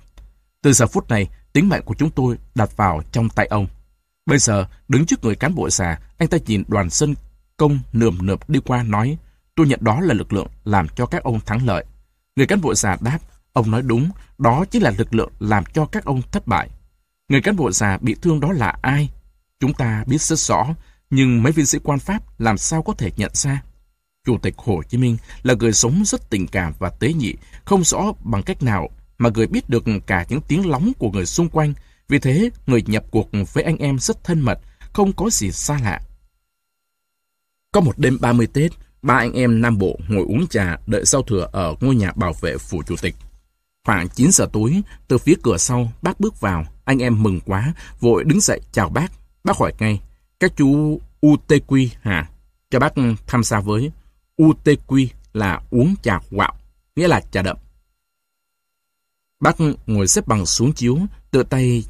[0.62, 3.66] Từ giờ phút này, tính mạng của chúng tôi đặt vào trong tay ông.
[4.26, 7.14] Bây giờ, đứng trước người cán bộ già, anh ta nhìn đoàn sân
[7.56, 9.18] công nườm nượp đi qua nói,
[9.56, 11.84] tôi nhận đó là lực lượng làm cho các ông thắng lợi.
[12.36, 13.18] Người cán bộ già đáp,
[13.52, 16.68] ông nói đúng, đó chính là lực lượng làm cho các ông thất bại.
[17.28, 19.10] Người cán bộ già bị thương đó là ai?
[19.64, 20.66] Chúng ta biết rất rõ,
[21.10, 23.62] nhưng mấy viên sĩ quan Pháp làm sao có thể nhận ra?
[24.26, 27.34] Chủ tịch Hồ Chí Minh là người sống rất tình cảm và tế nhị,
[27.64, 31.26] không rõ bằng cách nào mà người biết được cả những tiếng lóng của người
[31.26, 31.74] xung quanh.
[32.08, 34.58] Vì thế, người nhập cuộc với anh em rất thân mật,
[34.92, 36.00] không có gì xa lạ.
[37.72, 41.22] Có một đêm 30 Tết, ba anh em Nam Bộ ngồi uống trà đợi sau
[41.22, 43.14] thừa ở ngôi nhà bảo vệ phủ chủ tịch.
[43.84, 46.64] Khoảng 9 giờ tối, từ phía cửa sau, bác bước vào.
[46.84, 49.12] Anh em mừng quá, vội đứng dậy chào bác.
[49.44, 50.00] Bác hỏi ngay,
[50.40, 52.30] các chú UTQ hả?
[52.70, 52.92] Cho bác
[53.26, 53.90] tham gia với.
[54.38, 56.54] UTQ là uống trà quạo,
[56.96, 57.56] nghĩa là trà đậm.
[59.40, 59.56] Bác
[59.86, 60.98] ngồi xếp bằng xuống chiếu,
[61.30, 61.84] tự tay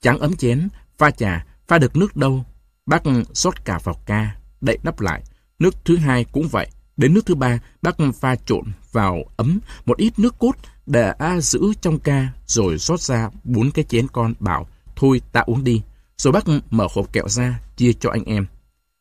[0.00, 2.44] trắng ấm chén, pha trà, pha được nước đâu.
[2.86, 3.02] Bác
[3.34, 5.22] xót cả vào ca, đậy nắp lại.
[5.58, 6.68] Nước thứ hai cũng vậy.
[6.96, 10.52] Đến nước thứ ba, bác pha trộn vào ấm một ít nước cốt
[10.86, 15.64] để giữ trong ca, rồi rót ra bốn cái chén con bảo, thôi ta uống
[15.64, 15.82] đi.
[16.16, 18.46] Rồi bác mở hộp kẹo ra, chia cho anh em.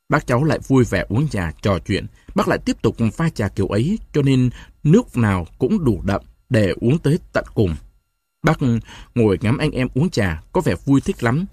[0.09, 2.06] Bác cháu lại vui vẻ uống trà, trò chuyện.
[2.35, 4.50] Bác lại tiếp tục pha trà kiểu ấy, cho nên
[4.83, 7.75] nước nào cũng đủ đậm để uống tới tận cùng.
[8.43, 8.59] Bác
[9.16, 11.45] ngồi ngắm anh em uống trà, có vẻ vui thích lắm.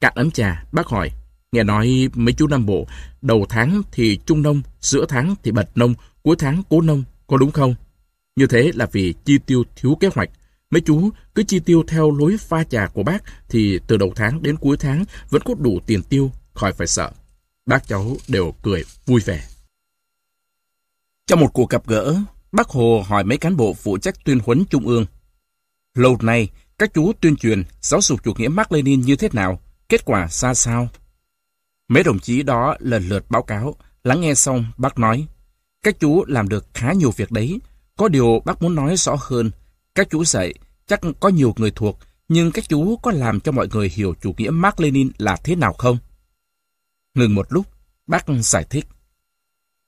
[0.00, 1.10] Cạn ấm trà, bác hỏi,
[1.52, 2.86] nghe nói mấy chú Nam Bộ,
[3.22, 7.36] đầu tháng thì trung nông, giữa tháng thì bật nông, cuối tháng cố nông, có
[7.36, 7.74] đúng không?
[8.36, 10.30] Như thế là vì chi tiêu thiếu kế hoạch.
[10.72, 13.18] Mấy chú cứ chi tiêu theo lối pha trà của bác
[13.48, 17.12] thì từ đầu tháng đến cuối tháng vẫn có đủ tiền tiêu, khỏi phải sợ.
[17.66, 19.44] Bác cháu đều cười vui vẻ.
[21.26, 22.16] Trong một cuộc gặp gỡ,
[22.52, 25.06] bác Hồ hỏi mấy cán bộ phụ trách tuyên huấn trung ương.
[25.94, 29.60] Lâu nay, các chú tuyên truyền giáo dục chủ nghĩa Mark Lenin như thế nào,
[29.88, 30.88] kết quả ra sao?
[31.88, 35.26] Mấy đồng chí đó lần lượt báo cáo, lắng nghe xong bác nói,
[35.82, 37.60] các chú làm được khá nhiều việc đấy,
[37.96, 39.50] có điều bác muốn nói rõ hơn,
[39.94, 40.54] các chú dạy
[40.86, 41.98] chắc có nhiều người thuộc,
[42.28, 45.54] nhưng các chú có làm cho mọi người hiểu chủ nghĩa Mark Lenin là thế
[45.54, 45.98] nào không?
[47.14, 47.66] Ngừng một lúc,
[48.06, 48.86] bác giải thích.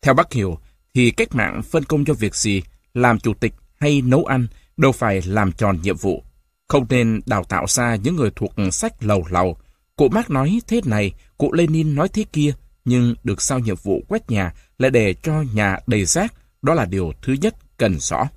[0.02, 0.58] Theo bác hiểu,
[0.94, 2.62] thì cách mạng phân công cho việc gì,
[2.94, 6.24] làm chủ tịch hay nấu ăn, đâu phải làm tròn nhiệm vụ.
[6.68, 9.56] Không nên đào tạo ra những người thuộc sách lầu lầu.
[9.96, 12.52] Cụ Mark nói thế này, cụ Lenin nói thế kia,
[12.84, 16.84] nhưng được sao nhiệm vụ quét nhà lại để cho nhà đầy rác, đó là
[16.84, 18.28] điều thứ nhất cần rõ.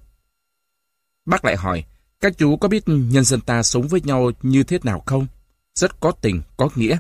[1.28, 1.84] Bác lại hỏi,
[2.20, 5.28] các chú có biết nhân dân ta sống với nhau như thế nào không?
[5.76, 6.98] Rất có tình, có nghĩa.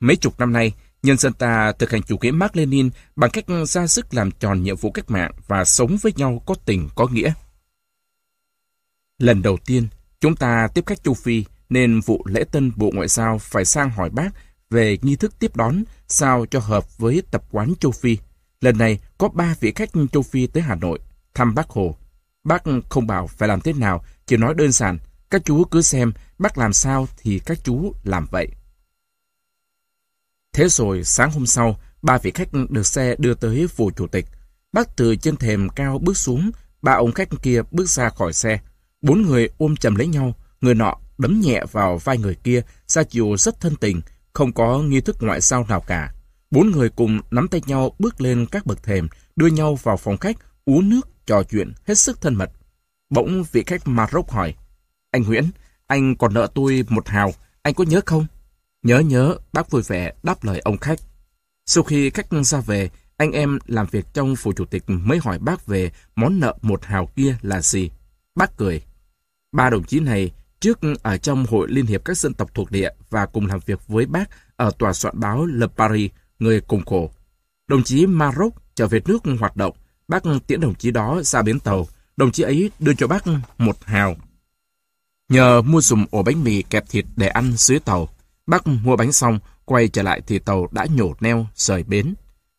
[0.00, 0.72] Mấy chục năm nay,
[1.02, 4.62] nhân dân ta thực hành chủ nghĩa Mark Lenin bằng cách ra sức làm tròn
[4.62, 7.32] nhiệm vụ cách mạng và sống với nhau có tình, có nghĩa.
[9.18, 9.88] Lần đầu tiên,
[10.20, 13.90] chúng ta tiếp khách châu Phi, nên vụ lễ tân Bộ Ngoại giao phải sang
[13.90, 14.30] hỏi bác
[14.70, 18.18] về nghi thức tiếp đón sao cho hợp với tập quán châu Phi.
[18.60, 20.98] Lần này có ba vị khách châu Phi tới Hà Nội
[21.34, 21.97] thăm bác Hồ.
[22.48, 24.98] Bác không bảo phải làm thế nào, chỉ nói đơn giản,
[25.30, 28.48] các chú cứ xem bác làm sao thì các chú làm vậy.
[30.52, 34.26] Thế rồi sáng hôm sau, ba vị khách được xe đưa tới phủ chủ tịch.
[34.72, 36.50] Bác từ trên thềm cao bước xuống,
[36.82, 38.60] ba ông khách kia bước ra khỏi xe.
[39.02, 43.02] Bốn người ôm chầm lấy nhau, người nọ đấm nhẹ vào vai người kia, ra
[43.02, 44.00] chiều rất thân tình,
[44.32, 46.12] không có nghi thức ngoại giao nào cả.
[46.50, 50.16] Bốn người cùng nắm tay nhau bước lên các bậc thềm, đưa nhau vào phòng
[50.16, 52.50] khách, uống nước, trò chuyện, hết sức thân mật.
[53.10, 54.54] Bỗng vị khách Maroc hỏi,
[55.10, 55.44] Anh Nguyễn,
[55.86, 57.32] anh còn nợ tôi một hào,
[57.62, 58.26] anh có nhớ không?
[58.82, 60.98] Nhớ nhớ, bác vui vẻ đáp lời ông khách.
[61.66, 65.38] Sau khi khách ra về, anh em làm việc trong phủ chủ tịch mới hỏi
[65.38, 67.90] bác về món nợ một hào kia là gì.
[68.34, 68.82] Bác cười.
[69.52, 72.90] Ba đồng chí này trước ở trong Hội Liên hiệp các dân tộc thuộc địa
[73.10, 77.10] và cùng làm việc với bác ở tòa soạn báo Le Paris, người cùng khổ.
[77.68, 79.76] Đồng chí Maroc trở về nước hoạt động,
[80.08, 83.24] bác tiễn đồng chí đó ra bến tàu, đồng chí ấy đưa cho bác
[83.58, 84.16] một hào.
[85.28, 88.08] Nhờ mua dùng ổ bánh mì kẹp thịt để ăn dưới tàu,
[88.46, 92.14] bác mua bánh xong, quay trở lại thì tàu đã nhổ neo, rời bến.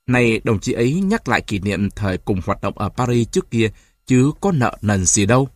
[0.07, 3.51] Này đồng chí ấy nhắc lại kỷ niệm thời cùng hoạt động ở Paris trước
[3.51, 3.69] kia,
[4.05, 5.47] chứ có nợ nần gì đâu.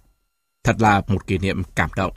[0.64, 2.14] Thật là một kỷ niệm cảm động.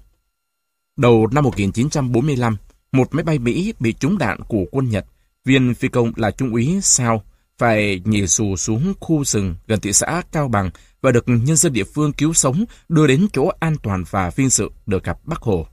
[0.97, 2.57] Đầu năm 1945,
[2.93, 5.07] một máy bay Mỹ bị trúng đạn của quân Nhật.
[5.45, 7.23] Viên phi công là Trung úy Sao
[7.59, 10.70] phải nhảy dù xuống khu rừng gần thị xã Cao Bằng
[11.01, 14.51] và được nhân dân địa phương cứu sống đưa đến chỗ an toàn và viên
[14.51, 15.67] sự được gặp Bác Hồ.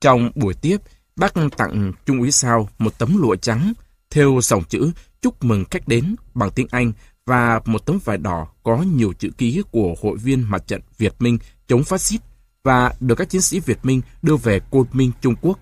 [0.00, 0.76] Trong buổi tiếp,
[1.16, 3.72] bác tặng Trung úy Sao một tấm lụa trắng,
[4.10, 4.92] theo dòng chữ
[5.22, 6.92] chúc mừng khách đến bằng tiếng Anh
[7.26, 11.14] và một tấm vải đỏ có nhiều chữ ký của hội viên mặt trận Việt
[11.18, 12.20] Minh chống phát xít
[12.62, 15.58] và được các chiến sĩ Việt Minh đưa về Côn Minh, Trung Quốc.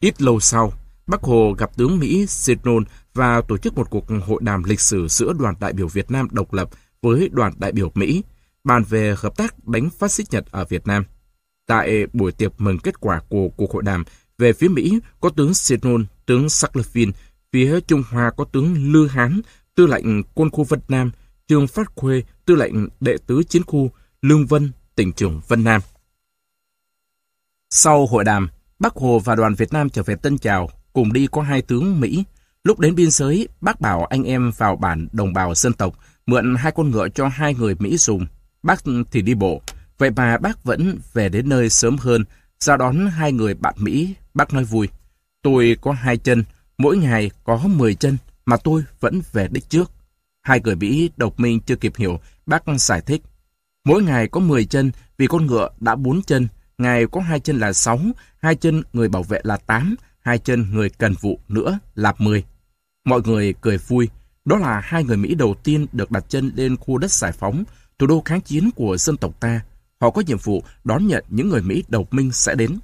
[0.00, 0.72] Ít lâu sau,
[1.06, 2.78] Bắc Hồ gặp tướng Mỹ Sidney
[3.14, 6.28] và tổ chức một cuộc hội đàm lịch sử giữa đoàn đại biểu Việt Nam
[6.30, 6.70] độc lập
[7.02, 8.22] với đoàn đại biểu Mỹ,
[8.64, 11.04] bàn về hợp tác đánh phát xít Nhật ở Việt Nam.
[11.66, 14.04] Tại buổi tiệc mừng kết quả của cuộc hội đàm,
[14.38, 17.12] về phía Mỹ có tướng Sinon, tướng Sacklerfield,
[17.52, 19.40] phía Trung Hoa có tướng Lư Hán,
[19.74, 21.10] tư lệnh quân khu Vân Nam,
[21.48, 23.90] Trương Phát Khuê, tư lệnh đệ tứ chiến khu,
[24.22, 25.80] Lương Vân, tỉnh trưởng Vân Nam.
[27.70, 31.28] Sau hội đàm, Bắc Hồ và đoàn Việt Nam trở về Tân Trào, cùng đi
[31.32, 32.24] có hai tướng Mỹ.
[32.64, 36.54] Lúc đến biên giới, bác bảo anh em vào bản đồng bào dân tộc, mượn
[36.54, 38.26] hai con ngựa cho hai người Mỹ dùng.
[38.62, 39.62] Bác thì đi bộ.
[39.98, 42.24] Vậy mà bác vẫn về đến nơi sớm hơn,
[42.60, 44.14] ra đón hai người bạn Mỹ.
[44.34, 44.88] Bác nói vui.
[45.42, 46.44] Tôi có hai chân,
[46.78, 49.90] mỗi ngày có mười chân, mà tôi vẫn về đích trước.
[50.42, 53.22] Hai người Mỹ độc minh chưa kịp hiểu, bác giải thích.
[53.84, 57.58] Mỗi ngày có 10 chân vì con ngựa đã bốn chân, ngày có hai chân
[57.58, 58.00] là sáu
[58.42, 62.44] hai chân người bảo vệ là tám hai chân người cần vụ nữa là 10.
[63.04, 64.08] Mọi người cười vui,
[64.44, 67.64] đó là hai người Mỹ đầu tiên được đặt chân lên khu đất giải phóng,
[67.98, 69.60] thủ đô kháng chiến của dân tộc ta.
[70.00, 72.78] Họ có nhiệm vụ đón nhận những người Mỹ đầu minh sẽ đến.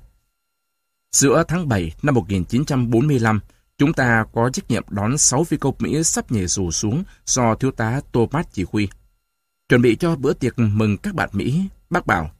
[1.13, 3.41] Giữa tháng 7 năm 1945,
[3.79, 7.55] chúng ta có trách nhiệm đón 6 phi công Mỹ sắp nhảy dù xuống do
[7.55, 8.89] thiếu tá Thomas chỉ huy.
[9.69, 12.31] Chuẩn bị cho bữa tiệc mừng các bạn Mỹ, bác bảo,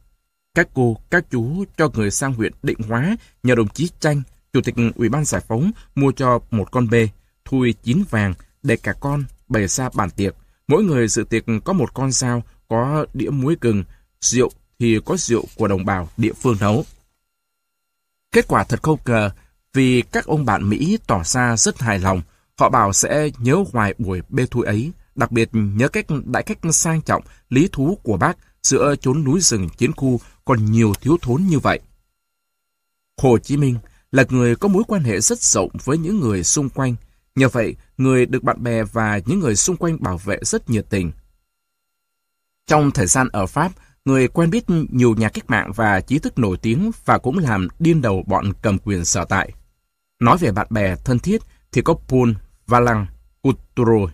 [0.55, 4.21] các cô, các chú cho người sang huyện Định Hóa nhờ đồng chí Tranh,
[4.53, 7.09] Chủ tịch Ủy ban Giải phóng mua cho một con bê,
[7.45, 10.35] thui chín vàng để cả con bày ra bàn tiệc.
[10.67, 13.83] Mỗi người dự tiệc có một con dao, có đĩa muối gừng,
[14.21, 16.85] rượu thì có rượu của đồng bào địa phương nấu.
[18.31, 19.29] Kết quả thật không ngờ,
[19.73, 22.21] vì các ông bạn Mỹ tỏ ra rất hài lòng,
[22.57, 26.57] họ bảo sẽ nhớ hoài buổi bê thui ấy, đặc biệt nhớ cách đại cách
[26.71, 31.17] sang trọng, lý thú của bác giữa chốn núi rừng chiến khu còn nhiều thiếu
[31.21, 31.79] thốn như vậy.
[33.21, 33.77] Hồ Chí Minh
[34.11, 36.95] là người có mối quan hệ rất rộng với những người xung quanh,
[37.35, 40.85] nhờ vậy người được bạn bè và những người xung quanh bảo vệ rất nhiệt
[40.89, 41.11] tình.
[42.67, 43.71] Trong thời gian ở Pháp,
[44.05, 47.67] người quen biết nhiều nhà cách mạng và trí thức nổi tiếng và cũng làm
[47.79, 49.51] điên đầu bọn cầm quyền sở tại.
[50.19, 52.31] Nói về bạn bè thân thiết thì có Paul
[52.67, 53.05] Valang
[53.41, 54.13] Couturo,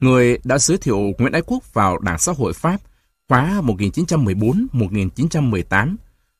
[0.00, 2.80] người đã giới thiệu Nguyễn Ái Quốc vào Đảng Xã hội Pháp
[3.28, 5.96] khóa 1914-1918.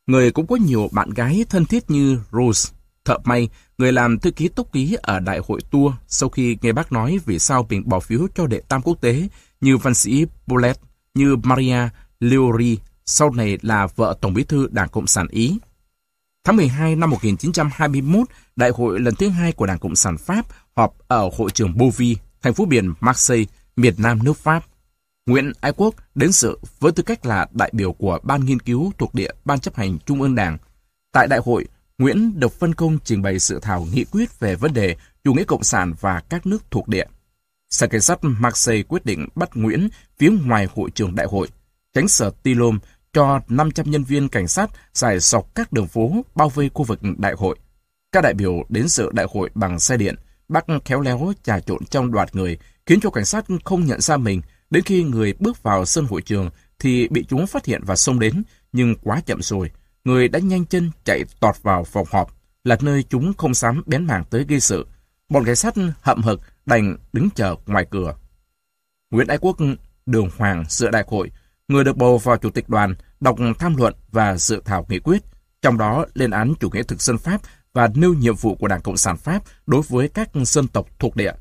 [0.07, 2.76] Người cũng có nhiều bạn gái thân thiết như Rose,
[3.07, 6.73] thợ may, người làm thư ký tốc ký ở Đại hội Tour sau khi nghe
[6.73, 9.29] bác nói vì sao mình bỏ phiếu cho đệ tam quốc tế
[9.61, 10.77] như văn sĩ Bolet,
[11.15, 11.89] như Maria
[12.21, 15.59] Leori, sau này là vợ Tổng bí thư Đảng Cộng sản Ý.
[16.45, 20.95] Tháng 12 năm 1921, Đại hội lần thứ hai của Đảng Cộng sản Pháp họp
[21.09, 24.65] ở hội trường bovi thành phố biển Marseille, miền Nam nước Pháp.
[25.27, 28.93] Nguyễn Ái Quốc đến sự với tư cách là đại biểu của Ban Nghiên cứu
[28.99, 30.59] thuộc địa Ban chấp hành Trung ương Đảng.
[31.13, 31.67] Tại đại hội,
[31.99, 35.45] Nguyễn được phân công trình bày sự thảo nghị quyết về vấn đề chủ nghĩa
[35.45, 37.05] cộng sản và các nước thuộc địa.
[37.71, 41.49] Sở cảnh sát Marseille quyết định bắt Nguyễn phía ngoài hội trường đại hội.
[41.95, 42.79] Tránh sở Tilom
[43.13, 47.01] cho 500 nhân viên cảnh sát giải dọc các đường phố bao vây khu vực
[47.19, 47.57] đại hội.
[48.13, 50.15] Các đại biểu đến dự đại hội bằng xe điện,
[50.49, 54.17] bác khéo léo trà trộn trong đoạt người, khiến cho cảnh sát không nhận ra
[54.17, 54.43] mình.
[54.71, 58.19] Đến khi người bước vào sân hội trường thì bị chúng phát hiện và xông
[58.19, 58.43] đến,
[58.73, 59.71] nhưng quá chậm rồi.
[60.07, 62.33] Người đã nhanh chân chạy tọt vào phòng họp.
[62.65, 64.87] là nơi chúng không dám bén mảng tới gây sự.
[65.29, 68.15] Bọn cảnh sát hậm hực đành đứng chờ ngoài cửa.
[69.11, 69.57] Nguyễn Ái Quốc,
[70.07, 71.31] Đường Hoàng dự đại hội,
[71.69, 75.23] người được bầu vào chủ tịch đoàn, đọc tham luận và dự thảo nghị quyết,
[75.63, 77.41] trong đó lên án chủ nghĩa thực dân Pháp
[77.73, 81.17] và nêu nhiệm vụ của Đảng Cộng sản Pháp đối với các dân tộc thuộc
[81.17, 81.33] địa.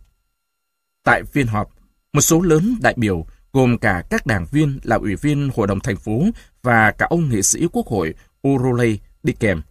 [1.04, 1.70] Tại phiên họp,
[2.14, 5.80] một số lớn đại biểu gồm cả các đảng viên là ủy viên Hội đồng
[5.80, 6.22] thành phố
[6.64, 8.14] và cả ông nghị sĩ quốc hội
[8.46, 9.62] O'Reilly đi kèm.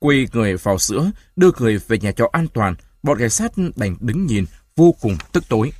[0.00, 3.96] Quỳ người vào sữa, đưa người về nhà cho an toàn, bọn cảnh sát đành
[4.00, 4.44] đứng nhìn
[4.76, 5.72] vô cùng tức tối.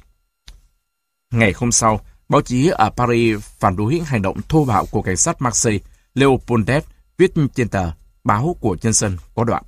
[1.31, 5.17] Ngày hôm sau, báo chí ở Paris phản đối hành động thô bạo của cảnh
[5.17, 5.81] sát Marseille.
[6.15, 6.85] Leopoldet
[7.19, 7.91] viết trên tờ
[8.25, 9.63] báo của nhân dân có đoạn.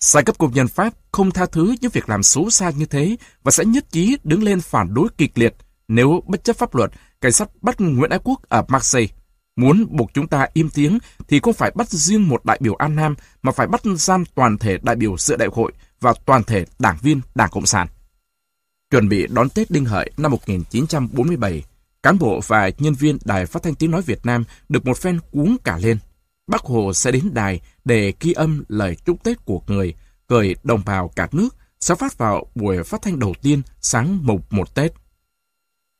[0.00, 3.16] Giai cấp công nhân Pháp không tha thứ những việc làm xấu xa như thế
[3.42, 5.54] và sẽ nhất trí đứng lên phản đối kịch liệt
[5.88, 9.23] nếu bất chấp pháp luật, cảnh sát bắt Nguyễn Ái Quốc ở Marseille.
[9.56, 12.96] Muốn buộc chúng ta im tiếng thì không phải bắt riêng một đại biểu An
[12.96, 16.64] Nam mà phải bắt giam toàn thể đại biểu dự đại hội và toàn thể
[16.78, 17.88] đảng viên Đảng Cộng sản.
[18.90, 21.64] Chuẩn bị đón Tết Đinh Hợi năm 1947,
[22.02, 25.20] cán bộ và nhân viên Đài Phát thanh Tiếng Nói Việt Nam được một phen
[25.32, 25.98] cuốn cả lên.
[26.46, 29.94] Bác Hồ sẽ đến đài để ghi âm lời chúc Tết của người,
[30.28, 34.40] gửi đồng bào cả nước sẽ phát vào buổi phát thanh đầu tiên sáng mùng
[34.50, 34.92] một Tết.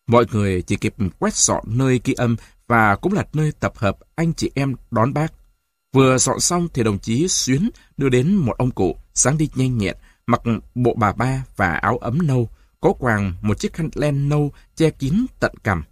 [0.07, 2.37] Mọi người chỉ kịp quét dọn nơi ghi âm
[2.75, 5.33] và cũng là nơi tập hợp anh chị em đón bác.
[5.93, 9.79] Vừa dọn xong thì đồng chí Xuyến đưa đến một ông cụ sáng đi nhanh
[9.79, 9.97] nhẹn,
[10.27, 10.41] mặc
[10.75, 12.49] bộ bà ba và áo ấm nâu,
[12.81, 15.85] có quàng một chiếc khăn len nâu che kín tận cằm,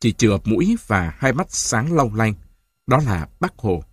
[0.00, 2.34] chỉ chừa mũi và hai mắt sáng long lanh.
[2.86, 3.84] Đó là bác Hồ.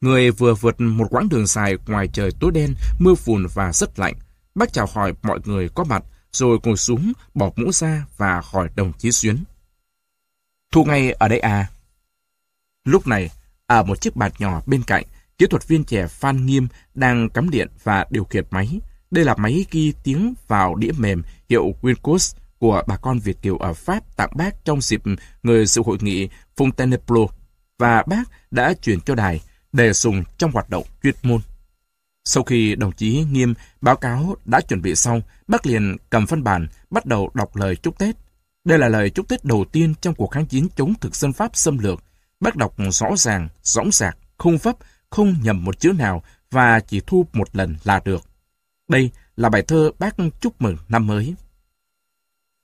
[0.00, 3.98] Người vừa vượt một quãng đường dài ngoài trời tối đen, mưa phùn và rất
[3.98, 4.14] lạnh.
[4.54, 8.68] Bác chào hỏi mọi người có mặt, rồi ngồi xuống, bỏ mũ ra và hỏi
[8.76, 9.36] đồng chí Xuyến.
[10.74, 11.66] Thu ngay ở đây à?
[12.84, 13.30] Lúc này,
[13.66, 15.04] ở một chiếc bàn nhỏ bên cạnh,
[15.38, 18.80] kỹ thuật viên trẻ Phan Nghiêm đang cắm điện và điều khiển máy.
[19.10, 23.56] Đây là máy ghi tiếng vào đĩa mềm hiệu Wincos của bà con Việt Kiều
[23.56, 25.02] ở Pháp tặng bác trong dịp
[25.42, 27.26] người dự hội nghị Fontainebleau
[27.78, 29.40] và bác đã chuyển cho đài
[29.72, 31.40] để dùng trong hoạt động chuyên môn.
[32.24, 36.44] Sau khi đồng chí Nghiêm báo cáo đã chuẩn bị xong, bác liền cầm phân
[36.44, 38.23] bản bắt đầu đọc lời chúc Tết.
[38.64, 41.56] Đây là lời chúc Tết đầu tiên trong cuộc kháng chiến chống thực dân Pháp
[41.56, 42.04] xâm lược.
[42.40, 44.76] Bác đọc rõ ràng, rõng rạc, không vấp,
[45.10, 48.24] không nhầm một chữ nào và chỉ thu một lần là được.
[48.88, 51.34] Đây là bài thơ bác chúc mừng năm mới.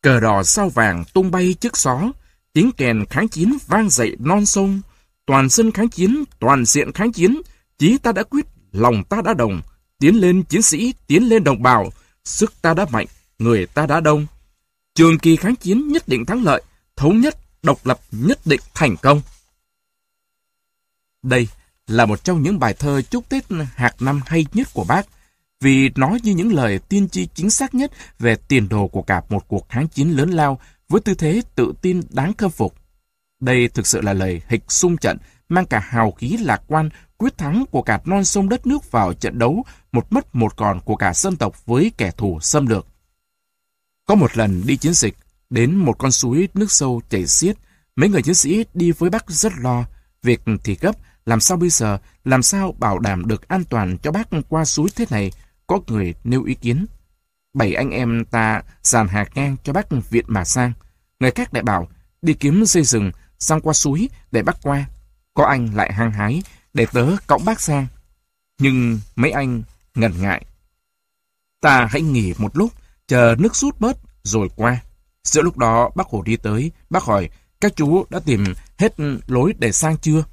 [0.03, 2.13] Cờ đỏ sao vàng tung bay trước gió,
[2.53, 4.81] tiếng kèn kháng chiến vang dậy non sông.
[5.27, 7.41] Toàn dân kháng chiến, toàn diện kháng chiến,
[7.79, 9.63] chí ta đã quyết, lòng ta đã đồng.
[9.99, 11.91] Tiến lên chiến sĩ, tiến lên đồng bào,
[12.25, 13.07] sức ta đã mạnh,
[13.39, 14.27] người ta đã đông.
[14.95, 16.63] Trường kỳ kháng chiến nhất định thắng lợi,
[16.97, 19.23] thống nhất, độc lập nhất định thành công.
[21.23, 21.49] Đây
[21.87, 23.45] là một trong những bài thơ chúc Tết
[23.75, 25.07] hạt năm hay nhất của bác,
[25.61, 29.23] vì nó như những lời tiên tri chính xác nhất về tiền đồ của cả
[29.29, 32.75] một cuộc kháng chiến lớn lao với tư thế tự tin đáng khâm phục.
[33.41, 37.39] Đây thực sự là lời hịch sung trận, mang cả hào khí lạc quan, quyết
[37.39, 40.97] thắng của cả non sông đất nước vào trận đấu, một mất một còn của
[40.97, 42.87] cả dân tộc với kẻ thù xâm lược.
[44.11, 45.17] Có một lần đi chiến dịch,
[45.51, 47.57] đến một con suối nước sâu chảy xiết,
[47.97, 49.85] mấy người chiến sĩ đi với bác rất lo.
[50.23, 50.93] Việc thì gấp,
[51.27, 54.89] làm sao bây giờ, làm sao bảo đảm được an toàn cho bác qua suối
[54.97, 55.33] thế này,
[55.67, 56.87] có người nêu ý kiến.
[57.55, 60.73] Bảy anh em ta dàn hạt ngang cho bác viện mà sang.
[61.21, 61.89] Người khác lại bảo,
[62.23, 64.85] đi kiếm dây rừng, sang qua suối để bác qua.
[65.35, 66.43] Có anh lại hăng hái
[66.75, 67.87] để tớ cõng bác sang.
[68.59, 69.63] Nhưng mấy anh
[69.95, 70.45] ngần ngại.
[71.61, 72.73] Ta hãy nghỉ một lúc,
[73.11, 74.83] chờ nước rút bớt rồi qua.
[75.25, 77.31] Giữa lúc đó bác Hồ đi tới, bác hỏi,
[77.61, 78.45] các chú đã tìm
[78.79, 78.95] hết
[79.27, 80.25] lối để sang chưa?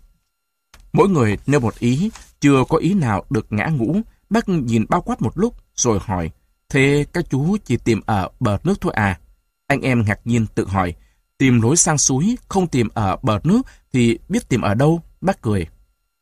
[0.94, 3.96] Mỗi người nêu một ý, chưa có ý nào được ngã ngũ.
[4.30, 6.32] Bác nhìn bao quát một lúc, rồi hỏi,
[6.70, 9.20] thế các chú chỉ tìm ở bờ nước thôi à?
[9.68, 10.96] Anh em ngạc nhiên tự hỏi,
[11.38, 13.62] Tìm lối sang suối, không tìm ở bờ nước
[13.94, 15.68] thì biết tìm ở đâu, bác cười.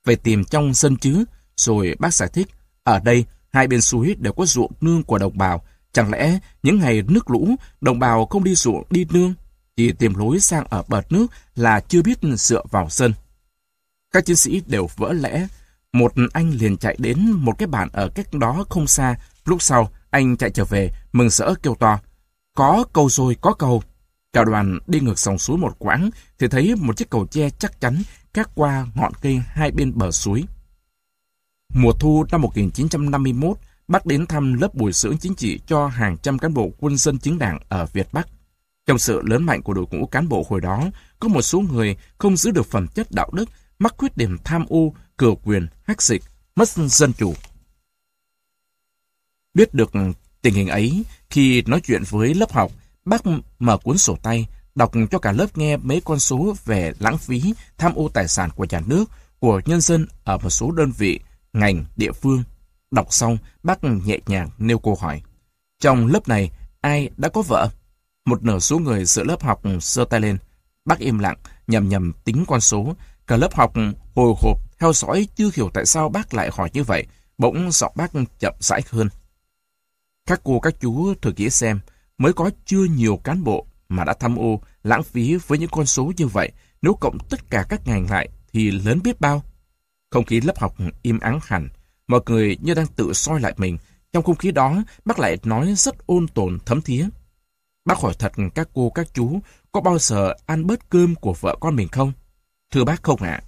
[0.06, 1.26] Về tìm trong sân chứ,
[1.58, 2.48] rồi bác giải thích.
[2.84, 5.66] Ở đây, hai bên suối đều có ruộng nương của đồng bào.
[5.96, 9.34] Chẳng lẽ những ngày nước lũ, đồng bào không đi ruộng đi nương,
[9.76, 13.14] chỉ tìm lối sang ở bờ nước là chưa biết dựa vào sân.
[14.12, 15.48] Các chiến sĩ đều vỡ lẽ.
[15.94, 19.16] Một anh liền chạy đến một cái bản ở cách đó không xa.
[19.46, 22.00] Lúc sau, anh chạy trở về, mừng rỡ kêu to.
[22.56, 23.84] Có cầu rồi, có cầu.
[24.34, 26.10] Cả đoàn đi ngược dòng suối một quãng
[26.40, 28.02] thì thấy một chiếc cầu tre chắc chắn
[28.34, 30.46] cắt qua ngọn cây hai bên bờ suối.
[31.74, 33.58] Mùa thu năm 1951,
[33.88, 37.18] Bác đến thăm lớp bồi dưỡng chính trị cho hàng trăm cán bộ quân dân
[37.18, 38.28] chính đảng ở Việt Bắc.
[38.86, 40.90] Trong sự lớn mạnh của đội ngũ cán bộ hồi đó,
[41.20, 43.50] có một số người không giữ được phẩm chất đạo đức,
[43.80, 46.24] mắc khuyết điểm tham ô, cửa quyền, hắc dịch,
[46.56, 47.34] mất dân chủ.
[49.54, 49.92] Biết được
[50.42, 52.72] tình hình ấy, khi nói chuyện với lớp học,
[53.06, 53.22] bác
[53.60, 57.54] mở cuốn sổ tay, đọc cho cả lớp nghe mấy con số về lãng phí,
[57.78, 59.06] tham ô tài sản của nhà nước,
[59.40, 61.20] của nhân dân ở một số đơn vị,
[61.54, 62.44] ngành, địa phương.
[62.96, 65.22] Đọc xong, bác nhẹ nhàng nêu câu hỏi.
[65.80, 66.52] Trong lớp này,
[66.82, 67.70] ai đã có vợ?
[68.26, 70.38] Một nửa số người giữa lớp học sơ tay lên.
[70.86, 72.96] Bác im lặng, nhầm nhầm tính con số.
[73.28, 73.74] Cả lớp học
[74.16, 77.06] hồi hộp theo dõi chưa hiểu tại sao bác lại hỏi như vậy.
[77.38, 79.10] Bỗng giọng bác chậm rãi hơn.
[80.26, 81.80] Các cô các chú thử nghĩ xem,
[82.18, 85.86] mới có chưa nhiều cán bộ mà đã tham ô, lãng phí với những con
[85.86, 86.52] số như vậy,
[86.82, 89.44] nếu cộng tất cả các ngành lại thì lớn biết bao.
[90.12, 91.70] Không khí lớp học im ắng hẳn,
[92.08, 93.78] mọi người như đang tự soi lại mình.
[94.14, 97.08] Trong không khí đó, bác lại nói rất ôn tồn thấm thía.
[97.86, 99.40] Bác hỏi thật các cô các chú
[99.72, 102.14] có bao giờ ăn bớt cơm của vợ con mình không?
[102.72, 103.42] Thưa bác không ạ.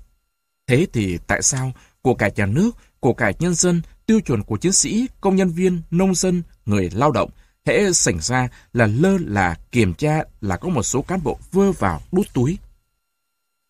[0.68, 4.58] Thế thì tại sao của cả nhà nước, của cả nhân dân, tiêu chuẩn của
[4.58, 7.30] chiến sĩ, công nhân viên, nông dân, người lao động,
[7.66, 11.72] hễ xảy ra là lơ là kiểm tra là có một số cán bộ vơ
[11.72, 12.58] vào đút túi.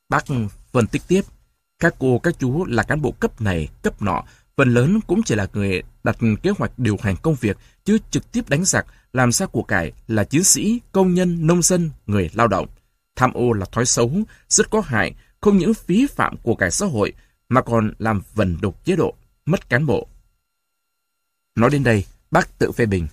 [0.10, 0.26] Bác
[0.72, 1.22] phân tích tiếp,
[1.80, 4.24] các cô các chú là cán bộ cấp này, cấp nọ,
[4.58, 8.32] phần lớn cũng chỉ là người đặt kế hoạch điều hành công việc, chứ trực
[8.32, 12.30] tiếp đánh giặc, làm sao của cải là chiến sĩ, công nhân, nông dân, người
[12.34, 12.68] lao động.
[13.16, 14.12] Tham ô là thói xấu,
[14.50, 17.14] rất có hại, không những phí phạm của cải xã hội,
[17.50, 19.14] mà còn làm vần đục chế độ,
[19.46, 20.08] mất cán bộ.
[21.56, 23.08] Nói đến đây, bác tự phê bình.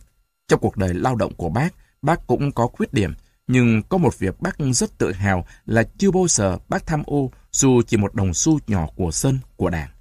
[0.48, 3.14] Trong cuộc đời lao động của bác, bác cũng có khuyết điểm,
[3.46, 7.30] nhưng có một việc bác rất tự hào là chưa bao giờ bác tham ô
[7.52, 9.93] dù chỉ một đồng xu nhỏ của sân của đảng.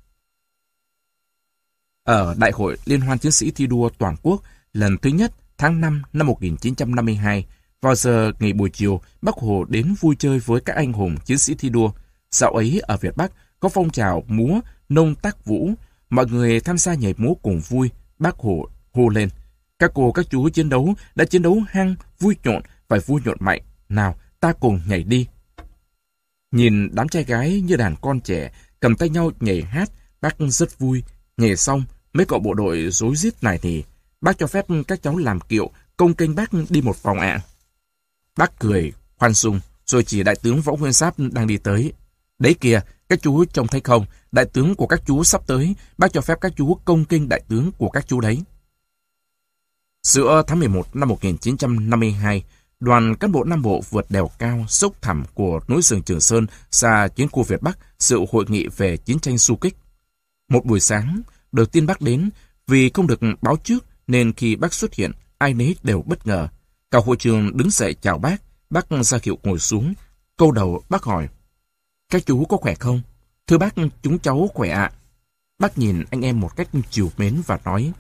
[2.04, 4.42] Ở Đại hội Liên hoan Chiến sĩ thi đua toàn quốc
[4.74, 7.46] lần thứ nhất tháng 5 năm 1952,
[7.82, 11.38] vào giờ nghỉ buổi chiều, Bác Hồ đến vui chơi với các anh hùng chiến
[11.38, 11.92] sĩ thi đua.
[12.32, 14.60] Dạo ấy ở Việt Bắc có phong trào múa,
[14.90, 15.70] nông tác vũ,
[16.10, 19.30] mọi người tham gia nhảy múa cùng vui, Bác Hồ hô lên.
[19.80, 23.38] Các cô các chú chiến đấu đã chiến đấu hăng, vui nhộn, phải vui nhộn
[23.40, 23.62] mạnh.
[23.90, 25.28] Nào, ta cùng nhảy đi.
[26.52, 29.90] Nhìn đám trai gái như đàn con trẻ, cầm tay nhau nhảy hát,
[30.22, 31.04] bác rất vui.
[31.38, 31.84] Nhảy xong,
[32.14, 33.84] mấy cậu bộ đội rối rít này thì
[34.22, 37.42] bác cho phép các cháu làm kiệu, công kênh bác đi một vòng ạ.
[38.38, 41.94] Bác cười, khoan dung, rồi chỉ đại tướng Võ Nguyên Giáp đang đi tới.
[42.40, 46.14] Đấy kìa, các chú trông thấy không, đại tướng của các chú sắp tới, bác
[46.14, 48.44] cho phép các chú công kinh đại tướng của các chú đấy.
[50.04, 52.44] Giữa tháng 11 năm 1952,
[52.80, 56.48] đoàn cán bộ Nam Bộ vượt đèo cao, sốc thẳm của núi rừng Trường Sơn
[56.72, 59.76] ra chiến khu Việt Bắc dự hội nghị về chiến tranh du kích.
[60.50, 61.22] Một buổi sáng,
[61.54, 62.30] được tin bác đến,
[62.68, 66.48] vì không được báo trước nên khi bác xuất hiện, ai nấy đều bất ngờ.
[66.92, 69.94] Cả hội trường đứng dậy chào bác, bác ra hiệu ngồi xuống.
[70.38, 71.28] Câu đầu bác hỏi,
[72.10, 73.02] các chú có khỏe không?
[73.48, 74.92] Thưa bác, chúng cháu khỏe ạ.
[75.60, 77.92] Bác nhìn anh em một cách chiều mến và nói,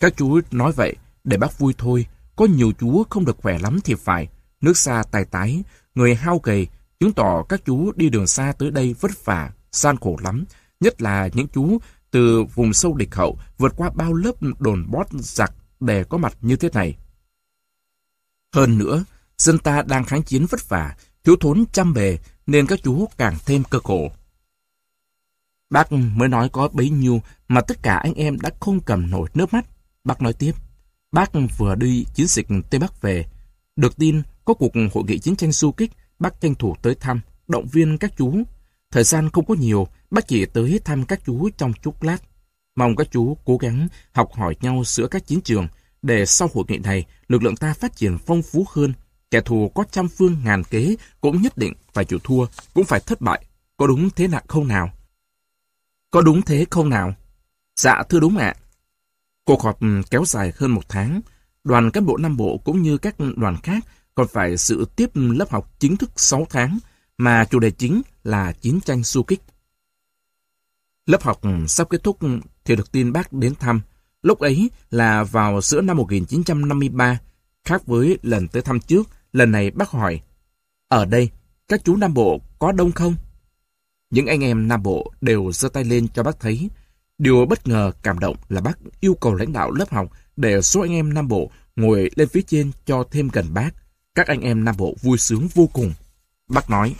[0.00, 3.78] các chú nói vậy để bác vui thôi, có nhiều chú không được khỏe lắm
[3.84, 4.28] thì phải.
[4.60, 5.62] Nước xa tài tái,
[5.94, 6.66] người hao gầy,
[7.00, 10.44] chứng tỏ các chú đi đường xa tới đây vất vả, gian khổ lắm.
[10.80, 11.78] Nhất là những chú
[12.14, 16.36] từ vùng sâu địch hậu vượt qua bao lớp đồn bót giặc để có mặt
[16.40, 16.96] như thế này.
[18.52, 19.04] Hơn nữa,
[19.38, 23.36] dân ta đang kháng chiến vất vả, thiếu thốn chăm bề, nên các chú càng
[23.46, 24.12] thêm cơ khổ.
[25.70, 29.28] Bác mới nói có bấy nhiêu mà tất cả anh em đã không cầm nổi
[29.34, 29.66] nước mắt.
[30.04, 30.52] Bác nói tiếp,
[31.12, 33.26] bác vừa đi chiến dịch Tây Bắc về.
[33.76, 37.20] Được tin có cuộc hội nghị chiến tranh du kích, bác tranh thủ tới thăm,
[37.48, 38.42] động viên các chú.
[38.94, 42.16] Thời gian không có nhiều, bác chỉ tới thăm các chú trong chút lát.
[42.76, 45.68] Mong các chú cố gắng học hỏi nhau giữa các chiến trường,
[46.02, 48.92] để sau hội nghị này, lực lượng ta phát triển phong phú hơn.
[49.30, 53.00] Kẻ thù có trăm phương ngàn kế cũng nhất định phải chịu thua, cũng phải
[53.00, 53.46] thất bại.
[53.76, 54.90] Có đúng thế nào không nào?
[56.10, 57.14] Có đúng thế không nào?
[57.80, 58.54] Dạ thưa đúng ạ.
[59.44, 59.78] Cuộc họp
[60.10, 61.20] kéo dài hơn một tháng.
[61.64, 65.50] Đoàn cán bộ Nam Bộ cũng như các đoàn khác còn phải sự tiếp lớp
[65.50, 66.78] học chính thức 6 tháng,
[67.18, 69.42] mà chủ đề chính là chiến tranh du kích.
[71.06, 72.18] Lớp học sắp kết thúc
[72.64, 73.80] thì được tin bác đến thăm.
[74.22, 77.18] Lúc ấy là vào giữa năm 1953,
[77.64, 80.20] khác với lần tới thăm trước, lần này bác hỏi,
[80.88, 81.30] ở đây,
[81.68, 83.14] các chú Nam Bộ có đông không?
[84.10, 86.70] Những anh em Nam Bộ đều giơ tay lên cho bác thấy.
[87.18, 90.80] Điều bất ngờ cảm động là bác yêu cầu lãnh đạo lớp học để số
[90.80, 93.70] anh em Nam Bộ ngồi lên phía trên cho thêm gần bác.
[94.14, 95.92] Các anh em Nam Bộ vui sướng vô cùng.
[96.48, 96.94] Bác nói,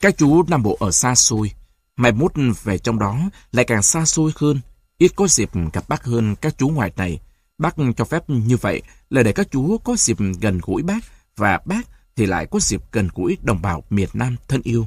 [0.00, 1.52] các chú Nam Bộ ở xa xôi,
[1.96, 3.18] mai mốt về trong đó
[3.52, 4.60] lại càng xa xôi hơn,
[4.98, 7.20] ít có dịp gặp bác hơn các chú ngoài này.
[7.58, 11.04] Bác cho phép như vậy là để các chú có dịp gần gũi bác
[11.36, 14.86] và bác thì lại có dịp gần gũi đồng bào miền Nam thân yêu.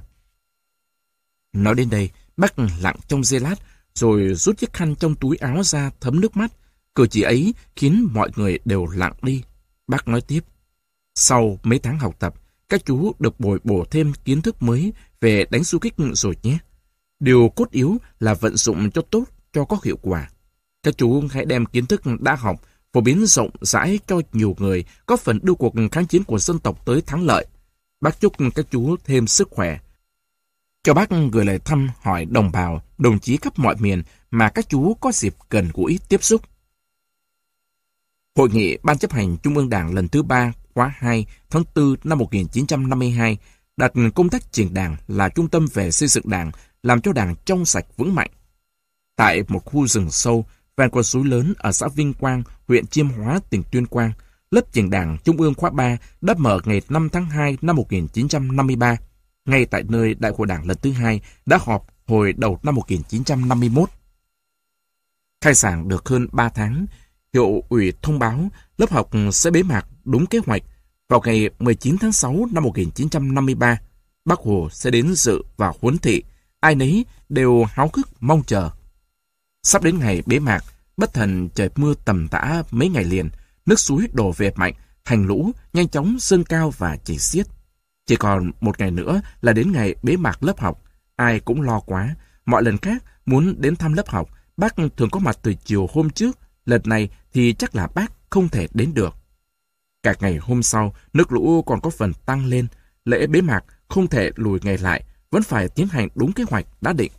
[1.53, 3.55] Nói đến đây, bác lặng trong giây lát,
[3.95, 6.51] rồi rút chiếc khăn trong túi áo ra thấm nước mắt,
[6.95, 9.43] Cử chỉ ấy khiến mọi người đều lặng đi.
[9.87, 10.43] Bác nói tiếp.
[11.15, 12.35] Sau mấy tháng học tập,
[12.69, 16.57] các chú được bồi bổ thêm kiến thức mới về đánh du kích rồi nhé.
[17.19, 19.23] Điều cốt yếu là vận dụng cho tốt,
[19.53, 20.29] cho có hiệu quả.
[20.83, 22.61] Các chú hãy đem kiến thức đã học,
[22.93, 26.59] phổ biến rộng rãi cho nhiều người, có phần đưa cuộc kháng chiến của dân
[26.59, 27.45] tộc tới thắng lợi.
[28.01, 29.79] Bác chúc các chú thêm sức khỏe.
[30.83, 34.69] Cho bác gửi lời thăm hỏi đồng bào, đồng chí khắp mọi miền mà các
[34.69, 36.41] chú có dịp gần gũi tiếp xúc.
[38.35, 41.95] Hội nghị Ban chấp hành Trung ương Đảng lần thứ ba khóa 2 tháng 4
[42.03, 43.37] năm 1952
[43.79, 46.51] đặt công tác triển đảng là trung tâm về xây dựng đảng,
[46.83, 48.31] làm cho đảng trong sạch vững mạnh.
[49.15, 50.45] Tại một khu rừng sâu,
[50.77, 54.11] ven con suối lớn ở xã Vinh Quang, huyện Chiêm Hóa, tỉnh Tuyên Quang,
[54.51, 58.97] lớp triển đảng Trung ương khóa 3 đã mở ngày 5 tháng 2 năm 1953,
[59.45, 63.89] ngay tại nơi Đại hội Đảng lần thứ hai đã họp hồi đầu năm 1951.
[65.41, 66.85] Khai giảng được hơn 3 tháng,
[67.33, 70.63] hiệu ủy thông báo lớp học sẽ bế mạc đúng kế hoạch
[71.09, 73.77] vào ngày 19 tháng 6 năm 1953.
[74.25, 76.23] Bác Hồ sẽ đến dự và huấn thị,
[76.59, 78.69] ai nấy đều háo hức mong chờ.
[79.63, 80.63] Sắp đến ngày bế mạc,
[80.97, 83.29] bất thần trời mưa tầm tã mấy ngày liền,
[83.65, 84.73] nước suối đổ về mạnh,
[85.05, 87.47] thành lũ nhanh chóng dâng cao và chảy xiết.
[88.05, 90.83] Chỉ còn một ngày nữa là đến ngày bế mạc lớp học,
[91.15, 92.15] ai cũng lo quá.
[92.45, 96.09] Mọi lần khác muốn đến thăm lớp học, bác thường có mặt từ chiều hôm
[96.09, 99.18] trước, lần này thì chắc là bác không thể đến được.
[100.03, 102.67] Cả ngày hôm sau, nước lũ còn có phần tăng lên,
[103.05, 106.65] lễ bế mạc không thể lùi ngày lại, vẫn phải tiến hành đúng kế hoạch
[106.81, 107.11] đã định.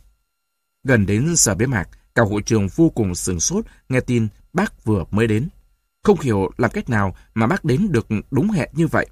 [0.83, 4.85] Gần đến giờ bế mạc, cả hội trường vô cùng sửng sốt nghe tin bác
[4.85, 5.49] vừa mới đến.
[6.03, 9.07] Không hiểu làm cách nào mà bác đến được đúng hẹn như vậy.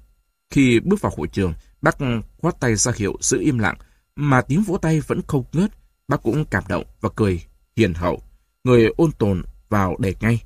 [0.50, 1.96] Khi bước vào hội trường, bác
[2.38, 3.76] khoát tay ra hiệu giữ im lặng,
[4.16, 5.70] mà tiếng vỗ tay vẫn không ngớt.
[6.08, 7.42] Bác cũng cảm động và cười
[7.76, 8.22] hiền hậu.
[8.64, 10.42] Người ôn tồn vào đề ngay.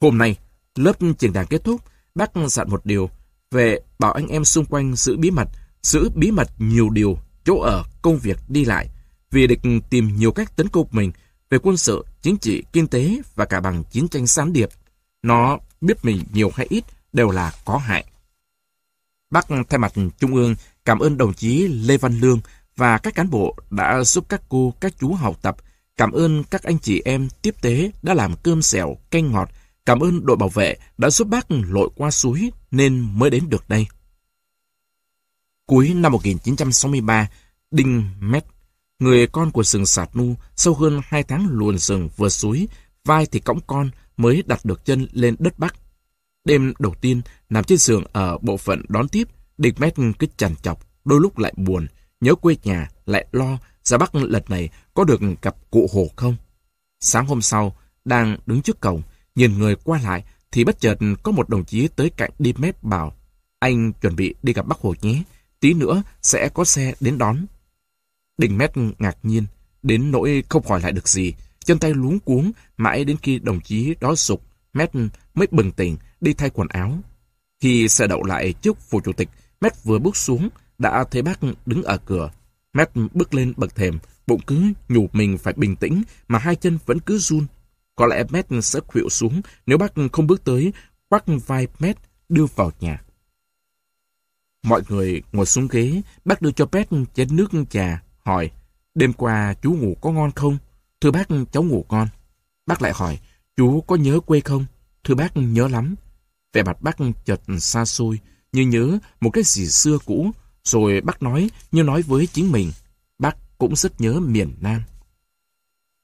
[0.00, 0.36] Hôm nay,
[0.74, 1.80] lớp trình đàn kết thúc,
[2.14, 3.10] bác dặn một điều
[3.50, 5.48] về bảo anh em xung quanh giữ bí mật,
[5.82, 8.88] giữ bí mật nhiều điều, chỗ ở, công việc đi lại,
[9.30, 9.60] vì địch
[9.90, 11.12] tìm nhiều cách tấn công mình
[11.50, 14.68] về quân sự, chính trị, kinh tế và cả bằng chiến tranh gián điệp.
[15.22, 18.04] Nó biết mình nhiều hay ít đều là có hại.
[19.30, 22.40] Bác thay mặt Trung ương cảm ơn đồng chí Lê Văn Lương
[22.76, 25.56] và các cán bộ đã giúp các cô, các chú học tập.
[25.96, 29.50] Cảm ơn các anh chị em tiếp tế đã làm cơm xẻo, canh ngọt.
[29.86, 33.68] Cảm ơn đội bảo vệ đã giúp bác lội qua suối nên mới đến được
[33.68, 33.86] đây.
[35.66, 37.28] Cuối năm 1963,
[37.70, 38.44] Đinh Mét,
[38.98, 42.68] người con của sừng sạt nu, sau hơn hai tháng luồn rừng vừa suối,
[43.04, 45.74] vai thì cõng con mới đặt được chân lên đất Bắc.
[46.44, 47.20] Đêm đầu tiên,
[47.50, 49.28] nằm trên giường ở bộ phận đón tiếp,
[49.58, 51.86] đinh Mét cứ chằn chọc, đôi lúc lại buồn,
[52.20, 56.36] nhớ quê nhà, lại lo ra Bắc lần này có được gặp cụ Hồ không.
[57.00, 59.02] Sáng hôm sau, đang đứng trước cổng,
[59.34, 62.82] nhìn người qua lại, thì bất chợt có một đồng chí tới cạnh đi mép
[62.82, 63.16] bảo,
[63.58, 65.22] anh chuẩn bị đi gặp Bác Hồ nhé,
[65.60, 67.46] tí nữa sẽ có xe đến đón.
[68.38, 69.44] đình Mét ngạc nhiên,
[69.82, 73.60] đến nỗi không hỏi lại được gì, chân tay luống cuống, mãi đến khi đồng
[73.60, 74.90] chí đó sụp, Mét
[75.34, 76.98] mới bừng tỉnh, đi thay quần áo.
[77.60, 79.28] Khi xe đậu lại trước phủ chủ tịch,
[79.60, 82.30] Mét vừa bước xuống, đã thấy bác đứng ở cửa.
[82.72, 86.78] Mét bước lên bậc thềm, bụng cứ nhủ mình phải bình tĩnh, mà hai chân
[86.86, 87.46] vẫn cứ run.
[87.96, 90.72] Có lẽ Matt sẽ khuỵu xuống nếu bác không bước tới,
[91.08, 91.98] quắc vai Matt
[92.28, 93.02] đưa vào nhà.
[94.62, 98.50] Mọi người ngồi xuống ghế, bác đưa cho Matt chén nước trà, hỏi,
[98.94, 100.58] đêm qua chú ngủ có ngon không?
[101.00, 102.08] Thưa bác, cháu ngủ ngon.
[102.66, 103.18] Bác lại hỏi,
[103.56, 104.66] chú có nhớ quê không?
[105.04, 105.94] Thưa bác, nhớ lắm.
[106.52, 108.20] Vẻ mặt bác chợt xa xôi,
[108.52, 110.30] như nhớ một cái gì xưa cũ,
[110.64, 112.72] rồi bác nói như nói với chính mình.
[113.18, 114.82] Bác cũng rất nhớ miền Nam.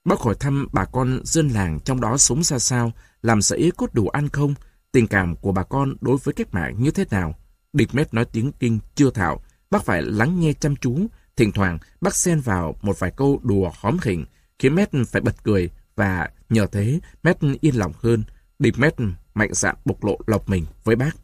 [0.08, 3.94] Bác hỏi thăm bà con dân làng trong đó sống ra sao, làm sẫy cốt
[3.94, 4.54] đủ ăn không,
[4.92, 7.34] tình cảm của bà con đối với cách mạng như thế nào.
[7.72, 11.06] Địch mét nói tiếng kinh chưa thạo, bác phải lắng nghe chăm chú,
[11.36, 14.24] thỉnh thoảng bác xen vào một vài câu đùa hóm hình,
[14.58, 18.24] khiến mét phải bật cười và nhờ thế mét yên lòng hơn,
[18.58, 18.94] Địch mét
[19.34, 21.16] mạnh dạn bộc lộ lọc mình với bác.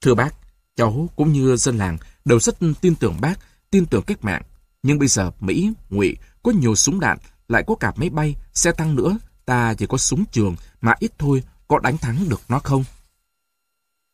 [0.00, 0.34] Thưa bác,
[0.76, 3.34] cháu cũng như dân làng đều rất tin tưởng bác,
[3.70, 4.42] tin tưởng cách mạng.
[4.82, 8.72] Nhưng bây giờ Mỹ, Ngụy có nhiều súng đạn, lại có cả máy bay, xe
[8.72, 9.18] tăng nữa.
[9.44, 12.84] Ta chỉ có súng trường mà ít thôi, có đánh thắng được nó không?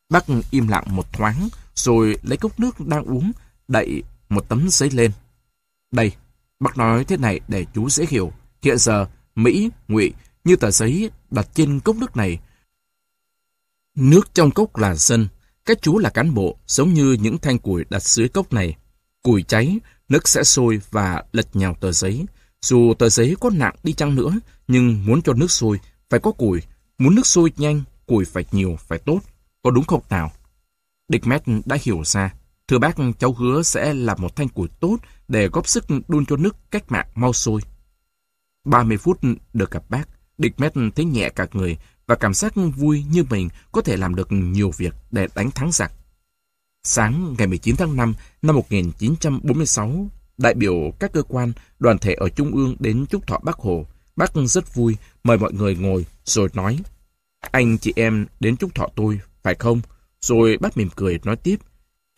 [0.09, 3.31] Bác im lặng một thoáng, rồi lấy cốc nước đang uống,
[3.67, 5.11] đậy một tấm giấy lên.
[5.91, 6.11] Đây,
[6.59, 8.31] bác nói thế này để chú dễ hiểu.
[8.61, 9.05] Hiện giờ,
[9.35, 12.39] Mỹ, Ngụy như tờ giấy đặt trên cốc nước này.
[13.95, 15.27] Nước trong cốc là dân,
[15.65, 18.77] các chú là cán bộ, giống như những thanh củi đặt dưới cốc này.
[19.23, 22.25] Củi cháy, nước sẽ sôi và lật nhào tờ giấy.
[22.65, 25.79] Dù tờ giấy có nặng đi chăng nữa, nhưng muốn cho nước sôi,
[26.09, 26.61] phải có củi.
[26.97, 29.19] Muốn nước sôi nhanh, củi phải nhiều, phải tốt.
[29.63, 30.31] Có đúng không nào?
[31.07, 32.33] Địch Mét đã hiểu ra.
[32.67, 36.37] Thưa bác, cháu hứa sẽ là một thanh củi tốt để góp sức đun cho
[36.37, 37.61] nước cách mạng mau sôi.
[38.65, 39.19] 30 phút
[39.53, 41.77] được gặp bác, Địch Mét thấy nhẹ cả người
[42.07, 45.71] và cảm giác vui như mình có thể làm được nhiều việc để đánh thắng
[45.71, 45.91] giặc.
[46.83, 52.29] Sáng ngày 19 tháng 5 năm 1946, đại biểu các cơ quan, đoàn thể ở
[52.29, 53.85] Trung ương đến chúc thọ Bác Hồ.
[54.15, 56.79] Bác rất vui, mời mọi người ngồi, rồi nói.
[57.51, 59.81] Anh chị em đến chúc thọ tôi, phải không?
[60.21, 61.59] Rồi bác mỉm cười nói tiếp.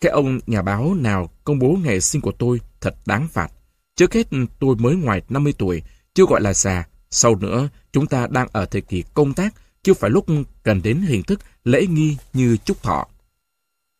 [0.00, 3.52] Cái ông nhà báo nào công bố ngày sinh của tôi thật đáng phạt.
[3.96, 4.26] Trước hết
[4.58, 5.82] tôi mới ngoài 50 tuổi,
[6.14, 6.88] chưa gọi là già.
[7.10, 10.26] Sau nữa, chúng ta đang ở thời kỳ công tác, chưa phải lúc
[10.62, 13.08] cần đến hình thức lễ nghi như chúc thọ.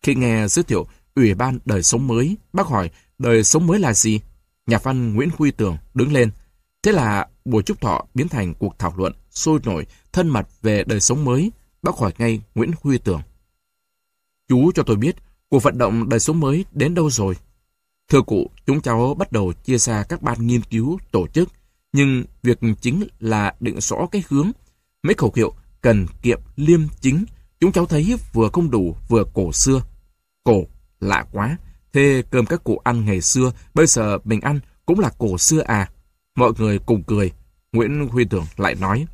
[0.02, 3.94] Khi nghe giới thiệu Ủy ban đời sống mới, bác hỏi đời sống mới là
[3.94, 4.20] gì?
[4.66, 6.30] Nhà văn Nguyễn Huy Tường đứng lên.
[6.82, 10.84] Thế là buổi chúc thọ biến thành cuộc thảo luận sôi nổi, thân mật về
[10.86, 11.52] đời sống mới.
[11.82, 13.20] Bác hỏi ngay Nguyễn Huy Tường.
[14.48, 15.16] Chú cho tôi biết,
[15.48, 17.34] cuộc vận động đời sống mới đến đâu rồi?
[18.08, 21.48] Thưa cụ, chúng cháu bắt đầu chia ra các ban nghiên cứu, tổ chức,
[21.92, 24.50] nhưng việc chính là định rõ cái hướng.
[25.02, 27.24] Mấy khẩu hiệu cần kiệm liêm chính,
[27.60, 29.82] chúng cháu thấy vừa không đủ vừa cổ xưa.
[30.44, 30.64] Cổ,
[31.00, 31.56] lạ quá,
[31.98, 35.62] thế cơm các cụ ăn ngày xưa, bây giờ mình ăn cũng là cổ xưa
[35.62, 35.90] à.
[36.36, 37.32] Mọi người cùng cười.
[37.72, 39.06] Nguyễn Huy Tưởng lại nói,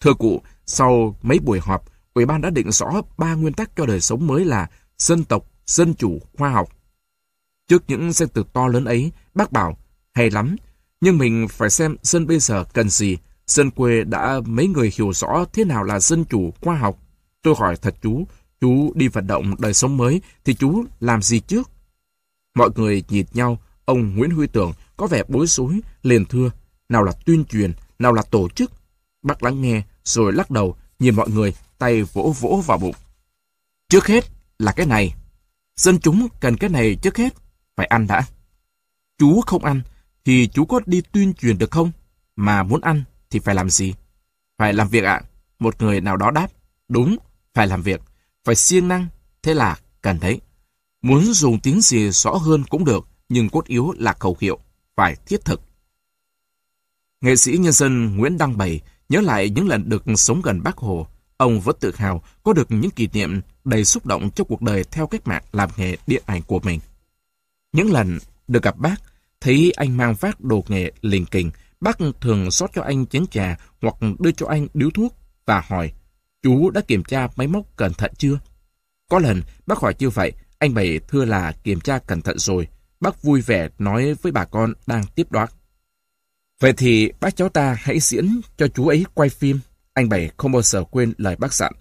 [0.00, 3.86] Thưa cụ, sau mấy buổi họp, Ủy ban đã định rõ ba nguyên tắc cho
[3.86, 6.68] đời sống mới là dân tộc, dân chủ, khoa học.
[7.68, 9.78] Trước những danh từ to lớn ấy, bác bảo,
[10.14, 10.56] hay lắm,
[11.00, 13.18] nhưng mình phải xem dân bây giờ cần gì.
[13.46, 16.98] Dân quê đã mấy người hiểu rõ thế nào là dân chủ, khoa học.
[17.42, 18.26] Tôi hỏi thật chú,
[18.60, 21.70] chú đi vận động đời sống mới thì chú làm gì trước?
[22.54, 26.50] Mọi người nhìn nhau, ông Nguyễn Huy Tưởng có vẻ bối rối, liền thưa,
[26.88, 28.72] nào là tuyên truyền, nào là tổ chức.
[29.22, 32.94] Bác lắng nghe, rồi lắc đầu, nhìn mọi người, tay vỗ vỗ vào bụng.
[33.88, 34.24] Trước hết
[34.58, 35.14] là cái này.
[35.76, 37.34] Dân chúng cần cái này trước hết,
[37.76, 38.22] phải ăn đã.
[39.18, 39.82] Chú không ăn,
[40.24, 41.92] thì chú có đi tuyên truyền được không?
[42.36, 43.94] Mà muốn ăn thì phải làm gì?
[44.58, 45.20] Phải làm việc ạ.
[45.58, 46.48] Một người nào đó đáp,
[46.88, 47.16] đúng,
[47.54, 48.00] phải làm việc.
[48.44, 49.06] Phải siêng năng,
[49.42, 50.40] thế là cần đấy.
[51.02, 54.58] Muốn dùng tiếng gì rõ hơn cũng được, nhưng cốt yếu là khẩu hiệu,
[54.96, 55.60] phải thiết thực.
[57.20, 60.76] Nghệ sĩ nhân dân Nguyễn Đăng Bảy nhớ lại những lần được sống gần Bác
[60.76, 61.06] Hồ.
[61.36, 64.84] Ông vẫn tự hào có được những kỷ niệm đầy xúc động trong cuộc đời
[64.84, 66.80] theo cách mạng làm nghề điện ảnh của mình.
[67.72, 68.96] Những lần được gặp bác,
[69.40, 71.50] thấy anh mang vác đồ nghề lình kình,
[71.80, 75.16] bác thường xót cho anh chén trà hoặc đưa cho anh điếu thuốc
[75.46, 75.92] và hỏi,
[76.42, 78.38] chú đã kiểm tra máy móc cẩn thận chưa?
[79.08, 80.32] Có lần bác hỏi như vậy,
[80.62, 82.68] anh Bảy thưa là kiểm tra cẩn thận rồi.
[83.00, 85.50] Bác vui vẻ nói với bà con đang tiếp đoạt.
[86.60, 89.60] Vậy thì bác cháu ta hãy diễn cho chú ấy quay phim.
[89.94, 91.72] Anh Bảy không bao giờ quên lời bác dặn.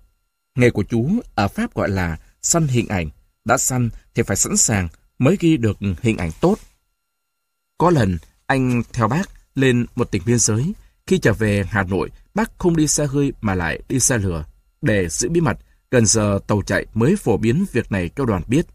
[0.56, 3.10] Nghề của chú ở Pháp gọi là săn hình ảnh.
[3.46, 4.88] Đã săn thì phải sẵn sàng
[5.20, 6.56] mới ghi được hình ảnh tốt.
[7.78, 10.74] Có lần anh theo bác lên một tỉnh biên giới.
[11.08, 14.46] Khi trở về Hà Nội, bác không đi xe hơi mà lại đi xe lửa.
[14.82, 15.58] Để giữ bí mật,
[15.92, 18.66] gần giờ tàu chạy mới phổ biến việc này cho đoàn biết.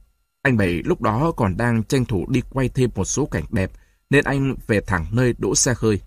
[0.43, 3.71] Anh Bảy lúc đó còn đang tranh thủ đi quay thêm một số cảnh đẹp,
[4.11, 6.01] nên anh về thẳng nơi đỗ xe hơi.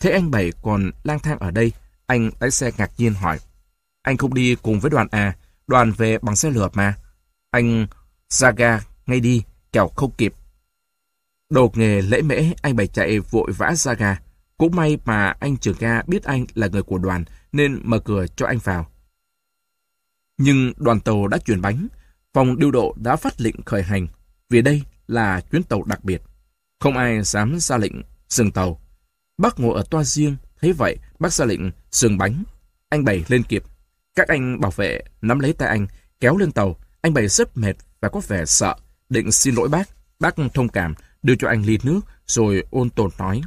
[0.00, 1.72] Thế anh Bảy còn lang thang ở đây,
[2.06, 3.38] anh lái xe ngạc nhiên hỏi.
[4.02, 6.94] Anh không đi cùng với đoàn à, đoàn về bằng xe lửa mà.
[7.50, 7.86] Anh
[8.28, 9.42] ra ga ngay đi,
[9.72, 10.34] kẻo không kịp.
[11.50, 14.16] Đồ nghề lễ mễ, anh Bảy chạy vội vã ra ga.
[14.58, 18.26] Cũng may mà anh trưởng ga biết anh là người của đoàn, nên mở cửa
[18.36, 18.91] cho anh vào.
[20.38, 21.88] Nhưng đoàn tàu đã chuyển bánh,
[22.32, 24.06] phòng điều độ đã phát lệnh khởi hành,
[24.50, 26.22] vì đây là chuyến tàu đặc biệt.
[26.80, 27.92] Không ai dám ra lệnh
[28.28, 28.80] dừng tàu.
[29.38, 32.44] Bác ngồi ở toa riêng, thấy vậy, bác ra lệnh dừng bánh.
[32.88, 33.62] Anh Bảy lên kịp.
[34.14, 35.86] Các anh bảo vệ nắm lấy tay anh,
[36.20, 36.76] kéo lên tàu.
[37.00, 38.76] Anh Bảy rất mệt và có vẻ sợ,
[39.08, 39.88] định xin lỗi bác.
[40.20, 43.42] Bác thông cảm, đưa cho anh ly nước, rồi ôn tồn nói.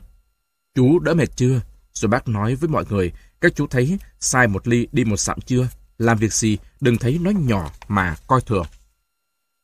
[0.76, 1.62] Chú đỡ mệt chưa?
[1.94, 5.42] Rồi bác nói với mọi người, các chú thấy sai một ly đi một sạm
[5.42, 5.68] chưa?
[5.98, 8.66] Làm việc gì đừng thấy nó nhỏ mà coi thường.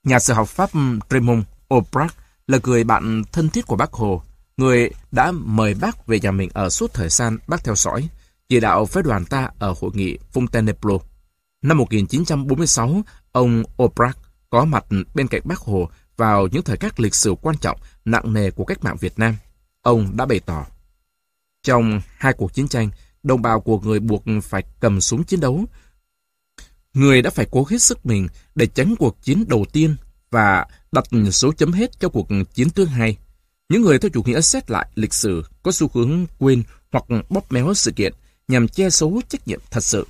[0.04, 0.70] Nhà sử học Pháp
[1.10, 2.16] Raymond Aubrac
[2.48, 4.24] là người bạn thân thiết của bác Hồ,
[4.58, 8.10] người đã mời bác về nhà mình ở suốt thời gian bác theo dõi,
[8.50, 11.00] chỉ đạo phái đoàn ta ở hội nghị Fontainebleau.
[11.62, 13.02] Năm 1946,
[13.32, 14.18] ông Aubrac
[14.50, 18.34] có mặt bên cạnh bác Hồ vào những thời khắc lịch sử quan trọng, nặng
[18.34, 19.36] nề của cách mạng Việt Nam.
[19.82, 20.66] Ông đã bày tỏ,
[21.64, 22.90] trong hai cuộc chiến tranh,
[23.24, 25.66] đồng bào của người buộc phải cầm súng chiến đấu.
[26.94, 29.96] Người đã phải cố hết sức mình để tránh cuộc chiến đầu tiên
[30.32, 33.18] và đặt số chấm hết cho cuộc chiến thứ hai.
[33.70, 37.52] Những người theo chủ nghĩa xét lại lịch sử có xu hướng quên hoặc bóp
[37.52, 38.14] méo sự kiện,
[38.48, 40.08] nhằm che giấu trách nhiệm thật sự.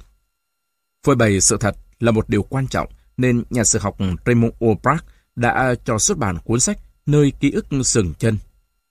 [1.05, 5.05] Phơi bày sự thật là một điều quan trọng, nên nhà sử học Raymond Aubrac
[5.35, 8.37] đã cho xuất bản cuốn sách Nơi ký ức sừng chân.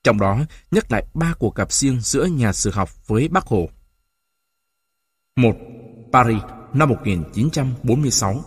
[0.03, 0.39] Trong đó
[0.71, 3.69] nhắc lại ba cuộc gặp riêng giữa nhà sử học với Bác Hồ.
[5.35, 5.55] 1.
[6.13, 6.41] Paris
[6.73, 8.43] năm 1946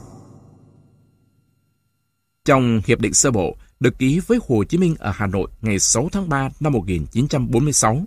[2.44, 5.78] Trong Hiệp định sơ bộ được ký với Hồ Chí Minh ở Hà Nội ngày
[5.78, 8.04] 6 tháng 3 năm 1946,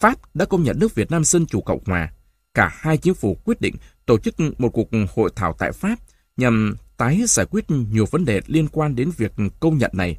[0.00, 2.12] Pháp đã công nhận nước Việt Nam Dân Chủ Cộng Hòa.
[2.54, 3.74] Cả hai chính phủ quyết định
[4.06, 5.98] tổ chức một cuộc hội thảo tại Pháp
[6.36, 10.18] nhằm tái giải quyết nhiều vấn đề liên quan đến việc công nhận này.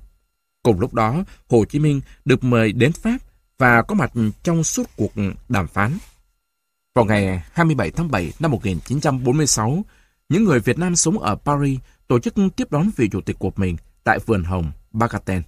[0.64, 3.18] Cùng lúc đó, Hồ Chí Minh được mời đến Pháp
[3.58, 4.12] và có mặt
[4.44, 5.12] trong suốt cuộc
[5.50, 5.98] đàm phán.
[6.96, 9.84] Vào ngày 27 tháng 7 năm 1946,
[10.30, 13.52] những người Việt Nam sống ở Paris tổ chức tiếp đón vị chủ tịch của
[13.56, 15.42] mình tại vườn hồng Bagaten.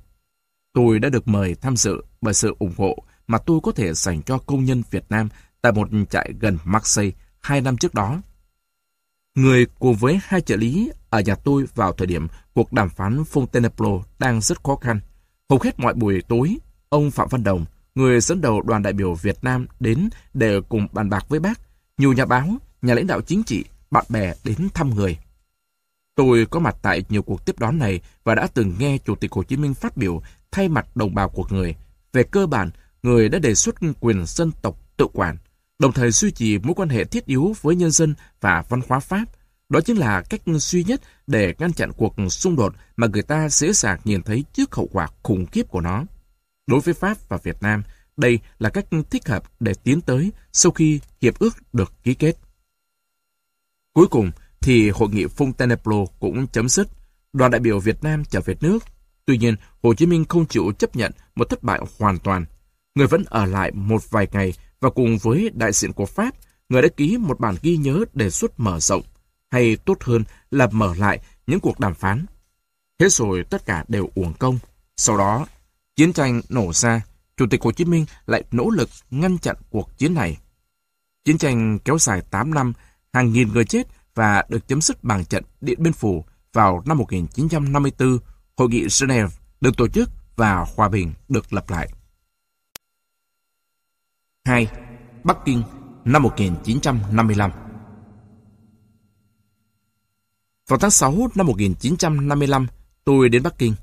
[0.73, 4.21] Tôi đã được mời tham dự bởi sự ủng hộ mà tôi có thể dành
[4.21, 5.29] cho công nhân Việt Nam
[5.61, 8.21] tại một trại gần Marseille hai năm trước đó.
[9.35, 13.23] Người cùng với hai trợ lý ở nhà tôi vào thời điểm cuộc đàm phán
[13.23, 14.99] Fontainebleau đang rất khó khăn.
[15.49, 16.57] Hầu hết mọi buổi tối,
[16.89, 17.65] ông Phạm Văn Đồng,
[17.97, 21.59] người dẫn đầu đoàn đại biểu Việt Nam đến để cùng bàn bạc với bác.
[21.97, 22.47] Nhiều nhà báo,
[22.81, 25.17] nhà lãnh đạo chính trị, bạn bè đến thăm người.
[26.15, 29.31] Tôi có mặt tại nhiều cuộc tiếp đón này và đã từng nghe Chủ tịch
[29.31, 31.75] Hồ Chí Minh phát biểu thay mặt đồng bào của người.
[32.13, 32.69] Về cơ bản,
[33.03, 35.37] người đã đề xuất quyền dân tộc tự quản,
[35.79, 38.99] đồng thời duy trì mối quan hệ thiết yếu với nhân dân và văn hóa
[38.99, 39.25] Pháp.
[39.69, 43.49] Đó chính là cách duy nhất để ngăn chặn cuộc xung đột mà người ta
[43.49, 46.03] dễ dàng nhìn thấy trước hậu quả khủng khiếp của nó.
[46.67, 47.83] Đối với Pháp và Việt Nam,
[48.17, 52.37] đây là cách thích hợp để tiến tới sau khi hiệp ước được ký kết.
[53.93, 54.31] Cuối cùng
[54.61, 56.87] thì hội nghị Fontainebleau cũng chấm dứt.
[57.33, 58.79] Đoàn đại biểu Việt Nam trở về nước.
[59.25, 62.45] Tuy nhiên, Hồ Chí Minh không chịu chấp nhận một thất bại hoàn toàn.
[62.95, 66.35] Người vẫn ở lại một vài ngày và cùng với đại diện của Pháp,
[66.69, 69.01] người đã ký một bản ghi nhớ đề xuất mở rộng,
[69.49, 72.25] hay tốt hơn là mở lại những cuộc đàm phán.
[72.99, 74.59] Thế rồi tất cả đều uổng công.
[74.97, 75.47] Sau đó,
[75.97, 77.01] chiến tranh nổ ra,
[77.37, 80.37] Chủ tịch Hồ Chí Minh lại nỗ lực ngăn chặn cuộc chiến này.
[81.25, 82.73] Chiến tranh kéo dài 8 năm,
[83.13, 86.97] hàng nghìn người chết và được chấm dứt bằng trận Điện Biên Phủ vào năm
[86.97, 88.17] 1954,
[88.57, 89.29] Hội nghị Geneva
[89.61, 91.89] được tổ chức và hòa bình được lập lại.
[94.45, 94.67] 2.
[95.23, 95.63] Bắc Kinh
[96.05, 97.51] năm 1955
[100.67, 102.67] Vào tháng 6 năm 1955,
[103.03, 103.73] tôi đến Bắc Kinh.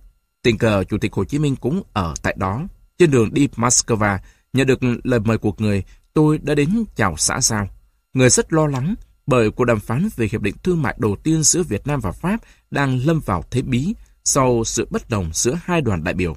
[0.45, 2.63] Tình cờ Chủ tịch Hồ Chí Minh cũng ở tại đó.
[2.99, 4.19] Trên đường đi Moscow,
[4.53, 7.69] nhận được lời mời của người, tôi đã đến chào xã giao.
[8.13, 8.95] Người rất lo lắng
[9.27, 12.13] bởi cuộc đàm phán về hiệp định thương mại đầu tiên giữa Việt Nam và
[12.13, 12.41] Pháp
[12.71, 16.37] đang lâm vào thế bí sau sự bất đồng giữa hai đoàn đại biểu.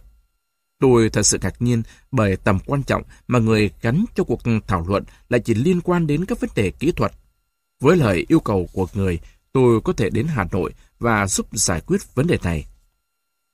[0.80, 4.86] Tôi thật sự ngạc nhiên bởi tầm quan trọng mà người gắn cho cuộc thảo
[4.88, 7.12] luận lại chỉ liên quan đến các vấn đề kỹ thuật.
[7.80, 9.20] Với lời yêu cầu của người,
[9.54, 12.66] tôi có thể đến Hà Nội và giúp giải quyết vấn đề này.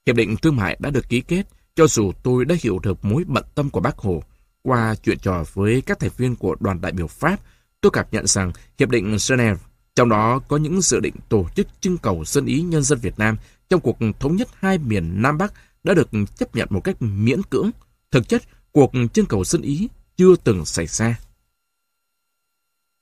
[0.05, 1.43] Hiệp định thương mại đã được ký kết,
[1.75, 4.23] cho dù tôi đã hiểu được mối bận tâm của bác Hồ.
[4.61, 7.39] Qua chuyện trò với các thành viên của đoàn đại biểu Pháp,
[7.81, 9.59] tôi cảm nhận rằng Hiệp định Geneva,
[9.95, 13.19] trong đó có những dự định tổ chức trưng cầu dân ý nhân dân Việt
[13.19, 13.37] Nam
[13.69, 17.43] trong cuộc thống nhất hai miền Nam Bắc đã được chấp nhận một cách miễn
[17.43, 17.71] cưỡng.
[18.11, 21.19] Thực chất, cuộc trưng cầu dân ý chưa từng xảy ra.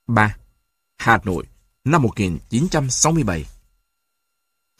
[0.06, 0.36] 3.
[0.98, 1.44] Hà Nội,
[1.84, 3.44] năm 1967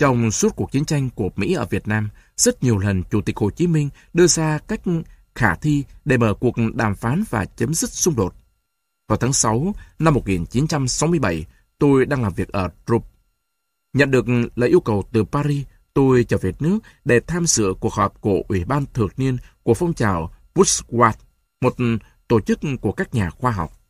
[0.02, 3.36] trong suốt cuộc chiến tranh của Mỹ ở Việt Nam, rất nhiều lần Chủ tịch
[3.36, 4.80] Hồ Chí Minh đưa ra cách
[5.34, 8.34] khả thi để mở cuộc đàm phán và chấm dứt xung đột.
[9.08, 11.44] Vào tháng 6 năm 1967,
[11.78, 13.06] tôi đang làm việc ở Drup.
[13.92, 17.92] Nhận được lời yêu cầu từ Paris, tôi trở về nước để tham dự cuộc
[17.92, 21.12] họp của Ủy ban thường niên của phong trào Bushwat,
[21.60, 21.74] một
[22.28, 23.81] tổ chức của các nhà khoa học.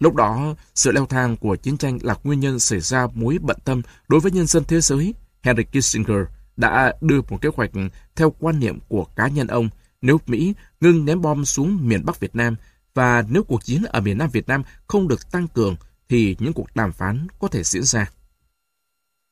[0.00, 3.56] Lúc đó, sự leo thang của chiến tranh là nguyên nhân xảy ra mối bận
[3.64, 5.14] tâm đối với nhân dân thế giới.
[5.42, 6.20] Henry Kissinger
[6.56, 7.70] đã đưa một kế hoạch
[8.16, 9.68] theo quan niệm của cá nhân ông
[10.02, 12.56] nếu Mỹ ngừng ném bom xuống miền Bắc Việt Nam
[12.94, 15.76] và nếu cuộc chiến ở miền Nam Việt Nam không được tăng cường
[16.08, 18.10] thì những cuộc đàm phán có thể diễn ra.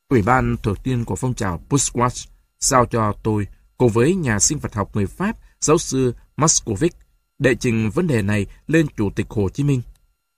[0.09, 2.27] Ủy ban thường tiên của phong trào Bushwatch
[2.61, 6.93] giao cho tôi cùng với nhà sinh vật học người Pháp giáo sư Moscovic
[7.39, 9.83] đệ trình vấn đề này lên Chủ tịch Hồ Chí Minh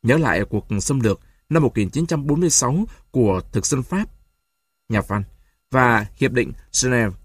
[0.03, 4.05] nhớ lại cuộc xâm lược năm 1946 của thực dân Pháp,
[4.89, 5.23] nhà văn,
[5.71, 7.17] và Hiệp định Geneva.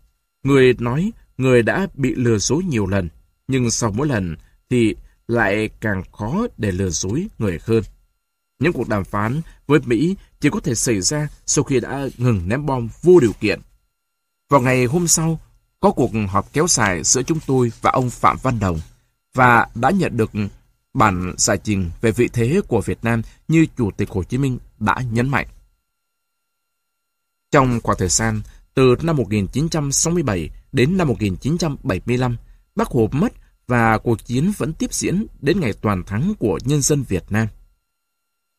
[0.43, 3.09] Người nói người đã bị lừa dối nhiều lần,
[3.47, 4.35] nhưng sau mỗi lần
[4.69, 4.95] thì
[5.27, 7.83] lại càng khó để lừa dối người hơn.
[8.59, 12.49] Những cuộc đàm phán với Mỹ chỉ có thể xảy ra sau khi đã ngừng
[12.49, 13.61] ném bom vô điều kiện.
[14.49, 15.39] Vào ngày hôm sau,
[15.79, 18.79] có cuộc họp kéo dài giữa chúng tôi và ông Phạm Văn Đồng
[19.33, 20.31] và đã nhận được
[20.95, 24.59] Bản giải trình về vị thế của Việt Nam như Chủ tịch Hồ Chí Minh
[24.79, 25.47] đã nhấn mạnh.
[27.51, 28.41] Trong khoảng thời gian
[28.73, 32.37] từ năm 1967 đến năm 1975,
[32.75, 33.33] Bác Hồ mất
[33.67, 37.47] và cuộc chiến vẫn tiếp diễn đến ngày toàn thắng của nhân dân Việt Nam.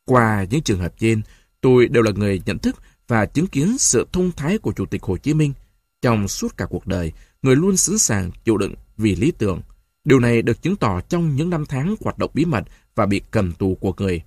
[0.05, 1.21] Qua những trường hợp trên,
[1.61, 2.75] tôi đều là người nhận thức
[3.07, 5.53] và chứng kiến sự thông thái của Chủ tịch Hồ Chí Minh.
[6.01, 9.61] Trong suốt cả cuộc đời, người luôn sẵn sàng chịu đựng vì lý tưởng.
[10.07, 12.63] Điều này được chứng tỏ trong những năm tháng hoạt động bí mật
[12.95, 14.21] và bị cầm tù của người.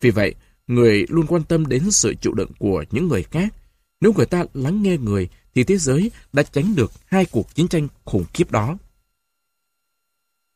[0.00, 0.34] Vì vậy,
[0.66, 3.54] người luôn quan tâm đến sự chịu đựng của những người khác.
[4.00, 7.68] Nếu người ta lắng nghe người, thì thế giới đã tránh được hai cuộc chiến
[7.68, 8.76] tranh khủng khiếp đó.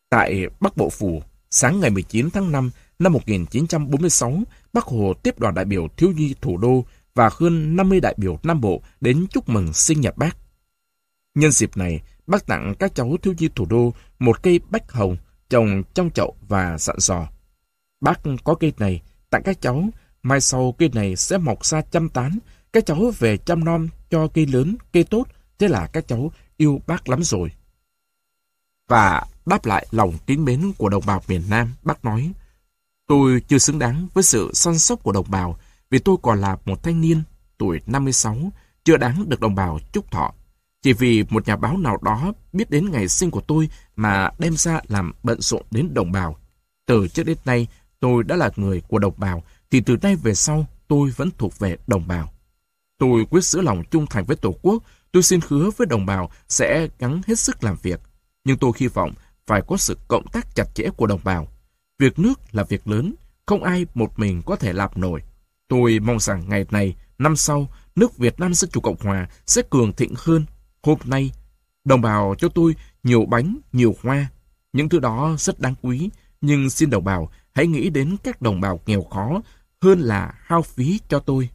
[0.09, 5.55] Tại Bắc Bộ Phủ, sáng ngày 19 tháng 5 năm 1946, Bắc Hồ tiếp đoàn
[5.55, 9.49] đại biểu thiếu nhi thủ đô và hơn 50 đại biểu Nam Bộ đến chúc
[9.49, 10.36] mừng sinh nhật bác.
[11.35, 15.16] Nhân dịp này, bác tặng các cháu thiếu nhi thủ đô một cây bách hồng
[15.48, 17.28] trồng trong chậu và dặn dò.
[18.00, 19.84] Bác có cây này, tặng các cháu,
[20.22, 22.38] mai sau cây này sẽ mọc ra trăm tán,
[22.72, 25.24] các cháu về chăm nom cho cây lớn, cây tốt,
[25.58, 27.50] thế là các cháu yêu bác lắm rồi.
[28.88, 32.32] Và đáp lại lòng kính mến của đồng bào miền Nam, bác nói,
[33.06, 35.58] tôi chưa xứng đáng với sự săn sóc của đồng bào,
[35.90, 37.22] vì tôi còn là một thanh niên,
[37.58, 38.36] tuổi 56,
[38.84, 40.34] chưa đáng được đồng bào chúc thọ.
[40.86, 44.56] Chỉ vì một nhà báo nào đó biết đến ngày sinh của tôi mà đem
[44.56, 46.36] ra làm bận rộn đến đồng bào.
[46.86, 47.66] Từ trước đến nay,
[48.00, 51.58] tôi đã là người của đồng bào, thì từ nay về sau, tôi vẫn thuộc
[51.58, 52.32] về đồng bào.
[52.98, 54.82] Tôi quyết giữ lòng trung thành với Tổ quốc,
[55.12, 58.00] tôi xin hứa với đồng bào sẽ gắng hết sức làm việc.
[58.44, 59.12] Nhưng tôi hy vọng
[59.47, 61.48] phải có sự cộng tác chặt chẽ của đồng bào.
[61.98, 63.15] Việc nước là việc lớn,
[63.47, 65.23] không ai một mình có thể làm nổi.
[65.68, 69.62] Tôi mong rằng ngày này, năm sau, nước Việt Nam Dân Chủ Cộng Hòa sẽ
[69.70, 70.44] cường thịnh hơn.
[70.86, 71.32] Hôm nay,
[71.84, 74.28] đồng bào cho tôi nhiều bánh, nhiều hoa.
[74.73, 78.60] Những thứ đó rất đáng quý, nhưng xin đồng bào hãy nghĩ đến các đồng
[78.60, 79.42] bào nghèo khó
[79.81, 81.48] hơn là hao phí cho tôi.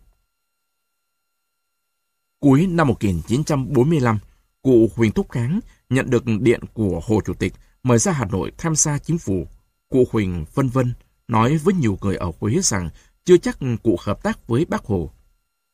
[2.39, 4.19] Cuối năm 1945,
[4.61, 7.53] cụ Huỳnh Thúc Kháng nhận được điện của Hồ Chủ tịch
[7.83, 9.47] mời ra Hà Nội tham gia chính phủ.
[9.89, 10.93] Cụ Huỳnh vân vân
[11.27, 12.89] nói với nhiều người ở Huế rằng
[13.25, 15.11] chưa chắc cụ hợp tác với bác Hồ.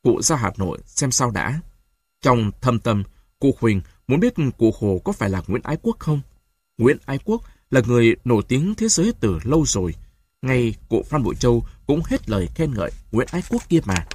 [0.03, 1.59] Cụ ra Hà Nội xem sao đã.
[2.21, 3.03] Trong thâm tâm,
[3.39, 6.21] cụ Huỳnh muốn biết cụ Hồ có phải là Nguyễn Ái Quốc không?
[6.77, 7.41] Nguyễn Ái Quốc
[7.71, 9.95] là người nổi tiếng thế giới từ lâu rồi.
[10.41, 14.05] Ngay cụ Phan Bội Châu cũng hết lời khen ngợi Nguyễn Ái Quốc kia mà.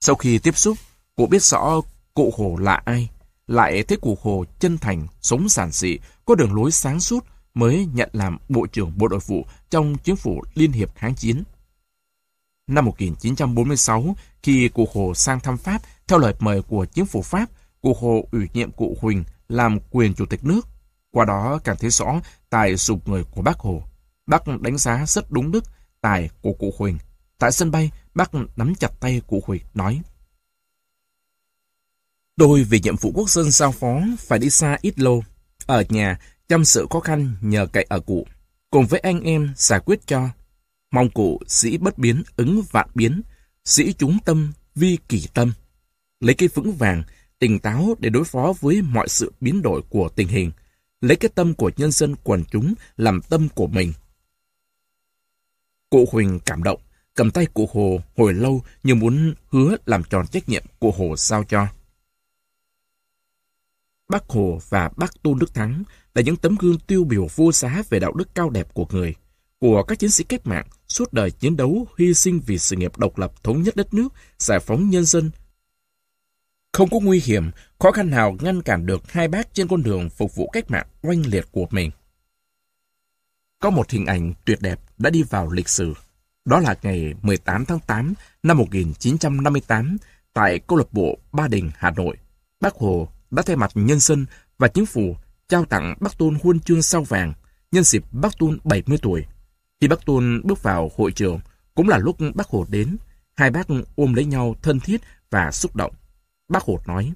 [0.00, 0.78] Sau khi tiếp xúc,
[1.16, 1.80] cụ biết rõ
[2.14, 3.10] cụ Hồ là ai,
[3.46, 7.88] lại thấy cụ Hồ chân thành, sống giản dị, có đường lối sáng suốt mới
[7.94, 11.42] nhận làm Bộ trưởng Bộ Nội vụ trong chính phủ Liên hiệp kháng chiến.
[12.66, 17.50] Năm 1946, khi cụ Hồ sang thăm Pháp, theo lời mời của chính phủ Pháp,
[17.80, 20.60] cụ Hồ ủy nhiệm cụ Huỳnh làm quyền chủ tịch nước.
[21.10, 23.82] Qua đó càng thấy rõ tài sụp người của bác Hồ.
[24.26, 25.64] Bác đánh giá rất đúng đức
[26.00, 26.98] tài của cụ Huỳnh.
[27.38, 30.02] Tại sân bay, bác nắm chặt tay cụ Huỳnh nói
[32.36, 35.24] Tôi vì nhiệm vụ quốc dân giao phó phải đi xa ít lâu.
[35.66, 36.18] Ở nhà,
[36.48, 38.26] chăm sự khó khăn nhờ cậy ở cụ.
[38.70, 40.28] Cùng với anh em giải quyết cho.
[40.90, 43.22] Mong cụ sĩ bất biến ứng vạn biến,
[43.64, 45.52] sĩ chúng tâm vi kỳ tâm.
[46.22, 47.02] Lấy cái vững vàng,
[47.38, 50.50] tỉnh táo để đối phó với mọi sự biến đổi của tình hình.
[51.00, 53.92] Lấy cái tâm của nhân dân quần chúng làm tâm của mình.
[55.90, 56.80] Cụ Huỳnh cảm động,
[57.14, 61.16] cầm tay cụ Hồ hồi lâu như muốn hứa làm tròn trách nhiệm cụ Hồ
[61.16, 61.66] giao cho.
[64.08, 65.82] Bác Hồ và bác Tôn Đức Thắng
[66.14, 69.14] là những tấm gương tiêu biểu vô giá về đạo đức cao đẹp của người,
[69.58, 72.98] của các chiến sĩ cách mạng suốt đời chiến đấu hy sinh vì sự nghiệp
[72.98, 75.30] độc lập thống nhất đất nước, giải phóng nhân dân.
[76.72, 80.10] Không có nguy hiểm, khó khăn nào ngăn cản được hai bác trên con đường
[80.10, 81.90] phục vụ cách mạng oanh liệt của mình.
[83.58, 85.94] Có một hình ảnh tuyệt đẹp đã đi vào lịch sử.
[86.44, 89.96] Đó là ngày 18 tháng 8 năm 1958
[90.32, 92.16] tại câu lạc bộ Ba Đình, Hà Nội.
[92.60, 94.26] Bác Hồ đã thay mặt nhân dân
[94.58, 95.16] và chính phủ
[95.48, 97.32] trao tặng Bác Tôn huân chương sao vàng
[97.72, 99.26] nhân dịp Bác Tôn 70 tuổi.
[99.80, 101.40] Khi Bác Tôn bước vào hội trường,
[101.74, 102.96] cũng là lúc Bác Hồ đến,
[103.34, 105.92] hai bác ôm lấy nhau thân thiết và xúc động.
[106.52, 107.12] Bác Hột nói,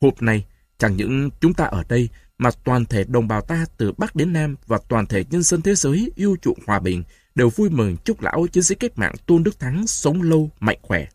[0.00, 0.44] hôm nay
[0.78, 4.32] chẳng những chúng ta ở đây mà toàn thể đồng bào ta từ Bắc đến
[4.32, 7.02] Nam và toàn thể nhân dân thế giới yêu chuộng hòa bình
[7.34, 10.78] đều vui mừng chúc lão chiến sĩ cách mạng Tôn Đức Thắng sống lâu, mạnh
[10.82, 11.06] khỏe.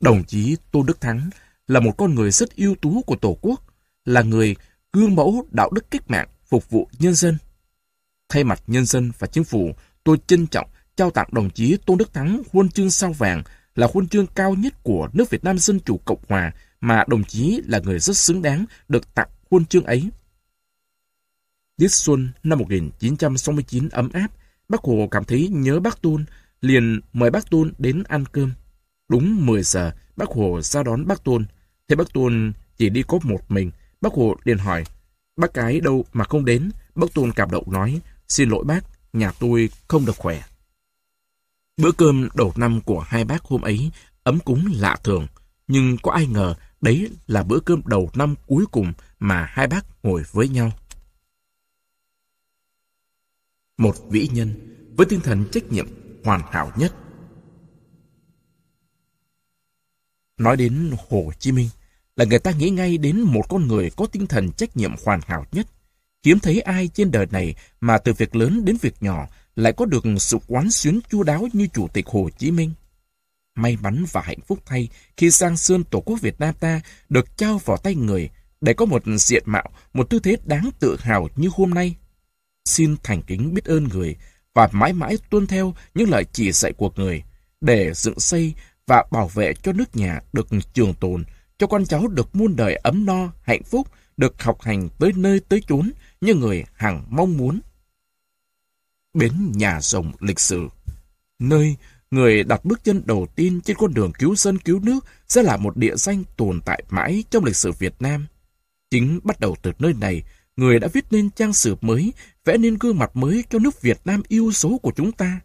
[0.00, 1.30] Đồng chí Tôn Đức Thắng
[1.66, 3.62] là một con người rất ưu tú của Tổ quốc,
[4.04, 4.56] là người
[4.92, 7.38] gương mẫu đạo đức cách mạng phục vụ nhân dân.
[8.28, 9.72] Thay mặt nhân dân và chính phủ,
[10.04, 13.42] tôi trân trọng trao tặng đồng chí Tôn Đức Thắng huân chương sao vàng
[13.74, 17.24] là huân chương cao nhất của nước Việt Nam Dân Chủ Cộng Hòa mà đồng
[17.24, 20.10] chí là người rất xứng đáng được tặng huân chương ấy.
[21.76, 24.28] Tiết xuân năm 1969 ấm áp,
[24.68, 26.24] bác Hồ cảm thấy nhớ bác Tôn,
[26.60, 28.52] liền mời bác Tôn đến ăn cơm.
[29.08, 31.44] Đúng 10 giờ, bác Hồ ra đón bác Tôn.
[31.88, 33.70] Thế bác Tôn chỉ đi có một mình,
[34.00, 34.84] bác Hồ liền hỏi,
[35.36, 36.70] bác cái đâu mà không đến?
[36.94, 38.80] Bác Tôn cảm động nói, xin lỗi bác,
[39.12, 40.42] nhà tôi không được khỏe.
[41.76, 43.90] Bữa cơm đầu năm của hai bác hôm ấy
[44.22, 45.26] ấm cúng lạ thường,
[45.68, 49.86] nhưng có ai ngờ đấy là bữa cơm đầu năm cuối cùng mà hai bác
[50.04, 50.72] ngồi với nhau.
[53.78, 55.86] Một vĩ nhân với tinh thần trách nhiệm
[56.24, 56.94] hoàn hảo nhất.
[60.38, 61.68] Nói đến Hồ Chí Minh
[62.16, 65.20] là người ta nghĩ ngay đến một con người có tinh thần trách nhiệm hoàn
[65.26, 65.66] hảo nhất.
[66.24, 69.84] Hiếm thấy ai trên đời này mà từ việc lớn đến việc nhỏ lại có
[69.84, 72.72] được sự quán xuyến chu đáo như Chủ tịch Hồ Chí Minh.
[73.54, 77.36] May mắn và hạnh phúc thay khi sang Sơn Tổ quốc Việt Nam ta được
[77.36, 81.28] trao vào tay người để có một diện mạo, một tư thế đáng tự hào
[81.36, 81.96] như hôm nay.
[82.64, 84.16] Xin thành kính biết ơn người
[84.54, 87.22] và mãi mãi tuân theo những lời chỉ dạy của người
[87.60, 88.54] để dựng xây
[88.86, 91.24] và bảo vệ cho nước nhà được trường tồn,
[91.58, 95.40] cho con cháu được muôn đời ấm no, hạnh phúc, được học hành tới nơi
[95.48, 95.90] tới chốn
[96.20, 97.60] như người hằng mong muốn.
[99.14, 100.68] Bến nhà rồng lịch sử
[101.38, 101.76] Nơi
[102.10, 105.56] người đặt bước chân đầu tiên trên con đường cứu dân cứu nước sẽ là
[105.56, 108.26] một địa danh tồn tại mãi trong lịch sử Việt Nam.
[108.90, 110.22] Chính bắt đầu từ nơi này,
[110.56, 112.12] người đã viết nên trang sử mới,
[112.44, 115.40] vẽ nên gương mặt mới cho nước Việt Nam yêu dấu của chúng ta.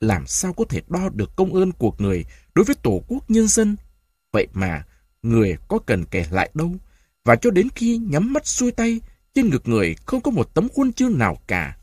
[0.00, 2.24] Làm sao có thể đo được công ơn của người
[2.54, 3.76] đối với Tổ quốc nhân dân?
[4.32, 4.84] Vậy mà,
[5.22, 6.74] người có cần kể lại đâu?
[7.24, 9.00] Và cho đến khi nhắm mắt xuôi tay,
[9.34, 11.77] trên ngực người không có một tấm khuôn chương nào cả.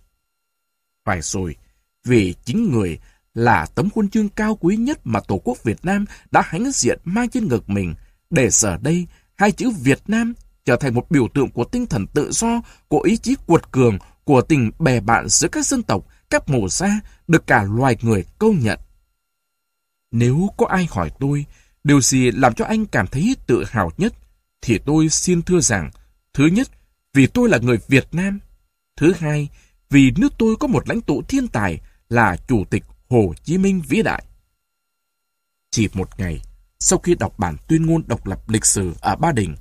[1.05, 1.55] Phải rồi,
[2.03, 2.99] vì chính người
[3.33, 6.99] là tấm huân chương cao quý nhất mà Tổ quốc Việt Nam đã hãnh diện
[7.03, 7.95] mang trên ngực mình,
[8.29, 10.33] để giờ đây hai chữ Việt Nam
[10.65, 13.97] trở thành một biểu tượng của tinh thần tự do, của ý chí cuột cường,
[14.23, 18.25] của tình bè bạn giữa các dân tộc, các màu da, được cả loài người
[18.39, 18.79] công nhận.
[20.11, 21.45] Nếu có ai hỏi tôi,
[21.83, 24.13] điều gì làm cho anh cảm thấy tự hào nhất,
[24.61, 25.91] thì tôi xin thưa rằng,
[26.33, 26.67] thứ nhất,
[27.13, 28.39] vì tôi là người Việt Nam.
[28.97, 29.49] Thứ hai,
[29.95, 33.81] vì nước tôi có một lãnh tụ thiên tài là Chủ tịch Hồ Chí Minh
[33.87, 34.25] vĩ đại.
[35.71, 36.41] Chỉ một ngày,
[36.79, 39.55] sau khi đọc bản tuyên ngôn độc lập lịch sử ở Ba Đình,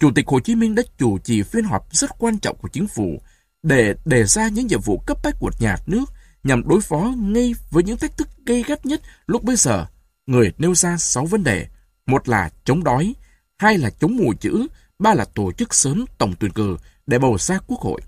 [0.00, 2.86] Chủ tịch Hồ Chí Minh đã chủ trì phiên họp rất quan trọng của chính
[2.86, 3.22] phủ
[3.62, 6.04] để đề ra những nhiệm vụ cấp bách của nhà nước
[6.44, 9.86] nhằm đối phó ngay với những thách thức gây gắt nhất lúc bây giờ.
[10.26, 11.66] Người nêu ra 6 vấn đề.
[12.06, 13.14] Một là chống đói,
[13.58, 14.66] hai là chống mù chữ,
[14.98, 18.00] ba là tổ chức sớm tổng tuyển cử để bầu ra quốc hội.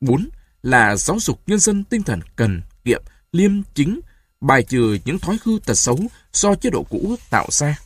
[0.00, 0.28] Bốn
[0.62, 4.00] là giáo dục nhân dân tinh thần cần, kiệm, liêm chính,
[4.40, 5.98] bài trừ những thói hư tật xấu
[6.32, 7.78] do chế độ cũ tạo ra.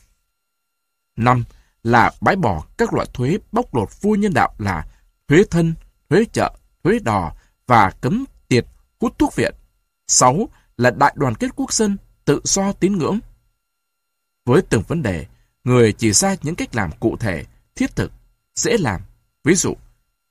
[1.15, 1.43] Năm
[1.83, 4.87] là bãi bỏ các loại thuế bóc lột vô nhân đạo là
[5.27, 5.73] thuế thân,
[6.09, 7.31] thuế chợ, thuế đò
[7.67, 8.65] và cấm tiệt
[8.99, 9.55] hút thuốc viện.
[10.07, 13.19] 6 là đại đoàn kết quốc dân, tự do tín ngưỡng.
[14.45, 15.25] Với từng vấn đề,
[15.63, 17.45] người chỉ ra những cách làm cụ thể,
[17.75, 18.11] thiết thực,
[18.55, 19.01] dễ làm.
[19.43, 19.73] Ví dụ,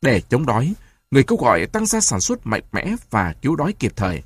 [0.01, 0.75] để chống đói,
[1.15, 4.23] người kêu gọi tăng gia sản xuất mạnh mẽ và cứu đói kịp thời.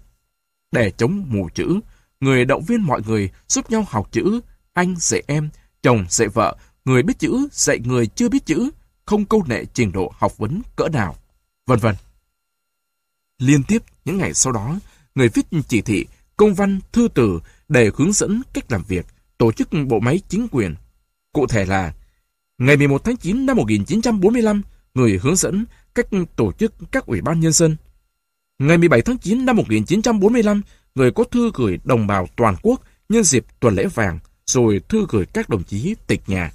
[0.72, 1.80] Để chống mù chữ,
[2.20, 4.40] người động viên mọi người giúp nhau học chữ,
[4.72, 5.50] anh dạy em,
[5.82, 8.70] chồng dạy vợ, người biết chữ dạy người chưa biết chữ,
[9.04, 11.16] không câu nệ trình độ học vấn cỡ nào,
[11.66, 11.94] vân vân.
[13.38, 14.78] Liên tiếp những ngày sau đó,
[15.14, 19.06] người viết chỉ thị, công văn, thư từ để hướng dẫn cách làm việc,
[19.38, 20.74] tổ chức bộ máy chính quyền.
[21.32, 21.92] Cụ thể là,
[22.58, 24.62] ngày 11 tháng 9 năm 1945,
[24.94, 25.64] người hướng dẫn
[25.98, 27.76] cách tổ chức các ủy ban nhân dân.
[28.58, 30.62] Ngày 17 tháng 9 năm 1945,
[30.94, 35.06] người có thư gửi đồng bào toàn quốc nhân dịp tuần lễ vàng, rồi thư
[35.08, 36.52] gửi các đồng chí tịch nhà.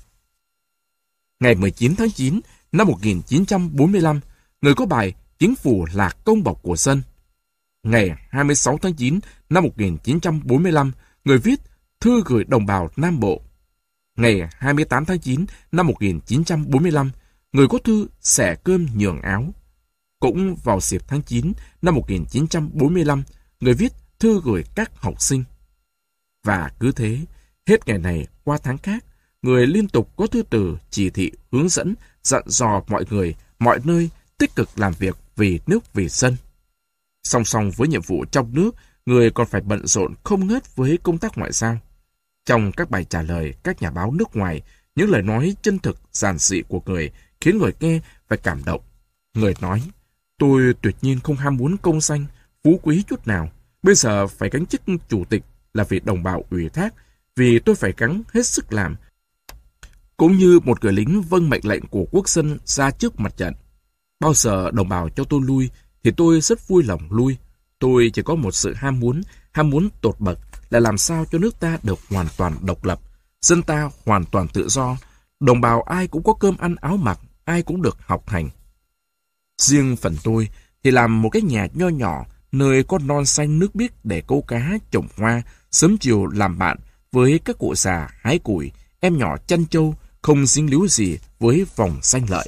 [1.39, 2.39] Ngày 19 tháng 9
[2.71, 4.19] năm 1945,
[4.61, 7.01] người có bài Chính phủ là công bọc của dân.
[7.83, 10.91] Ngày 26 tháng 9 năm 1945,
[11.25, 11.59] người viết
[12.01, 13.41] Thư gửi đồng bào Nam Bộ.
[14.17, 17.11] Ngày 28 tháng 9 năm 1945,
[17.53, 19.53] người có thư xẻ cơm nhường áo.
[20.19, 23.23] Cũng vào dịp tháng 9 năm 1945,
[23.59, 25.43] người viết thư gửi các học sinh.
[26.43, 27.19] Và cứ thế,
[27.67, 29.05] hết ngày này qua tháng khác,
[29.41, 33.79] người liên tục có thư từ, chỉ thị, hướng dẫn, dặn dò mọi người, mọi
[33.83, 36.35] nơi tích cực làm việc vì nước vì dân.
[37.23, 38.75] Song song với nhiệm vụ trong nước,
[39.05, 41.77] người còn phải bận rộn không ngớt với công tác ngoại giao.
[42.45, 44.61] Trong các bài trả lời các nhà báo nước ngoài,
[44.95, 47.11] những lời nói chân thực, giản dị của người
[47.43, 48.81] khiến người nghe phải cảm động.
[49.33, 49.81] Người nói,
[50.37, 52.25] tôi tuyệt nhiên không ham muốn công danh,
[52.63, 53.49] phú quý chút nào.
[53.83, 56.93] Bây giờ phải gánh chức chủ tịch là vì đồng bào ủy thác,
[57.35, 58.95] vì tôi phải gắng hết sức làm.
[60.17, 63.53] Cũng như một người lính vâng mệnh lệnh của quốc dân ra trước mặt trận.
[64.19, 65.69] Bao giờ đồng bào cho tôi lui,
[66.03, 67.37] thì tôi rất vui lòng lui.
[67.79, 70.39] Tôi chỉ có một sự ham muốn, ham muốn tột bậc
[70.69, 72.99] là làm sao cho nước ta được hoàn toàn độc lập,
[73.41, 74.97] dân ta hoàn toàn tự do,
[75.39, 78.49] đồng bào ai cũng có cơm ăn áo mặc, ai cũng được học hành.
[79.57, 80.49] Riêng phần tôi
[80.83, 84.41] thì làm một cái nhà nho nhỏ, nơi có non xanh nước biếc để câu
[84.41, 85.41] cá, trồng hoa,
[85.71, 86.77] sớm chiều làm bạn
[87.11, 91.65] với các cụ già hái củi, em nhỏ chăn trâu, không dính líu gì với
[91.75, 92.47] vòng xanh lợi.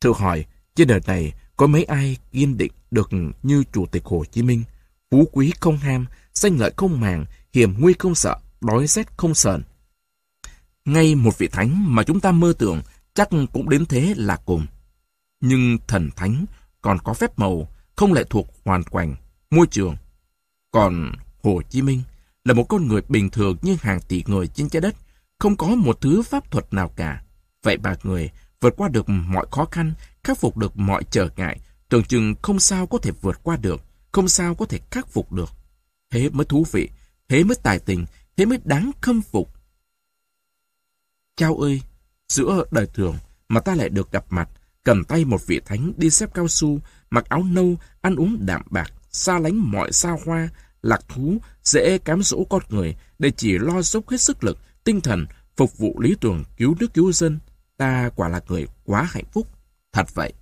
[0.00, 0.44] Thử hỏi,
[0.74, 3.10] trên đời này có mấy ai kiên định được
[3.42, 4.62] như Chủ tịch Hồ Chí Minh,
[5.10, 9.34] phú quý không ham, xanh lợi không màng, hiểm nguy không sợ, đói rét không
[9.34, 9.62] sờn.
[10.84, 12.82] Ngay một vị thánh mà chúng ta mơ tưởng
[13.16, 14.66] chắc cũng đến thế là cùng.
[15.40, 16.44] Nhưng thần thánh
[16.80, 19.16] còn có phép màu, không lệ thuộc hoàn toàn
[19.50, 19.96] môi trường.
[20.70, 21.12] Còn
[21.42, 22.02] Hồ Chí Minh
[22.44, 24.96] là một con người bình thường như hàng tỷ người trên trái đất,
[25.38, 27.22] không có một thứ pháp thuật nào cả.
[27.62, 28.30] Vậy bà người
[28.60, 29.92] vượt qua được mọi khó khăn,
[30.24, 33.82] khắc phục được mọi trở ngại, tưởng chừng không sao có thể vượt qua được,
[34.12, 35.50] không sao có thể khắc phục được.
[36.10, 36.88] Thế mới thú vị,
[37.28, 39.50] thế mới tài tình, thế mới đáng khâm phục.
[41.36, 41.82] Chao ơi,
[42.28, 43.16] giữa đời thường
[43.48, 44.48] mà ta lại được gặp mặt,
[44.84, 46.80] cầm tay một vị thánh đi xếp cao su,
[47.10, 50.48] mặc áo nâu, ăn uống đạm bạc, xa lánh mọi xa hoa,
[50.82, 55.00] lạc thú, dễ cám dỗ con người để chỉ lo dốc hết sức lực, tinh
[55.00, 57.38] thần, phục vụ lý tưởng cứu nước cứu dân.
[57.76, 59.46] Ta quả là người quá hạnh phúc.
[59.92, 60.32] Thật vậy.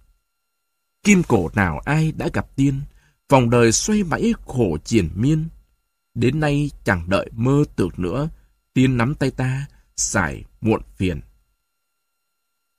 [1.03, 2.81] Kim cổ nào ai đã gặp tiên,
[3.29, 5.49] vòng đời xoay mãi khổ triền miên.
[6.15, 8.29] Đến nay chẳng đợi mơ tưởng nữa,
[8.75, 11.21] tiên nắm tay ta, xài muộn phiền.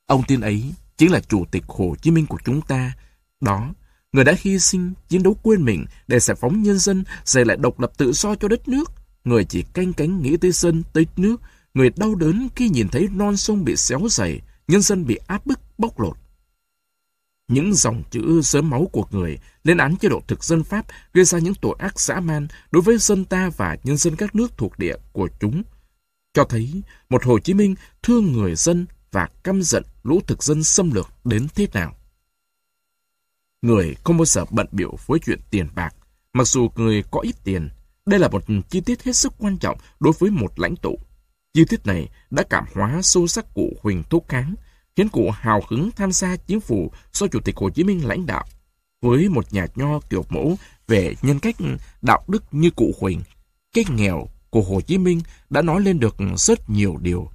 [0.06, 2.94] Ông tiên ấy chính là Chủ tịch Hồ Chí Minh của chúng ta.
[3.42, 3.74] Đó,
[4.12, 7.58] người đã hy sinh, chiến đấu quên mình để giải phóng nhân dân, giành lại
[7.58, 8.92] độc lập tự do cho đất nước.
[9.24, 11.42] Người chỉ canh cánh nghĩ tới dân, tới nước.
[11.74, 15.46] Người đau đớn khi nhìn thấy non sông bị xéo dày, nhân dân bị áp
[15.46, 16.18] bức, bóc lột.
[17.48, 21.26] Những dòng chữ sớm máu của người lên án chế độ thực dân Pháp gây
[21.26, 24.58] ra những tội ác dã man đối với dân ta và nhân dân các nước
[24.58, 25.64] thuộc địa của chúng.
[26.34, 28.86] Cho thấy một Hồ Chí Minh thương người dân
[29.16, 31.96] và căm giận lũ thực dân xâm lược đến thế nào.
[33.62, 35.96] Người không bao giờ bận biểu với chuyện tiền bạc,
[36.34, 37.70] mặc dù người có ít tiền.
[38.06, 41.00] Đây là một chi tiết hết sức quan trọng đối với một lãnh tụ.
[41.54, 44.56] Chi tiết này đã cảm hóa sâu sắc cụ Huỳnh Thúc Kháng,
[44.96, 48.26] khiến cụ hào hứng tham gia chính phủ do Chủ tịch Hồ Chí Minh lãnh
[48.26, 48.46] đạo.
[49.02, 51.56] Với một nhà nho kiểu mẫu về nhân cách
[52.02, 53.22] đạo đức như cụ Huỳnh,
[53.74, 57.30] cái nghèo của Hồ Chí Minh đã nói lên được rất nhiều điều.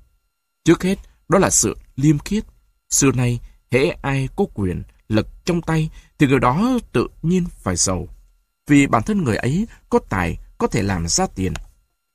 [0.65, 0.99] Trước hết,
[1.31, 2.44] đó là sự liêm khiết.
[2.91, 7.76] Xưa nay, hễ ai có quyền, lực trong tay, thì người đó tự nhiên phải
[7.76, 8.09] giàu.
[8.67, 11.52] Vì bản thân người ấy có tài, có thể làm ra tiền.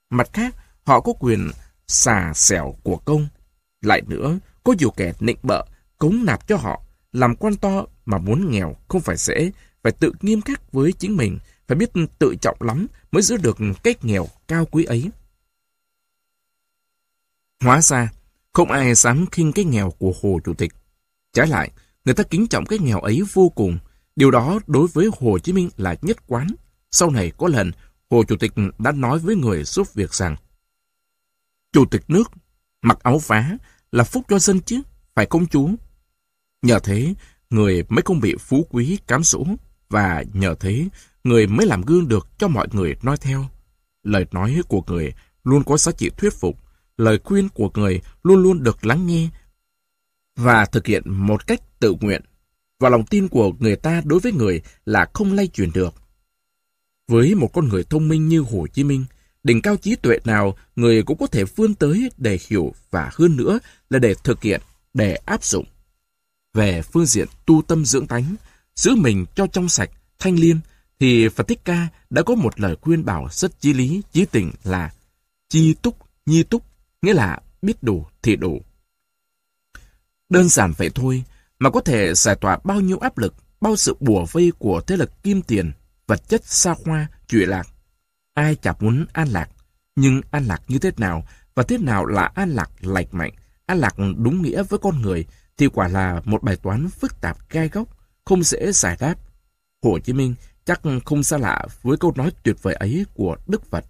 [0.09, 1.51] Mặt khác, họ có quyền
[1.87, 3.27] xà xẻo của công.
[3.81, 5.65] Lại nữa, có nhiều kẻ nịnh bợ,
[5.97, 6.81] cống nạp cho họ.
[7.11, 9.51] Làm quan to mà muốn nghèo không phải dễ,
[9.83, 13.57] phải tự nghiêm khắc với chính mình, phải biết tự trọng lắm mới giữ được
[13.83, 15.09] cách nghèo cao quý ấy.
[17.61, 18.09] Hóa ra,
[18.55, 20.71] không ai dám khinh cái nghèo của Hồ Chủ tịch.
[21.33, 21.71] Trái lại,
[22.05, 23.77] người ta kính trọng cái nghèo ấy vô cùng.
[24.15, 26.47] Điều đó đối với Hồ Chí Minh là nhất quán.
[26.91, 27.71] Sau này có lần,
[28.09, 30.35] Hồ Chủ tịch đã nói với người giúp việc rằng
[31.73, 32.31] Chủ tịch nước
[32.81, 33.57] mặc áo phá
[33.91, 34.81] là phúc cho dân chứ,
[35.15, 35.69] phải công chúa
[36.61, 37.13] Nhờ thế,
[37.49, 39.45] người mới không bị phú quý cám dỗ
[39.89, 40.87] và nhờ thế,
[41.23, 43.45] người mới làm gương được cho mọi người nói theo.
[44.03, 46.64] Lời nói của người luôn có giá trị thuyết phục,
[46.97, 49.29] lời khuyên của người luôn luôn được lắng nghe
[50.35, 52.21] và thực hiện một cách tự nguyện.
[52.79, 55.93] Và lòng tin của người ta đối với người là không lay chuyển được.
[57.07, 59.05] Với một con người thông minh như Hồ Chí Minh,
[59.43, 63.37] đỉnh cao trí tuệ nào người cũng có thể vươn tới để hiểu và hơn
[63.37, 63.59] nữa
[63.89, 64.61] là để thực hiện,
[64.93, 65.65] để áp dụng.
[66.53, 68.35] Về phương diện tu tâm dưỡng tánh,
[68.75, 70.57] giữ mình cho trong sạch, thanh liêm,
[70.99, 74.51] thì Phật Thích Ca đã có một lời khuyên bảo rất chí lý, chí tình
[74.63, 74.91] là
[75.49, 76.63] chi túc, nhi túc,
[77.01, 78.61] nghĩa là biết đủ thì đủ.
[80.29, 81.23] Đơn giản vậy thôi,
[81.59, 84.97] mà có thể giải tỏa bao nhiêu áp lực, bao sự bùa vây của thế
[84.97, 85.71] lực kim tiền,
[86.07, 87.67] vật chất xa hoa, trụy lạc.
[88.33, 89.49] Ai chả muốn an lạc,
[89.95, 91.23] nhưng an lạc như thế nào
[91.55, 93.31] và thế nào là an lạc lành mạnh,
[93.65, 95.25] an lạc đúng nghĩa với con người
[95.57, 97.87] thì quả là một bài toán phức tạp gai góc,
[98.25, 99.15] không dễ giải đáp.
[99.81, 103.65] Hồ Chí Minh chắc không xa lạ với câu nói tuyệt vời ấy của Đức
[103.65, 103.85] Phật.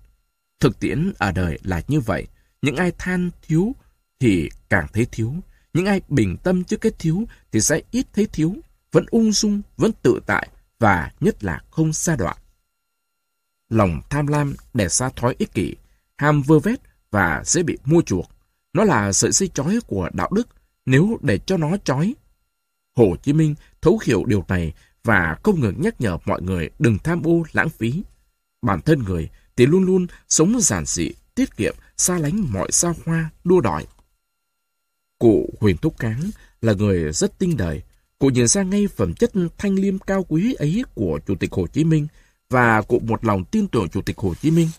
[0.60, 2.28] Thực tiễn ở đời là như vậy,
[2.66, 3.76] những ai than thiếu
[4.20, 5.34] thì càng thấy thiếu,
[5.74, 8.56] những ai bình tâm trước cái thiếu thì sẽ ít thấy thiếu,
[8.92, 10.48] vẫn ung dung, vẫn tự tại
[10.80, 12.38] và nhất là không xa đoạn.
[13.70, 15.76] Lòng tham lam đè xa thói ích kỷ,
[16.18, 16.80] ham vơ vét
[17.12, 18.30] và dễ bị mua chuộc.
[18.74, 20.48] Nó là sợi dây chói của đạo đức
[20.86, 22.16] nếu để cho nó chói.
[22.96, 26.98] Hồ Chí Minh thấu hiểu điều này và không ngừng nhắc nhở mọi người đừng
[27.04, 28.04] tham ô lãng phí.
[28.62, 32.94] Bản thân người thì luôn luôn sống giản dị, tiết kiệm, xa lánh mọi xa
[33.06, 33.86] hoa, đua đòi.
[35.20, 36.30] Cụ Huyền Thúc Cáng
[36.62, 37.82] là người rất tinh đời.
[38.20, 41.68] Cụ nhìn ra ngay phẩm chất thanh liêm cao quý ấy của Chủ tịch Hồ
[41.68, 42.08] Chí Minh
[42.50, 44.70] và cụ một lòng tin tưởng Chủ tịch Hồ Chí Minh.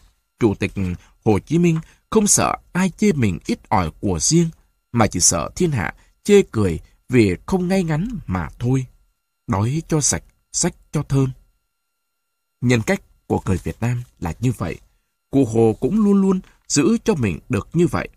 [0.41, 0.73] Chủ tịch
[1.25, 1.79] Hồ Chí Minh
[2.11, 4.49] không sợ ai chê mình ít ỏi của riêng,
[4.93, 8.87] mà chỉ sợ thiên hạ chê cười vì không ngay ngắn mà thôi.
[9.47, 10.23] Đói cho sạch,
[10.53, 11.31] sách cho thơm.
[12.61, 14.77] Nhân cách của người Việt Nam là như vậy.
[15.31, 18.09] Cụ Hồ cũng luôn luôn giữ cho mình được như vậy.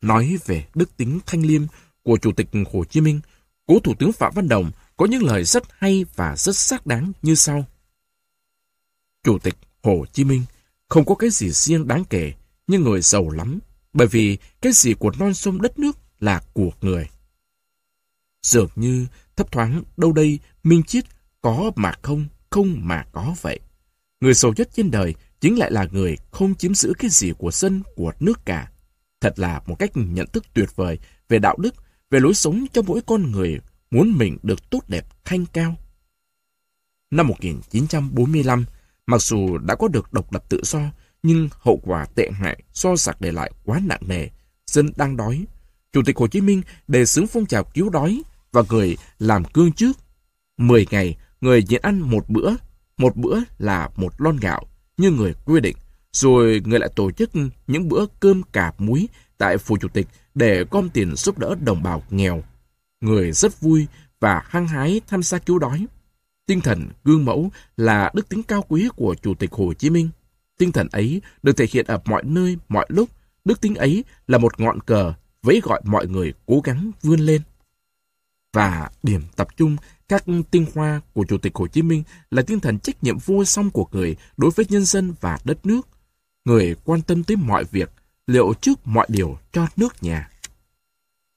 [0.00, 1.62] Nói về đức tính thanh liêm
[2.02, 3.20] của Chủ tịch Hồ Chí Minh,
[3.66, 7.12] cố Thủ tướng Phạm Văn Đồng có những lời rất hay và rất xác đáng
[7.22, 7.66] như sau.
[9.22, 10.42] Chủ tịch Hồ Chí Minh
[10.88, 12.32] không có cái gì riêng đáng kể,
[12.66, 13.58] nhưng người giàu lắm,
[13.92, 17.08] bởi vì cái gì của non sông đất nước là của người.
[18.42, 19.06] Dường như
[19.36, 21.04] thấp thoáng đâu đây minh chiết
[21.40, 23.60] có mà không, không mà có vậy.
[24.20, 27.50] Người giàu nhất trên đời chính lại là người không chiếm giữ cái gì của
[27.50, 28.70] dân, của nước cả.
[29.20, 31.74] Thật là một cách nhận thức tuyệt vời về đạo đức,
[32.10, 33.60] về lối sống cho mỗi con người
[33.90, 35.76] muốn mình được tốt đẹp, thanh cao.
[37.10, 38.64] Năm 1945,
[39.06, 40.80] mặc dù đã có được độc lập tự do,
[41.22, 44.28] nhưng hậu quả tệ hại do giặc để lại quá nặng nề,
[44.66, 45.44] dân đang đói.
[45.92, 49.72] Chủ tịch Hồ Chí Minh đề xướng phong trào cứu đói và người làm cương
[49.72, 49.92] trước.
[50.56, 52.50] Mười ngày, người nhịn ăn một bữa,
[52.96, 54.66] một bữa là một lon gạo,
[55.00, 55.76] như người quy định.
[56.12, 57.30] Rồi người lại tổ chức
[57.66, 61.82] những bữa cơm cà muối tại phủ chủ tịch để gom tiền giúp đỡ đồng
[61.82, 62.42] bào nghèo.
[63.00, 63.86] Người rất vui
[64.20, 65.86] và hăng hái tham gia cứu đói.
[66.46, 70.08] Tinh thần gương mẫu là đức tính cao quý của Chủ tịch Hồ Chí Minh.
[70.58, 73.08] Tinh thần ấy được thể hiện ở mọi nơi, mọi lúc.
[73.44, 75.12] Đức tính ấy là một ngọn cờ
[75.42, 77.42] vẫy gọi mọi người cố gắng vươn lên.
[78.52, 79.76] Và điểm tập trung
[80.08, 83.44] các tinh hoa của Chủ tịch Hồ Chí Minh là tinh thần trách nhiệm vô
[83.44, 85.88] song của người đối với nhân dân và đất nước.
[86.44, 87.90] Người quan tâm tới mọi việc,
[88.26, 90.30] liệu trước mọi điều cho nước nhà.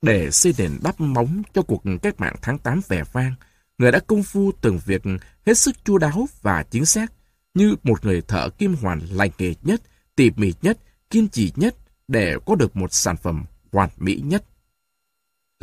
[0.01, 3.33] Để xây đền đắp móng cho cuộc cách mạng tháng 8 vẻ vang,
[3.77, 5.01] người đã công phu từng việc
[5.45, 7.11] hết sức chu đáo và chính xác,
[7.53, 9.81] như một người thợ kim hoàn lành nghề nhất,
[10.15, 10.77] tỉ mỉ nhất,
[11.09, 11.75] kiên trì nhất
[12.07, 14.43] để có được một sản phẩm hoàn mỹ nhất.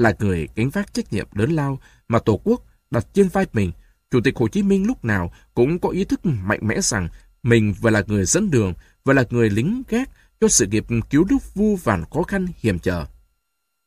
[0.00, 3.72] Là người gánh vác trách nhiệm lớn lao mà Tổ quốc đặt trên vai mình,
[4.10, 7.08] Chủ tịch Hồ Chí Minh lúc nào cũng có ý thức mạnh mẽ rằng
[7.42, 11.26] mình vừa là người dẫn đường, vừa là người lính gác cho sự nghiệp cứu
[11.30, 13.06] nước vu vàn khó khăn hiểm trở.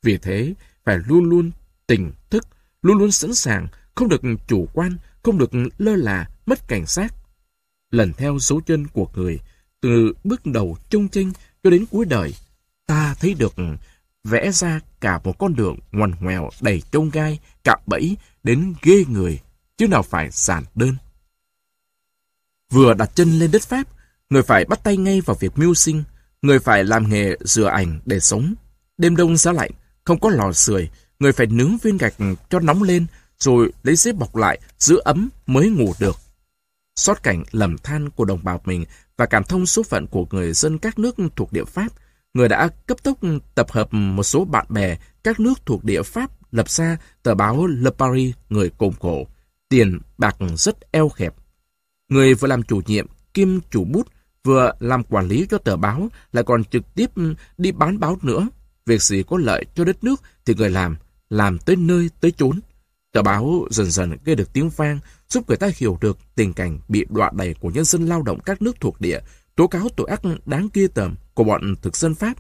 [0.04, 1.52] Vì thế, phải luôn luôn
[1.88, 2.48] tỉnh thức,
[2.82, 7.14] luôn luôn sẵn sàng, không được chủ quan, không được lơ là, mất cảnh giác.
[7.92, 9.40] Lần theo dấu chân của người,
[9.82, 11.32] từ bước đầu trông tranh
[11.64, 12.34] cho đến cuối đời,
[12.86, 13.54] ta thấy được
[14.24, 19.06] vẽ ra cả một con đường ngoằn ngoèo đầy trông gai, cạm bẫy đến ghê
[19.08, 19.40] người,
[19.78, 20.96] chứ nào phải giản đơn.
[22.72, 23.88] Vừa đặt chân lên đất Pháp,
[24.30, 26.04] người phải bắt tay ngay vào việc mưu sinh,
[26.42, 28.54] người phải làm nghề rửa ảnh để sống.
[28.98, 29.72] Đêm đông giá lạnh,
[30.04, 32.14] không có lò sưởi, người phải nướng viên gạch
[32.50, 33.06] cho nóng lên,
[33.40, 36.18] rồi lấy xếp bọc lại, giữ ấm mới ngủ được.
[36.96, 38.86] Xót cảnh lầm than của đồng bào mình
[39.18, 41.88] và cảm thông số phận của người dân các nước thuộc địa Pháp,
[42.34, 43.18] người đã cấp tốc
[43.56, 47.68] tập hợp một số bạn bè các nước thuộc địa Pháp lập ra tờ báo
[47.68, 49.28] Le Paris người cồn cổ,
[49.70, 51.34] tiền bạc rất eo hẹp.
[52.10, 54.08] Người vừa làm chủ nhiệm, kim chủ bút,
[54.44, 57.10] vừa làm quản lý cho tờ báo, lại còn trực tiếp
[57.58, 58.48] đi bán báo nữa.
[58.86, 60.98] Việc gì có lợi cho đất nước thì người làm,
[61.30, 62.60] làm tới nơi tới chốn.
[63.12, 66.80] Tờ báo dần dần gây được tiếng vang, giúp người ta hiểu được tình cảnh
[66.88, 69.20] bị đọa đầy của nhân dân lao động các nước thuộc địa,
[69.56, 72.38] tố cáo tội ác đáng ghê tởm của bọn thực dân Pháp.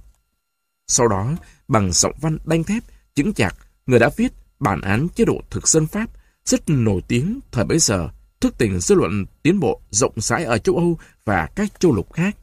[0.88, 1.36] Sau đó,
[1.68, 2.84] bằng giọng văn đanh thép,
[3.16, 3.56] chứng chạc,
[3.86, 6.10] người đã viết bản án chế độ thực dân Pháp
[6.46, 8.10] rất nổi tiếng thời bấy giờ,
[8.42, 12.14] thức tỉnh dư luận tiến bộ rộng rãi ở châu Âu và các châu lục
[12.14, 12.38] khác.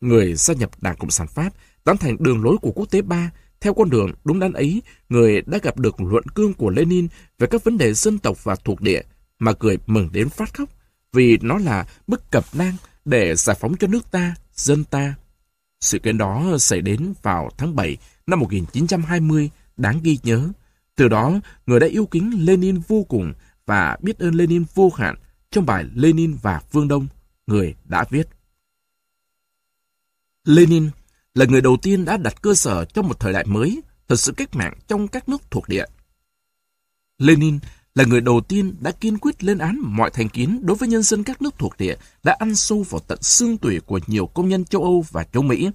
[0.00, 1.52] Người gia nhập Đảng Cộng sản Pháp
[1.84, 3.30] tán thành đường lối của quốc tế ba
[3.60, 7.46] theo con đường đúng đắn ấy, người đã gặp được luận cương của Lenin về
[7.46, 9.02] các vấn đề dân tộc và thuộc địa
[9.38, 10.68] mà cười mừng đến phát khóc
[11.12, 15.14] vì nó là bức cập nang để giải phóng cho nước ta, dân ta.
[15.84, 17.96] Sự kiện đó xảy đến vào tháng 7
[18.26, 20.48] năm 1920, đáng ghi nhớ.
[20.96, 21.32] Từ đó,
[21.66, 23.32] người đã yêu kính Lenin vô cùng
[23.66, 25.16] và biết ơn Lenin vô hạn
[25.50, 27.06] trong bài Lenin và Phương Đông,
[27.46, 28.28] người đã viết.
[30.44, 30.90] Lenin
[31.34, 34.32] là người đầu tiên đã đặt cơ sở cho một thời đại mới, thật sự
[34.32, 35.84] cách mạng trong các nước thuộc địa.
[37.18, 37.58] Lenin
[37.94, 41.02] là người đầu tiên đã kiên quyết lên án mọi thành kiến đối với nhân
[41.02, 44.48] dân các nước thuộc địa đã ăn sâu vào tận xương tủy của nhiều công
[44.48, 45.70] nhân châu Âu và châu Mỹ.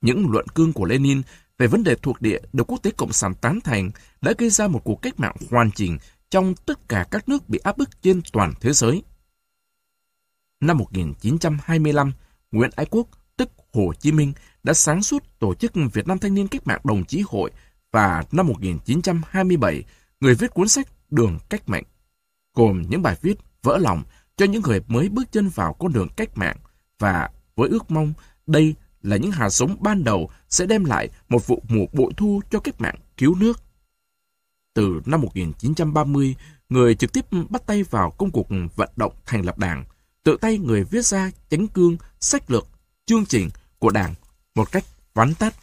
[0.00, 1.22] Những luận cương của Lenin
[1.58, 3.90] về vấn đề thuộc địa được quốc tế Cộng sản tán thành
[4.20, 5.98] đã gây ra một cuộc cách mạng hoàn chỉnh
[6.30, 9.02] trong tất cả các nước bị áp bức trên toàn thế giới.
[10.60, 12.12] Năm 1925,
[12.52, 14.32] Nguyễn Ái Quốc, tức Hồ Chí Minh,
[14.62, 17.50] đã sáng suốt tổ chức Việt Nam Thanh niên Cách mạng Đồng chí Hội
[17.92, 19.84] và năm 1927,
[20.20, 21.84] người viết cuốn sách Đường Cách Mạng,
[22.54, 24.02] gồm những bài viết vỡ lòng
[24.36, 26.56] cho những người mới bước chân vào con đường cách mạng
[26.98, 28.12] và với ước mong
[28.46, 32.40] đây là những hạt giống ban đầu sẽ đem lại một vụ mùa bội thu
[32.50, 33.60] cho cách mạng cứu nước.
[34.74, 36.34] Từ năm 1930,
[36.68, 39.84] người trực tiếp bắt tay vào công cuộc vận động thành lập đảng,
[40.22, 42.66] tự tay người viết ra chánh cương, sách lược,
[43.06, 44.14] chương trình của đảng
[44.54, 44.84] một cách
[45.14, 45.54] vắn tắt.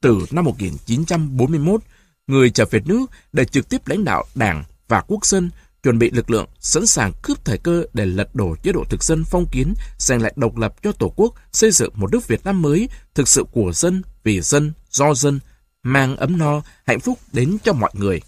[0.00, 1.82] Từ năm 1941,
[2.28, 5.50] người trở về nước để trực tiếp lãnh đạo đảng và quốc dân
[5.82, 9.04] chuẩn bị lực lượng sẵn sàng cướp thời cơ để lật đổ chế độ thực
[9.04, 12.44] dân phong kiến, giành lại độc lập cho Tổ quốc, xây dựng một nước Việt
[12.44, 15.40] Nam mới, thực sự của dân, vì dân, do dân,
[15.82, 18.20] mang ấm no, hạnh phúc đến cho mọi người.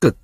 [0.00, 0.16] Cực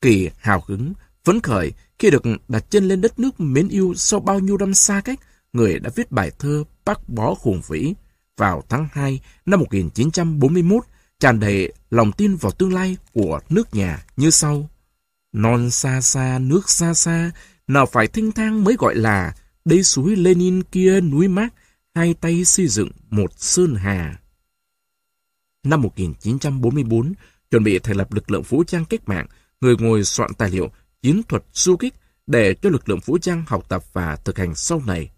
[0.00, 0.92] kỳ hào hứng,
[1.24, 4.74] phấn khởi khi được đặt chân lên đất nước mến yêu sau bao nhiêu năm
[4.74, 5.20] xa cách,
[5.52, 7.94] người đã viết bài thơ Bác Bó Hùng Vĩ
[8.36, 10.84] vào tháng 2 năm 1941,
[11.20, 14.70] tràn đầy lòng tin vào tương lai của nước nhà như sau.
[15.32, 17.30] Non xa xa, nước xa xa,
[17.66, 19.34] nào phải thanh thang mới gọi là
[19.64, 21.54] đây suối Lenin kia núi mát,
[21.94, 24.18] hai tay xây dựng một sơn hà.
[25.64, 27.12] Năm 1944,
[27.50, 29.26] chuẩn bị thành lập lực lượng vũ trang cách mạng,
[29.60, 30.70] người ngồi soạn tài liệu
[31.02, 31.94] chiến thuật du kích
[32.26, 35.10] để cho lực lượng vũ trang học tập và thực hành sau này.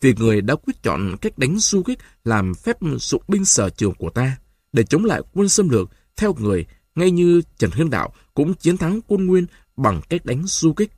[0.00, 3.94] Vì người đã quyết chọn cách đánh du kích làm phép dụng binh sở trường
[3.94, 4.36] của ta,
[4.72, 5.90] để chống lại quân xâm lược
[6.22, 10.42] theo người, ngay như Trần Hưng Đạo cũng chiến thắng quân Nguyên bằng cách đánh
[10.46, 10.90] du kích.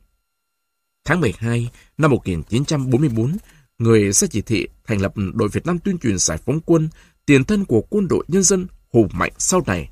[1.04, 3.36] Tháng 12 năm 1944,
[3.78, 6.88] người ra chỉ thị thành lập đội Việt Nam tuyên truyền giải phóng quân,
[7.26, 9.90] tiền thân của quân đội nhân dân hùng mạnh sau này.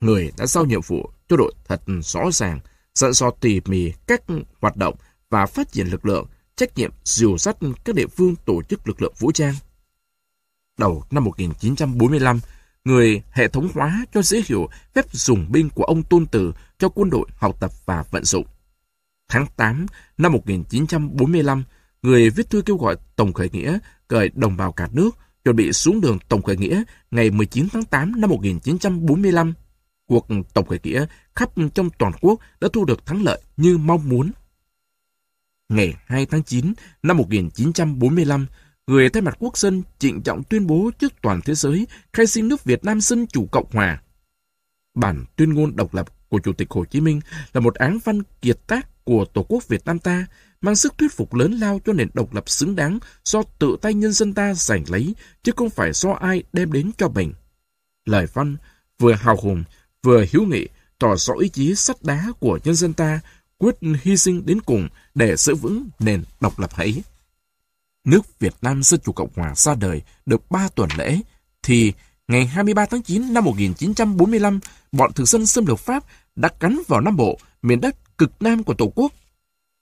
[0.00, 2.60] Người đã giao nhiệm vụ cho đội thật rõ ràng,
[2.94, 4.22] dặn dò tỉ mỉ các
[4.60, 4.94] hoạt động
[5.30, 6.26] và phát triển lực lượng,
[6.56, 9.54] trách nhiệm dìu dắt các địa phương tổ chức lực lượng vũ trang.
[10.78, 12.40] Đầu năm 1945,
[12.84, 16.88] người hệ thống hóa cho dễ hiểu phép dùng binh của ông Tôn Tử cho
[16.88, 18.46] quân đội học tập và vận dụng.
[19.28, 19.86] Tháng 8
[20.18, 21.64] năm 1945,
[22.02, 25.10] người viết thư kêu gọi Tổng khởi nghĩa cởi đồng bào cả nước
[25.44, 29.54] chuẩn bị xuống đường Tổng khởi nghĩa ngày 19 tháng 8 năm 1945.
[30.06, 34.08] Cuộc Tổng khởi nghĩa khắp trong toàn quốc đã thu được thắng lợi như mong
[34.08, 34.30] muốn.
[35.68, 38.46] Ngày 2 tháng 9 năm 1945,
[38.86, 42.48] người thay mặt quốc dân trịnh trọng tuyên bố trước toàn thế giới khai sinh
[42.48, 44.02] nước Việt Nam Dân Chủ Cộng Hòa.
[44.94, 47.20] Bản tuyên ngôn độc lập của Chủ tịch Hồ Chí Minh
[47.52, 50.26] là một án văn kiệt tác của Tổ quốc Việt Nam ta,
[50.60, 53.94] mang sức thuyết phục lớn lao cho nền độc lập xứng đáng do tự tay
[53.94, 57.32] nhân dân ta giành lấy, chứ không phải do ai đem đến cho mình.
[58.04, 58.56] Lời văn
[58.98, 59.64] vừa hào hùng,
[60.02, 63.20] vừa hiếu nghị, tỏ rõ ý chí sắt đá của nhân dân ta,
[63.58, 67.02] quyết hy sinh đến cùng để giữ vững nền độc lập ấy.
[68.04, 71.20] Nước Việt Nam Dân Chủ Cộng Hòa ra đời được 3 tuần lễ,
[71.62, 71.92] thì
[72.28, 74.60] ngày 23 tháng 9 năm 1945,
[74.92, 76.04] bọn thực dân xâm lược Pháp
[76.36, 79.12] đã cắn vào Nam Bộ, miền đất cực nam của Tổ quốc.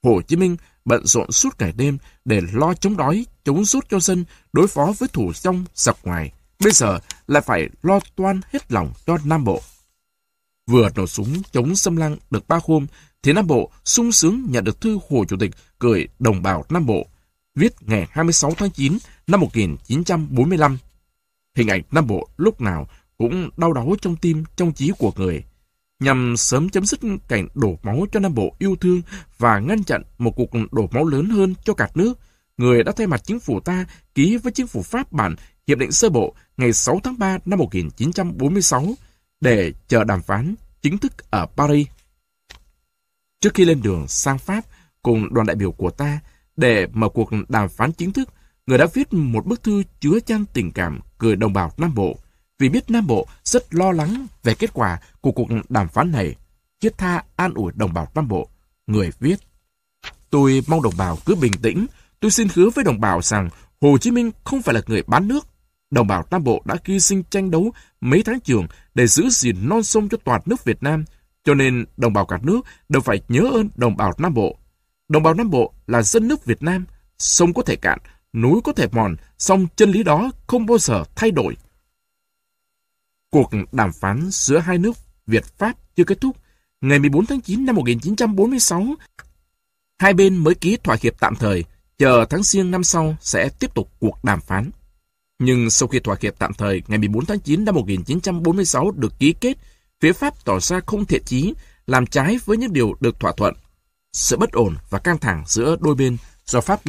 [0.03, 3.99] Hồ Chí Minh bận rộn suốt ngày đêm để lo chống đói, chống rút cho
[3.99, 6.31] dân, đối phó với thủ trong, giặc ngoài.
[6.59, 9.61] Bây giờ lại phải lo toan hết lòng cho Nam Bộ.
[10.67, 12.87] Vừa nổ súng chống xâm lăng được ba hôm,
[13.23, 16.85] thì Nam Bộ sung sướng nhận được thư Hồ Chủ tịch gửi đồng bào Nam
[16.85, 17.07] Bộ,
[17.55, 20.77] viết ngày 26 tháng 9 năm 1945.
[21.55, 25.43] Hình ảnh Nam Bộ lúc nào cũng đau đáu trong tim, trong trí của người,
[25.99, 29.01] nhằm sớm chấm dứt cảnh đổ máu cho Nam Bộ yêu thương
[29.37, 32.19] và ngăn chặn một cuộc đổ máu lớn hơn cho cả nước.
[32.57, 35.35] Người đã thay mặt chính phủ ta ký với chính phủ Pháp bản
[35.67, 38.93] Hiệp định Sơ Bộ ngày 6 tháng 3 năm 1946
[39.41, 41.87] để chờ đàm phán chính thức ở Paris.
[43.41, 44.65] Trước khi lên đường sang Pháp
[45.01, 46.19] cùng đoàn đại biểu của ta
[46.57, 48.29] để mở cuộc đàm phán chính thức,
[48.67, 52.17] người đã viết một bức thư chứa chan tình cảm gửi đồng bào Nam Bộ
[52.59, 56.35] vì biết Nam Bộ rất lo lắng về kết quả của cuộc đàm phán này.
[56.81, 58.49] Thiết tha an ủi đồng bào Nam Bộ.
[58.87, 59.39] Người viết,
[60.33, 61.85] Tôi mong đồng bào cứ bình tĩnh.
[62.19, 63.49] Tôi xin hứa với đồng bào rằng
[63.81, 65.47] Hồ Chí Minh không phải là người bán nước.
[65.91, 69.69] Đồng bào Nam Bộ đã hy sinh tranh đấu mấy tháng trường để giữ gìn
[69.69, 71.05] non sông cho toàn nước Việt Nam.
[71.43, 74.57] Cho nên đồng bào cả nước đều phải nhớ ơn đồng bào Nam Bộ.
[75.09, 76.85] Đồng bào Nam Bộ là dân nước Việt Nam.
[77.17, 77.99] Sông có thể cạn,
[78.33, 81.57] núi có thể mòn, song chân lý đó không bao giờ thay đổi.
[83.29, 86.37] Cuộc đàm phán giữa hai nước Việt-Pháp chưa kết thúc.
[86.81, 88.85] Ngày 14 tháng 9 năm 1946,
[89.99, 91.63] hai bên mới ký thỏa hiệp tạm thời,
[91.97, 94.71] chờ tháng riêng năm sau sẽ tiếp tục cuộc đàm phán.
[95.39, 99.33] Nhưng sau khi thỏa hiệp tạm thời ngày 14 tháng 9 năm 1946 được ký
[99.41, 99.57] kết,
[99.99, 101.53] phía Pháp tỏ ra không thiện chí,
[101.87, 103.53] làm trái với những điều được thỏa thuận.
[104.13, 106.81] Sự bất ổn và căng thẳng giữa đôi bên do Pháp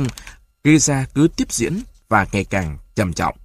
[0.65, 3.37] gây ra cứ tiếp diễn và ngày càng trầm trọng.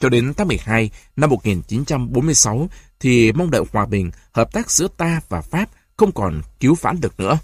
[0.00, 2.68] Cho đến tháng 12 năm 1946
[3.00, 7.00] thì mong đợi hòa bình, hợp tác giữa ta và Pháp không còn cứu vãn
[7.00, 7.38] được nữa.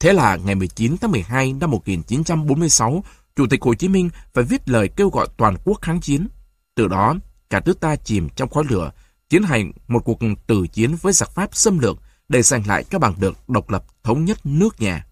[0.00, 3.04] Thế là ngày 19 tháng 12 năm 1946,
[3.36, 6.28] Chủ tịch Hồ Chí Minh phải viết lời kêu gọi toàn quốc kháng chiến.
[6.74, 7.14] Từ đó,
[7.50, 8.92] cả nước ta chìm trong khói lửa,
[9.28, 11.98] tiến hành một cuộc tử chiến với giặc Pháp xâm lược
[12.30, 15.06] để giành lại cho bằng được độc lập thống nhất nước nhà.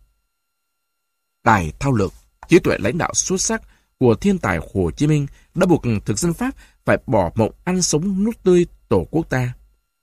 [1.43, 2.13] Tài thao lược,
[2.49, 3.63] trí tuệ lãnh đạo xuất sắc
[3.99, 7.83] của thiên tài Hồ Chí Minh đã buộc thực dân Pháp phải bỏ mộng ăn
[7.83, 9.55] sống nút tươi tổ quốc ta.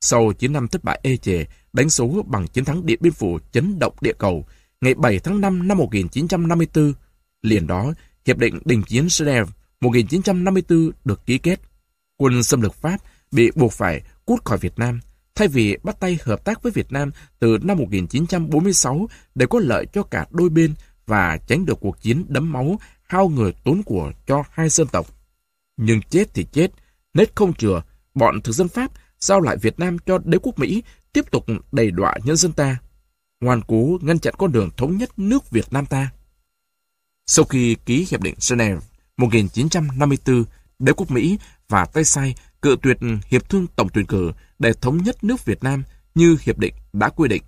[0.02, 3.40] Sau 9 năm thất bại ê chề, đánh số bằng chiến thắng Điện Biên Phủ
[3.52, 4.46] chấn động địa cầu,
[4.82, 6.94] ngày 7 tháng 5 năm 1954,
[7.42, 7.94] liền đó,
[8.26, 11.60] Hiệp định Đình chiến Geneva 1954 được ký kết.
[12.18, 12.98] Quân xâm lược Pháp
[13.32, 15.00] bị buộc phải cút khỏi Việt Nam,
[15.36, 19.86] thay vì bắt tay hợp tác với Việt Nam từ năm 1946 để có lợi
[19.94, 20.74] cho cả đôi bên
[21.06, 25.08] và tránh được cuộc chiến đấm máu, hao người tốn của cho hai dân tộc.
[25.78, 26.72] Nhưng chết thì chết,
[27.14, 27.82] nết không chừa,
[28.14, 30.84] bọn thực dân Pháp giao lại Việt Nam cho đế quốc Mỹ
[31.14, 32.78] tiếp tục đầy đọa nhân dân ta,
[33.42, 36.12] ngoan cố ngăn chặn con đường thống nhất nước Việt Nam ta.
[37.28, 38.82] Sau khi ký Hiệp định Geneva
[39.18, 40.44] 1954,
[40.80, 41.38] đế quốc Mỹ
[41.70, 45.64] và Tây Sai cự tuyệt hiệp thương tổng tuyển cử để thống nhất nước Việt
[45.64, 45.84] Nam
[46.16, 47.44] như hiệp định đã quy định.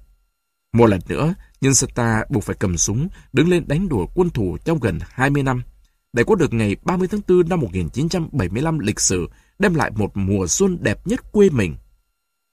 [0.73, 4.29] Một lần nữa, nhân dân ta buộc phải cầm súng, đứng lên đánh đuổi quân
[4.29, 5.63] thù trong gần 20 năm,
[6.13, 9.29] để có được ngày 30 tháng 4 năm 1975 lịch sử
[9.59, 11.75] đem lại một mùa xuân đẹp nhất quê mình.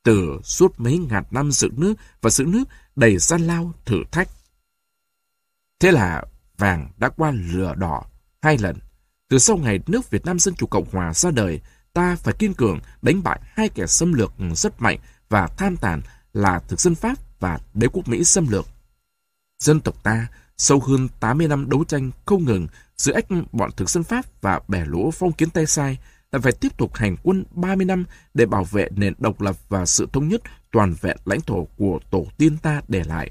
[0.05, 2.65] Từ suốt mấy ngàn năm sự nước và giữ nước
[2.97, 4.29] đầy gian lao thử thách.
[5.81, 6.25] Thế là
[6.59, 8.05] vàng đã qua lửa đỏ
[8.43, 8.77] hai lần.
[9.29, 11.61] Từ sau ngày nước Việt Nam Dân Chủ Cộng Hòa ra đời,
[11.95, 14.99] ta phải kiên cường đánh bại hai kẻ xâm lược rất mạnh
[15.29, 18.67] và tham tàn là thực dân Pháp và đế quốc Mỹ xâm lược.
[19.59, 22.67] Dân tộc ta, sau hơn 80 năm đấu tranh không ngừng
[22.97, 25.99] giữa ách bọn thực dân Pháp và bẻ lũ phong kiến tay sai,
[26.33, 29.87] đã phải tiếp tục hành quân 30 năm để bảo vệ nền độc lập và
[29.87, 30.43] sự thống nhất
[30.73, 33.31] toàn vẹn lãnh thổ của tổ tiên ta để lại.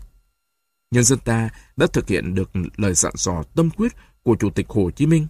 [0.91, 3.93] Nhân dân ta đã thực hiện được lời dặn dò tâm quyết
[4.23, 5.27] của Chủ tịch Hồ Chí Minh.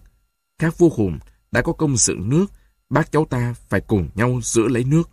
[0.58, 1.18] Các vua hùng
[1.52, 2.46] đã có công dựng nước,
[2.94, 5.10] bác cháu ta phải cùng nhau giữ lấy nước.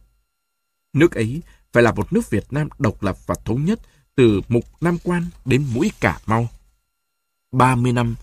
[0.94, 1.42] Nước ấy
[1.74, 3.80] phải là một nước Việt Nam độc lập và thống nhất
[4.16, 6.50] từ Mục Nam Quan đến mũi Cà Mau.
[7.52, 8.16] 30 năm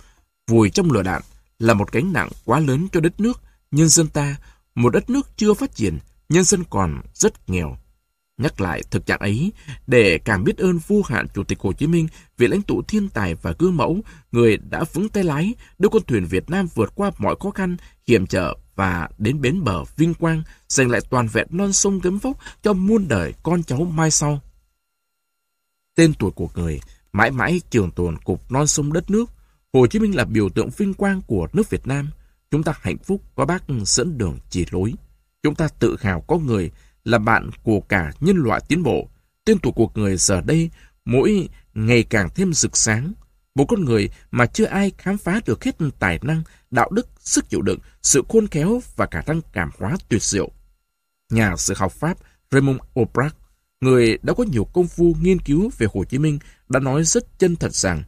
[0.46, 1.22] vùi trong lửa đạn
[1.58, 4.36] là một gánh nặng quá lớn cho đất nước, nhân dân ta,
[4.74, 7.76] một đất nước chưa phát triển, nhân dân còn rất nghèo.
[8.36, 9.52] Nhắc lại thực trạng ấy,
[9.86, 13.08] để càng biết ơn vô hạn Chủ tịch Hồ Chí Minh, vì lãnh tụ thiên
[13.08, 14.00] tài và gương mẫu,
[14.32, 17.76] người đã vững tay lái, đưa con thuyền Việt Nam vượt qua mọi khó khăn,
[18.06, 22.18] hiểm trở và đến bến bờ vinh quang, giành lại toàn vẹn non sông gấm
[22.18, 24.40] vóc cho muôn đời con cháu mai sau.
[25.97, 26.81] Tên tuổi của người
[27.12, 29.31] mãi mãi trường tồn cục non sông đất nước.
[29.73, 32.10] Hồ Chí Minh là biểu tượng vinh quang của nước Việt Nam.
[32.50, 34.94] Chúng ta hạnh phúc có bác dẫn đường chỉ lối.
[35.42, 36.70] Chúng ta tự hào có người
[37.05, 39.08] là bạn của cả nhân loại tiến bộ.
[39.44, 40.70] Tên tuổi của người giờ đây
[41.05, 43.12] mỗi ngày càng thêm rực sáng.
[43.55, 47.50] Một con người mà chưa ai khám phá được hết tài năng, đạo đức, sức
[47.50, 50.50] chịu đựng, sự khôn khéo và cả năng cảm hóa tuyệt diệu.
[51.30, 52.18] Nhà sử học Pháp
[52.50, 53.36] Raymond Aubrac,
[53.80, 56.38] người đã có nhiều công phu nghiên cứu về Hồ Chí Minh,
[56.68, 58.02] đã nói rất chân thật rằng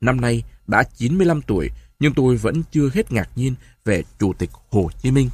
[0.00, 3.54] năm nay đã 95 tuổi nhưng tôi vẫn chưa hết ngạc nhiên
[3.84, 5.30] về Chủ tịch Hồ Chí Minh.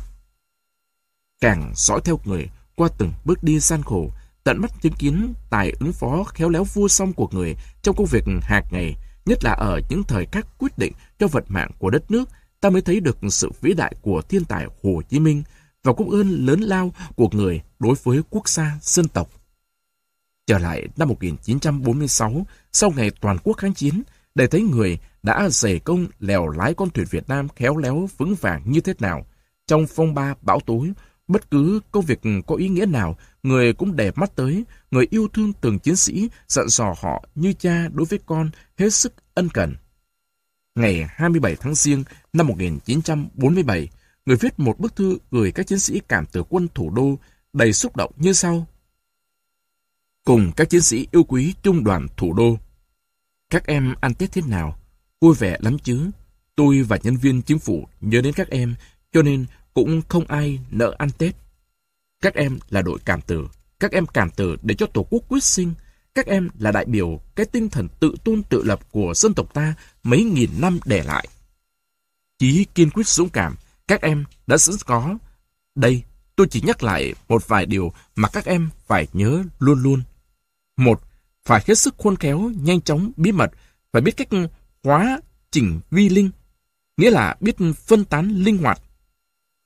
[1.41, 4.11] Càng dõi theo người, qua từng bước đi gian khổ,
[4.45, 8.07] tận mắt chứng kiến tài ứng phó khéo léo vua song của người trong công
[8.07, 8.97] việc hàng ngày,
[9.27, 12.29] nhất là ở những thời khắc quyết định cho vận mạng của đất nước,
[12.63, 15.43] ta mới thấy được sự vĩ đại của thiên tài Hồ Chí Minh
[15.83, 19.31] và công ơn lớn lao của người đối với quốc gia dân tộc.
[20.47, 24.03] Trở lại năm 1946, sau ngày toàn quốc kháng chiến,
[24.35, 28.35] để thấy người đã dày công lèo lái con thuyền Việt Nam khéo léo vững
[28.35, 29.27] vàng như thế nào.
[29.67, 30.93] Trong phong ba bão tối,
[31.29, 35.29] Bất cứ công việc có ý nghĩa nào, người cũng để mắt tới, người yêu
[35.33, 39.49] thương từng chiến sĩ, dặn dò họ như cha đối với con, hết sức ân
[39.49, 39.75] cần.
[40.75, 43.89] Ngày 27 tháng Giêng năm 1947,
[44.27, 47.19] người viết một bức thư gửi các chiến sĩ cảm tử quân thủ đô
[47.53, 48.67] đầy xúc động như sau.
[50.25, 52.59] Cùng các chiến sĩ yêu quý trung đoàn thủ đô.
[53.51, 54.79] Các em ăn Tết thế nào?
[55.21, 56.11] Vui vẻ lắm chứ?
[56.57, 58.75] Tôi và nhân viên chính phủ nhớ đến các em,
[59.13, 61.35] cho nên cũng không ai nợ ăn Tết.
[62.21, 63.49] Các em là đội cảm tử,
[63.81, 65.75] các em cảm tử để cho Tổ quốc quyết sinh,
[66.15, 69.55] các em là đại biểu cái tinh thần tự tôn tự lập của dân tộc
[69.55, 71.29] ta mấy nghìn năm để lại.
[72.39, 73.57] Chí kiên quyết dũng cảm,
[73.89, 75.19] các em đã sẵn có.
[75.75, 76.03] Đây,
[76.37, 80.03] tôi chỉ nhắc lại một vài điều mà các em phải nhớ luôn luôn.
[80.77, 81.03] Một,
[81.45, 83.51] phải hết sức khôn khéo, nhanh chóng, bí mật,
[83.93, 84.29] phải biết cách
[84.83, 86.31] hóa chỉnh vi linh,
[86.97, 88.83] nghĩa là biết phân tán linh hoạt.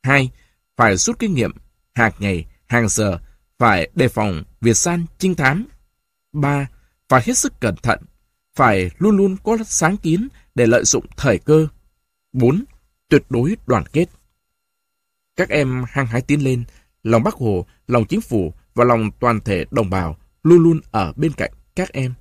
[0.02, 0.31] Hai,
[0.76, 1.52] phải rút kinh nghiệm,
[1.94, 3.18] hàng ngày, hàng giờ,
[3.58, 5.66] phải đề phòng việt san trinh thám.
[6.37, 6.69] Ba,
[7.09, 7.99] phải hết sức cẩn thận,
[8.55, 11.69] phải luôn luôn có sáng kiến để lợi dụng thời cơ.
[12.33, 12.65] bốn
[13.09, 14.09] Tuyệt đối đoàn kết.
[15.37, 16.65] Các em hăng hái tiến lên,
[17.03, 21.13] lòng Bắc Hồ, lòng chính phủ và lòng toàn thể đồng bào luôn luôn ở
[21.17, 22.15] bên cạnh các em.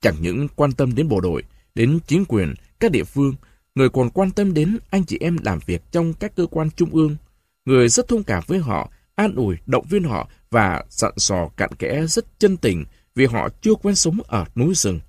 [0.00, 1.42] Chẳng những quan tâm đến bộ đội,
[1.74, 3.34] đến chính quyền, các địa phương,
[3.74, 6.90] người còn quan tâm đến anh chị em làm việc trong các cơ quan trung
[6.90, 7.16] ương.
[7.64, 11.74] Người rất thông cảm với họ, an ủi, động viên họ và dặn dò cặn
[11.74, 15.00] kẽ rất chân tình vì họ chưa quen sống ở núi rừng.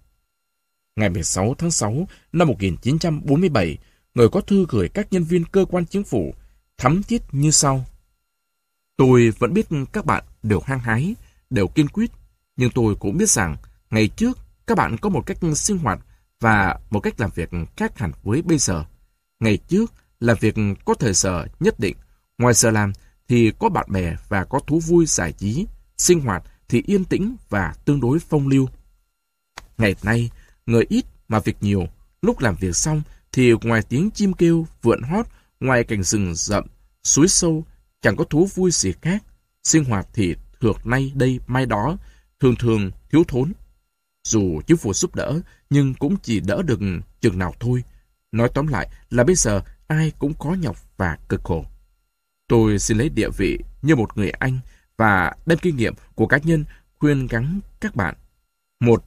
[0.95, 3.77] Ngày 16 tháng 6 năm 1947,
[4.13, 6.33] người có thư gửi các nhân viên cơ quan chính phủ
[6.77, 7.85] thắm thiết như sau.
[8.97, 11.15] Tôi vẫn biết các bạn đều hăng hái,
[11.49, 12.11] đều kiên quyết,
[12.55, 13.55] nhưng tôi cũng biết rằng
[13.89, 14.37] ngày trước
[14.67, 15.99] các bạn có một cách sinh hoạt
[16.39, 18.85] và một cách làm việc khác hẳn với bây giờ.
[19.39, 20.55] Ngày trước là việc
[20.85, 21.95] có thời giờ nhất định,
[22.37, 22.93] ngoài giờ làm
[23.27, 25.65] thì có bạn bè và có thú vui giải trí,
[25.97, 28.67] sinh hoạt thì yên tĩnh và tương đối phong lưu.
[29.77, 30.29] Ngày nay,
[30.65, 31.87] người ít mà việc nhiều,
[32.21, 35.25] lúc làm việc xong thì ngoài tiếng chim kêu, vượn hót,
[35.59, 36.65] ngoài cảnh rừng rậm,
[37.03, 37.65] suối sâu,
[38.01, 39.23] chẳng có thú vui gì khác.
[39.63, 41.97] Sinh hoạt thì thược nay đây mai đó,
[42.39, 43.53] thường thường thiếu thốn.
[44.23, 45.39] Dù chính phủ giúp đỡ,
[45.69, 46.79] nhưng cũng chỉ đỡ được
[47.21, 47.83] chừng nào thôi.
[48.31, 51.65] Nói tóm lại là bây giờ ai cũng có nhọc và cực khổ.
[52.47, 54.59] Tôi xin lấy địa vị như một người anh
[54.97, 56.65] và đem kinh nghiệm của cá nhân
[56.99, 58.15] khuyên gắn các bạn.
[58.79, 59.03] Một,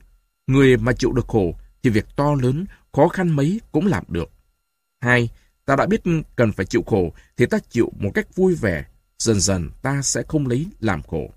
[0.46, 4.30] người mà chịu được khổ thì việc to lớn, khó khăn mấy cũng làm được.
[5.00, 5.28] Hai,
[5.64, 6.02] ta đã biết
[6.36, 8.84] cần phải chịu khổ thì ta chịu một cách vui vẻ,
[9.18, 11.30] dần dần ta sẽ không lấy làm khổ.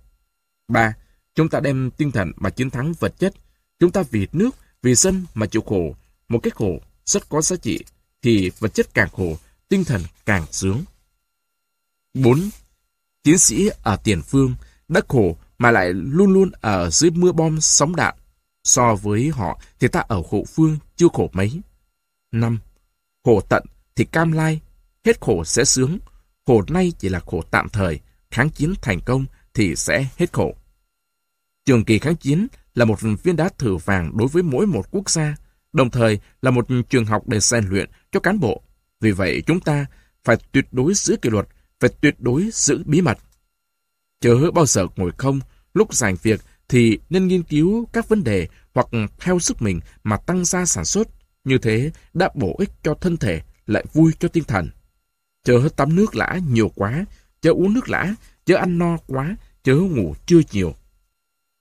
[0.67, 0.93] Ba,
[1.35, 3.33] chúng ta đem tinh thần mà chiến thắng vật chất,
[3.79, 5.95] chúng ta vì nước, vì dân mà chịu khổ,
[6.29, 7.79] một cách khổ rất có giá trị,
[8.21, 9.37] thì vật chất càng khổ,
[9.69, 10.83] tinh thần càng sướng.
[12.13, 12.49] 4.
[13.23, 14.55] Tiến sĩ ở tiền phương
[14.87, 18.15] đã khổ mà lại luôn luôn ở dưới mưa bom sóng đạn.
[18.63, 21.61] So với họ thì ta ở khổ phương chưa khổ mấy.
[22.31, 22.59] 5.
[23.23, 23.63] Khổ tận
[23.95, 24.61] thì cam lai,
[25.05, 25.99] hết khổ sẽ sướng.
[26.45, 27.99] Khổ nay chỉ là khổ tạm thời,
[28.31, 30.55] kháng chiến thành công thì sẽ hết khổ.
[31.65, 35.09] Trường kỳ kháng chiến là một viên đá thử vàng đối với mỗi một quốc
[35.09, 35.35] gia,
[35.73, 38.61] đồng thời là một trường học để rèn luyện cho cán bộ.
[39.01, 39.85] Vì vậy chúng ta
[40.23, 41.47] phải tuyệt đối giữ kỷ luật,
[41.83, 43.17] phải tuyệt đối giữ bí mật.
[44.21, 45.39] Chớ bao giờ ngồi không,
[45.73, 48.87] lúc giành việc thì nên nghiên cứu các vấn đề hoặc
[49.19, 51.07] theo sức mình mà tăng gia sản xuất.
[51.43, 54.69] Như thế đã bổ ích cho thân thể, lại vui cho tinh thần.
[55.43, 57.05] Chớ tắm nước lã nhiều quá,
[57.41, 60.75] chớ uống nước lã, chớ ăn no quá, chớ ngủ chưa nhiều.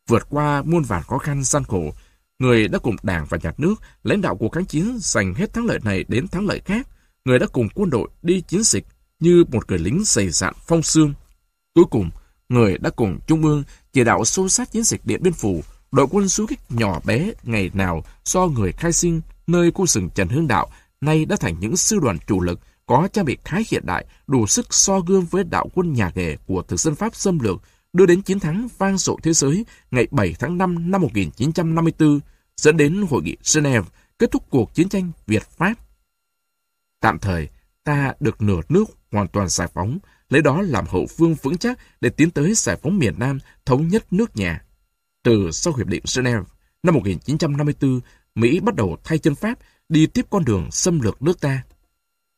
[0.08, 1.94] Vượt qua muôn vàn khó khăn gian khổ,
[2.38, 5.66] người đã cùng đảng và nhà nước, lãnh đạo cuộc kháng chiến giành hết thắng
[5.66, 6.88] lợi này đến thắng lợi khác.
[7.24, 8.84] Người đã cùng quân đội đi chiến dịch
[9.22, 11.14] như một người lính dày dạn phong xương.
[11.74, 12.10] Cuối cùng,
[12.48, 16.06] người đã cùng Trung ương chỉ đạo sâu sát chiến dịch Điện Biên Phủ, đội
[16.10, 20.28] quân du kích nhỏ bé ngày nào do người khai sinh nơi khu rừng Trần
[20.28, 20.70] Hưng Đạo
[21.00, 24.46] nay đã thành những sư đoàn chủ lực có trang bị khá hiện đại, đủ
[24.46, 27.56] sức so gương với đạo quân nhà nghề của thực dân Pháp xâm lược,
[27.92, 32.20] đưa đến chiến thắng vang dội thế giới ngày 7 tháng 5 năm 1954,
[32.56, 35.74] dẫn đến Hội nghị Geneva kết thúc cuộc chiến tranh Việt-Pháp.
[37.00, 37.48] Tạm thời,
[37.84, 41.78] ta được nửa nước hoàn toàn giải phóng, lấy đó làm hậu phương vững chắc
[42.00, 44.64] để tiến tới giải phóng miền Nam thống nhất nước nhà.
[45.22, 46.44] Từ sau Hiệp định Geneva
[46.82, 48.00] năm 1954,
[48.34, 51.62] Mỹ bắt đầu thay chân Pháp đi tiếp con đường xâm lược nước ta.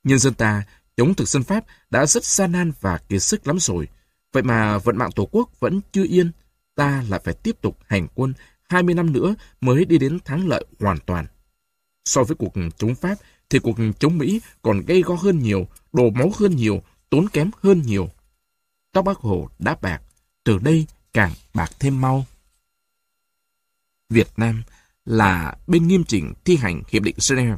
[0.04, 0.62] Nhân dân ta
[0.96, 3.88] chống thực dân Pháp đã rất gian nan và kiệt sức lắm rồi.
[4.32, 6.30] Vậy mà vận mạng Tổ quốc vẫn chưa yên,
[6.74, 8.34] ta lại phải tiếp tục hành quân
[8.68, 11.26] 20 năm nữa mới đi đến thắng lợi hoàn toàn.
[12.04, 13.14] So với cuộc chống Pháp
[13.50, 17.50] thì cuộc chống Mỹ còn gây go hơn nhiều, đổ máu hơn nhiều, tốn kém
[17.62, 18.10] hơn nhiều.
[18.92, 20.02] Tóc bác Hồ đã bạc,
[20.44, 22.26] từ đây càng bạc thêm mau.
[24.10, 24.62] Việt Nam
[25.04, 27.56] là bên nghiêm chỉnh thi hành Hiệp định Geneva.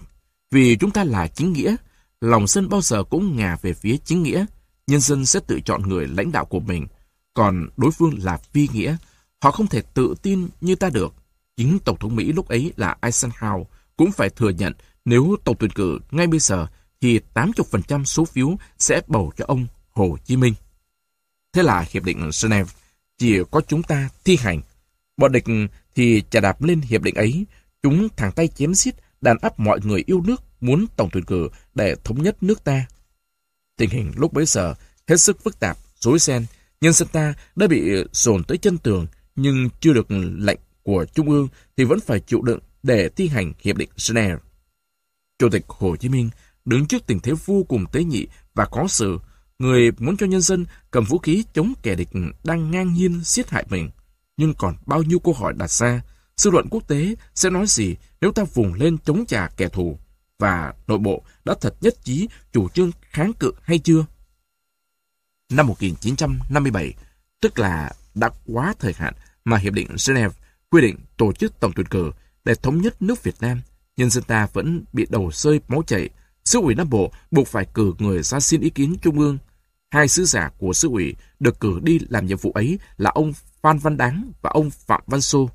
[0.50, 1.76] Vì chúng ta là chính nghĩa,
[2.20, 4.46] lòng dân bao giờ cũng ngả về phía chính nghĩa.
[4.86, 6.86] Nhân dân sẽ tự chọn người lãnh đạo của mình.
[7.34, 8.96] Còn đối phương là phi nghĩa,
[9.40, 11.14] họ không thể tự tin như ta được.
[11.56, 13.64] Chính Tổng thống Mỹ lúc ấy là Eisenhower
[13.96, 14.72] cũng phải thừa nhận
[15.06, 16.66] nếu tổng tuyển cử ngay bây giờ
[17.00, 20.54] thì 80% số phiếu sẽ bầu cho ông Hồ Chí Minh.
[21.52, 22.72] Thế là Hiệp định Geneva
[23.18, 24.60] chỉ có chúng ta thi hành.
[25.16, 25.44] Bọn địch
[25.94, 27.46] thì chà đạp lên hiệp định ấy,
[27.82, 31.48] chúng thẳng tay chém xiết, đàn áp mọi người yêu nước muốn tổng tuyển cử
[31.74, 32.86] để thống nhất nước ta.
[33.76, 34.74] Tình hình lúc bấy giờ
[35.08, 36.46] hết sức phức tạp, rối ren.
[36.80, 40.06] Nhân dân ta đã bị dồn tới chân tường, nhưng chưa được
[40.38, 44.38] lệnh của Trung ương thì vẫn phải chịu đựng để thi hành Hiệp định Geneva.
[45.38, 46.30] Chủ tịch Hồ Chí Minh
[46.64, 49.18] đứng trước tình thế vô cùng tế nhị và khó xử,
[49.58, 52.08] người muốn cho nhân dân cầm vũ khí chống kẻ địch
[52.44, 53.90] đang ngang nhiên giết hại mình.
[54.36, 56.02] Nhưng còn bao nhiêu câu hỏi đặt ra,
[56.36, 59.98] Sư luận quốc tế sẽ nói gì nếu ta vùng lên chống trả kẻ thù?
[60.38, 64.06] Và nội bộ đã thật nhất trí chủ trương kháng cự hay chưa?
[65.52, 66.94] Năm 1957,
[67.40, 70.34] tức là đã quá thời hạn mà Hiệp định Geneva
[70.70, 72.12] quy định tổ chức tổng tuyển cử
[72.44, 73.60] để thống nhất nước Việt Nam,
[73.96, 76.08] nhân dân ta vẫn bị đầu rơi máu chảy.
[76.44, 79.38] Sứ ủy Nam Bộ buộc phải cử người ra xin ý kiến Trung ương.
[79.90, 83.32] Hai sứ giả của sứ ủy được cử đi làm nhiệm vụ ấy là ông
[83.62, 85.50] Phan Văn Đáng và ông Phạm Văn Xô.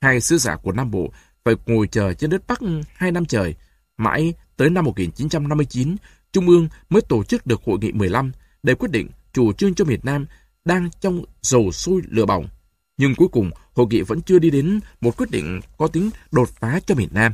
[0.00, 1.12] hai sứ giả của Nam Bộ
[1.44, 2.60] phải ngồi chờ trên đất Bắc
[2.94, 3.54] hai năm trời.
[3.96, 5.96] Mãi tới năm 1959,
[6.32, 8.32] Trung ương mới tổ chức được hội nghị 15
[8.62, 10.26] để quyết định chủ trương cho miền Nam
[10.64, 12.48] đang trong dầu sôi lửa bỏng.
[12.96, 16.48] Nhưng cuối cùng, hội nghị vẫn chưa đi đến một quyết định có tính đột
[16.48, 17.32] phá cho miền Nam.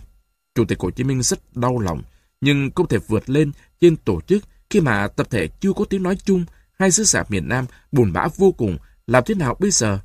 [0.56, 2.02] Chủ tịch Hồ Chí Minh rất đau lòng,
[2.40, 6.02] nhưng không thể vượt lên trên tổ chức khi mà tập thể chưa có tiếng
[6.02, 6.44] nói chung,
[6.78, 9.98] hai sứ giả miền Nam buồn bã vô cùng, làm thế nào bây giờ?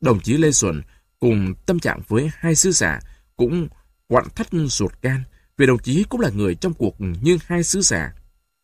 [0.00, 0.82] Đồng chí Lê Xuân
[1.18, 3.00] cùng tâm trạng với hai sứ giả
[3.36, 3.68] cũng
[4.06, 5.22] quặn thắt ruột gan
[5.56, 8.14] vì đồng chí cũng là người trong cuộc như hai sứ giả.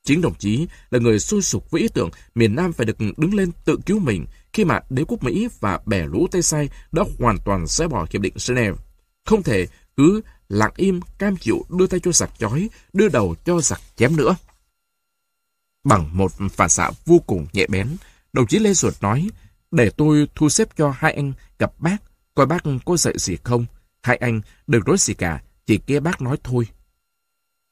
[0.05, 3.35] Chính đồng chí là người sôi sục với ý tưởng miền Nam phải được đứng
[3.35, 7.05] lên tự cứu mình khi mà đế quốc Mỹ và bè lũ Tây Sai đã
[7.19, 8.77] hoàn toàn xóa bỏ hiệp định Geneva.
[9.25, 9.67] Không thể
[9.97, 14.17] cứ lặng im cam chịu đưa tay cho giặc chói, đưa đầu cho giặc chém
[14.17, 14.37] nữa.
[15.85, 17.97] Bằng một phản xạ vô cùng nhẹ bén,
[18.33, 19.29] đồng chí Lê Duột nói,
[19.71, 21.97] để tôi thu xếp cho hai anh gặp bác
[22.37, 23.67] Coi bác có dạy gì không?
[24.03, 26.67] Hai anh đừng nói gì cả, chỉ nghe bác nói thôi.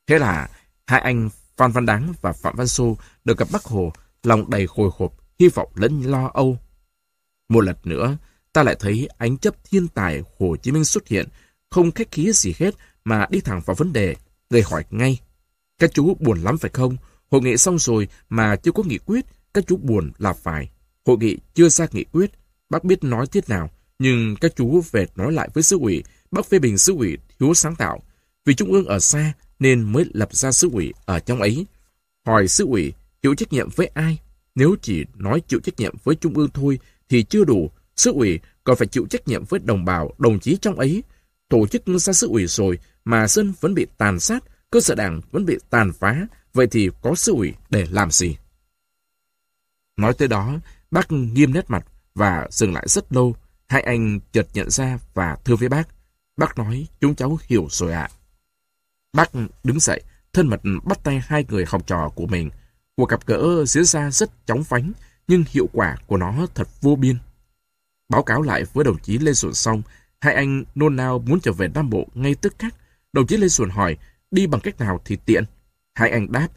[0.06, 0.48] Thế là
[0.86, 4.66] hai anh Phan Văn Đáng và Phạm Văn Xô được gặp bác Hồ, lòng đầy
[4.68, 6.58] hồi hộp, hy vọng lẫn lo âu.
[7.48, 8.16] Một lần nữa,
[8.52, 11.28] ta lại thấy ánh chấp thiên tài Hồ Chí Minh xuất hiện,
[11.74, 14.16] không khách khí gì hết mà đi thẳng vào vấn đề,
[14.50, 15.20] người hỏi ngay.
[15.78, 16.96] Các chú buồn lắm phải không?
[17.30, 20.70] Hội nghị xong rồi mà chưa có nghị quyết, các chú buồn là phải.
[21.06, 22.30] Hội nghị chưa ra nghị quyết,
[22.70, 26.46] bác biết nói thế nào, nhưng các chú về nói lại với sứ ủy, bác
[26.46, 28.02] phê bình sứ ủy thiếu sáng tạo.
[28.44, 31.66] Vì Trung ương ở xa nên mới lập ra sứ ủy ở trong ấy.
[32.26, 34.18] Hỏi sứ ủy chịu trách nhiệm với ai?
[34.54, 36.78] Nếu chỉ nói chịu trách nhiệm với Trung ương thôi
[37.08, 37.70] thì chưa đủ.
[37.96, 41.02] Sứ ủy còn phải chịu trách nhiệm với đồng bào, đồng chí trong ấy.
[41.54, 45.20] Tổ chức ra sự ủy rồi mà dân vẫn bị tàn sát, cơ sở đảng
[45.30, 48.36] vẫn bị tàn phá, vậy thì có sự ủy để làm gì?
[49.96, 50.54] Nói tới đó,
[50.90, 53.36] bác nghiêm nét mặt và dừng lại rất lâu,
[53.68, 55.88] Hai anh chợt nhận ra và thưa với bác.
[56.36, 58.08] Bác nói, chúng cháu hiểu rồi ạ.
[59.12, 59.30] Bác
[59.64, 60.02] đứng dậy,
[60.32, 62.50] thân mật bắt tay hai người học trò của mình.
[62.96, 64.92] Cuộc gặp gỡ diễn ra rất chóng vánh,
[65.28, 67.18] nhưng hiệu quả của nó thật vô biên.
[68.08, 69.82] Báo cáo lại với đồng chí Lê Xuân xong,
[70.24, 72.74] hai anh nôn nao muốn trở về Nam Bộ ngay tức khắc.
[73.12, 73.96] Đồng chí Lê Xuân hỏi,
[74.30, 75.44] đi bằng cách nào thì tiện?
[75.94, 76.48] Hai anh đáp,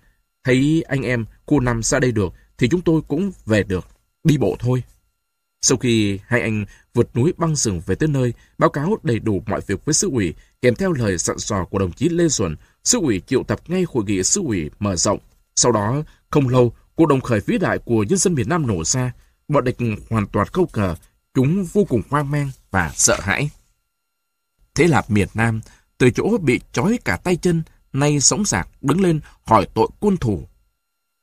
[0.43, 3.87] thấy anh em khu năm xa đây được, thì chúng tôi cũng về được,
[4.23, 4.83] đi bộ thôi.
[5.61, 9.43] Sau khi hai anh vượt núi băng rừng về tới nơi, báo cáo đầy đủ
[9.45, 12.55] mọi việc với sư ủy, kèm theo lời dặn dò của đồng chí Lê Duẩn,
[12.83, 15.19] sư ủy triệu tập ngay hội nghị sư ủy mở rộng.
[15.55, 18.83] Sau đó, không lâu, cuộc đồng khởi vĩ đại của nhân dân miền Nam nổ
[18.83, 19.11] ra,
[19.47, 19.77] bọn địch
[20.09, 20.95] hoàn toàn câu cờ,
[21.33, 23.49] chúng vô cùng hoang mang và sợ hãi.
[24.77, 25.61] Thế là miền Nam,
[25.97, 30.17] từ chỗ bị trói cả tay chân, nay sống sạc đứng lên hỏi tội quân
[30.17, 30.47] thủ.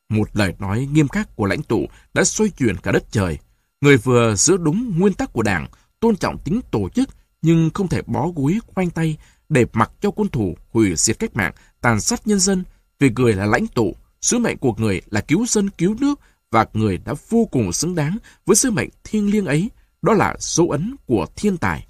[0.08, 3.38] Một lời nói nghiêm khắc của lãnh tụ đã xoay chuyển cả đất trời.
[3.80, 5.66] Người vừa giữ đúng nguyên tắc của đảng,
[6.00, 7.08] tôn trọng tính tổ chức,
[7.42, 9.16] nhưng không thể bó gối khoanh tay
[9.48, 12.64] để mặc cho quân thủ hủy diệt cách mạng, tàn sát nhân dân,
[12.98, 16.66] vì người là lãnh tụ, sứ mệnh của người là cứu dân cứu nước và
[16.72, 19.70] người đã vô cùng xứng đáng với sứ mệnh thiêng liêng ấy,
[20.02, 21.86] đó là dấu ấn của thiên tài.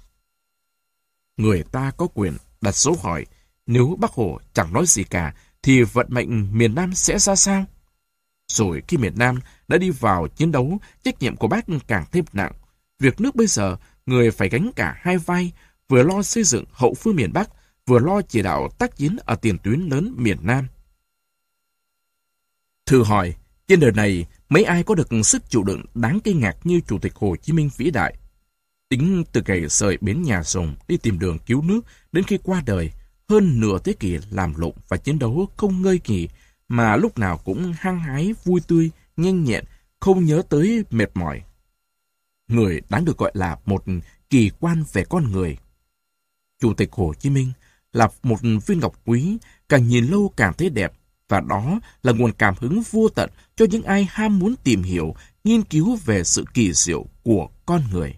[1.37, 3.25] Người ta có quyền đặt dấu hỏi,
[3.65, 7.65] nếu Bắc Hồ chẳng nói gì cả, thì vận mệnh miền Nam sẽ ra sao?
[8.47, 12.25] Rồi khi miền Nam đã đi vào chiến đấu, trách nhiệm của bác càng thêm
[12.33, 12.51] nặng.
[12.99, 15.51] Việc nước bây giờ, người phải gánh cả hai vai,
[15.89, 17.49] vừa lo xây dựng hậu phương miền Bắc,
[17.85, 20.67] vừa lo chỉ đạo tác chiến ở tiền tuyến lớn miền Nam.
[22.85, 23.35] Thử hỏi,
[23.67, 26.99] trên đời này, mấy ai có được sức chịu đựng đáng kinh ngạc như Chủ
[26.99, 28.15] tịch Hồ Chí Minh vĩ đại?
[28.89, 31.81] Tính từ ngày rời bến nhà rồng đi tìm đường cứu nước
[32.11, 32.91] đến khi qua đời,
[33.29, 36.27] hơn nửa thế kỷ làm lộn và chiến đấu không ngơi nghỉ,
[36.67, 39.63] mà lúc nào cũng hăng hái, vui tươi, nhanh nhẹn,
[39.99, 41.41] không nhớ tới mệt mỏi.
[42.47, 43.83] Người đáng được gọi là một
[44.29, 45.57] kỳ quan về con người.
[46.59, 47.51] Chủ tịch Hồ Chí Minh
[47.93, 49.37] là một viên ngọc quý,
[49.69, 50.93] càng nhìn lâu càng thấy đẹp.
[51.29, 55.15] Và đó là nguồn cảm hứng vô tận cho những ai ham muốn tìm hiểu,
[55.43, 58.15] nghiên cứu về sự kỳ diệu của con người.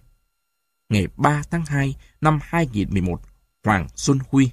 [0.88, 3.20] Ngày 3 tháng 2 năm 2011,
[3.64, 4.50] Hoàng Xuân Huy.